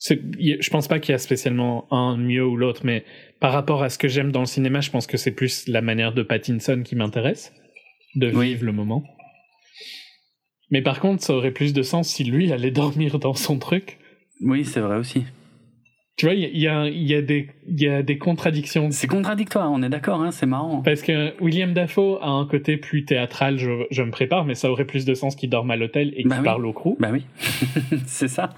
Je 0.00 0.70
pense 0.70 0.86
pas 0.88 0.98
qu'il 1.00 1.12
y 1.12 1.14
a 1.14 1.18
spécialement 1.18 1.86
un 1.92 2.16
mieux 2.16 2.44
ou 2.46 2.56
l'autre, 2.56 2.82
mais 2.84 3.04
par 3.40 3.52
rapport 3.52 3.82
à 3.82 3.88
ce 3.90 3.98
que 3.98 4.08
j'aime 4.08 4.30
dans 4.32 4.40
le 4.40 4.46
cinéma, 4.46 4.80
je 4.80 4.90
pense 4.90 5.06
que 5.06 5.16
c'est 5.16 5.32
plus 5.32 5.66
la 5.68 5.80
manière 5.80 6.12
de 6.12 6.22
Pattinson 6.22 6.82
qui 6.84 6.94
m'intéresse, 6.96 7.52
de 8.14 8.30
Oui. 8.32 8.48
vivre 8.50 8.64
le 8.64 8.72
moment. 8.72 9.02
Mais 10.70 10.82
par 10.82 11.00
contre, 11.00 11.22
ça 11.22 11.34
aurait 11.34 11.50
plus 11.52 11.72
de 11.72 11.82
sens 11.82 12.08
si 12.08 12.24
lui 12.24 12.52
allait 12.52 12.70
dormir 12.82 13.18
dans 13.18 13.34
son 13.34 13.58
truc. 13.58 13.98
Oui, 14.40 14.64
c'est 14.64 14.80
vrai 14.80 14.96
aussi. 14.98 15.24
Tu 16.16 16.26
vois, 16.26 16.34
il 16.34 16.56
y 16.58 16.66
a, 16.66 16.88
y, 16.88 17.12
y, 17.14 17.22
des- 17.22 17.48
il 17.68 17.80
y 17.80 17.88
a 17.88 18.02
des 18.02 18.18
contradictions. 18.18 18.90
C'est 18.90 19.06
contradictoire, 19.06 19.70
on 19.70 19.82
est 19.84 19.88
d'accord, 19.88 20.20
hein, 20.20 20.32
c'est 20.32 20.46
marrant. 20.46 20.82
Parce 20.82 21.02
que 21.02 21.32
William 21.40 21.72
Dafoe 21.72 22.18
a 22.20 22.28
un 22.28 22.44
côté 22.44 22.76
plus 22.76 23.04
théâtral, 23.04 23.56
je, 23.56 23.70
je 23.92 24.02
me 24.02 24.10
prépare, 24.10 24.44
mais 24.44 24.56
ça 24.56 24.68
aurait 24.70 24.84
plus 24.84 25.04
de 25.04 25.14
sens 25.14 25.36
qu'il 25.36 25.48
dorme 25.48 25.70
à 25.70 25.76
l'hôtel 25.76 26.08
et 26.16 26.22
qu'il 26.22 26.28
Bah 26.28 26.36
oui. 26.40 26.44
parle 26.44 26.66
au 26.66 26.72
crew. 26.72 26.96
Bah 26.98 27.10
oui, 27.12 27.22
c'est 28.06 28.26
ça. 28.26 28.52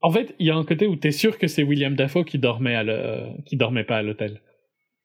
En 0.00 0.10
fait, 0.10 0.34
il 0.38 0.46
y 0.46 0.50
a 0.50 0.56
un 0.56 0.64
côté 0.64 0.86
où 0.86 0.96
t'es 0.96 1.10
sûr 1.10 1.38
que 1.38 1.46
c'est 1.48 1.62
William 1.62 1.94
Dafoe 1.96 2.24
qui 2.24 2.38
dormait 2.38 2.74
à 2.76 2.84
le... 2.84 3.42
qui 3.46 3.56
dormait 3.56 3.84
pas 3.84 3.96
à 3.96 4.02
l'hôtel. 4.02 4.40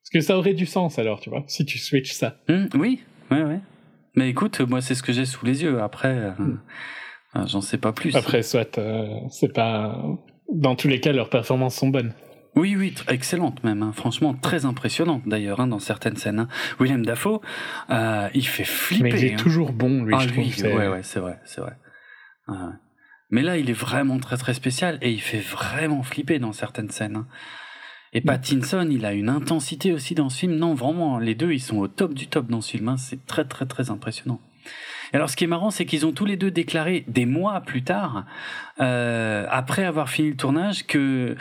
Parce 0.03 0.09
que 0.13 0.19
ça 0.21 0.37
aurait 0.37 0.53
du 0.53 0.65
sens 0.65 0.99
alors, 0.99 1.19
tu 1.19 1.29
vois, 1.29 1.43
si 1.47 1.65
tu 1.65 1.79
switches 1.79 2.11
ça. 2.13 2.37
Hum, 2.49 2.67
oui, 2.75 3.01
ouais, 3.31 3.41
ouais. 3.43 3.59
Mais 4.15 4.29
écoute, 4.29 4.59
moi, 4.61 4.81
c'est 4.81 4.93
ce 4.95 5.01
que 5.01 5.13
j'ai 5.13 5.25
sous 5.25 5.45
les 5.45 5.63
yeux. 5.63 5.81
Après, 5.81 6.09
euh, 6.13 6.31
euh, 7.35 7.47
j'en 7.47 7.61
sais 7.61 7.79
pas 7.79 7.91
plus. 7.93 8.15
Après, 8.15 8.43
soit 8.43 8.77
euh, 8.77 9.07
c'est 9.29 9.51
pas. 9.53 10.03
Dans 10.53 10.75
tous 10.75 10.87
les 10.87 10.99
cas, 10.99 11.11
leurs 11.13 11.29
performances 11.29 11.75
sont 11.75 11.87
bonnes. 11.87 12.13
Oui, 12.55 12.75
oui, 12.75 12.93
excellente 13.07 13.63
même. 13.63 13.81
hein. 13.81 13.93
Franchement, 13.95 14.35
très 14.35 14.65
impressionnante 14.65 15.23
d'ailleurs 15.25 15.59
hein, 15.59 15.65
dans 15.65 15.79
certaines 15.79 16.17
scènes. 16.17 16.37
hein. 16.37 16.47
William 16.79 17.03
Dafoe, 17.03 17.41
euh, 17.89 18.29
il 18.35 18.45
fait 18.45 18.63
flipper. 18.65 19.03
Mais 19.03 19.19
il 19.19 19.25
est 19.25 19.35
toujours 19.37 19.73
bon, 19.73 20.03
lui, 20.03 20.13
ah, 20.15 20.19
je 20.19 20.29
lui, 20.29 20.51
trouve. 20.51 20.65
ouais, 20.65 20.87
ouais, 20.87 21.01
c'est 21.01 21.19
vrai, 21.19 21.39
c'est 21.45 21.61
vrai. 21.61 21.73
Ouais. 22.47 22.55
Mais 23.33 23.41
là, 23.41 23.57
il 23.57 23.67
est 23.71 23.73
vraiment 23.73 24.19
très 24.19 24.37
très 24.37 24.53
spécial 24.53 24.99
et 25.01 25.11
il 25.11 25.19
fait 25.19 25.39
vraiment 25.39 26.03
flipper 26.03 26.37
dans 26.37 26.53
certaines 26.53 26.91
scènes. 26.91 27.15
hein. 27.15 27.27
Et. 28.13 28.21
Pattinson, 28.21 28.87
il 28.91 29.07
a 29.07 29.13
une 29.13 29.27
intensité 29.27 29.91
aussi 29.91 30.13
dans 30.13 30.29
ce 30.29 30.37
film. 30.37 30.55
Non, 30.55 30.75
vraiment, 30.75 31.17
les 31.17 31.33
deux, 31.33 31.51
ils 31.51 31.59
sont 31.59 31.77
au 31.77 31.87
top 31.87 32.13
du 32.13 32.27
top 32.27 32.45
dans 32.45 32.61
ce 32.61 32.69
film. 32.77 32.89
hein. 32.89 32.97
C'est 32.97 33.25
très 33.25 33.43
très 33.43 33.65
très 33.65 33.89
impressionnant. 33.89 34.39
Et 35.11 35.15
alors, 35.15 35.31
ce 35.31 35.35
qui 35.35 35.45
est 35.45 35.47
marrant, 35.47 35.71
c'est 35.71 35.87
qu'ils 35.87 36.05
ont 36.05 36.11
tous 36.11 36.25
les 36.25 36.37
deux 36.37 36.51
déclaré 36.51 37.05
des 37.07 37.25
mois 37.25 37.61
plus 37.61 37.83
tard, 37.83 38.25
euh, 38.79 39.47
après 39.49 39.83
avoir 39.83 40.09
fini 40.09 40.29
le 40.29 40.37
tournage, 40.37 40.85
que 40.85 41.35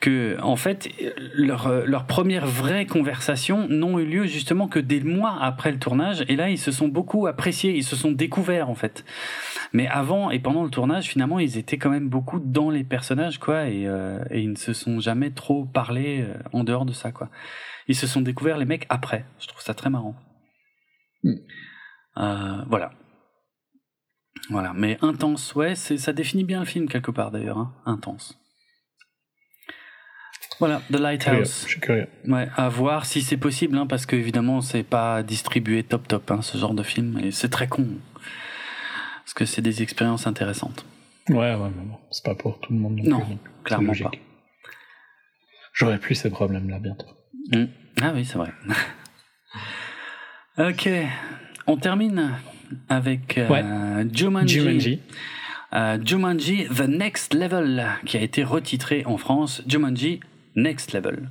que 0.00 0.36
en 0.42 0.56
fait 0.56 0.90
leur, 1.34 1.86
leur 1.86 2.06
première 2.06 2.46
vraie 2.46 2.86
conversation 2.86 3.68
n'ont 3.68 3.98
eu 3.98 4.04
lieu 4.04 4.26
justement 4.26 4.68
que 4.68 4.78
des 4.78 5.00
mois 5.00 5.36
après 5.40 5.72
le 5.72 5.78
tournage. 5.78 6.24
Et 6.28 6.36
là 6.36 6.50
ils 6.50 6.58
se 6.58 6.72
sont 6.72 6.88
beaucoup 6.88 7.26
appréciés 7.26 7.74
ils 7.76 7.84
se 7.84 7.96
sont 7.96 8.12
découverts 8.12 8.70
en 8.70 8.74
fait. 8.74 9.04
Mais 9.72 9.86
avant 9.88 10.30
et 10.30 10.38
pendant 10.38 10.64
le 10.64 10.70
tournage 10.70 11.06
finalement 11.08 11.38
ils 11.38 11.58
étaient 11.58 11.78
quand 11.78 11.90
même 11.90 12.08
beaucoup 12.08 12.38
dans 12.38 12.70
les 12.70 12.84
personnages 12.84 13.38
quoi. 13.38 13.68
Et, 13.68 13.86
euh, 13.86 14.22
et 14.30 14.40
ils 14.40 14.50
ne 14.50 14.56
se 14.56 14.72
sont 14.72 15.00
jamais 15.00 15.30
trop 15.30 15.64
parlé 15.64 16.22
euh, 16.22 16.34
en 16.52 16.64
dehors 16.64 16.84
de 16.84 16.92
ça 16.92 17.12
quoi. 17.12 17.30
Ils 17.88 17.96
se 17.96 18.06
sont 18.06 18.20
découverts 18.20 18.58
les 18.58 18.64
mecs 18.64 18.86
après. 18.88 19.24
Je 19.38 19.46
trouve 19.46 19.62
ça 19.62 19.74
très 19.74 19.90
marrant. 19.90 20.16
Mm. 21.22 21.34
euh, 22.18 22.64
voilà. 22.68 22.92
Voilà. 24.50 24.72
Mais 24.74 24.98
intense 25.00 25.54
ouais 25.54 25.74
ça 25.74 26.12
définit 26.12 26.44
bien 26.44 26.60
le 26.60 26.66
film 26.66 26.88
quelque 26.88 27.10
part 27.10 27.30
d'ailleurs 27.30 27.58
hein, 27.58 27.74
intense 27.86 28.38
voilà, 30.58 30.80
The 30.90 30.96
Lighthouse. 30.96 31.64
Je 31.64 31.70
suis 31.72 31.80
curieux. 31.80 32.06
Ouais, 32.26 32.48
à 32.56 32.68
voir 32.68 33.04
si 33.06 33.22
c'est 33.22 33.36
possible, 33.36 33.76
hein, 33.76 33.86
parce 33.86 34.06
qu'évidemment, 34.06 34.60
c'est 34.60 34.82
pas 34.82 35.22
distribué 35.22 35.82
top 35.82 36.08
top, 36.08 36.30
hein, 36.30 36.42
ce 36.42 36.56
genre 36.58 36.74
de 36.74 36.82
film, 36.82 37.18
et 37.22 37.30
c'est 37.30 37.48
très 37.48 37.66
con. 37.66 37.86
Parce 39.24 39.34
que 39.34 39.44
c'est 39.44 39.62
des 39.62 39.82
expériences 39.82 40.26
intéressantes. 40.26 40.84
Ouais, 41.28 41.54
ouais, 41.54 41.70
mais 41.76 41.84
bon, 41.84 41.98
c'est 42.10 42.24
pas 42.24 42.34
pour 42.34 42.60
tout 42.60 42.72
le 42.72 42.78
monde 42.78 43.00
non, 43.02 43.18
Non, 43.18 43.24
plus, 43.24 43.36
clairement 43.64 43.92
pas. 43.92 44.10
J'aurai 45.72 45.98
plus 45.98 46.14
ces 46.14 46.30
problèmes-là 46.30 46.78
bientôt. 46.78 47.06
Mm. 47.52 47.64
Ah 48.00 48.12
oui, 48.14 48.24
c'est 48.24 48.38
vrai. 48.38 48.52
ok, 50.58 50.88
on 51.66 51.76
termine 51.76 52.32
avec 52.88 53.36
euh, 53.38 53.48
Ouais. 53.48 54.06
Jumanji. 54.12 54.60
Jumanji. 54.60 55.00
Euh, 55.72 55.98
Jumanji 56.02 56.66
The 56.68 56.82
Next 56.88 57.34
Level, 57.34 57.86
qui 58.06 58.16
a 58.16 58.20
été 58.22 58.44
retitré 58.44 59.02
en 59.04 59.18
France 59.18 59.62
Jumanji 59.66 60.20
Next 60.56 60.92
Level. 60.92 61.28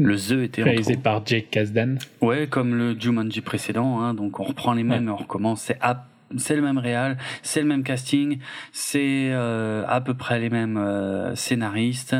Le 0.00 0.16
The 0.16 0.42
était 0.44 0.62
réalisé 0.62 0.96
par 0.96 1.26
Jake 1.26 1.50
Kasdan. 1.50 1.96
Ouais, 2.20 2.46
comme 2.46 2.74
le 2.76 2.98
Jumanji 2.98 3.40
précédent, 3.40 3.98
hein, 4.00 4.14
donc 4.14 4.38
on 4.38 4.44
reprend 4.44 4.72
les 4.72 4.84
mêmes 4.84 5.08
et 5.08 5.10
on 5.10 5.16
recommence. 5.16 5.62
C'est 5.62 5.78
à- 5.80 6.06
c'est 6.36 6.54
le 6.56 6.62
même 6.62 6.76
réal, 6.78 7.16
c'est 7.42 7.60
le 7.62 7.66
même 7.66 7.82
casting, 7.82 8.38
c'est 8.70 9.30
euh, 9.32 9.82
à 9.88 10.00
peu 10.02 10.12
près 10.14 10.38
les 10.38 10.50
mêmes 10.50 10.76
euh, 10.76 11.34
scénaristes. 11.34 12.14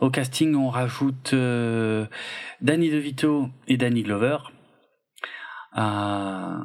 Au 0.00 0.08
casting, 0.10 0.54
on 0.56 0.70
rajoute 0.70 1.32
euh, 1.34 2.06
Danny 2.62 2.90
DeVito 2.90 3.48
et 3.68 3.76
Danny 3.76 4.02
Glover. 4.02 4.38
Euh, 5.78 6.58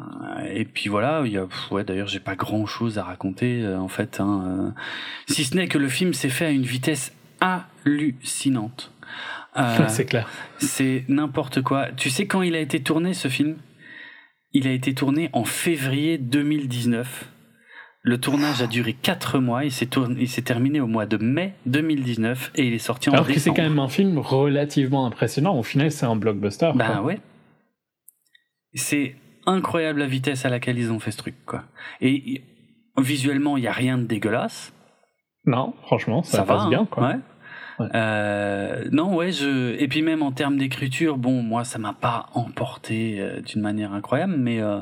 et 0.53 0.65
puis 0.65 0.90
voilà, 0.90 1.22
il 1.26 1.32
y 1.34 1.38
a, 1.38 1.45
ouais, 1.72 1.84
d'ailleurs, 1.84 2.07
j'ai 2.07 2.19
pas 2.19 2.36
grand 2.36 2.65
chose 2.65 2.98
à 2.98 3.03
raconter 3.03 3.61
euh, 3.61 3.77
en 3.77 3.88
fait, 3.88 4.19
hein, 4.19 4.44
euh, 4.48 4.69
si 5.27 5.44
ce 5.44 5.56
n'est 5.56 5.68
que 5.68 5.77
le 5.77 5.90
film 5.90 6.14
s'est 6.14 6.30
fait 6.30 6.45
à 6.45 6.49
une 6.49 6.64
vitesse 6.64 7.14
hallucinante. 7.40 8.91
Euh, 9.57 9.77
c'est 9.88 10.06
clair. 10.06 10.27
c'est 10.57 11.06
n'importe 11.07 11.61
quoi. 11.61 11.88
Tu 11.95 12.10
sais 12.10 12.27
quand 12.27 12.41
il 12.41 12.56
a 12.56 12.60
été 12.60 12.82
tourné 12.82 13.14
ce 13.14 13.27
film? 13.27 13.57
Il 14.53 14.68
a 14.68 14.72
été 14.72 14.94
tourné 14.94 15.30
en 15.34 15.44
février 15.44 16.18
2019. 16.18 17.30
Le 18.07 18.19
tournage 18.19 18.61
a 18.61 18.68
duré 18.68 18.94
4 18.94 19.40
mois. 19.40 19.65
Il 19.65 19.72
s'est 19.72 19.88
tourné- 19.88 20.15
il 20.22 20.30
s'est 20.30 20.44
terminé 20.44 20.80
au 20.80 20.88
mois 20.88 21.06
de 21.06 21.18
mai 21.18 21.56
2019 21.65 22.52
et 22.56 22.68
il 22.68 22.73
est 22.73 22.77
sorti 22.80 23.10
en 23.10 23.14
Alors 23.14 23.26
que 23.26 23.34
c'est 23.34 23.40
décembre. 23.49 23.57
quand 23.57 23.64
même 23.64 23.80
un 23.80 23.90
film 23.90 24.18
relativement 24.19 25.06
impressionnant. 25.07 25.57
Au 25.57 25.64
final, 25.64 25.91
c'est 25.91 26.06
un 26.06 26.15
blockbuster. 26.15 26.72
Ben 26.76 26.86
quoi. 26.88 27.02
ouais. 27.02 27.19
C'est 28.73 29.15
incroyable 29.45 29.99
la 29.99 30.07
vitesse 30.07 30.45
à 30.45 30.49
laquelle 30.49 30.77
ils 30.77 30.91
ont 30.91 30.99
fait 30.99 31.11
ce 31.11 31.18
truc 31.18 31.36
quoi. 31.45 31.64
Et 32.02 32.44
visuellement, 32.98 33.57
il 33.57 33.64
y 33.64 33.68
a 33.68 33.72
rien 33.72 33.98
de 33.98 34.03
dégueulasse. 34.06 34.73
Non, 35.45 35.73
franchement, 35.84 36.23
ça, 36.23 36.38
ça, 36.38 36.44
passe 36.44 36.64
va, 36.64 36.69
bien. 36.69 36.82
hein, 36.82 36.88
Quoi. 36.90 37.07
ouais. 37.07 37.15
Ouais. 37.80 37.88
Euh, 37.94 38.86
non, 38.92 39.16
ouais, 39.16 39.32
je 39.32 39.76
et 39.80 39.88
puis 39.88 40.02
même 40.02 40.22
en 40.22 40.32
termes 40.32 40.58
d'écriture, 40.58 41.18
bon, 41.18 41.42
moi, 41.42 41.64
ça 41.64 41.78
m'a 41.80 41.94
pas 41.94 42.28
emporté 42.34 43.20
euh, 43.20 43.42
d'une 43.42 43.62
manière 43.62 43.94
incroyable, 43.94 44.36
mais 44.38 44.62
euh, 44.62 44.80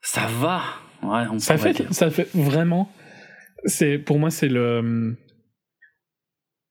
ça 0.00 0.26
va. 0.40 0.62
Ouais, 1.02 1.24
on 1.30 1.38
Ça 1.38 1.56
fait, 1.58 1.72
dire. 1.72 1.92
ça 1.94 2.10
fait 2.10 2.28
vraiment. 2.34 2.90
C'est 3.64 3.98
pour 3.98 4.18
moi, 4.18 4.30
c'est 4.30 4.48
le. 4.48 5.16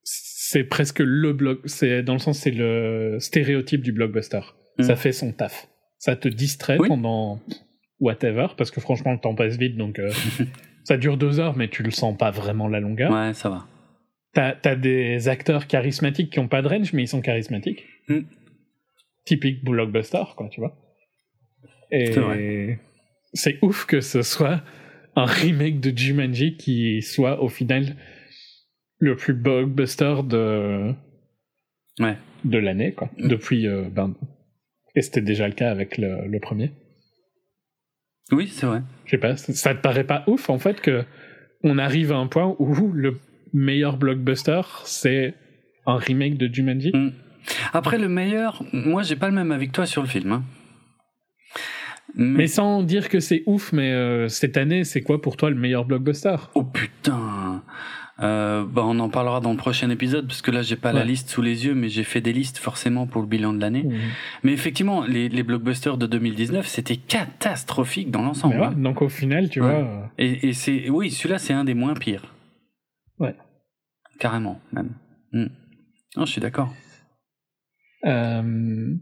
C'est 0.04 0.64
presque 0.66 1.00
le 1.00 1.32
bloc. 1.34 1.60
C'est 1.66 2.04
dans 2.04 2.14
le 2.14 2.20
sens, 2.20 2.40
c'est 2.40 2.52
le 2.52 3.18
stéréotype 3.20 3.82
du 3.82 3.92
blockbuster. 3.94 4.42
Mm. 4.78 4.84
Ça 4.84 4.96
fait 4.96 5.12
son 5.14 5.32
taf. 5.32 5.68
Ça 6.00 6.16
te 6.16 6.28
distrait 6.28 6.78
Oui. 6.80 6.88
pendant 6.90 7.40
whatever, 8.00 8.48
parce 8.58 8.72
que 8.72 8.82
franchement, 8.82 9.14
le 9.14 9.20
temps 9.20 9.36
passe 9.36 9.56
vite, 9.58 9.78
donc 9.78 10.02
ça 10.84 10.98
dure 10.98 11.16
deux 11.18 11.40
heures, 11.40 11.56
mais 11.56 11.68
tu 11.70 11.84
le 11.84 11.92
sens 11.92 12.18
pas 12.18 12.32
vraiment 12.32 12.68
la 12.68 12.80
longueur. 12.80 13.12
Ouais, 13.12 13.34
ça 13.34 13.50
va. 13.50 13.68
T'as 14.34 14.56
as 14.64 14.76
des 14.76 15.28
acteurs 15.28 15.68
charismatiques 15.68 16.32
qui 16.32 16.40
ont 16.40 16.48
pas 16.48 16.62
de 16.62 16.68
range, 16.68 16.94
mais 16.94 17.04
ils 17.04 17.08
sont 17.08 17.22
charismatiques. 17.22 17.84
Mm. 18.08 18.20
Typique 19.26 19.64
blockbuster, 19.64 20.24
quoi, 20.36 20.48
tu 20.50 20.62
vois. 20.62 20.78
C'est 21.92 22.18
Et 22.18 22.78
c'est 23.34 23.58
ouf 23.62 23.86
que 23.86 24.00
ce 24.02 24.22
soit 24.22 24.64
un 25.16 25.26
remake 25.26 25.80
de 25.82 25.96
Jumanji 25.98 26.56
qui 26.56 27.02
soit 27.02 27.42
au 27.44 27.50
final 27.50 27.96
le 29.00 29.16
plus 29.18 29.34
blockbuster 29.34 30.16
de, 30.24 30.94
Ouais. 32.00 32.16
de 32.46 32.58
l'année, 32.58 32.94
quoi. 32.94 33.10
Mm. 33.18 33.28
Depuis. 33.28 33.68
euh, 33.68 33.90
ben, 33.90 34.14
et 34.96 35.02
c'était 35.02 35.22
déjà 35.22 35.48
le 35.48 35.54
cas 35.54 35.70
avec 35.72 35.98
le, 35.98 36.26
le 36.28 36.40
premier. 36.40 36.72
Oui, 38.32 38.48
c'est 38.48 38.66
vrai. 38.66 38.82
Je 39.06 39.12
sais 39.12 39.18
pas, 39.18 39.36
ça 39.36 39.54
ça 39.54 39.76
te 39.76 39.82
paraît 39.82 40.06
pas 40.06 40.24
ouf 40.28 40.50
en 40.50 40.58
fait 40.60 40.80
que 40.82 41.04
on 41.64 41.78
arrive 41.78 42.12
à 42.14 42.16
un 42.18 42.28
point 42.28 42.56
où 42.60 42.92
le 42.94 43.20
meilleur 43.54 43.98
blockbuster 43.98 44.62
c'est 44.86 45.34
un 45.86 45.96
remake 45.98 46.38
de 46.38 46.54
Jumanji 46.54 46.92
Mm. 46.94 47.10
Après, 47.74 47.98
le 47.98 48.08
meilleur, 48.08 48.64
moi, 48.72 49.02
j'ai 49.02 49.16
pas 49.16 49.28
le 49.28 49.34
même 49.34 49.58
que 49.66 49.72
toi 49.72 49.88
sur 49.88 50.04
le 50.04 50.08
film. 50.08 50.32
hein. 50.32 50.44
Mais, 52.16 52.38
Mais 52.40 52.48
sans 52.48 52.84
dire 52.84 53.10
que 53.10 53.20
c'est 53.20 53.42
ouf, 53.48 53.74
mais 53.74 53.92
euh, 53.92 54.28
cette 54.28 54.58
année, 54.58 54.84
c'est 54.84 55.02
quoi 55.02 55.22
pour 55.22 55.38
toi 55.38 55.50
le 55.50 55.56
meilleur 55.56 55.86
blockbuster? 55.86 56.36
Oh 56.54 56.64
putain. 56.64 57.64
Euh, 58.20 58.64
bah, 58.64 58.84
on 58.86 59.00
en 59.00 59.10
parlera 59.10 59.40
dans 59.40 59.50
le 59.52 59.58
prochain 59.58 59.90
épisode 59.90 60.28
parce 60.28 60.44
que 60.44 60.52
là 60.52 60.62
j'ai 60.62 60.76
pas 60.76 60.94
la 60.94 61.04
liste 61.04 61.30
sous 61.32 61.42
les 61.42 61.66
yeux 61.66 61.74
mais 61.74 61.90
j'ai 61.90 62.04
fait 62.04 62.22
des 62.22 62.34
listes 62.34 62.60
forcément 62.60 63.08
pour 63.08 63.22
le 63.24 63.28
bilan 63.28 63.52
de 63.54 63.60
l'année. 63.62 63.86
Mais 64.44 64.52
effectivement, 64.54 65.04
les, 65.08 65.28
les 65.28 65.42
blockbusters 65.42 65.98
de 65.98 66.06
2019, 66.06 66.68
c'était 66.68 66.98
catastrophique 66.98 68.12
dans 68.12 68.22
l'ensemble. 68.22 68.60
Ouais, 68.60 68.66
hein. 68.68 68.74
donc 68.78 69.02
au 69.02 69.10
final, 69.10 69.50
tu 69.50 69.62
Ouais. 69.62 69.68
vois, 69.72 69.80
euh, 69.80 70.02
Et, 70.20 70.50
et 70.50 70.54
c'est, 70.54 70.90
oui, 70.92 71.10
celui-là, 71.10 71.40
c'est 71.40 71.54
un 71.54 71.64
des 71.64 71.74
moins 71.74 71.96
pires. 71.96 72.36
Ouais. 73.22 73.36
Carrément, 74.20 74.60
même. 74.74 74.96
Mm. 75.32 75.48
Non, 76.18 76.26
je 76.26 76.32
suis 76.32 76.42
d'accord. 76.42 76.74
euh, 78.06 78.94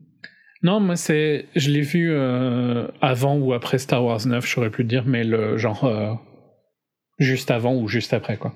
non, 0.62 0.82
moi 0.82 0.98
c'est, 0.98 1.46
je 1.56 1.72
l'ai 1.72 1.82
vu 1.82 2.12
euh, 2.12 2.88
avant 3.02 3.38
ou 3.38 3.54
après 3.54 3.78
Star 3.78 4.04
Wars 4.04 4.26
9, 4.28 4.46
je 4.46 4.52
saurais 4.52 4.70
plus 4.70 4.84
dire, 4.84 5.06
mais 5.06 5.24
le 5.24 5.58
genre 5.58 5.86
euh, 5.86 6.14
juste 7.18 7.50
avant 7.50 7.76
ou 7.76 7.88
juste 7.88 8.14
après 8.14 8.36
quoi. 8.38 8.54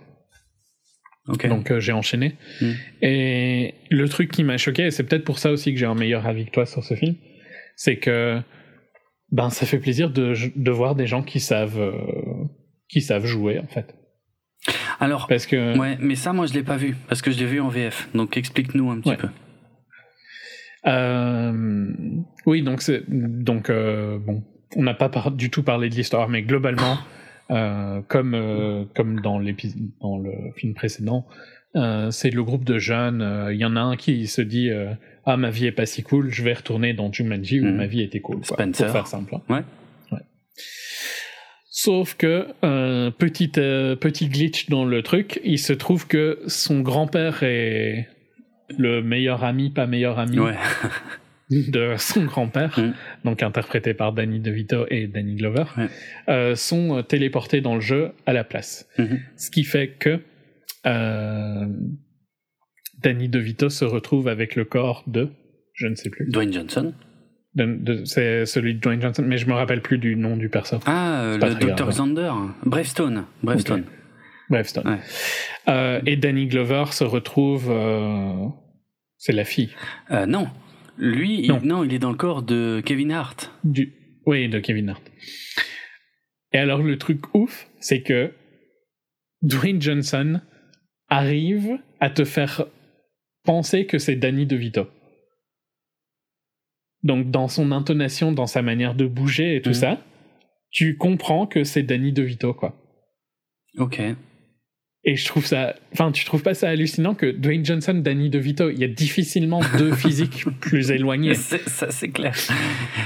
Ok. 1.30 1.48
Donc 1.48 1.72
euh, 1.72 1.80
j'ai 1.80 1.94
enchaîné. 1.94 2.36
Mm. 2.60 2.72
Et 3.02 3.74
le 3.90 4.10
truc 4.10 4.32
qui 4.32 4.44
m'a 4.44 4.58
choqué, 4.58 4.88
et 4.88 4.92
c'est 4.92 5.06
peut-être 5.06 5.24
pour 5.24 5.40
ça 5.40 5.50
aussi 5.50 5.74
que 5.74 5.80
j'ai 5.80 5.86
un 5.86 5.96
meilleur 5.96 6.28
avis 6.28 6.46
que 6.46 6.52
toi 6.52 6.66
sur 6.66 6.84
ce 6.84 6.96
film, 6.96 7.16
c'est 7.78 7.96
que 7.98 8.42
ben 9.32 9.50
ça 9.50 9.66
fait 9.66 9.80
plaisir 9.80 10.10
de, 10.10 10.34
de 10.58 10.72
voir 10.72 10.96
des 10.96 11.08
gens 11.08 11.24
qui 11.24 11.40
savent 11.40 11.82
qui 12.90 13.00
savent 13.00 13.26
jouer 13.26 13.60
en 13.60 13.68
fait. 13.68 13.96
Alors, 15.04 15.28
Parce 15.28 15.46
que 15.46 15.78
ouais, 15.78 15.98
mais 16.00 16.16
ça, 16.16 16.32
moi, 16.34 16.46
je 16.46 16.54
l'ai 16.54 16.64
pas 16.64 16.78
vu 16.78 16.96
parce 17.10 17.22
que 17.22 17.32
je 17.32 17.38
l'ai 17.40 17.46
vu 17.46 17.60
en 17.60 17.68
VF. 17.70 18.10
Donc, 18.16 18.38
explique-nous 18.38 18.90
un 18.92 19.00
petit 19.00 19.10
Ouais. 19.10 19.18
peu. 19.18 19.28
euh, 20.88 21.92
oui, 22.46 22.62
donc 22.62 22.82
c'est 22.82 23.04
donc 23.08 23.70
euh, 23.70 24.18
bon, 24.20 24.44
on 24.76 24.84
n'a 24.84 24.94
pas 24.94 25.10
par- 25.10 25.32
du 25.32 25.50
tout 25.50 25.64
parlé 25.64 25.90
de 25.90 25.96
l'histoire, 25.96 26.28
mais 26.30 26.42
globalement, 26.44 26.98
euh, 27.52 28.02
comme 28.08 28.88
comme 28.96 29.20
dans 29.22 29.40
l'épisode 29.40 29.82
dans 30.02 30.18
le 30.18 30.32
film 30.58 30.74
précédent, 30.74 31.26
c'est 32.12 32.30
le 32.30 32.44
groupe 32.44 32.66
de 32.66 32.80
jeunes. 32.80 33.48
Il 33.52 33.58
y 33.58 33.66
en 33.66 33.76
a 33.76 33.82
un 33.82 33.96
qui 33.96 34.28
se 34.28 34.42
dit 34.42 34.70
ah 35.26 35.38
ma 35.38 35.50
vie 35.52 35.66
est 35.68 35.72
pas 35.72 35.86
si 35.86 36.04
cool, 36.04 36.30
je 36.32 36.44
vais 36.44 36.54
retourner 36.54 36.94
dans 36.94 37.12
Jumanji 37.12 37.62
où 37.62 37.66
Mhm. 37.66 37.76
ma 37.76 37.88
vie 37.88 38.02
était 38.02 38.20
cool. 38.20 38.38
Quoi, 38.38 38.58
Spencer. 38.58 38.86
Pour 38.88 38.94
faire 38.94 39.08
simple. 39.08 39.36
hein. 39.36 39.42
Ouais. 39.50 39.64
Ouais. 40.12 40.24
Sauf 41.76 42.14
que 42.16 42.46
euh, 42.64 43.10
petit 43.10 43.52
euh, 43.58 43.96
petit 43.96 44.28
glitch 44.28 44.70
dans 44.70 44.86
le 44.86 45.02
truc, 45.02 45.42
il 45.44 45.58
se 45.58 45.74
trouve 45.74 46.06
que 46.06 46.38
son 46.46 46.82
grand-père 46.82 47.42
est 47.42 48.08
le 48.78 49.02
meilleur 49.02 49.44
ami, 49.44 49.72
pas 49.72 49.88
meilleur 49.88 50.20
ami 50.20 50.38
Ouais. 50.40 50.54
de 51.50 51.96
son 51.98 52.26
grand-père, 52.26 52.80
donc 53.26 53.42
interprété 53.42 53.96
par 53.96 54.14
Danny 54.14 54.40
DeVito 54.40 54.86
et 54.92 55.08
Danny 55.08 55.34
Glover, 55.36 55.64
Ouais. 55.76 55.88
euh, 56.30 56.56
sont 56.56 57.02
téléportés 57.02 57.62
dans 57.62 57.74
le 57.74 57.82
jeu 57.82 58.12
à 58.28 58.34
la 58.34 58.44
place. 58.44 58.88
Mhm. 59.00 59.20
Ce 59.36 59.50
qui 59.50 59.64
fait 59.64 59.98
que 59.98 60.20
Danny 63.02 63.30
DeVito 63.30 63.70
se 63.70 63.84
retrouve 63.86 64.28
avec 64.28 64.56
le 64.56 64.66
corps 64.66 65.04
de, 65.08 65.30
je 65.74 65.88
ne 65.88 65.96
sais 65.96 66.12
plus, 66.12 66.30
Dwayne 66.30 66.54
Johnson. 66.54 66.94
C'est 68.06 68.46
celui 68.46 68.76
de 68.76 68.80
Dwayne 68.80 69.02
Johnson, 69.02 69.24
mais 69.26 69.38
je 69.38 69.48
me 69.48 69.54
rappelle 69.54 69.82
plus 69.82 69.98
du 69.98 70.16
nom 70.16 70.38
du 70.38 70.50
perso. 70.50 70.80
Ah, 70.86 71.38
le 71.40 71.76
Dr. 71.76 71.90
Xander. 71.90 72.32
Bravestone. 72.66 73.26
Bravestone. 73.44 73.86
Bravestone. 74.50 75.00
Euh, 75.68 76.02
et 76.06 76.16
Danny 76.16 76.48
Glover 76.48 76.86
se 76.92 77.04
retrouve. 77.04 77.70
Euh, 77.70 78.48
c'est 79.18 79.34
la 79.34 79.46
fille. 79.46 79.70
Euh, 80.12 80.26
non. 80.26 80.48
Lui, 80.98 81.48
non. 81.64 81.84
Il, 81.84 81.94
est 81.94 82.00
dans 82.00 82.12
le 82.12 82.18
corps 82.18 82.44
de 82.44 82.82
Kevin 82.86 83.12
Hart. 83.12 83.52
Du... 83.64 83.94
Oui, 84.26 84.48
de 84.50 84.60
Kevin 84.60 84.90
Hart. 84.90 85.04
Et 86.52 86.58
alors, 86.58 86.84
le 86.84 86.98
truc 86.98 87.34
ouf, 87.34 87.68
c'est 87.80 88.02
que 88.02 88.32
Dwayne 89.42 89.82
Johnson 89.82 90.42
arrive 91.10 91.80
à 92.00 92.10
te 92.10 92.24
faire 92.24 92.66
penser 93.44 93.86
que 93.86 93.98
c'est 93.98 94.16
Danny 94.16 94.46
DeVito. 94.46 94.88
Donc 97.04 97.32
dans 97.32 97.48
son 97.48 97.72
intonation, 97.72 98.32
dans 98.32 98.48
sa 98.48 98.62
manière 98.62 98.96
de 98.96 99.06
bouger 99.06 99.56
et 99.56 99.62
tout 99.62 99.70
mhm. 99.70 99.76
ça, 99.76 100.02
tu 100.70 100.98
comprends 100.98 101.46
que 101.46 101.64
c'est 101.64 101.84
Danny 101.84 102.12
DeVito, 102.12 102.54
quoi. 102.54 102.76
Ok. 103.78 104.02
Et 105.06 105.18
je 105.18 105.26
trouve 105.26 105.46
ça. 105.46 105.76
Enfin, 105.92 106.14
tu 106.14 106.24
trouves 106.24 106.44
pas 106.44 106.54
ça 106.54 106.70
hallucinant 106.70 107.14
que 107.14 107.26
Dwayne 107.26 107.66
Johnson, 107.66 107.94
Danny 107.94 108.30
DeVito, 108.30 108.70
il 108.70 108.80
y 108.80 108.86
a 108.86 108.88
difficilement 108.88 109.60
deux 109.78 109.92
physiques 109.96 110.46
plus 110.62 110.92
éloignées. 110.92 111.34
Ça, 111.36 111.58
c'est 111.90 112.08
clair. 112.08 112.34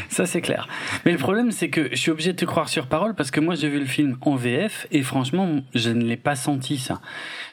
Ça, 0.07 0.27
c'est 0.27 0.41
clair. 0.41 0.67
Mais 1.05 1.11
le 1.11 1.17
problème, 1.17 1.51
c'est 1.51 1.69
que 1.69 1.89
je 1.89 1.95
suis 1.95 2.11
obligé 2.11 2.33
de 2.33 2.37
te 2.37 2.45
croire 2.45 2.69
sur 2.69 2.85
parole 2.85 3.15
parce 3.15 3.31
que 3.31 3.39
moi, 3.39 3.55
j'ai 3.55 3.67
vu 3.67 3.79
le 3.79 3.85
film 3.85 4.17
en 4.21 4.35
VF 4.35 4.85
et 4.91 5.01
franchement, 5.01 5.63
je 5.73 5.89
ne 5.89 6.03
l'ai 6.03 6.17
pas 6.17 6.35
senti, 6.35 6.77
ça. 6.77 7.01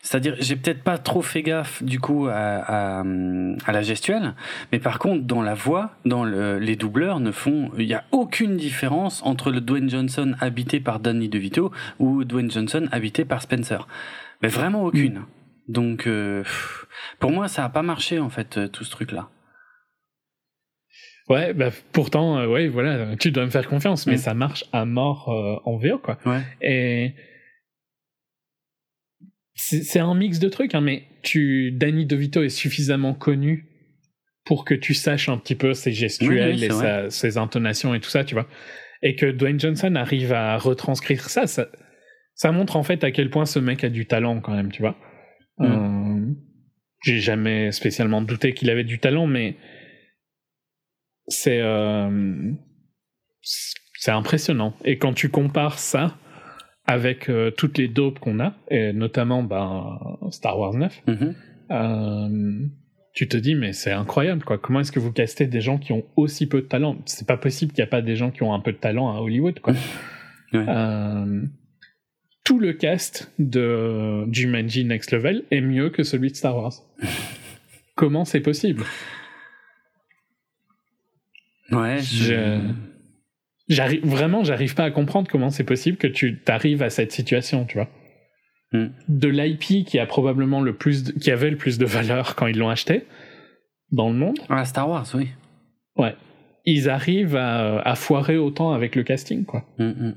C'est-à-dire, 0.03 0.37
j'ai 0.39 0.57
peut-être 0.57 0.83
pas 0.83 0.99
trop 0.99 1.23
fait 1.23 1.43
gaffe, 1.43 1.83
du 1.83 1.99
coup, 1.99 2.27
à, 2.27 3.01
à, 3.01 3.73
la 3.73 3.83
gestuelle. 3.83 4.35
Mais 4.73 4.79
par 4.79 4.99
contre, 4.99 5.25
dans 5.25 5.41
la 5.41 5.55
voix, 5.55 5.93
dans 6.05 6.25
les 6.25 6.77
doubleurs, 6.77 7.19
ne 7.19 7.33
font. 7.33 7.71
Il 7.79 7.87
n'y 7.87 7.95
a 7.95 8.05
aucune 8.13 8.59
différence 8.59 9.23
entre 9.25 9.51
le 9.51 9.63
Dwayne 9.63 9.89
Johnson 9.89 10.35
habité 10.41 10.81
par 10.81 11.01
Danny 11.01 11.31
DeVito 11.31 11.73
ou 11.99 12.25
Dwayne 12.25 12.51
Johnson 12.51 12.89
habité 12.93 13.25
par 13.25 13.41
Spencer. 13.41 13.87
Mais 14.45 14.51
vraiment 14.51 14.85
aucune. 14.85 15.21
Mm. 15.21 15.27
Donc, 15.69 16.07
euh, 16.07 16.45
pour 17.19 17.31
moi, 17.31 17.49
ça 17.49 17.63
n'a 17.63 17.69
pas 17.71 17.83
marché, 17.83 18.19
en 18.19 18.29
fait, 18.29 18.59
euh, 18.59 18.69
tout 18.69 18.85
ce 18.85 18.91
truc-là. 18.91 19.31
Ouais, 21.29 21.55
bah, 21.55 21.71
pourtant, 21.93 22.39
euh, 22.39 22.47
ouais, 22.47 22.69
voilà, 22.69 23.17
tu 23.17 23.31
dois 23.31 23.47
me 23.47 23.51
faire 23.51 23.67
confiance, 23.67 24.07
mais 24.07 24.17
mm. 24.17 24.19
ça 24.19 24.35
marche 24.35 24.65
à 24.73 24.85
mort 24.85 25.29
en 25.65 25.79
VO, 25.79 25.99
quoi. 25.99 26.19
Ouais. 26.27 26.43
Et 26.61 27.15
c'est 29.55 30.01
un 30.01 30.15
mix 30.15 30.39
de 30.39 30.49
trucs, 30.49 30.75
hein, 30.75 30.83
mais 30.83 31.05
tu, 31.23 31.73
Danny 31.73 32.05
DeVito 32.05 32.43
est 32.43 32.49
suffisamment 32.51 33.15
connu 33.15 33.69
pour 34.45 34.67
que 34.67 34.75
tu 34.75 34.93
saches 34.93 35.31
un 35.31 35.39
petit 35.39 35.55
peu 35.55 35.73
ses 35.73 35.93
gestuels 35.93 36.63
et 36.63 37.09
ses 37.09 37.39
intonations 37.39 37.95
et 37.95 38.01
tout 38.01 38.11
ça, 38.11 38.25
tu 38.25 38.35
vois. 38.35 38.47
Et 39.01 39.15
que 39.15 39.27
Dwayne 39.27 39.59
Johnson 39.59 39.95
arrive 39.95 40.33
à 40.33 40.59
retranscrire 40.59 41.31
ça, 41.31 41.47
ça, 41.47 41.69
ça 42.35 42.53
montre 42.53 42.77
en 42.77 42.83
fait 42.83 43.05
à 43.05 43.11
quel 43.11 43.31
point 43.31 43.47
ce 43.47 43.59
mec 43.59 43.85
a 43.85 43.89
du 43.89 44.07
talent 44.07 44.41
quand 44.41 44.55
même, 44.55 44.73
tu 44.73 44.83
vois. 44.83 44.97
Mm. 45.59 45.65
Euh, 45.65 46.35
j'ai 47.03 47.21
jamais 47.21 47.71
spécialement 47.73 48.23
douté 48.23 48.55
qu'il 48.55 48.71
avait 48.71 48.85
du 48.85 48.99
talent, 48.99 49.27
mais 49.27 49.57
c'est 51.29 51.61
euh, 51.61 52.53
c'est 53.41 54.11
impressionnant. 54.11 54.75
Et 54.85 54.99
quand 54.99 55.13
tu 55.13 55.29
compares 55.29 55.79
ça 55.79 56.17
avec 56.87 57.31
euh, 57.31 57.51
toutes 57.51 57.79
les 57.79 57.89
dopes 57.89 58.19
qu'on 58.19 58.41
a, 58.41 58.55
et 58.69 58.93
notamment 58.93 59.43
ben, 59.43 59.99
Star 60.31 60.59
Wars 60.59 60.75
9, 60.75 61.03
mm-hmm. 61.07 62.69
tu 63.15 63.29
te 63.29 63.37
dis 63.37 63.55
mais 63.55 63.73
c'est 63.73 63.93
incroyable 63.93 64.43
quoi. 64.45 64.59
Comment 64.59 64.81
est-ce 64.81 64.93
que 64.93 65.01
vous 65.01 65.13
castez 65.13 65.47
des 65.47 65.61
gens 65.61 65.79
qui 65.79 65.93
ont 65.93 66.05
aussi 66.17 66.49
peu 66.49 66.63
de 66.63 66.67
talent? 66.67 66.97
C'est 67.05 67.29
pas 67.29 67.37
possible 67.37 67.73
qu'il 67.73 67.83
n'y 67.83 67.89
a 67.89 67.91
pas 67.91 68.03
des 68.03 68.17
gens 68.17 68.31
qui 68.31 68.43
ont 68.43 68.53
un 68.55 68.61
peu 68.61 68.73
de 68.73 68.79
talent 68.79 69.15
à 69.15 69.21
Hollywood 69.21 69.61
quoi. 69.61 69.75
tout 72.45 72.61
le 72.61 72.75
cast 72.75 73.33
de 73.39 74.31
Jumanji 74.33 74.85
Next 74.85 75.13
Level 75.13 75.45
est 75.51 75.63
mieux 75.63 75.91
que 75.91 76.03
celui 76.03 76.31
de 76.31 76.37
Star 76.37 76.57
Wars. 76.57 76.75
Comment 77.97 78.25
c'est 78.25 78.41
possible? 78.41 78.85
Ouais, 81.71 81.99
je... 82.01 82.61
J'arrive 83.69 84.05
vraiment, 84.05 84.45
j'arrive 84.45 84.75
pas 84.75 84.85
à 84.85 84.91
comprendre 84.91 85.31
comment 85.31 85.49
c'est 85.49 85.65
possible 85.65 85.97
que 85.97 86.07
tu 86.07 86.39
t'arrives 86.41 86.83
à 86.83 86.91
cette 86.91 87.13
situation, 87.13 87.65
tu 87.65 87.79
vois. 87.79 87.89
Hmm. 88.73 88.89
De 89.09 89.29
l'IP 89.29 89.87
qui 89.87 89.99
a 89.99 90.05
probablement 90.05 90.61
le 90.61 90.75
plus, 90.75 91.15
qui 91.15 91.31
avait 91.31 91.49
le 91.49 91.57
plus 91.57 91.79
de 91.79 91.87
valeur 91.87 92.35
quand 92.35 92.47
ils 92.47 92.59
l'ont 92.59 92.69
acheté 92.69 93.07
dans 93.91 94.11
le 94.11 94.17
monde. 94.17 94.39
Ah, 94.51 94.67
Star 94.67 94.89
Wars, 94.89 95.07
oui. 95.15 95.29
Ouais. 95.97 96.15
Ils 96.67 96.91
arrivent 96.91 97.37
à, 97.37 97.95
foirer 97.97 98.37
autant 98.37 98.73
avec 98.73 98.97
le 98.97 99.03
casting, 99.03 99.45
quoi. 99.47 99.65
Hmm, 99.79 99.91
hmm. 99.91 100.15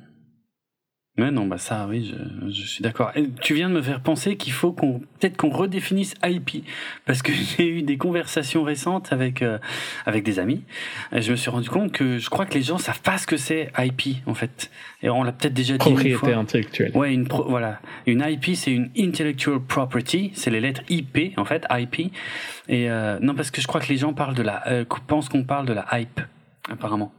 Ouais, 1.18 1.32
non, 1.32 1.48
bah 1.48 1.58
ça, 1.58 1.88
oui, 1.90 2.14
je, 2.14 2.50
je 2.52 2.62
suis 2.68 2.84
d'accord. 2.84 3.12
Tu 3.42 3.56
viens 3.56 3.70
de 3.70 3.74
me 3.74 3.82
faire 3.82 4.02
penser 4.02 4.38
qu'il 4.38 4.54
faut 4.54 4.72
qu'on 4.72 5.00
peut-être 5.00 5.36
qu'on 5.36 5.50
redéfinisse 5.50 6.14
IP, 6.24 6.64
parce 7.06 7.24
que 7.24 7.32
j'ai 7.58 7.68
eu 7.68 7.82
des 7.82 7.98
conversations 7.98 8.62
récentes 8.64 9.12
avec 9.12 9.42
euh, 9.42 9.58
avec 10.06 10.24
des 10.24 10.38
amis. 10.38 10.64
Et 11.12 11.24
je 11.24 11.32
me 11.32 11.36
suis 11.36 11.50
rendu 11.50 11.70
compte 11.70 11.92
que 11.92 12.20
je 12.20 12.30
crois 12.30 12.46
que 12.46 12.54
les 12.54 12.62
gens 12.62 12.78
savent 12.78 13.02
pas 13.02 13.18
ce 13.18 13.26
que 13.26 13.36
c'est 13.38 13.72
IP 13.80 14.18
en 14.28 14.36
fait. 14.36 14.70
Et 15.02 15.10
on 15.10 15.24
l'a 15.24 15.32
peut-être 15.32 15.56
déjà 15.56 15.74
dit 15.74 15.80
Propriété 15.80 16.12
une 16.12 16.18
fois. 16.18 16.36
intellectuelle. 16.36 16.92
Ouais, 16.94 17.14
une 17.14 17.28
voilà, 17.28 17.80
une 18.06 18.24
IP, 18.28 18.56
c'est 18.56 18.72
une 18.72 18.92
intellectual 18.98 19.60
property, 19.60 20.32
c'est 20.36 20.52
les 20.52 20.62
lettres 20.62 20.82
IP 20.90 21.34
en 21.38 21.46
fait, 21.46 21.66
IP. 21.72 22.12
Et 22.70 22.92
euh, 22.92 23.18
non, 23.22 23.34
parce 23.34 23.50
que 23.50 23.60
je 23.60 23.66
crois 23.66 23.82
que 23.82 23.88
les 23.90 23.98
gens 23.98 24.14
parlent 24.14 24.36
de 24.36 24.44
la, 24.44 24.68
euh, 24.68 24.86
pensent 25.08 25.30
qu'on 25.30 25.44
parle 25.44 25.66
de 25.66 25.74
la 25.74 25.86
hype 25.94 26.22
apparemment 26.70 27.12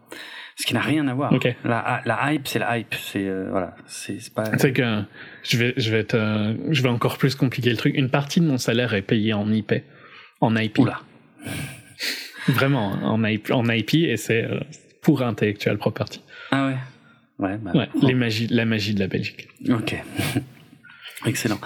ce 0.58 0.66
qui 0.66 0.74
n'a 0.74 0.80
rien 0.80 1.06
à 1.06 1.14
voir. 1.14 1.32
La, 1.64 2.02
la 2.04 2.32
hype, 2.32 2.48
c'est 2.48 2.58
la 2.58 2.78
hype. 2.78 2.94
C'est 2.94 3.26
euh, 3.26 3.46
voilà, 3.50 3.76
c'est 3.86 4.18
pas. 4.34 4.58
C'est 4.58 4.72
que 4.72 5.02
je 5.44 5.56
vais, 5.56 5.74
je 5.76 5.90
vais 5.90 6.02
te, 6.02 6.56
je 6.70 6.82
vais 6.82 6.88
encore 6.88 7.16
plus 7.16 7.36
compliquer 7.36 7.70
le 7.70 7.76
truc. 7.76 7.94
Une 7.96 8.10
partie 8.10 8.40
de 8.40 8.46
mon 8.46 8.58
salaire 8.58 8.92
est 8.94 9.02
payée 9.02 9.32
en 9.32 9.50
IP, 9.52 9.72
en 10.40 10.56
IP. 10.56 10.78
Oula. 10.80 11.00
Vraiment, 12.48 12.92
en 13.04 13.24
IP, 13.24 13.52
en 13.52 13.68
IP 13.68 13.94
et 13.94 14.16
c'est 14.16 14.44
euh, 14.44 14.58
pour 15.00 15.22
intellectual 15.22 15.78
property. 15.78 16.22
Ah 16.50 16.66
ouais. 16.66 16.76
Ouais, 17.38 17.56
bah, 17.56 17.70
ouais 17.72 17.88
les 18.02 18.14
magies, 18.14 18.48
la 18.48 18.64
magie 18.64 18.94
de 18.94 19.00
la 19.00 19.06
Belgique. 19.06 19.48
Ok. 19.68 19.94
Excellent. 21.26 21.60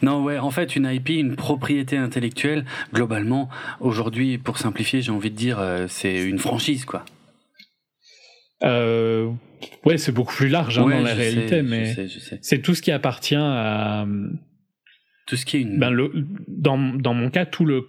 Non, 0.00 0.22
ouais, 0.22 0.38
en 0.38 0.50
fait, 0.50 0.76
une 0.76 0.86
IP, 0.86 1.10
une 1.10 1.36
propriété 1.36 1.96
intellectuelle, 1.96 2.64
globalement, 2.94 3.48
aujourd'hui, 3.80 4.38
pour 4.38 4.58
simplifier, 4.58 5.02
j'ai 5.02 5.12
envie 5.12 5.30
de 5.30 5.36
dire, 5.36 5.58
euh, 5.58 5.86
c'est 5.88 6.22
une 6.24 6.38
franchise, 6.38 6.84
quoi. 6.84 7.04
Euh, 8.64 9.30
ouais, 9.84 9.98
c'est 9.98 10.12
beaucoup 10.12 10.34
plus 10.34 10.48
large 10.48 10.78
hein, 10.78 10.82
dans 10.82 11.00
la 11.00 11.14
réalité, 11.14 11.62
mais 11.62 11.94
c'est 12.40 12.60
tout 12.60 12.74
ce 12.74 12.82
qui 12.82 12.90
appartient 12.90 13.36
à. 13.36 14.06
Tout 15.26 15.36
ce 15.36 15.44
qui 15.44 15.58
est 15.58 15.60
une. 15.60 15.78
Ben, 15.78 15.90
le, 15.90 16.10
dans, 16.48 16.78
dans 16.78 17.14
mon 17.14 17.30
cas, 17.30 17.44
tout 17.44 17.64
le 17.64 17.88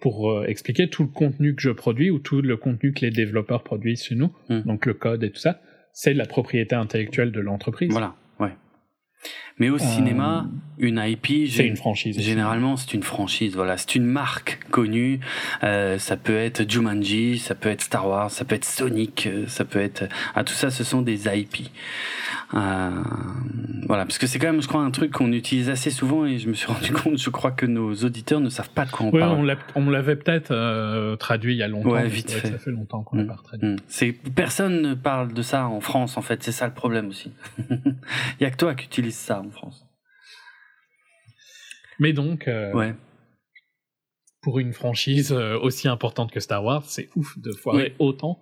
pour 0.00 0.30
euh, 0.30 0.44
expliquer 0.46 0.88
tout 0.88 1.04
le 1.04 1.08
contenu 1.08 1.54
que 1.54 1.62
je 1.62 1.70
produis 1.70 2.10
ou 2.10 2.18
tout 2.18 2.40
le 2.40 2.56
contenu 2.56 2.92
que 2.92 3.00
les 3.02 3.10
développeurs 3.10 3.62
produisent 3.62 4.04
chez 4.04 4.14
nous, 4.14 4.32
hmm. 4.48 4.62
donc 4.62 4.86
le 4.86 4.94
code 4.94 5.22
et 5.22 5.30
tout 5.30 5.38
ça, 5.38 5.60
c'est 5.92 6.14
la 6.14 6.26
propriété 6.26 6.74
intellectuelle 6.74 7.32
de 7.32 7.40
l'entreprise. 7.40 7.90
Voilà, 7.90 8.16
ouais. 8.40 8.52
Mais 9.58 9.70
au 9.70 9.78
cinéma, 9.78 10.46
euh, 10.46 10.68
une 10.78 11.02
IP, 11.04 11.48
c'est 11.50 11.66
une 11.66 11.76
franchise. 11.76 12.20
Généralement, 12.20 12.76
c'est 12.76 12.94
une 12.94 13.02
franchise. 13.02 13.54
Voilà, 13.54 13.76
c'est 13.76 13.96
une 13.96 14.04
marque 14.04 14.60
connue. 14.70 15.20
Euh, 15.64 15.98
ça 15.98 16.16
peut 16.16 16.36
être 16.36 16.70
Jumanji, 16.70 17.38
ça 17.38 17.54
peut 17.54 17.68
être 17.68 17.82
Star 17.82 18.06
Wars, 18.06 18.30
ça 18.30 18.44
peut 18.44 18.54
être 18.54 18.64
Sonic, 18.64 19.26
euh, 19.26 19.46
ça 19.48 19.64
peut 19.64 19.80
être. 19.80 20.04
Ah, 20.34 20.44
tout 20.44 20.54
ça, 20.54 20.70
ce 20.70 20.84
sont 20.84 21.02
des 21.02 21.26
IP. 21.26 21.68
Euh, 22.54 22.90
voilà, 23.86 24.04
parce 24.04 24.18
que 24.18 24.26
c'est 24.26 24.38
quand 24.38 24.46
même, 24.46 24.62
je 24.62 24.68
crois, 24.68 24.80
un 24.80 24.90
truc 24.90 25.12
qu'on 25.12 25.32
utilise 25.32 25.68
assez 25.68 25.90
souvent 25.90 26.24
et 26.24 26.38
je 26.38 26.48
me 26.48 26.54
suis 26.54 26.66
rendu 26.72 26.92
compte, 26.92 27.18
je 27.18 27.30
crois 27.30 27.50
que 27.50 27.66
nos 27.66 27.94
auditeurs 27.94 28.40
ne 28.40 28.48
savent 28.48 28.70
pas 28.70 28.84
de 28.84 28.90
quoi 28.90 29.06
on 29.06 29.10
parle. 29.10 29.56
On 29.74 29.90
l'avait 29.90 30.16
peut-être 30.16 30.50
euh, 30.52 31.16
traduit 31.16 31.54
il 31.54 31.58
y 31.58 31.62
a 31.62 31.68
longtemps. 31.68 31.90
Ouais, 31.90 32.06
vite 32.06 32.30
fait. 32.30 32.48
Ça 32.48 32.58
fait 32.58 32.70
longtemps 32.70 33.02
qu'on 33.02 33.16
l'a 33.16 33.24
mm. 33.24 33.26
pas. 33.26 33.66
Mm. 33.66 33.76
C'est 33.88 34.12
personne 34.34 34.80
ne 34.80 34.94
parle 34.94 35.32
de 35.32 35.42
ça 35.42 35.66
en 35.66 35.80
France, 35.80 36.16
en 36.16 36.22
fait. 36.22 36.42
C'est 36.42 36.52
ça 36.52 36.66
le 36.66 36.72
problème 36.72 37.08
aussi. 37.08 37.32
il 37.70 38.42
y 38.42 38.44
a 38.44 38.50
que 38.50 38.56
toi 38.56 38.74
qui 38.74 38.86
utilises 38.86 39.16
ça 39.16 39.42
en 39.48 39.50
France. 39.50 39.84
Mais 41.98 42.12
donc, 42.12 42.46
euh, 42.46 42.72
ouais. 42.74 42.94
pour 44.40 44.58
une 44.60 44.72
franchise 44.72 45.32
aussi 45.32 45.88
importante 45.88 46.30
que 46.30 46.40
Star 46.40 46.64
Wars, 46.64 46.84
c'est 46.84 47.08
ouf 47.16 47.38
de 47.38 47.52
foirer 47.52 47.96
autant 47.98 48.40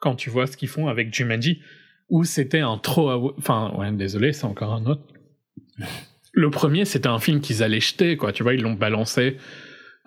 quand 0.00 0.16
tu 0.16 0.28
vois 0.30 0.46
ce 0.46 0.56
qu'ils 0.56 0.68
font 0.68 0.88
avec 0.88 1.14
Jumanji 1.14 1.62
où 2.08 2.24
c'était 2.24 2.60
un 2.60 2.78
trop. 2.78 3.34
Enfin, 3.38 3.72
ouais, 3.76 3.90
désolé, 3.92 4.32
c'est 4.32 4.44
encore 4.44 4.72
un 4.72 4.86
autre. 4.86 5.02
Le 6.32 6.50
premier, 6.50 6.84
c'était 6.84 7.08
un 7.08 7.18
film 7.18 7.40
qu'ils 7.40 7.62
allaient 7.62 7.80
jeter, 7.80 8.16
quoi. 8.16 8.32
Tu 8.32 8.42
vois, 8.42 8.54
ils 8.54 8.62
l'ont 8.62 8.74
balancé 8.74 9.36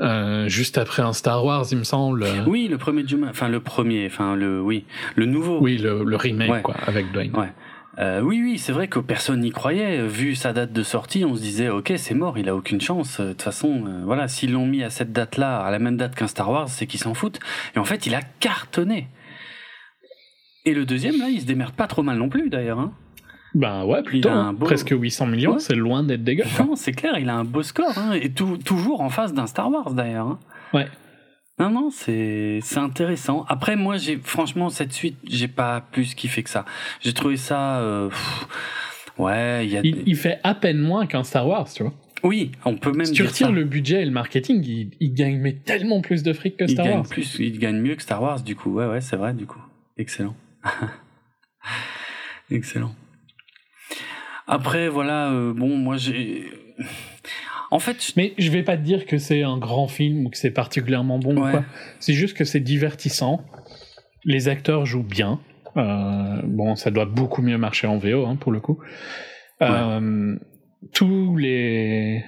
euh, 0.02 0.48
juste 0.48 0.78
après 0.78 1.02
un 1.02 1.12
Star 1.12 1.44
Wars, 1.44 1.66
il 1.72 1.78
me 1.78 1.84
semble. 1.84 2.26
Oui, 2.48 2.68
le 2.70 2.78
premier 2.78 3.06
Jumanji, 3.06 3.32
enfin 3.32 3.50
le 3.50 3.60
premier, 3.60 4.06
enfin 4.06 4.36
le, 4.36 4.62
oui, 4.62 4.86
le 5.16 5.26
nouveau. 5.26 5.60
Oui, 5.60 5.78
le, 5.78 6.04
le 6.04 6.16
remake, 6.16 6.62
quoi, 6.62 6.76
avec 6.86 7.12
Dwayne. 7.12 7.36
Ouais. 7.36 7.52
Euh, 7.98 8.22
oui, 8.22 8.42
oui, 8.42 8.58
c'est 8.58 8.72
vrai 8.72 8.88
que 8.88 9.00
personne 9.00 9.42
n'y 9.42 9.52
croyait. 9.52 10.06
Vu 10.08 10.36
sa 10.36 10.54
date 10.54 10.72
de 10.72 10.84
sortie, 10.84 11.26
on 11.26 11.36
se 11.36 11.42
disait, 11.42 11.70
ok, 11.70 11.94
c'est 11.98 12.14
mort, 12.14 12.38
il 12.38 12.48
a 12.48 12.56
aucune 12.56 12.80
chance. 12.80 13.20
De 13.20 13.30
toute 13.30 13.42
façon, 13.42 13.84
euh, 13.88 14.02
voilà, 14.06 14.28
s'ils 14.28 14.54
l'ont 14.54 14.66
mis 14.66 14.84
à 14.84 14.90
cette 14.90 15.12
date-là, 15.12 15.60
à 15.62 15.72
la 15.72 15.80
même 15.80 15.98
date 15.98 16.16
qu'un 16.16 16.28
Star 16.28 16.50
Wars, 16.50 16.70
c'est 16.70 16.88
qu'ils 16.88 17.00
s'en 17.00 17.14
foutent. 17.14 17.40
Et 17.76 17.80
en 17.80 17.86
fait, 17.86 18.06
il 18.06 18.16
a 18.16 18.22
cartonné. 18.40 19.08
Et 20.66 20.74
le 20.74 20.86
deuxième, 20.86 21.18
là, 21.18 21.30
il 21.30 21.42
se 21.42 21.46
démerde 21.46 21.74
pas 21.74 21.88
trop 21.88 22.04
mal 22.04 22.18
non 22.18 22.30
plus, 22.30 22.50
d'ailleurs. 22.50 22.80
Hein. 22.80 22.94
Ben 23.56 23.84
ouais, 23.84 24.04
plutôt. 24.04 24.30
Hein. 24.30 24.56
Presque 24.60 24.92
800 24.92 25.26
millions, 25.26 25.60
c'est 25.60 25.76
loin 25.76 26.04
d'être 26.04 26.24
dégueu. 26.24 26.44
Non, 26.60 26.76
c'est 26.76 26.92
clair, 26.92 27.18
il 27.18 27.30
a 27.30 27.36
un 27.36 27.44
beau 27.44 27.64
score. 27.64 27.98
Hein, 27.98 28.14
et 28.14 28.30
toujours 28.30 29.02
en 29.02 29.10
face 29.10 29.34
d'un 29.34 29.48
Star 29.48 29.72
Wars, 29.72 29.92
d'ailleurs. 29.92 30.28
Hein. 30.28 30.40
Ouais. 30.74 30.88
Non, 31.60 31.70
non, 31.70 31.90
c'est 31.92 32.62
intéressant. 32.78 33.46
Après, 33.50 33.76
moi, 33.76 33.98
j'ai 33.98 34.18
franchement, 34.18 34.70
cette 34.70 34.94
suite, 34.94 35.18
j'ai 35.28 35.50
pas 35.50 35.82
plus 35.82 36.16
kiffé 36.16 36.42
que 36.42 36.50
ça. 36.50 36.66
J'ai 37.02 37.14
trouvé 37.14 37.36
ça... 37.36 37.80
Euh, 37.80 38.10
ouais, 39.18 39.66
il 39.66 39.72
y 39.72 39.78
a... 39.78 39.82
Il, 39.84 40.16
fait 40.16 40.40
à 40.44 40.56
peine 40.56 40.80
moins 40.80 41.06
qu'un 41.06 41.24
Star 41.24 41.46
Wars, 41.46 41.68
tu 41.72 41.84
vois. 41.84 41.94
Oui, 42.24 42.52
on 42.66 42.76
peut 42.76 42.92
même 42.92 43.06
si 43.06 43.14
tu 43.14 43.24
retires 43.24 43.52
le 43.52 43.64
budget 43.64 44.02
et 44.02 44.06
le 44.06 44.12
marketing, 44.12 44.90
il, 45.00 45.14
gagne 45.14 45.38
mais 45.40 45.54
tellement 45.54 46.02
plus 46.02 46.24
de 46.24 46.34
fric 46.34 46.58
que 46.58 46.68
Star 46.68 46.86
il 46.86 46.92
Wars. 46.92 47.02
Gagne 47.02 47.10
plus, 47.10 47.40
il 47.40 47.60
gagne 47.60 47.80
mieux 47.80 47.96
que 47.96 48.02
Star 48.02 48.22
Wars, 48.22 48.42
du 48.42 48.56
coup. 48.56 48.74
Ouais, 48.74 48.88
ouais, 48.88 49.02
c'est 49.02 49.16
vrai, 49.16 49.34
du 49.34 49.46
coup. 49.46 49.62
Excellent. 49.98 50.36
Excellent. 52.52 52.96
Après, 54.48 54.90
voilà, 54.90 55.32
euh, 55.32 55.54
bon, 55.54 55.78
moi 55.78 55.98
j'ai. 55.98 56.50
En 57.72 57.80
fait. 57.80 58.14
Mais 58.18 58.34
je 58.38 58.50
vais 58.52 58.64
pas 58.64 58.78
te 58.78 58.82
dire 58.82 59.06
que 59.06 59.18
c'est 59.18 59.44
un 59.44 59.58
grand 59.58 59.88
film 59.88 60.26
ou 60.26 60.30
que 60.30 60.38
c'est 60.38 60.52
particulièrement 60.52 61.20
bon. 61.20 61.52
C'est 62.00 62.14
juste 62.14 62.36
que 62.36 62.44
c'est 62.44 62.60
divertissant. 62.60 63.44
Les 64.26 64.48
acteurs 64.48 64.86
jouent 64.86 65.04
bien. 65.04 65.40
Euh, 65.78 66.42
bon, 66.44 66.76
ça 66.76 66.92
doit 66.92 67.06
beaucoup 67.06 67.42
mieux 67.42 67.58
marcher 67.58 67.88
en 67.88 67.98
VO 67.98 68.26
hein, 68.26 68.36
pour 68.36 68.52
le 68.52 68.60
coup. 68.60 68.80
Euh, 69.62 70.36
tous 70.94 71.36
les 71.38 72.24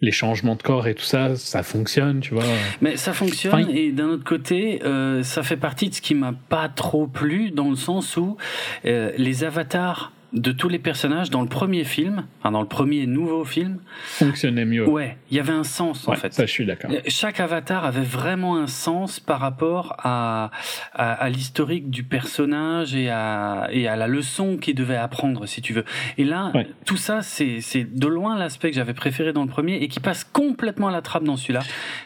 les 0.00 0.12
changements 0.12 0.54
de 0.54 0.62
corps 0.62 0.86
et 0.86 0.94
tout 0.94 1.04
ça, 1.04 1.34
ça 1.34 1.62
fonctionne, 1.62 2.20
tu 2.20 2.34
vois. 2.34 2.44
Mais 2.82 2.98
ça 2.98 3.14
fonctionne 3.14 3.70
et 3.70 3.90
d'un 3.90 4.08
autre 4.08 4.24
côté, 4.24 4.82
euh, 4.84 5.22
ça 5.22 5.42
fait 5.42 5.56
partie 5.56 5.88
de 5.88 5.94
ce 5.94 6.02
qui 6.02 6.14
m'a 6.14 6.34
pas 6.34 6.68
trop 6.68 7.06
plu 7.06 7.50
dans 7.50 7.70
le 7.70 7.76
sens 7.76 8.18
où 8.18 8.36
les 8.84 9.44
avatars 9.44 10.12
de 10.32 10.52
tous 10.52 10.68
les 10.68 10.78
personnages 10.78 11.30
dans 11.30 11.42
le 11.42 11.48
premier 11.48 11.84
film, 11.84 12.24
enfin 12.38 12.52
dans 12.52 12.60
le 12.60 12.68
premier 12.68 13.06
nouveau 13.06 13.44
film, 13.44 13.78
fonctionnait 14.04 14.64
mieux. 14.64 14.88
Ouais, 14.88 15.16
il 15.30 15.36
y 15.36 15.40
avait 15.40 15.52
un 15.52 15.64
sens 15.64 16.06
en 16.06 16.14
fait. 16.14 16.32
Ça, 16.32 16.46
je 16.46 16.50
suis 16.50 16.66
d'accord. 16.66 16.90
Chaque 17.08 17.40
avatar 17.40 17.84
avait 17.84 18.04
vraiment 18.04 18.56
un 18.56 18.66
sens 18.66 19.20
par 19.20 19.40
rapport 19.40 19.96
à, 19.98 20.50
à, 20.94 21.28
l'historique 21.30 21.90
du 21.90 22.04
personnage 22.04 22.94
et 22.94 23.08
à, 23.10 23.68
et 23.72 23.88
à 23.88 23.96
la 23.96 24.06
leçon 24.06 24.56
qu'il 24.56 24.74
devait 24.74 24.96
apprendre, 24.96 25.46
si 25.46 25.62
tu 25.62 25.72
veux. 25.72 25.84
Et 26.18 26.24
là, 26.24 26.52
tout 26.84 26.96
ça, 26.96 27.22
c'est 27.22 27.60
de 27.84 28.06
loin 28.06 28.38
l'aspect 28.38 28.70
que 28.70 28.76
j'avais 28.76 28.94
préféré 28.94 29.32
dans 29.32 29.42
le 29.42 29.50
premier 29.50 29.76
et 29.76 29.88
qui 29.88 30.00
passe 30.00 30.24
complètement 30.24 30.88
à 30.88 30.92
la 30.92 31.02
trappe 31.02 31.24
dans 31.24 31.36
celui-là. 31.36 31.60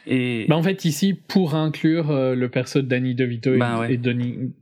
Et 0.06 0.46
bah 0.48 0.56
en 0.56 0.62
fait, 0.62 0.84
ici, 0.84 1.14
pour 1.14 1.54
inclure 1.54 2.10
euh, 2.10 2.34
le 2.34 2.48
perso 2.48 2.80
de 2.80 2.86
Danny 2.86 3.14
DeVito 3.14 3.54
et, 3.54 3.58
bah 3.58 3.86
et 3.88 3.96
Donnie 3.96 4.52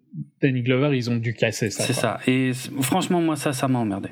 Danny 0.41 0.63
Glover, 0.63 0.97
ils 0.97 1.11
ont 1.11 1.17
dû 1.17 1.35
casser 1.35 1.71
ça. 1.71 1.85
C'est 1.85 1.93
ça. 1.93 2.21
Et 2.27 2.53
franchement, 2.81 3.21
moi, 3.21 3.37
ça, 3.37 3.53
ça 3.53 3.69
m'a 3.69 3.79
emmerdé. 3.79 4.11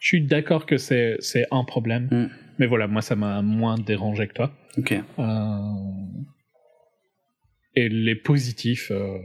Je 0.00 0.08
suis 0.08 0.22
d'accord 0.22 0.66
que 0.66 0.76
c'est, 0.76 1.18
un 1.50 1.64
problème. 1.64 2.08
Mm. 2.10 2.30
Mais 2.58 2.66
voilà, 2.66 2.86
moi, 2.86 3.02
ça 3.02 3.16
m'a 3.16 3.42
moins 3.42 3.76
dérangé 3.76 4.26
que 4.28 4.34
toi. 4.34 4.52
Ok. 4.76 4.92
Euh, 5.18 5.58
et 7.74 7.88
les 7.88 8.16
positifs 8.16 8.90
euh, 8.90 9.18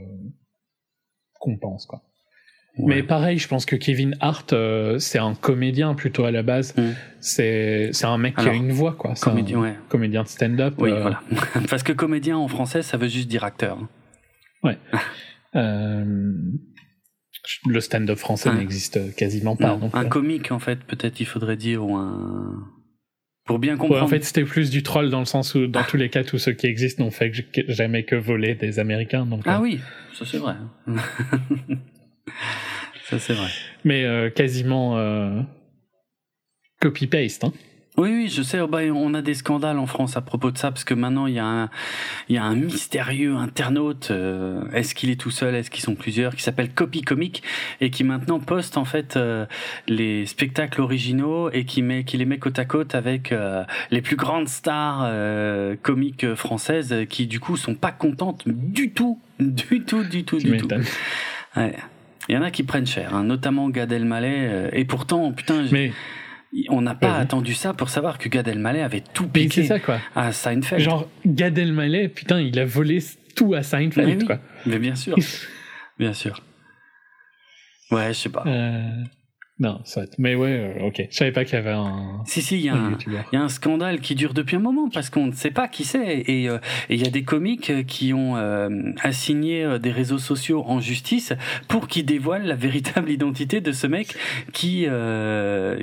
compensent, 1.40 1.86
quoi. 1.86 2.02
Mais 2.76 3.04
pareil, 3.04 3.38
je 3.38 3.46
pense 3.46 3.66
que 3.66 3.76
Kevin 3.76 4.16
Hart, 4.18 4.52
euh, 4.52 4.98
c'est 4.98 5.20
un 5.20 5.36
comédien 5.36 5.94
plutôt 5.94 6.24
à 6.24 6.32
la 6.32 6.42
base. 6.42 6.76
Mm. 6.76 6.82
C'est, 7.20 7.92
un 8.02 8.18
mec 8.18 8.36
qui 8.36 8.48
a 8.48 8.52
une 8.52 8.72
voix, 8.72 8.94
quoi. 8.94 9.14
C'est 9.14 9.30
comédien, 9.30 9.62
un 9.62 9.74
comédien 9.88 10.22
de 10.24 10.28
stand-up. 10.28 10.74
Oui, 10.78 10.90
voilà. 10.90 11.22
Parce 11.70 11.84
que 11.84 11.92
comédien 11.92 12.36
en 12.36 12.48
français, 12.48 12.82
ça 12.82 12.96
veut 12.96 13.06
juste 13.06 13.28
dire 13.28 13.44
acteur. 13.44 13.78
Ouais. 14.64 14.78
Euh, 15.54 16.32
le 17.66 17.80
stand-up 17.80 18.18
français 18.18 18.52
n'existe 18.52 19.14
quasiment 19.16 19.56
pas. 19.56 19.78
un 19.92 20.04
comique, 20.06 20.50
en 20.52 20.58
fait, 20.58 20.80
peut-être 20.84 21.20
il 21.20 21.26
faudrait 21.26 21.56
dire, 21.56 21.84
ou 21.84 21.96
un. 21.96 22.70
Pour 23.44 23.58
bien 23.58 23.76
comprendre. 23.76 24.02
en 24.02 24.08
fait, 24.08 24.24
c'était 24.24 24.44
plus 24.44 24.70
du 24.70 24.82
troll 24.82 25.10
dans 25.10 25.18
le 25.18 25.26
sens 25.26 25.54
où, 25.54 25.66
dans 25.66 25.84
tous 25.84 25.98
les 25.98 26.08
cas, 26.08 26.24
tous 26.24 26.38
ceux 26.38 26.52
qui 26.52 26.66
existent 26.66 27.04
n'ont 27.04 27.10
fait 27.10 27.30
jamais 27.68 28.04
que 28.04 28.16
voler 28.16 28.54
des 28.54 28.78
Américains. 28.78 29.26
Donc, 29.26 29.42
ah 29.44 29.58
euh. 29.58 29.62
oui, 29.62 29.80
ça 30.14 30.24
c'est 30.24 30.38
vrai. 30.38 30.54
ça 33.04 33.18
c'est 33.18 33.34
vrai. 33.34 33.50
Mais 33.84 34.04
euh, 34.04 34.30
quasiment 34.30 34.96
copy-paste. 36.80 37.44
Hein. 37.44 37.52
Oui, 37.96 38.10
oui, 38.10 38.28
je 38.28 38.42
sais. 38.42 38.58
Oh, 38.58 38.66
bah, 38.66 38.80
on 38.92 39.14
a 39.14 39.22
des 39.22 39.34
scandales 39.34 39.78
en 39.78 39.86
France 39.86 40.16
à 40.16 40.20
propos 40.20 40.50
de 40.50 40.58
ça 40.58 40.72
parce 40.72 40.82
que 40.82 40.94
maintenant 40.94 41.28
il 41.28 41.34
y 41.34 41.38
a 41.38 41.46
un, 41.46 41.70
il 42.28 42.34
y 42.34 42.38
a 42.38 42.42
un 42.42 42.56
mystérieux 42.56 43.36
internaute. 43.36 44.08
Euh, 44.10 44.64
est-ce 44.72 44.96
qu'il 44.96 45.10
est 45.10 45.20
tout 45.20 45.30
seul 45.30 45.54
Est-ce 45.54 45.70
qu'ils 45.70 45.84
sont 45.84 45.94
plusieurs 45.94 46.34
Qui 46.34 46.42
s'appelle 46.42 46.70
Copy 46.70 47.02
Comic 47.02 47.44
et 47.80 47.90
qui 47.90 48.02
maintenant 48.02 48.40
poste 48.40 48.78
en 48.78 48.84
fait 48.84 49.16
euh, 49.16 49.46
les 49.86 50.26
spectacles 50.26 50.80
originaux 50.80 51.50
et 51.50 51.64
qui 51.64 51.82
met, 51.82 52.02
qui 52.02 52.16
les 52.16 52.24
met 52.24 52.38
côte 52.38 52.58
à 52.58 52.64
côte 52.64 52.96
avec 52.96 53.30
euh, 53.30 53.62
les 53.92 54.02
plus 54.02 54.16
grandes 54.16 54.48
stars 54.48 55.08
comiques 55.82 56.34
françaises 56.34 56.94
qui 57.08 57.26
du 57.26 57.38
coup 57.38 57.56
sont 57.56 57.76
pas 57.76 57.92
contentes 57.92 58.42
du 58.46 58.90
tout, 58.90 59.20
du 59.38 59.82
tout, 59.82 60.02
du 60.02 60.24
tout, 60.24 60.38
du 60.38 60.56
tout. 60.56 60.68
Ouais. 61.56 61.76
Il 62.28 62.34
y 62.34 62.38
en 62.38 62.42
a 62.42 62.50
qui 62.50 62.62
prennent 62.62 62.86
cher, 62.86 63.14
hein, 63.14 63.22
notamment 63.22 63.68
Gad 63.68 63.92
Elmaleh. 63.92 64.70
et 64.72 64.84
pourtant, 64.84 65.30
putain. 65.32 65.66
Mais 65.70 65.92
on 66.68 66.80
n'a 66.80 66.94
pas 66.94 67.16
attendu 67.16 67.54
ça 67.54 67.74
pour 67.74 67.88
savoir 67.88 68.18
que 68.18 68.28
Gad 68.28 68.46
Elmaleh 68.48 68.82
avait 68.82 69.02
tout 69.12 69.26
piqué 69.26 69.64
ça, 69.64 69.80
quoi. 69.80 69.98
à 70.14 70.32
Seinfeld. 70.32 70.82
Genre, 70.82 71.08
Gad 71.26 71.58
Elmaleh, 71.58 72.08
putain, 72.08 72.40
il 72.40 72.58
a 72.58 72.64
volé 72.64 73.02
tout 73.34 73.54
à 73.54 73.62
Seinfeld, 73.62 74.18
mais 74.20 74.24
quoi. 74.24 74.38
Mais 74.66 74.78
bien 74.78 74.94
sûr. 74.94 75.16
bien 75.98 76.12
sûr. 76.12 76.40
Ouais, 77.90 78.08
je 78.08 78.18
sais 78.18 78.28
pas. 78.28 78.44
Euh... 78.46 79.04
Non, 79.60 79.80
ça 79.84 80.02
Mais 80.18 80.34
ouais, 80.34 80.74
euh, 80.80 80.86
ok. 80.86 81.06
Je 81.10 81.16
savais 81.16 81.30
pas 81.30 81.44
qu'il 81.44 81.54
y 81.54 81.58
avait 81.58 81.70
un. 81.70 82.22
Si, 82.26 82.42
si, 82.42 82.56
il 82.56 82.64
y, 82.64 82.68
a 82.68 82.74
un 83.40 83.48
scandale 83.48 84.00
qui 84.00 84.16
dure 84.16 84.34
depuis 84.34 84.56
un 84.56 84.60
moment 84.60 84.88
parce 84.88 85.10
qu'on 85.10 85.26
ne 85.26 85.32
sait 85.32 85.52
pas 85.52 85.68
qui 85.68 85.84
c'est. 85.84 86.24
Et 86.26 86.48
euh, 86.48 86.58
il 86.90 87.00
y 87.00 87.06
a 87.06 87.10
des 87.10 87.22
comiques 87.22 87.86
qui 87.86 88.12
ont 88.12 88.36
euh, 88.36 88.68
assigné 89.02 89.78
des 89.78 89.92
réseaux 89.92 90.18
sociaux 90.18 90.64
en 90.66 90.80
justice 90.80 91.32
pour 91.68 91.86
qu'ils 91.86 92.04
dévoilent 92.04 92.46
la 92.46 92.56
véritable 92.56 93.10
identité 93.12 93.60
de 93.60 93.70
ce 93.70 93.86
mec 93.86 94.16
qui, 94.52 94.88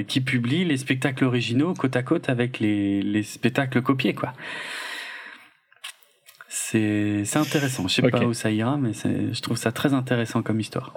qui 0.07 0.22
publie 0.22 0.65
les 0.65 0.77
spectacles 0.77 1.23
originaux 1.23 1.73
côte 1.73 1.95
à 1.95 2.03
côte 2.03 2.27
avec 2.27 2.60
les, 2.60 3.02
les 3.02 3.23
spectacles 3.23 3.81
copiés, 3.81 4.14
quoi. 4.14 4.34
C'est 6.49 7.23
intéressant. 7.35 7.88
Je 7.88 7.93
sais 7.93 8.02
pas 8.02 8.26
où 8.26 8.34
ça 8.34 8.52
ira, 8.52 8.76
mais 8.76 8.91
je 8.93 9.41
trouve 9.41 9.56
ça 9.56 9.72
très 9.72 9.93
intéressant 9.93 10.41
comme 10.41 10.60
histoire. 10.60 10.93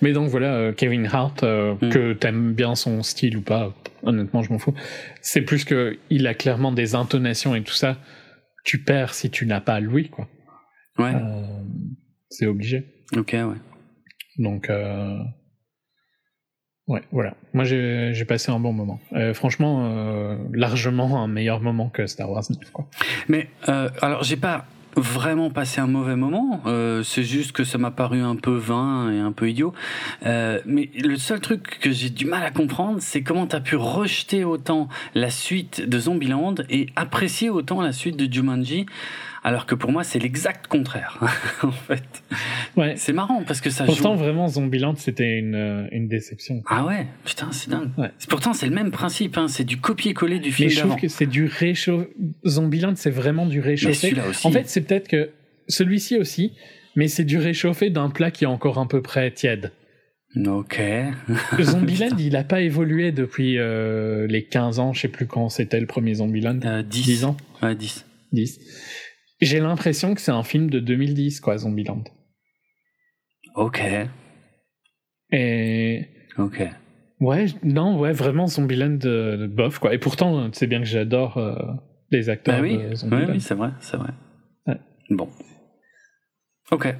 Mais 0.00 0.12
donc 0.12 0.28
voilà, 0.28 0.54
euh, 0.54 0.72
Kevin 0.72 1.06
Hart, 1.06 1.42
euh, 1.42 1.74
mm. 1.74 1.88
que 1.90 2.12
t'aimes 2.12 2.52
bien 2.52 2.74
son 2.74 3.02
style 3.02 3.36
ou 3.36 3.42
pas, 3.42 3.72
honnêtement 4.02 4.42
je 4.42 4.52
m'en 4.52 4.58
fous. 4.58 4.74
C'est 5.20 5.42
plus 5.42 5.64
que 5.64 5.98
il 6.10 6.26
a 6.26 6.34
clairement 6.34 6.72
des 6.72 6.94
intonations 6.94 7.54
et 7.54 7.62
tout 7.62 7.74
ça. 7.74 7.98
Tu 8.64 8.82
perds 8.82 9.14
si 9.14 9.30
tu 9.30 9.46
n'as 9.46 9.60
pas 9.60 9.80
Louis, 9.80 10.08
quoi. 10.08 10.26
Ouais. 10.98 11.14
Euh, 11.14 11.42
c'est 12.30 12.46
obligé. 12.46 12.84
Ok, 13.14 13.32
ouais. 13.32 13.44
Donc 14.38 14.70
ouais, 16.88 17.02
voilà. 17.12 17.36
Moi 17.52 17.64
j'ai 17.64 18.24
passé 18.26 18.50
un 18.50 18.58
bon 18.58 18.72
moment. 18.72 19.00
franchement, 19.34 20.38
largement 20.52 21.22
un 21.22 21.28
meilleur 21.28 21.60
moment 21.60 21.90
que 21.90 22.06
Star 22.06 22.30
Wars 22.30 22.44
9, 22.48 22.70
quoi. 22.70 22.88
Mais 23.28 23.48
alors 23.66 24.24
j'ai 24.24 24.36
pas 24.36 24.66
vraiment 24.96 25.50
passé 25.50 25.80
un 25.80 25.86
mauvais 25.86 26.16
moment. 26.16 26.60
Euh, 26.66 27.02
c'est 27.02 27.24
juste 27.24 27.52
que 27.52 27.64
ça 27.64 27.78
m'a 27.78 27.90
paru 27.90 28.20
un 28.20 28.36
peu 28.36 28.54
vain 28.54 29.10
et 29.10 29.18
un 29.18 29.32
peu 29.32 29.48
idiot. 29.48 29.72
Euh, 30.26 30.60
mais 30.66 30.90
le 30.98 31.16
seul 31.16 31.40
truc 31.40 31.78
que 31.80 31.90
j'ai 31.90 32.10
du 32.10 32.24
mal 32.24 32.42
à 32.42 32.50
comprendre, 32.50 32.98
c'est 33.00 33.22
comment 33.22 33.46
tu 33.46 33.56
as 33.56 33.60
pu 33.60 33.76
rejeter 33.76 34.44
autant 34.44 34.88
la 35.14 35.30
suite 35.30 35.88
de 35.88 35.98
Zombieland 35.98 36.56
et 36.70 36.86
apprécier 36.96 37.50
autant 37.50 37.80
la 37.80 37.92
suite 37.92 38.16
de 38.16 38.32
Jumanji 38.32 38.86
alors 39.44 39.66
que 39.66 39.74
pour 39.74 39.92
moi 39.92 40.02
c'est 40.02 40.18
l'exact 40.18 40.66
contraire 40.66 41.20
en 41.62 41.70
fait. 41.70 42.24
Ouais. 42.76 42.94
C'est 42.96 43.12
marrant 43.12 43.44
parce 43.46 43.60
que 43.60 43.70
ça 43.70 43.84
pourtant, 43.84 44.16
vraiment 44.16 44.48
Zombieland 44.48 44.96
c'était 44.96 45.38
une, 45.38 45.54
euh, 45.54 45.86
une 45.92 46.08
déception. 46.08 46.62
Ah 46.66 46.86
ouais, 46.86 47.06
putain 47.24 47.52
c'est 47.52 47.70
dingue. 47.70 47.90
Pourtant 48.28 48.54
c'est 48.54 48.66
le 48.66 48.74
même 48.74 48.90
principe, 48.90 49.36
hein. 49.36 49.46
c'est 49.46 49.64
du 49.64 49.76
copier-coller 49.76 50.40
du 50.40 50.50
film 50.50 50.68
Mais 50.68 50.74
je 50.74 50.80
trouve 50.80 50.96
que 50.96 51.08
c'est 51.08 51.26
du 51.26 51.44
réchauffé. 51.44 52.08
Zombieland 52.46 52.94
c'est 52.96 53.10
vraiment 53.10 53.46
du 53.46 53.60
réchauffé. 53.60 54.14
Aussi. 54.28 54.46
En 54.46 54.50
fait 54.50 54.68
c'est 54.68 54.80
peut-être 54.80 55.06
que 55.08 55.30
celui-ci 55.68 56.16
aussi, 56.16 56.52
mais 56.96 57.08
c'est 57.08 57.24
du 57.24 57.38
réchauffé 57.38 57.90
d'un 57.90 58.10
plat 58.10 58.30
qui 58.30 58.44
est 58.44 58.48
encore 58.48 58.78
un 58.78 58.86
peu 58.86 59.02
près 59.02 59.30
tiède. 59.30 59.72
Ok. 60.36 60.80
Zombieland, 61.60 62.16
il 62.18 62.34
a 62.34 62.42
pas 62.42 62.60
évolué 62.60 63.12
depuis 63.12 63.56
euh, 63.58 64.26
les 64.26 64.44
15 64.44 64.80
ans, 64.80 64.92
je 64.92 65.02
sais 65.02 65.08
plus 65.08 65.26
quand 65.26 65.48
c'était 65.48 65.78
le 65.78 65.86
premier 65.86 66.14
Zombieland. 66.14 66.58
Euh, 66.64 66.82
10. 66.82 67.02
10 67.04 67.24
ans 67.24 67.36
Ouais, 67.62 67.76
10. 67.76 68.04
10. 68.32 68.58
J'ai 69.44 69.60
l'impression 69.60 70.14
que 70.14 70.20
c'est 70.20 70.32
un 70.32 70.42
film 70.42 70.70
de 70.70 70.80
2010, 70.80 71.40
quoi, 71.40 71.58
Zombieland. 71.58 72.04
Ok. 73.54 73.82
Et. 75.30 76.08
Ok. 76.38 76.62
Ouais, 77.20 77.46
non, 77.62 77.98
ouais, 77.98 78.12
vraiment 78.12 78.46
Zombieland 78.46 78.96
de, 78.96 79.36
de 79.36 79.46
bof, 79.46 79.78
quoi. 79.78 79.94
Et 79.94 79.98
pourtant, 79.98 80.50
tu 80.50 80.58
sais 80.58 80.66
bien 80.66 80.80
que 80.80 80.86
j'adore 80.86 81.36
euh, 81.38 81.54
les 82.10 82.28
acteurs 82.28 82.56
bah 82.56 82.62
oui. 82.62 82.78
de 82.78 82.94
Zombieland. 82.94 83.26
Oui, 83.26 83.32
oui, 83.34 83.40
c'est 83.40 83.54
vrai, 83.54 83.70
c'est 83.80 83.96
vrai. 83.96 84.12
Bon. 85.10 85.28
Ok. 86.70 86.94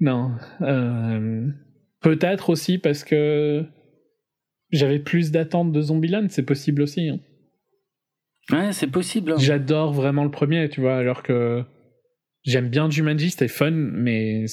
Non. 0.00 0.32
Euh, 0.62 1.48
peut-être 2.00 2.50
aussi 2.50 2.78
parce 2.78 3.04
que 3.04 3.64
j'avais 4.70 4.98
plus 4.98 5.30
d'attentes 5.30 5.72
de 5.72 5.80
Zombieland, 5.80 6.26
c'est 6.30 6.44
possible 6.44 6.82
aussi. 6.82 7.08
Hein. 7.08 7.20
Ouais, 8.52 8.72
c'est 8.72 8.86
possible. 8.86 9.32
hein. 9.32 9.38
J'adore 9.38 9.92
vraiment 9.92 10.24
le 10.24 10.30
premier, 10.30 10.68
tu 10.68 10.80
vois, 10.80 10.96
alors 10.96 11.22
que 11.22 11.64
j'aime 12.44 12.68
bien 12.68 12.88
Jumanji, 12.90 13.30
c'était 13.30 13.48
fun, 13.48 13.70
mais 13.72 14.44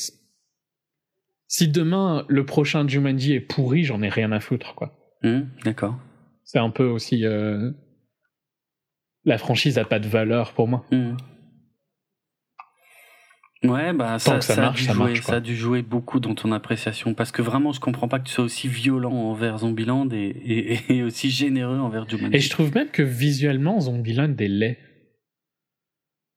si 1.48 1.68
demain 1.68 2.26
le 2.28 2.46
prochain 2.46 2.88
Jumanji 2.88 3.34
est 3.34 3.40
pourri, 3.42 3.84
j'en 3.84 4.02
ai 4.02 4.10
rien 4.10 4.32
à 4.32 4.40
foutre, 4.40 4.74
quoi. 4.76 4.98
Hum, 5.24 5.48
D'accord. 5.64 5.96
C'est 6.44 6.60
un 6.60 6.70
peu 6.72 6.86
aussi. 6.86 7.26
euh, 7.26 7.72
La 9.26 9.38
franchise 9.38 9.78
a 9.78 9.86
pas 9.86 10.00
de 10.00 10.08
valeur 10.08 10.54
pour 10.54 10.68
moi. 10.68 10.86
Hum. 10.92 11.16
Ouais, 13.64 13.94
bah 13.94 14.20
ça, 14.20 14.40
que 14.40 14.44
ça 14.44 14.56
ça 14.56 14.62
a 14.62 14.66
marche, 14.66 14.84
ça 14.84 14.94
jouer, 14.94 15.04
marche, 15.06 15.22
quoi. 15.22 15.30
ça 15.32 15.38
a 15.38 15.40
dû 15.40 15.56
jouer 15.56 15.82
beaucoup 15.82 16.20
dans 16.20 16.36
ton 16.36 16.52
appréciation 16.52 17.14
parce 17.14 17.32
que 17.32 17.42
vraiment 17.42 17.72
je 17.72 17.80
comprends 17.80 18.10
pas 18.10 18.20
que 18.20 18.26
tu 18.26 18.34
sois 18.34 18.44
aussi 18.44 18.68
violent 18.68 19.14
envers 19.14 19.60
Zombieland 19.60 20.10
et, 20.12 20.18
et, 20.88 20.98
et 20.98 21.04
aussi 21.04 21.30
généreux 21.30 21.78
envers 21.80 22.08
Jumanji. 22.10 22.36
Et 22.36 22.40
je 22.40 22.50
trouve 22.50 22.74
même 22.76 22.90
que 22.90 23.02
visuellement, 23.04 23.80
Zombieland 23.80 24.36
est 24.38 24.48
laid. 24.50 24.78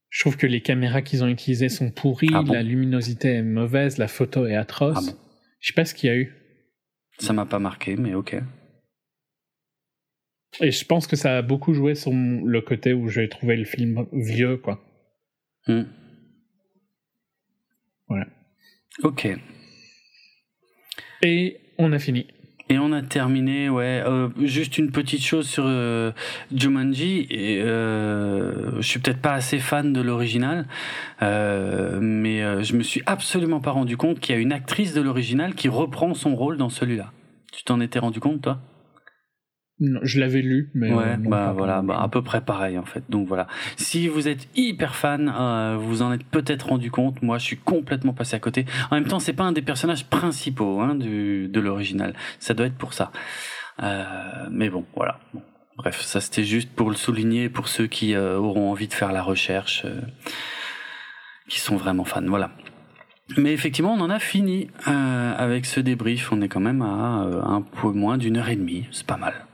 Je 0.08 0.20
trouve 0.22 0.36
que 0.36 0.46
les 0.46 0.60
caméras 0.60 1.02
qu'ils 1.02 1.24
ont 1.24 1.28
utilisées 1.28 1.68
sont 1.68 1.90
pourries, 1.90 2.28
Ah 2.32 2.42
bon 2.42 2.52
la 2.52 2.62
luminosité 2.62 3.28
est 3.34 3.42
mauvaise, 3.42 3.98
la 3.98 4.08
photo 4.08 4.46
est 4.46 4.54
atroce. 4.54 4.96
Ah 4.96 5.00
bon 5.12 5.18
Je 5.60 5.66
sais 5.66 5.74
pas 5.74 5.84
ce 5.84 5.94
qu'il 5.94 6.08
y 6.08 6.12
a 6.12 6.16
eu. 6.16 6.32
Ça 7.18 7.32
m'a 7.32 7.44
pas 7.44 7.58
marqué, 7.58 7.96
mais 7.96 8.14
ok. 8.14 8.36
Et 10.60 10.70
je 10.70 10.84
pense 10.84 11.06
que 11.06 11.16
ça 11.16 11.36
a 11.36 11.42
beaucoup 11.42 11.74
joué 11.74 11.94
sur 11.94 12.12
le 12.12 12.60
côté 12.60 12.92
où 12.94 13.08
j'ai 13.08 13.28
trouvé 13.28 13.56
le 13.56 13.64
film 13.64 14.06
vieux, 14.12 14.56
quoi. 14.58 14.80
Hum. 15.66 15.86
Ok. 19.02 19.28
Et 21.22 21.58
on 21.78 21.92
a 21.92 21.98
fini. 21.98 22.26
Et 22.68 22.78
on 22.78 22.90
a 22.90 23.00
terminé, 23.00 23.68
ouais. 23.68 24.02
euh, 24.04 24.28
juste 24.42 24.76
une 24.76 24.90
petite 24.90 25.22
chose 25.22 25.48
sur 25.48 25.64
euh, 25.66 26.10
Jumanji. 26.52 27.26
Et, 27.30 27.60
euh, 27.62 28.80
je 28.80 28.86
suis 28.86 28.98
peut-être 28.98 29.20
pas 29.20 29.34
assez 29.34 29.60
fan 29.60 29.92
de 29.92 30.00
l'original, 30.00 30.66
euh, 31.22 32.00
mais 32.00 32.42
euh, 32.42 32.62
je 32.64 32.74
me 32.74 32.82
suis 32.82 33.02
absolument 33.06 33.60
pas 33.60 33.70
rendu 33.70 33.96
compte 33.96 34.18
qu'il 34.18 34.34
y 34.34 34.38
a 34.38 34.40
une 34.40 34.52
actrice 34.52 34.94
de 34.94 35.00
l'original 35.00 35.54
qui 35.54 35.68
reprend 35.68 36.12
son 36.14 36.34
rôle 36.34 36.56
dans 36.56 36.68
celui-là. 36.70 37.12
Tu 37.52 37.62
t'en 37.62 37.80
étais 37.80 38.00
rendu 38.00 38.18
compte, 38.18 38.42
toi? 38.42 38.58
Non, 39.78 40.00
je 40.02 40.20
l'avais 40.20 40.40
lu, 40.40 40.70
mais. 40.74 40.90
Ouais, 40.90 41.04
euh, 41.04 41.16
non, 41.18 41.30
bah 41.30 41.52
voilà, 41.54 41.82
bah, 41.82 42.00
à 42.00 42.08
peu 42.08 42.22
près 42.22 42.40
pareil 42.40 42.78
en 42.78 42.84
fait. 42.84 43.04
Donc 43.10 43.28
voilà. 43.28 43.46
Si 43.76 44.08
vous 44.08 44.26
êtes 44.26 44.48
hyper 44.56 44.94
fan, 44.94 45.32
euh, 45.34 45.76
vous 45.78 46.00
en 46.00 46.12
êtes 46.12 46.24
peut-être 46.24 46.68
rendu 46.68 46.90
compte. 46.90 47.20
Moi, 47.22 47.36
je 47.38 47.44
suis 47.44 47.58
complètement 47.58 48.14
passé 48.14 48.36
à 48.36 48.38
côté. 48.38 48.64
En 48.90 48.94
même 48.94 49.06
temps, 49.06 49.18
c'est 49.18 49.34
pas 49.34 49.44
un 49.44 49.52
des 49.52 49.62
personnages 49.62 50.06
principaux 50.06 50.80
hein, 50.80 50.94
du, 50.94 51.48
de 51.48 51.60
l'original. 51.60 52.14
Ça 52.38 52.54
doit 52.54 52.66
être 52.66 52.78
pour 52.78 52.94
ça. 52.94 53.12
Euh, 53.82 54.04
mais 54.50 54.70
bon, 54.70 54.86
voilà. 54.94 55.18
Bon. 55.34 55.42
Bref, 55.76 56.00
ça 56.00 56.20
c'était 56.22 56.44
juste 56.44 56.70
pour 56.70 56.88
le 56.88 56.96
souligner 56.96 57.50
pour 57.50 57.68
ceux 57.68 57.86
qui 57.86 58.14
euh, 58.14 58.38
auront 58.38 58.70
envie 58.70 58.88
de 58.88 58.94
faire 58.94 59.12
la 59.12 59.22
recherche, 59.22 59.82
euh, 59.84 60.00
qui 61.48 61.60
sont 61.60 61.76
vraiment 61.76 62.04
fans. 62.04 62.22
Voilà. 62.26 62.50
Mais 63.36 63.52
effectivement, 63.52 63.92
on 63.92 64.00
en 64.00 64.08
a 64.08 64.18
fini 64.18 64.68
euh, 64.88 65.34
avec 65.36 65.66
ce 65.66 65.80
débrief. 65.80 66.32
On 66.32 66.40
est 66.40 66.48
quand 66.48 66.60
même 66.60 66.80
à 66.80 67.24
euh, 67.24 67.42
un 67.42 67.60
peu 67.60 67.88
moins 67.88 68.16
d'une 68.16 68.36
heure 68.38 68.48
et 68.48 68.56
demie. 68.56 68.86
C'est 68.92 69.06
pas 69.06 69.16
mal. 69.16 69.45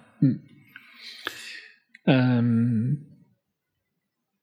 Euh, 2.09 2.93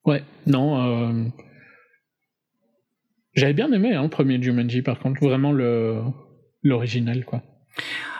Ouais, 0.06 0.24
non. 0.46 0.80
euh, 0.80 1.28
J'avais 3.34 3.52
bien 3.52 3.70
aimé 3.72 3.94
hein, 3.94 4.02
le 4.04 4.08
premier 4.08 4.42
Jumanji, 4.42 4.82
par 4.82 4.98
contre, 4.98 5.20
vraiment 5.22 5.52
le 5.52 6.00
l'original, 6.62 7.24
quoi. 7.24 7.42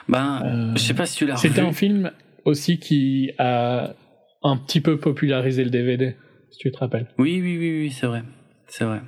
Ben, 0.08 0.42
Euh, 0.44 0.72
je 0.76 0.80
sais 0.82 0.94
pas 0.94 1.06
si 1.06 1.16
tu 1.16 1.26
l'as. 1.26 1.36
C'était 1.36 1.60
un 1.60 1.72
film 1.72 2.10
aussi 2.44 2.78
qui 2.78 3.30
a 3.38 3.94
un 4.42 4.56
petit 4.56 4.80
peu 4.80 4.98
popularisé 4.98 5.64
le 5.64 5.70
DVD, 5.70 6.16
si 6.50 6.58
tu 6.58 6.70
te 6.70 6.78
rappelles. 6.78 7.08
Oui, 7.18 7.40
oui, 7.42 7.56
oui, 7.58 7.80
oui, 7.82 7.90
c'est 7.90 8.06
vrai. 8.06 8.22
C'est 8.68 8.84
vrai. 8.84 9.00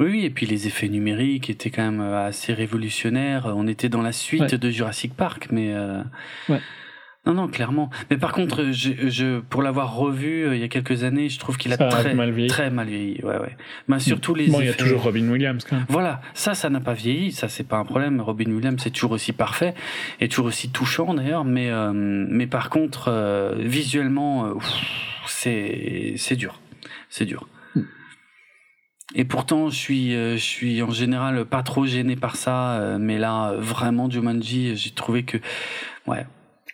Oui, 0.00 0.24
et 0.24 0.30
puis 0.30 0.46
les 0.46 0.66
effets 0.66 0.88
numériques 0.88 1.50
étaient 1.50 1.70
quand 1.70 1.88
même 1.90 2.00
euh, 2.00 2.26
assez 2.26 2.52
révolutionnaires. 2.54 3.46
On 3.54 3.66
était 3.66 3.88
dans 3.88 4.02
la 4.02 4.12
suite 4.12 4.40
Ouais. 4.42 4.58
de 4.58 4.70
Jurassic 4.70 5.14
Park, 5.14 5.48
mais... 5.52 5.72
euh, 5.74 6.02
Ouais. 6.48 6.60
Non, 7.26 7.34
non, 7.34 7.48
clairement. 7.48 7.90
Mais 8.10 8.16
par 8.16 8.32
contre, 8.32 8.72
je, 8.72 8.92
je, 9.10 9.40
pour 9.40 9.62
l'avoir 9.62 9.94
revu 9.94 10.46
euh, 10.46 10.56
il 10.56 10.60
y 10.60 10.64
a 10.64 10.68
quelques 10.68 11.04
années, 11.04 11.28
je 11.28 11.38
trouve 11.38 11.58
qu'il 11.58 11.70
a 11.70 11.76
très 11.76 12.14
mal 12.14 12.30
vieilli. 12.30 12.48
très 12.48 12.70
mal 12.70 12.88
vieilli. 12.88 13.20
Ouais, 13.22 13.36
ouais. 13.36 13.56
Ben, 13.88 13.98
surtout 13.98 14.34
les 14.34 14.48
Bon, 14.48 14.60
il 14.60 14.66
y 14.66 14.70
a 14.70 14.74
toujours 14.74 15.02
Robin 15.02 15.28
Williams, 15.28 15.62
quand 15.68 15.76
même. 15.76 15.84
Voilà, 15.90 16.22
ça, 16.32 16.54
ça 16.54 16.70
n'a 16.70 16.80
pas 16.80 16.94
vieilli, 16.94 17.30
ça 17.30 17.50
c'est 17.50 17.68
pas 17.68 17.76
un 17.76 17.84
problème. 17.84 18.22
Robin 18.22 18.50
Williams 18.50 18.80
c'est 18.82 18.90
toujours 18.90 19.12
aussi 19.12 19.32
parfait 19.34 19.74
et 20.20 20.28
toujours 20.28 20.46
aussi 20.46 20.70
touchant 20.70 21.12
d'ailleurs, 21.12 21.44
mais 21.44 21.70
euh, 21.70 21.92
mais 21.92 22.46
par 22.46 22.70
contre 22.70 23.08
euh, 23.08 23.54
visuellement 23.58 24.46
euh, 24.46 24.54
c'est 25.26 26.14
c'est 26.16 26.36
dur, 26.36 26.58
c'est 27.10 27.26
dur. 27.26 27.46
Et 29.14 29.26
pourtant 29.26 29.68
je 29.68 29.76
suis 29.76 30.14
euh, 30.14 30.36
je 30.36 30.42
suis 30.42 30.82
en 30.82 30.90
général 30.90 31.44
pas 31.44 31.62
trop 31.62 31.84
gêné 31.84 32.16
par 32.16 32.36
ça, 32.36 32.96
mais 32.98 33.18
là 33.18 33.52
vraiment 33.58 34.08
Jumanji 34.08 34.74
j'ai 34.74 34.90
trouvé 34.92 35.24
que 35.24 35.36
ouais. 36.06 36.24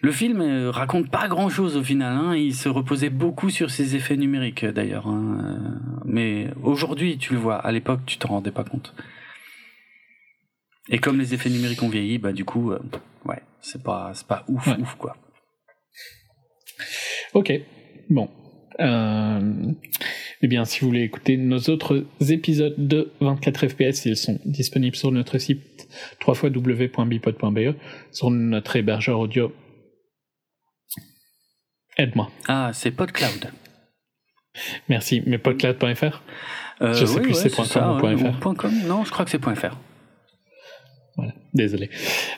Le 0.03 0.13
film 0.13 0.41
euh, 0.41 0.71
raconte 0.71 1.11
pas 1.11 1.27
grand 1.29 1.49
chose 1.49 1.77
au 1.77 1.83
final, 1.83 2.13
hein. 2.17 2.35
il 2.37 2.55
se 2.55 2.69
reposait 2.69 3.09
beaucoup 3.11 3.49
sur 3.51 3.71
ses 3.71 3.97
effets 3.97 4.17
numériques 4.17 4.65
euh, 4.65 4.73
d'ailleurs. 4.73 5.07
hein. 5.09 5.39
Euh, 5.41 6.01
Mais 6.05 6.49
aujourd'hui 6.63 7.17
tu 7.19 7.33
le 7.33 7.39
vois, 7.39 7.57
à 7.57 7.73
l'époque 7.73 8.01
tu 8.07 8.19
t'en 8.19 8.29
rendais 8.29 8.51
pas 8.53 8.65
compte. 8.65 8.95
Et 10.89 10.99
comme 10.99 11.19
les 11.19 11.35
effets 11.35 11.51
numériques 11.51 11.83
ont 11.83 11.89
vieilli, 11.89 12.19
bah 12.19 12.33
du 12.33 12.45
coup, 12.45 12.71
euh, 12.73 12.79
ouais, 13.25 13.41
c'est 13.61 13.83
pas, 13.83 14.13
c'est 14.15 14.27
pas 14.27 14.45
ouf, 14.49 14.67
Ouais. 14.67 14.77
ouf 14.81 14.95
quoi. 14.97 15.17
Ok, 17.35 17.53
bon. 18.11 18.31
Euh, 18.79 19.73
eh 20.43 20.47
bien, 20.49 20.65
si 20.67 20.81
vous 20.81 20.89
voulez 20.89 21.03
écouter 21.03 21.37
nos 21.39 21.59
autres 21.71 22.05
épisodes 22.29 22.75
de 22.77 23.11
24 23.21 23.69
FPS, 23.69 24.05
ils 24.05 24.17
sont 24.17 24.39
disponibles 24.45 24.95
sur 24.97 25.11
notre 25.11 25.39
site 25.39 25.89
www.bipod.be, 26.27 27.75
sur 28.13 28.31
notre 28.31 28.77
hébergeur 28.77 29.19
audio. 29.19 29.53
Aide-moi. 31.97 32.31
Ah, 32.49 32.71
c'est 32.73 32.91
PodCloud. 32.91 33.51
Merci. 34.89 35.23
Mais 35.27 35.39
podcloud.fr 35.39 36.23
Euh, 36.83 36.93
Je 36.93 37.07
sais 37.07 37.21
plus 37.21 37.35
si 37.35 37.49
c'est 37.49 37.65
ça, 37.65 37.81
.com 37.81 38.01
ou 38.03 38.07
ouais, 38.07 38.17
.fr. 38.17 38.47
ou 38.47 38.55
.com. 38.55 38.73
Non, 38.87 39.05
je 39.05 39.11
crois 39.11 39.25
que 39.25 39.31
c'est 39.31 39.43
.fr. 39.43 39.77
Désolé. 41.57 41.89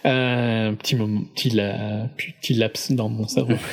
Euh, 0.06 0.72
petit 0.72 0.94
moment, 0.94 1.22
petit, 1.34 1.50
la- 1.50 2.08
petit 2.16 2.54
laps 2.54 2.92
dans 2.92 3.08
mon 3.08 3.26
cerveau. 3.26 3.54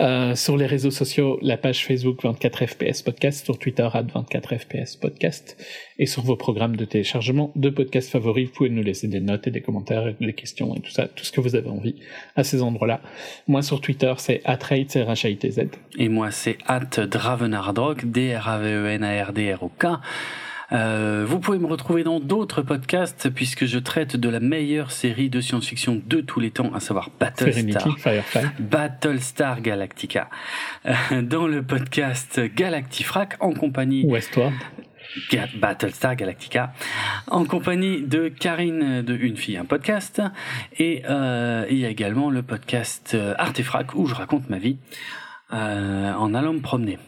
Euh, 0.00 0.34
sur 0.34 0.56
les 0.56 0.66
réseaux 0.66 0.90
sociaux, 0.90 1.38
la 1.40 1.56
page 1.56 1.84
Facebook 1.86 2.24
24fps 2.24 3.04
podcast, 3.04 3.44
sur 3.44 3.58
Twitter 3.58 3.88
at 3.92 4.02
24fps 4.02 4.98
podcast, 4.98 5.56
et 6.00 6.06
sur 6.06 6.22
vos 6.22 6.34
programmes 6.34 6.74
de 6.74 6.84
téléchargement 6.84 7.52
de 7.54 7.70
podcasts 7.70 8.10
favoris, 8.10 8.48
vous 8.48 8.52
pouvez 8.54 8.70
nous 8.70 8.82
laisser 8.82 9.06
des 9.06 9.20
notes 9.20 9.46
et 9.46 9.50
des 9.52 9.60
commentaires, 9.60 10.08
et 10.08 10.16
des 10.18 10.32
questions 10.32 10.74
et 10.74 10.80
tout 10.80 10.90
ça, 10.90 11.06
tout 11.06 11.24
ce 11.24 11.30
que 11.30 11.40
vous 11.40 11.54
avez 11.54 11.68
envie 11.68 11.94
à 12.34 12.42
ces 12.42 12.60
endroits-là. 12.60 13.00
Moi 13.46 13.62
sur 13.62 13.80
Twitter, 13.80 14.12
c'est 14.18 14.40
atrate, 14.44 14.90
c'est. 14.90 15.68
Et 15.96 16.08
moi, 16.08 16.30
c'est 16.32 16.58
at 16.66 16.80
Dravenardrock, 17.06 18.04
D-R-A-V-E-N-A-R-D-R-O-K. 18.06 19.86
Euh, 20.72 21.24
vous 21.26 21.40
pouvez 21.40 21.58
me 21.58 21.66
retrouver 21.66 22.04
dans 22.04 22.20
d'autres 22.20 22.62
podcasts 22.62 23.28
puisque 23.30 23.66
je 23.66 23.78
traite 23.78 24.16
de 24.16 24.28
la 24.28 24.40
meilleure 24.40 24.90
série 24.90 25.30
de 25.30 25.40
science-fiction 25.40 26.00
de 26.06 26.20
tous 26.20 26.40
les 26.40 26.50
temps, 26.50 26.72
à 26.74 26.80
savoir 26.80 27.10
Battlestar. 27.18 27.96
Battlestar 28.58 29.60
Galactica. 29.60 30.28
Euh, 30.86 31.22
dans 31.22 31.46
le 31.46 31.62
podcast 31.62 32.40
Galactifrac 32.54 33.36
en 33.40 33.52
compagnie 33.52 34.04
Westward. 34.06 34.54
Battlestar 35.56 36.16
Galactica 36.16 36.72
en 37.28 37.44
compagnie 37.44 38.02
de 38.02 38.28
Karine 38.28 39.02
de 39.02 39.14
Une 39.14 39.36
fille 39.36 39.56
un 39.56 39.64
podcast 39.64 40.22
et 40.78 41.02
euh, 41.08 41.66
il 41.70 41.78
y 41.78 41.84
a 41.84 41.88
également 41.88 42.30
le 42.30 42.42
podcast 42.42 43.12
euh, 43.14 43.34
Artefrac 43.38 43.94
où 43.94 44.06
je 44.06 44.14
raconte 44.14 44.50
ma 44.50 44.58
vie 44.58 44.78
euh, 45.52 46.12
en 46.14 46.34
allant 46.34 46.54
me 46.54 46.60
promener. 46.60 46.98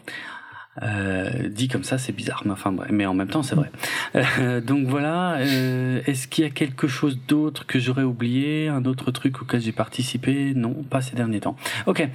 Euh, 0.83 1.49
dit 1.49 1.67
comme 1.67 1.83
ça, 1.83 1.97
c'est 1.97 2.11
bizarre, 2.13 2.43
mais 2.45 2.51
enfin 2.51 2.71
bref, 2.71 2.89
mais 2.91 3.05
en 3.05 3.13
même 3.13 3.27
temps, 3.29 3.41
c'est 3.43 3.55
vrai. 3.55 3.71
Euh, 4.15 4.61
donc 4.61 4.87
voilà. 4.87 5.37
euh, 5.37 6.01
Est-ce 6.05 6.27
qu'il 6.27 6.43
y 6.43 6.47
a 6.47 6.51
quelque 6.51 6.87
chose 6.87 7.19
d'autre 7.27 7.65
que 7.65 7.79
j'aurais 7.79 8.03
oublié, 8.03 8.67
un 8.67 8.85
autre 8.85 9.11
truc 9.11 9.41
auquel 9.41 9.59
j'ai 9.61 9.71
participé? 9.71 10.53
Non, 10.55 10.73
pas 10.89 11.01
ces 11.01 11.15
derniers 11.15 11.39
temps. 11.39 11.55
Ok. 11.87 12.07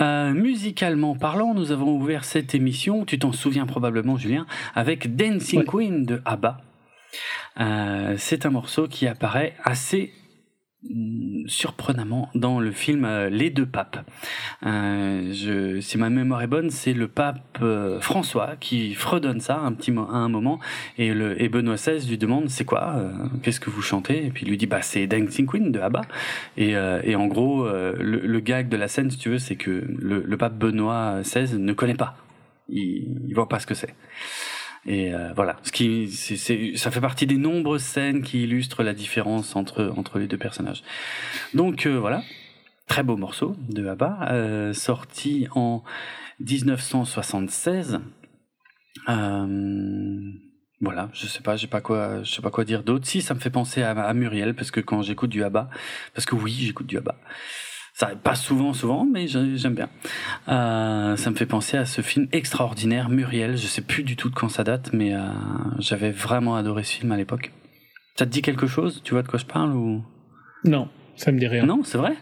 Euh, 0.00 0.32
musicalement 0.32 1.14
parlant, 1.14 1.54
nous 1.54 1.70
avons 1.72 1.96
ouvert 1.96 2.24
cette 2.24 2.54
émission. 2.54 3.04
Tu 3.04 3.18
t'en 3.18 3.32
souviens 3.32 3.66
probablement, 3.66 4.16
Julien, 4.16 4.46
avec 4.74 5.14
Dancing 5.14 5.60
Ouais. 5.60 5.64
Queen 5.66 6.04
de 6.04 6.20
ABBA. 6.24 6.60
Euh, 7.60 8.14
c'est 8.18 8.46
un 8.46 8.50
morceau 8.50 8.86
qui 8.88 9.06
apparaît 9.06 9.54
assez 9.64 10.12
surprenamment 11.46 12.30
dans 12.34 12.58
le 12.58 12.70
film 12.70 13.06
Les 13.30 13.50
deux 13.50 13.66
papes. 13.66 13.98
je, 14.62 15.78
si 15.80 15.98
ma 15.98 16.08
mémoire 16.08 16.42
est 16.42 16.46
bonne, 16.46 16.70
c'est 16.70 16.94
le 16.94 17.06
pape 17.06 17.62
François 18.00 18.56
qui 18.58 18.94
fredonne 18.94 19.40
ça 19.40 19.58
un 19.58 19.72
petit 19.72 19.90
à 19.90 20.16
un 20.16 20.28
moment 20.28 20.58
et, 20.96 21.12
le, 21.12 21.40
et 21.40 21.48
Benoît 21.48 21.74
XVI 21.74 22.08
lui 22.08 22.16
demande 22.16 22.48
c'est 22.48 22.64
quoi, 22.64 22.96
qu'est-ce 23.42 23.60
que 23.60 23.68
vous 23.68 23.82
chantez? 23.82 24.26
Et 24.26 24.30
puis 24.30 24.46
il 24.46 24.48
lui 24.48 24.56
dit 24.56 24.66
bah 24.66 24.82
c'est 24.82 25.06
Dancing 25.06 25.46
Queen 25.46 25.70
de 25.70 25.80
ABBA. 25.80 26.02
Et, 26.56 26.70
et 27.04 27.14
en 27.14 27.26
gros, 27.26 27.68
le, 27.68 28.40
gag 28.40 28.68
de 28.68 28.76
la 28.76 28.88
scène, 28.88 29.10
si 29.10 29.18
tu 29.18 29.28
veux, 29.28 29.38
c'est 29.38 29.56
que 29.56 29.84
le, 29.98 30.22
le 30.22 30.36
pape 30.36 30.54
Benoît 30.54 31.20
XVI 31.22 31.58
ne 31.58 31.72
connaît 31.72 31.94
pas. 31.94 32.16
Il, 32.68 33.26
il 33.28 33.34
voit 33.34 33.48
pas 33.48 33.58
ce 33.58 33.66
que 33.66 33.74
c'est. 33.74 33.94
Et 34.86 35.12
euh, 35.12 35.32
voilà, 35.34 35.56
ce 35.62 35.72
qui, 35.72 36.10
ça 36.76 36.90
fait 36.90 37.00
partie 37.00 37.26
des 37.26 37.36
nombreuses 37.36 37.82
scènes 37.82 38.22
qui 38.22 38.44
illustrent 38.44 38.82
la 38.82 38.94
différence 38.94 39.54
entre 39.54 39.92
entre 39.96 40.18
les 40.18 40.26
deux 40.26 40.38
personnages. 40.38 40.82
Donc 41.52 41.86
euh, 41.86 41.98
voilà, 41.98 42.22
très 42.86 43.02
beau 43.02 43.16
morceau 43.16 43.56
de 43.68 43.86
ABBA, 43.86 44.28
euh, 44.30 44.72
sorti 44.72 45.48
en 45.54 45.82
1976. 46.40 48.00
voilà, 50.80 51.10
je 51.12 51.26
sais 51.26 51.42
pas, 51.42 51.56
j'ai 51.56 51.66
pas 51.66 51.82
quoi, 51.82 52.22
je 52.22 52.30
sais 52.30 52.42
pas 52.42 52.50
quoi 52.50 52.64
dire 52.64 52.82
d'autre. 52.82 53.06
Si, 53.06 53.20
ça 53.20 53.34
me 53.34 53.40
fait 53.40 53.50
penser 53.50 53.82
à, 53.82 53.90
à 53.90 54.14
Muriel 54.14 54.54
parce 54.54 54.70
que 54.70 54.80
quand 54.80 55.02
j'écoute 55.02 55.28
du 55.28 55.44
ABBA, 55.44 55.68
parce 56.14 56.24
que 56.24 56.34
oui, 56.34 56.52
j'écoute 56.58 56.86
du 56.86 56.96
ABBA. 56.96 57.16
Ça 58.00 58.06
pas 58.16 58.34
souvent, 58.34 58.72
souvent, 58.72 59.04
mais 59.04 59.26
j'aime 59.26 59.74
bien. 59.74 59.90
Euh, 60.48 61.16
ça 61.16 61.30
me 61.30 61.36
fait 61.36 61.44
penser 61.44 61.76
à 61.76 61.84
ce 61.84 62.00
film 62.00 62.28
extraordinaire, 62.32 63.10
Muriel. 63.10 63.58
Je 63.58 63.66
sais 63.66 63.82
plus 63.82 64.04
du 64.04 64.16
tout 64.16 64.30
de 64.30 64.34
quand 64.34 64.48
ça 64.48 64.64
date, 64.64 64.94
mais 64.94 65.14
euh, 65.14 65.20
j'avais 65.78 66.10
vraiment 66.10 66.56
adoré 66.56 66.82
ce 66.82 66.94
film 66.94 67.12
à 67.12 67.18
l'époque. 67.18 67.52
Ça 68.16 68.24
te 68.24 68.30
dit 68.30 68.40
quelque 68.40 68.66
chose? 68.66 69.02
Tu 69.04 69.12
vois 69.12 69.22
de 69.22 69.28
quoi 69.28 69.38
je 69.38 69.44
parle 69.44 69.74
ou? 69.74 70.02
Non, 70.64 70.88
ça 71.14 71.30
me 71.30 71.38
dit 71.38 71.46
rien. 71.46 71.66
Non, 71.66 71.82
c'est 71.84 71.98
vrai? 71.98 72.16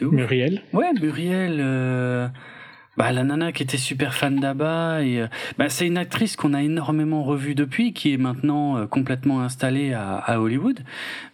Muriel. 0.00 0.62
Ouais, 0.72 0.92
Muriel. 1.00 1.58
Euh, 1.60 2.26
bah, 2.96 3.12
la 3.12 3.24
nana 3.24 3.52
qui 3.52 3.62
était 3.62 3.76
super 3.76 4.14
fan 4.14 4.40
d'Abba 4.40 5.02
et 5.02 5.20
euh, 5.20 5.26
bah, 5.58 5.68
c'est 5.68 5.86
une 5.86 5.98
actrice 5.98 6.36
qu'on 6.36 6.54
a 6.54 6.62
énormément 6.62 7.22
revue 7.22 7.54
depuis 7.54 7.92
qui 7.92 8.12
est 8.12 8.16
maintenant 8.16 8.78
euh, 8.78 8.86
complètement 8.86 9.42
installée 9.42 9.92
à, 9.92 10.16
à 10.16 10.38
Hollywood 10.38 10.80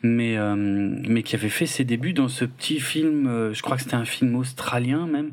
mais 0.02 0.36
euh, 0.36 0.56
mais 0.56 1.22
qui 1.22 1.36
avait 1.36 1.48
fait 1.48 1.66
ses 1.66 1.84
débuts 1.84 2.12
dans 2.12 2.28
ce 2.28 2.44
petit 2.44 2.80
film 2.80 3.52
je 3.52 3.62
crois 3.62 3.76
que 3.76 3.82
c'était 3.82 3.94
un 3.94 4.04
film 4.04 4.34
australien 4.34 5.06
même 5.06 5.30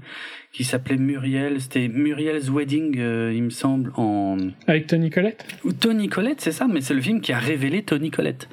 qui 0.51 0.63
s'appelait 0.63 0.97
Muriel. 0.97 1.61
C'était 1.61 1.87
Muriel's 1.87 2.49
Wedding 2.49 2.95
il 2.95 3.43
me 3.43 3.49
semble 3.49 3.91
en 3.95 4.37
avec 4.67 4.87
Tony 4.87 5.09
Collette? 5.09 5.45
Ou 5.63 5.73
Tony 5.73 6.09
Collette 6.09 6.41
c'est 6.41 6.51
ça 6.51 6.67
mais 6.67 6.81
c'est 6.81 6.93
le 6.93 7.01
film 7.01 7.21
qui 7.21 7.33
a 7.33 7.39
révélé 7.39 7.83
Tony 7.83 8.11
Collette. 8.11 8.49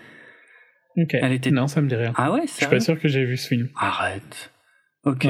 Ok. 0.97 1.15
Elle 1.15 1.33
était 1.33 1.51
non 1.51 1.67
ça 1.67 1.83
me 1.83 1.89
dit 1.89 1.95
rien. 1.95 2.13
Ah 2.17 2.33
ouais 2.33 2.43
je 2.47 2.53
suis 2.53 2.67
pas 2.67 2.81
sûr 2.81 2.99
que 2.99 3.09
j'ai 3.09 3.25
vu 3.25 3.37
ce 3.37 3.49
film. 3.49 3.69
Arrête. 3.77 4.51
Ok 5.05 5.27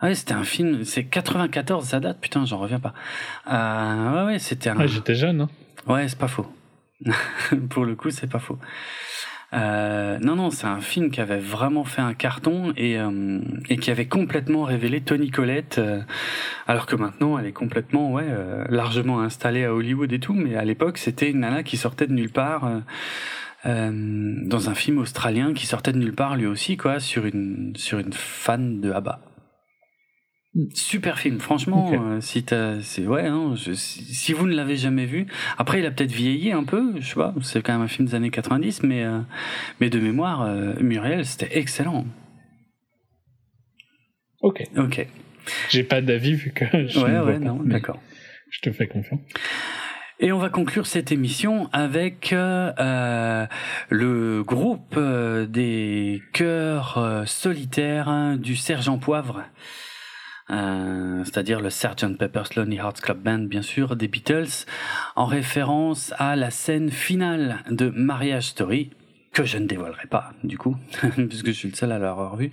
ah 0.00 0.06
ouais, 0.06 0.14
c'était 0.14 0.34
un 0.34 0.44
film, 0.44 0.84
c'est 0.84 1.04
94, 1.04 1.84
ça 1.84 2.00
date, 2.00 2.18
putain, 2.20 2.44
j'en 2.46 2.58
reviens 2.58 2.80
pas. 2.80 2.94
Euh, 3.50 4.24
ouais, 4.26 4.32
ouais, 4.32 4.38
c'était 4.38 4.70
un. 4.70 4.76
Ouais, 4.76 4.88
j'étais 4.88 5.14
jeune, 5.14 5.42
hein. 5.42 5.48
Ouais, 5.86 6.08
c'est 6.08 6.18
pas 6.18 6.28
faux. 6.28 6.46
Pour 7.70 7.84
le 7.84 7.94
coup, 7.94 8.10
c'est 8.10 8.30
pas 8.30 8.38
faux. 8.38 8.58
Euh, 9.52 10.18
non, 10.20 10.36
non, 10.36 10.50
c'est 10.50 10.66
un 10.66 10.80
film 10.80 11.10
qui 11.10 11.20
avait 11.20 11.38
vraiment 11.38 11.84
fait 11.84 12.02
un 12.02 12.14
carton 12.14 12.72
et, 12.76 12.98
euh, 12.98 13.40
et 13.68 13.78
qui 13.78 13.90
avait 13.90 14.06
complètement 14.06 14.62
révélé 14.62 15.00
Tony 15.00 15.30
Collette, 15.30 15.78
euh, 15.78 16.00
alors 16.68 16.86
que 16.86 16.94
maintenant 16.94 17.36
elle 17.36 17.46
est 17.46 17.52
complètement, 17.52 18.12
ouais, 18.12 18.26
euh, 18.28 18.64
largement 18.68 19.20
installée 19.20 19.64
à 19.64 19.74
Hollywood 19.74 20.12
et 20.12 20.20
tout, 20.20 20.34
mais 20.34 20.54
à 20.54 20.64
l'époque 20.64 20.98
c'était 20.98 21.30
une 21.30 21.40
nana 21.40 21.64
qui 21.64 21.76
sortait 21.76 22.06
de 22.06 22.12
nulle 22.12 22.30
part. 22.30 22.70
dans 23.64 24.70
un 24.70 24.74
film 24.74 24.98
australien 24.98 25.52
qui 25.52 25.66
sortait 25.66 25.92
de 25.92 25.98
nulle 25.98 26.14
part 26.14 26.34
lui 26.34 26.46
aussi 26.46 26.78
quoi 26.78 26.98
sur 26.98 27.26
une 27.26 27.74
sur 27.76 27.98
une 27.98 28.14
fan 28.14 28.80
de 28.80 28.90
ABBA 28.90 29.20
Super 30.74 31.20
film, 31.20 31.38
franchement. 31.38 31.92
Euh, 31.92 32.20
si 32.20 32.44
c'est 32.82 33.06
ouais, 33.06 33.26
hein, 33.26 33.54
si, 33.56 34.32
vous 34.32 34.48
ne 34.48 34.54
l'avez 34.54 34.76
jamais 34.76 35.06
vu, 35.06 35.28
après 35.58 35.78
il 35.78 35.86
a 35.86 35.92
peut-être 35.92 36.10
vieilli 36.10 36.50
un 36.50 36.64
peu, 36.64 36.94
je 36.98 37.06
sais 37.06 37.14
pas. 37.14 37.32
C'est 37.40 37.62
quand 37.62 37.72
même 37.72 37.82
un 37.82 37.88
film 37.88 38.08
des 38.08 38.16
années 38.16 38.30
90, 38.30 38.82
mais 38.82 39.04
euh, 39.04 39.20
mais 39.80 39.90
de 39.90 40.00
mémoire, 40.00 40.42
euh, 40.42 40.74
Muriel, 40.80 41.24
c'était 41.24 41.56
excellent. 41.56 42.04
Ok. 44.40 44.64
Ok. 44.76 45.06
J'ai 45.68 45.84
pas 45.84 46.00
d'avis 46.00 46.34
vu 46.34 46.50
que. 46.50 46.64
Je 46.88 46.98
ouais, 46.98 47.20
ouais, 47.20 47.38
non, 47.38 47.62
d'accord. 47.62 48.00
Je 48.50 48.58
te 48.58 48.72
fais 48.72 48.88
confiance. 48.88 49.20
Et 50.18 50.32
on 50.32 50.38
va 50.38 50.48
conclure 50.48 50.86
cette 50.86 51.12
émission 51.12 51.70
avec 51.72 52.32
euh, 52.32 53.46
le 53.88 54.42
groupe 54.42 54.98
des 54.98 56.20
chœurs 56.32 57.22
solitaires 57.26 58.36
du 58.36 58.56
Sergent 58.56 58.98
Poivre. 58.98 59.44
Euh, 60.50 61.22
c'est-à-dire 61.24 61.60
le 61.60 61.70
Sgt. 61.70 62.16
Pepper's 62.18 62.54
Lonely 62.54 62.76
Hearts 62.76 63.00
Club 63.00 63.18
Band, 63.22 63.40
bien 63.40 63.62
sûr, 63.62 63.96
des 63.96 64.08
Beatles, 64.08 64.66
en 65.16 65.26
référence 65.26 66.12
à 66.18 66.36
la 66.36 66.50
scène 66.50 66.90
finale 66.90 67.58
de 67.70 67.90
Marriage 67.90 68.48
Story, 68.48 68.90
que 69.32 69.44
je 69.44 69.58
ne 69.58 69.66
dévoilerai 69.66 70.08
pas 70.08 70.32
du 70.42 70.58
coup 70.58 70.76
puisque 71.28 71.46
je 71.46 71.52
suis 71.52 71.68
le 71.68 71.76
seul 71.76 71.92
à 71.92 71.98
l'avoir 71.98 72.36
vu. 72.36 72.50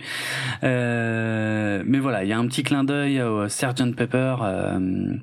Euh, 0.62 1.82
mais 1.84 1.98
voilà 1.98 2.22
il 2.22 2.30
y 2.30 2.32
a 2.32 2.38
un 2.38 2.46
petit 2.46 2.62
clin 2.62 2.84
d'œil 2.84 3.20
au 3.20 3.48
Sgt. 3.48 3.96
Pepper 3.96 4.36
euh, 4.42 5.16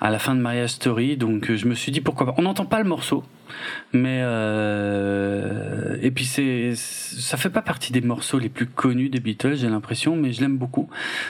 à 0.00 0.10
la 0.10 0.18
fin 0.20 0.36
de 0.36 0.40
Mariage 0.40 0.70
Story 0.70 1.16
donc 1.16 1.52
je 1.52 1.66
me 1.66 1.74
suis 1.74 1.90
dit 1.90 2.00
pourquoi 2.00 2.26
pas. 2.26 2.34
On 2.38 2.42
n'entend 2.42 2.66
pas 2.66 2.78
le 2.78 2.88
morceau 2.88 3.24
mais 3.92 4.20
euh, 4.22 5.96
et 6.02 6.10
puis 6.10 6.24
c'est 6.24 6.74
ça 6.74 7.36
fait 7.36 7.50
pas 7.50 7.62
partie 7.62 7.92
des 7.92 8.00
morceaux 8.00 8.38
les 8.38 8.48
plus 8.48 8.66
connus 8.66 9.08
des 9.08 9.20
Beatles 9.20 9.56
j'ai 9.56 9.68
l'impression 9.68 10.16
mais 10.16 10.32
je 10.32 10.40
l'aime 10.40 10.58
beaucoup. 10.58 10.88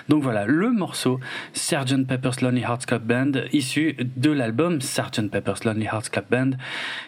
Donc 0.09 0.23
voilà 0.23 0.47
le 0.47 0.71
morceau 0.71 1.21
Sgt. 1.53 2.07
Pepper's 2.07 2.41
Lonely 2.41 2.63
Hearts 2.63 2.87
Club 2.87 3.05
Band 3.05 3.33
issu 3.53 3.97
de 4.17 4.31
l'album 4.31 4.81
Sgt. 4.81 5.31
Pepper's 5.31 5.65
Lonely 5.65 5.87
Hearts 5.87 6.11
Club 6.11 6.27
Band 6.31 6.51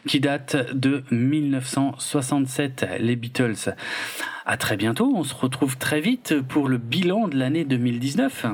qui 0.06 0.20
date 0.20 0.74
de 0.74 1.04
1967 1.10 2.86
les 3.00 3.16
Beatles 3.16 3.74
à 4.44 4.56
très 4.56 4.76
bientôt. 4.76 5.12
On 5.14 5.24
se 5.24 5.34
retrouve 5.34 5.76
très 5.76 6.00
vite 6.00 6.40
pour 6.40 6.68
le 6.68 6.78
bilan 6.78 7.28
de 7.28 7.36
l'année 7.36 7.64
2019 7.64 8.46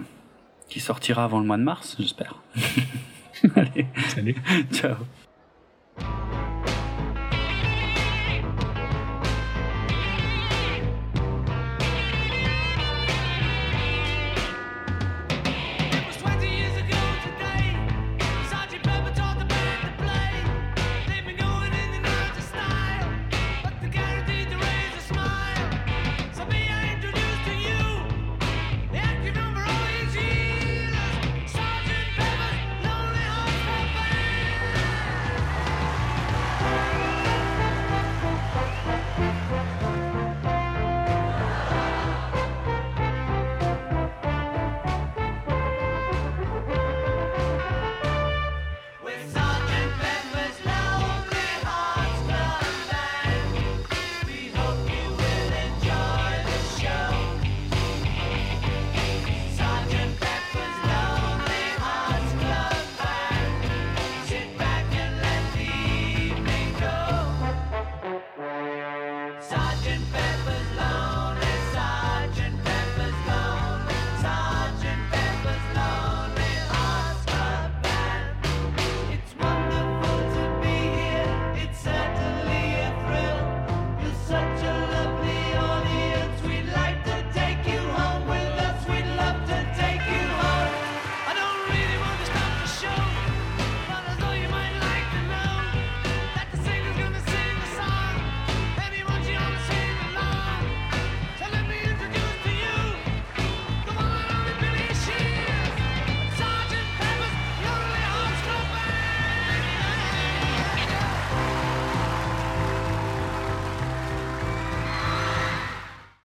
qui 0.68 0.80
sortira 0.80 1.24
avant 1.24 1.40
le 1.40 1.46
mois 1.46 1.58
de 1.58 1.64
mars 1.64 1.96
j'espère. 1.98 2.42
Allez. 3.56 3.86
Salut. 4.08 4.36
Ciao 4.72 4.96
Bye. 5.96 6.81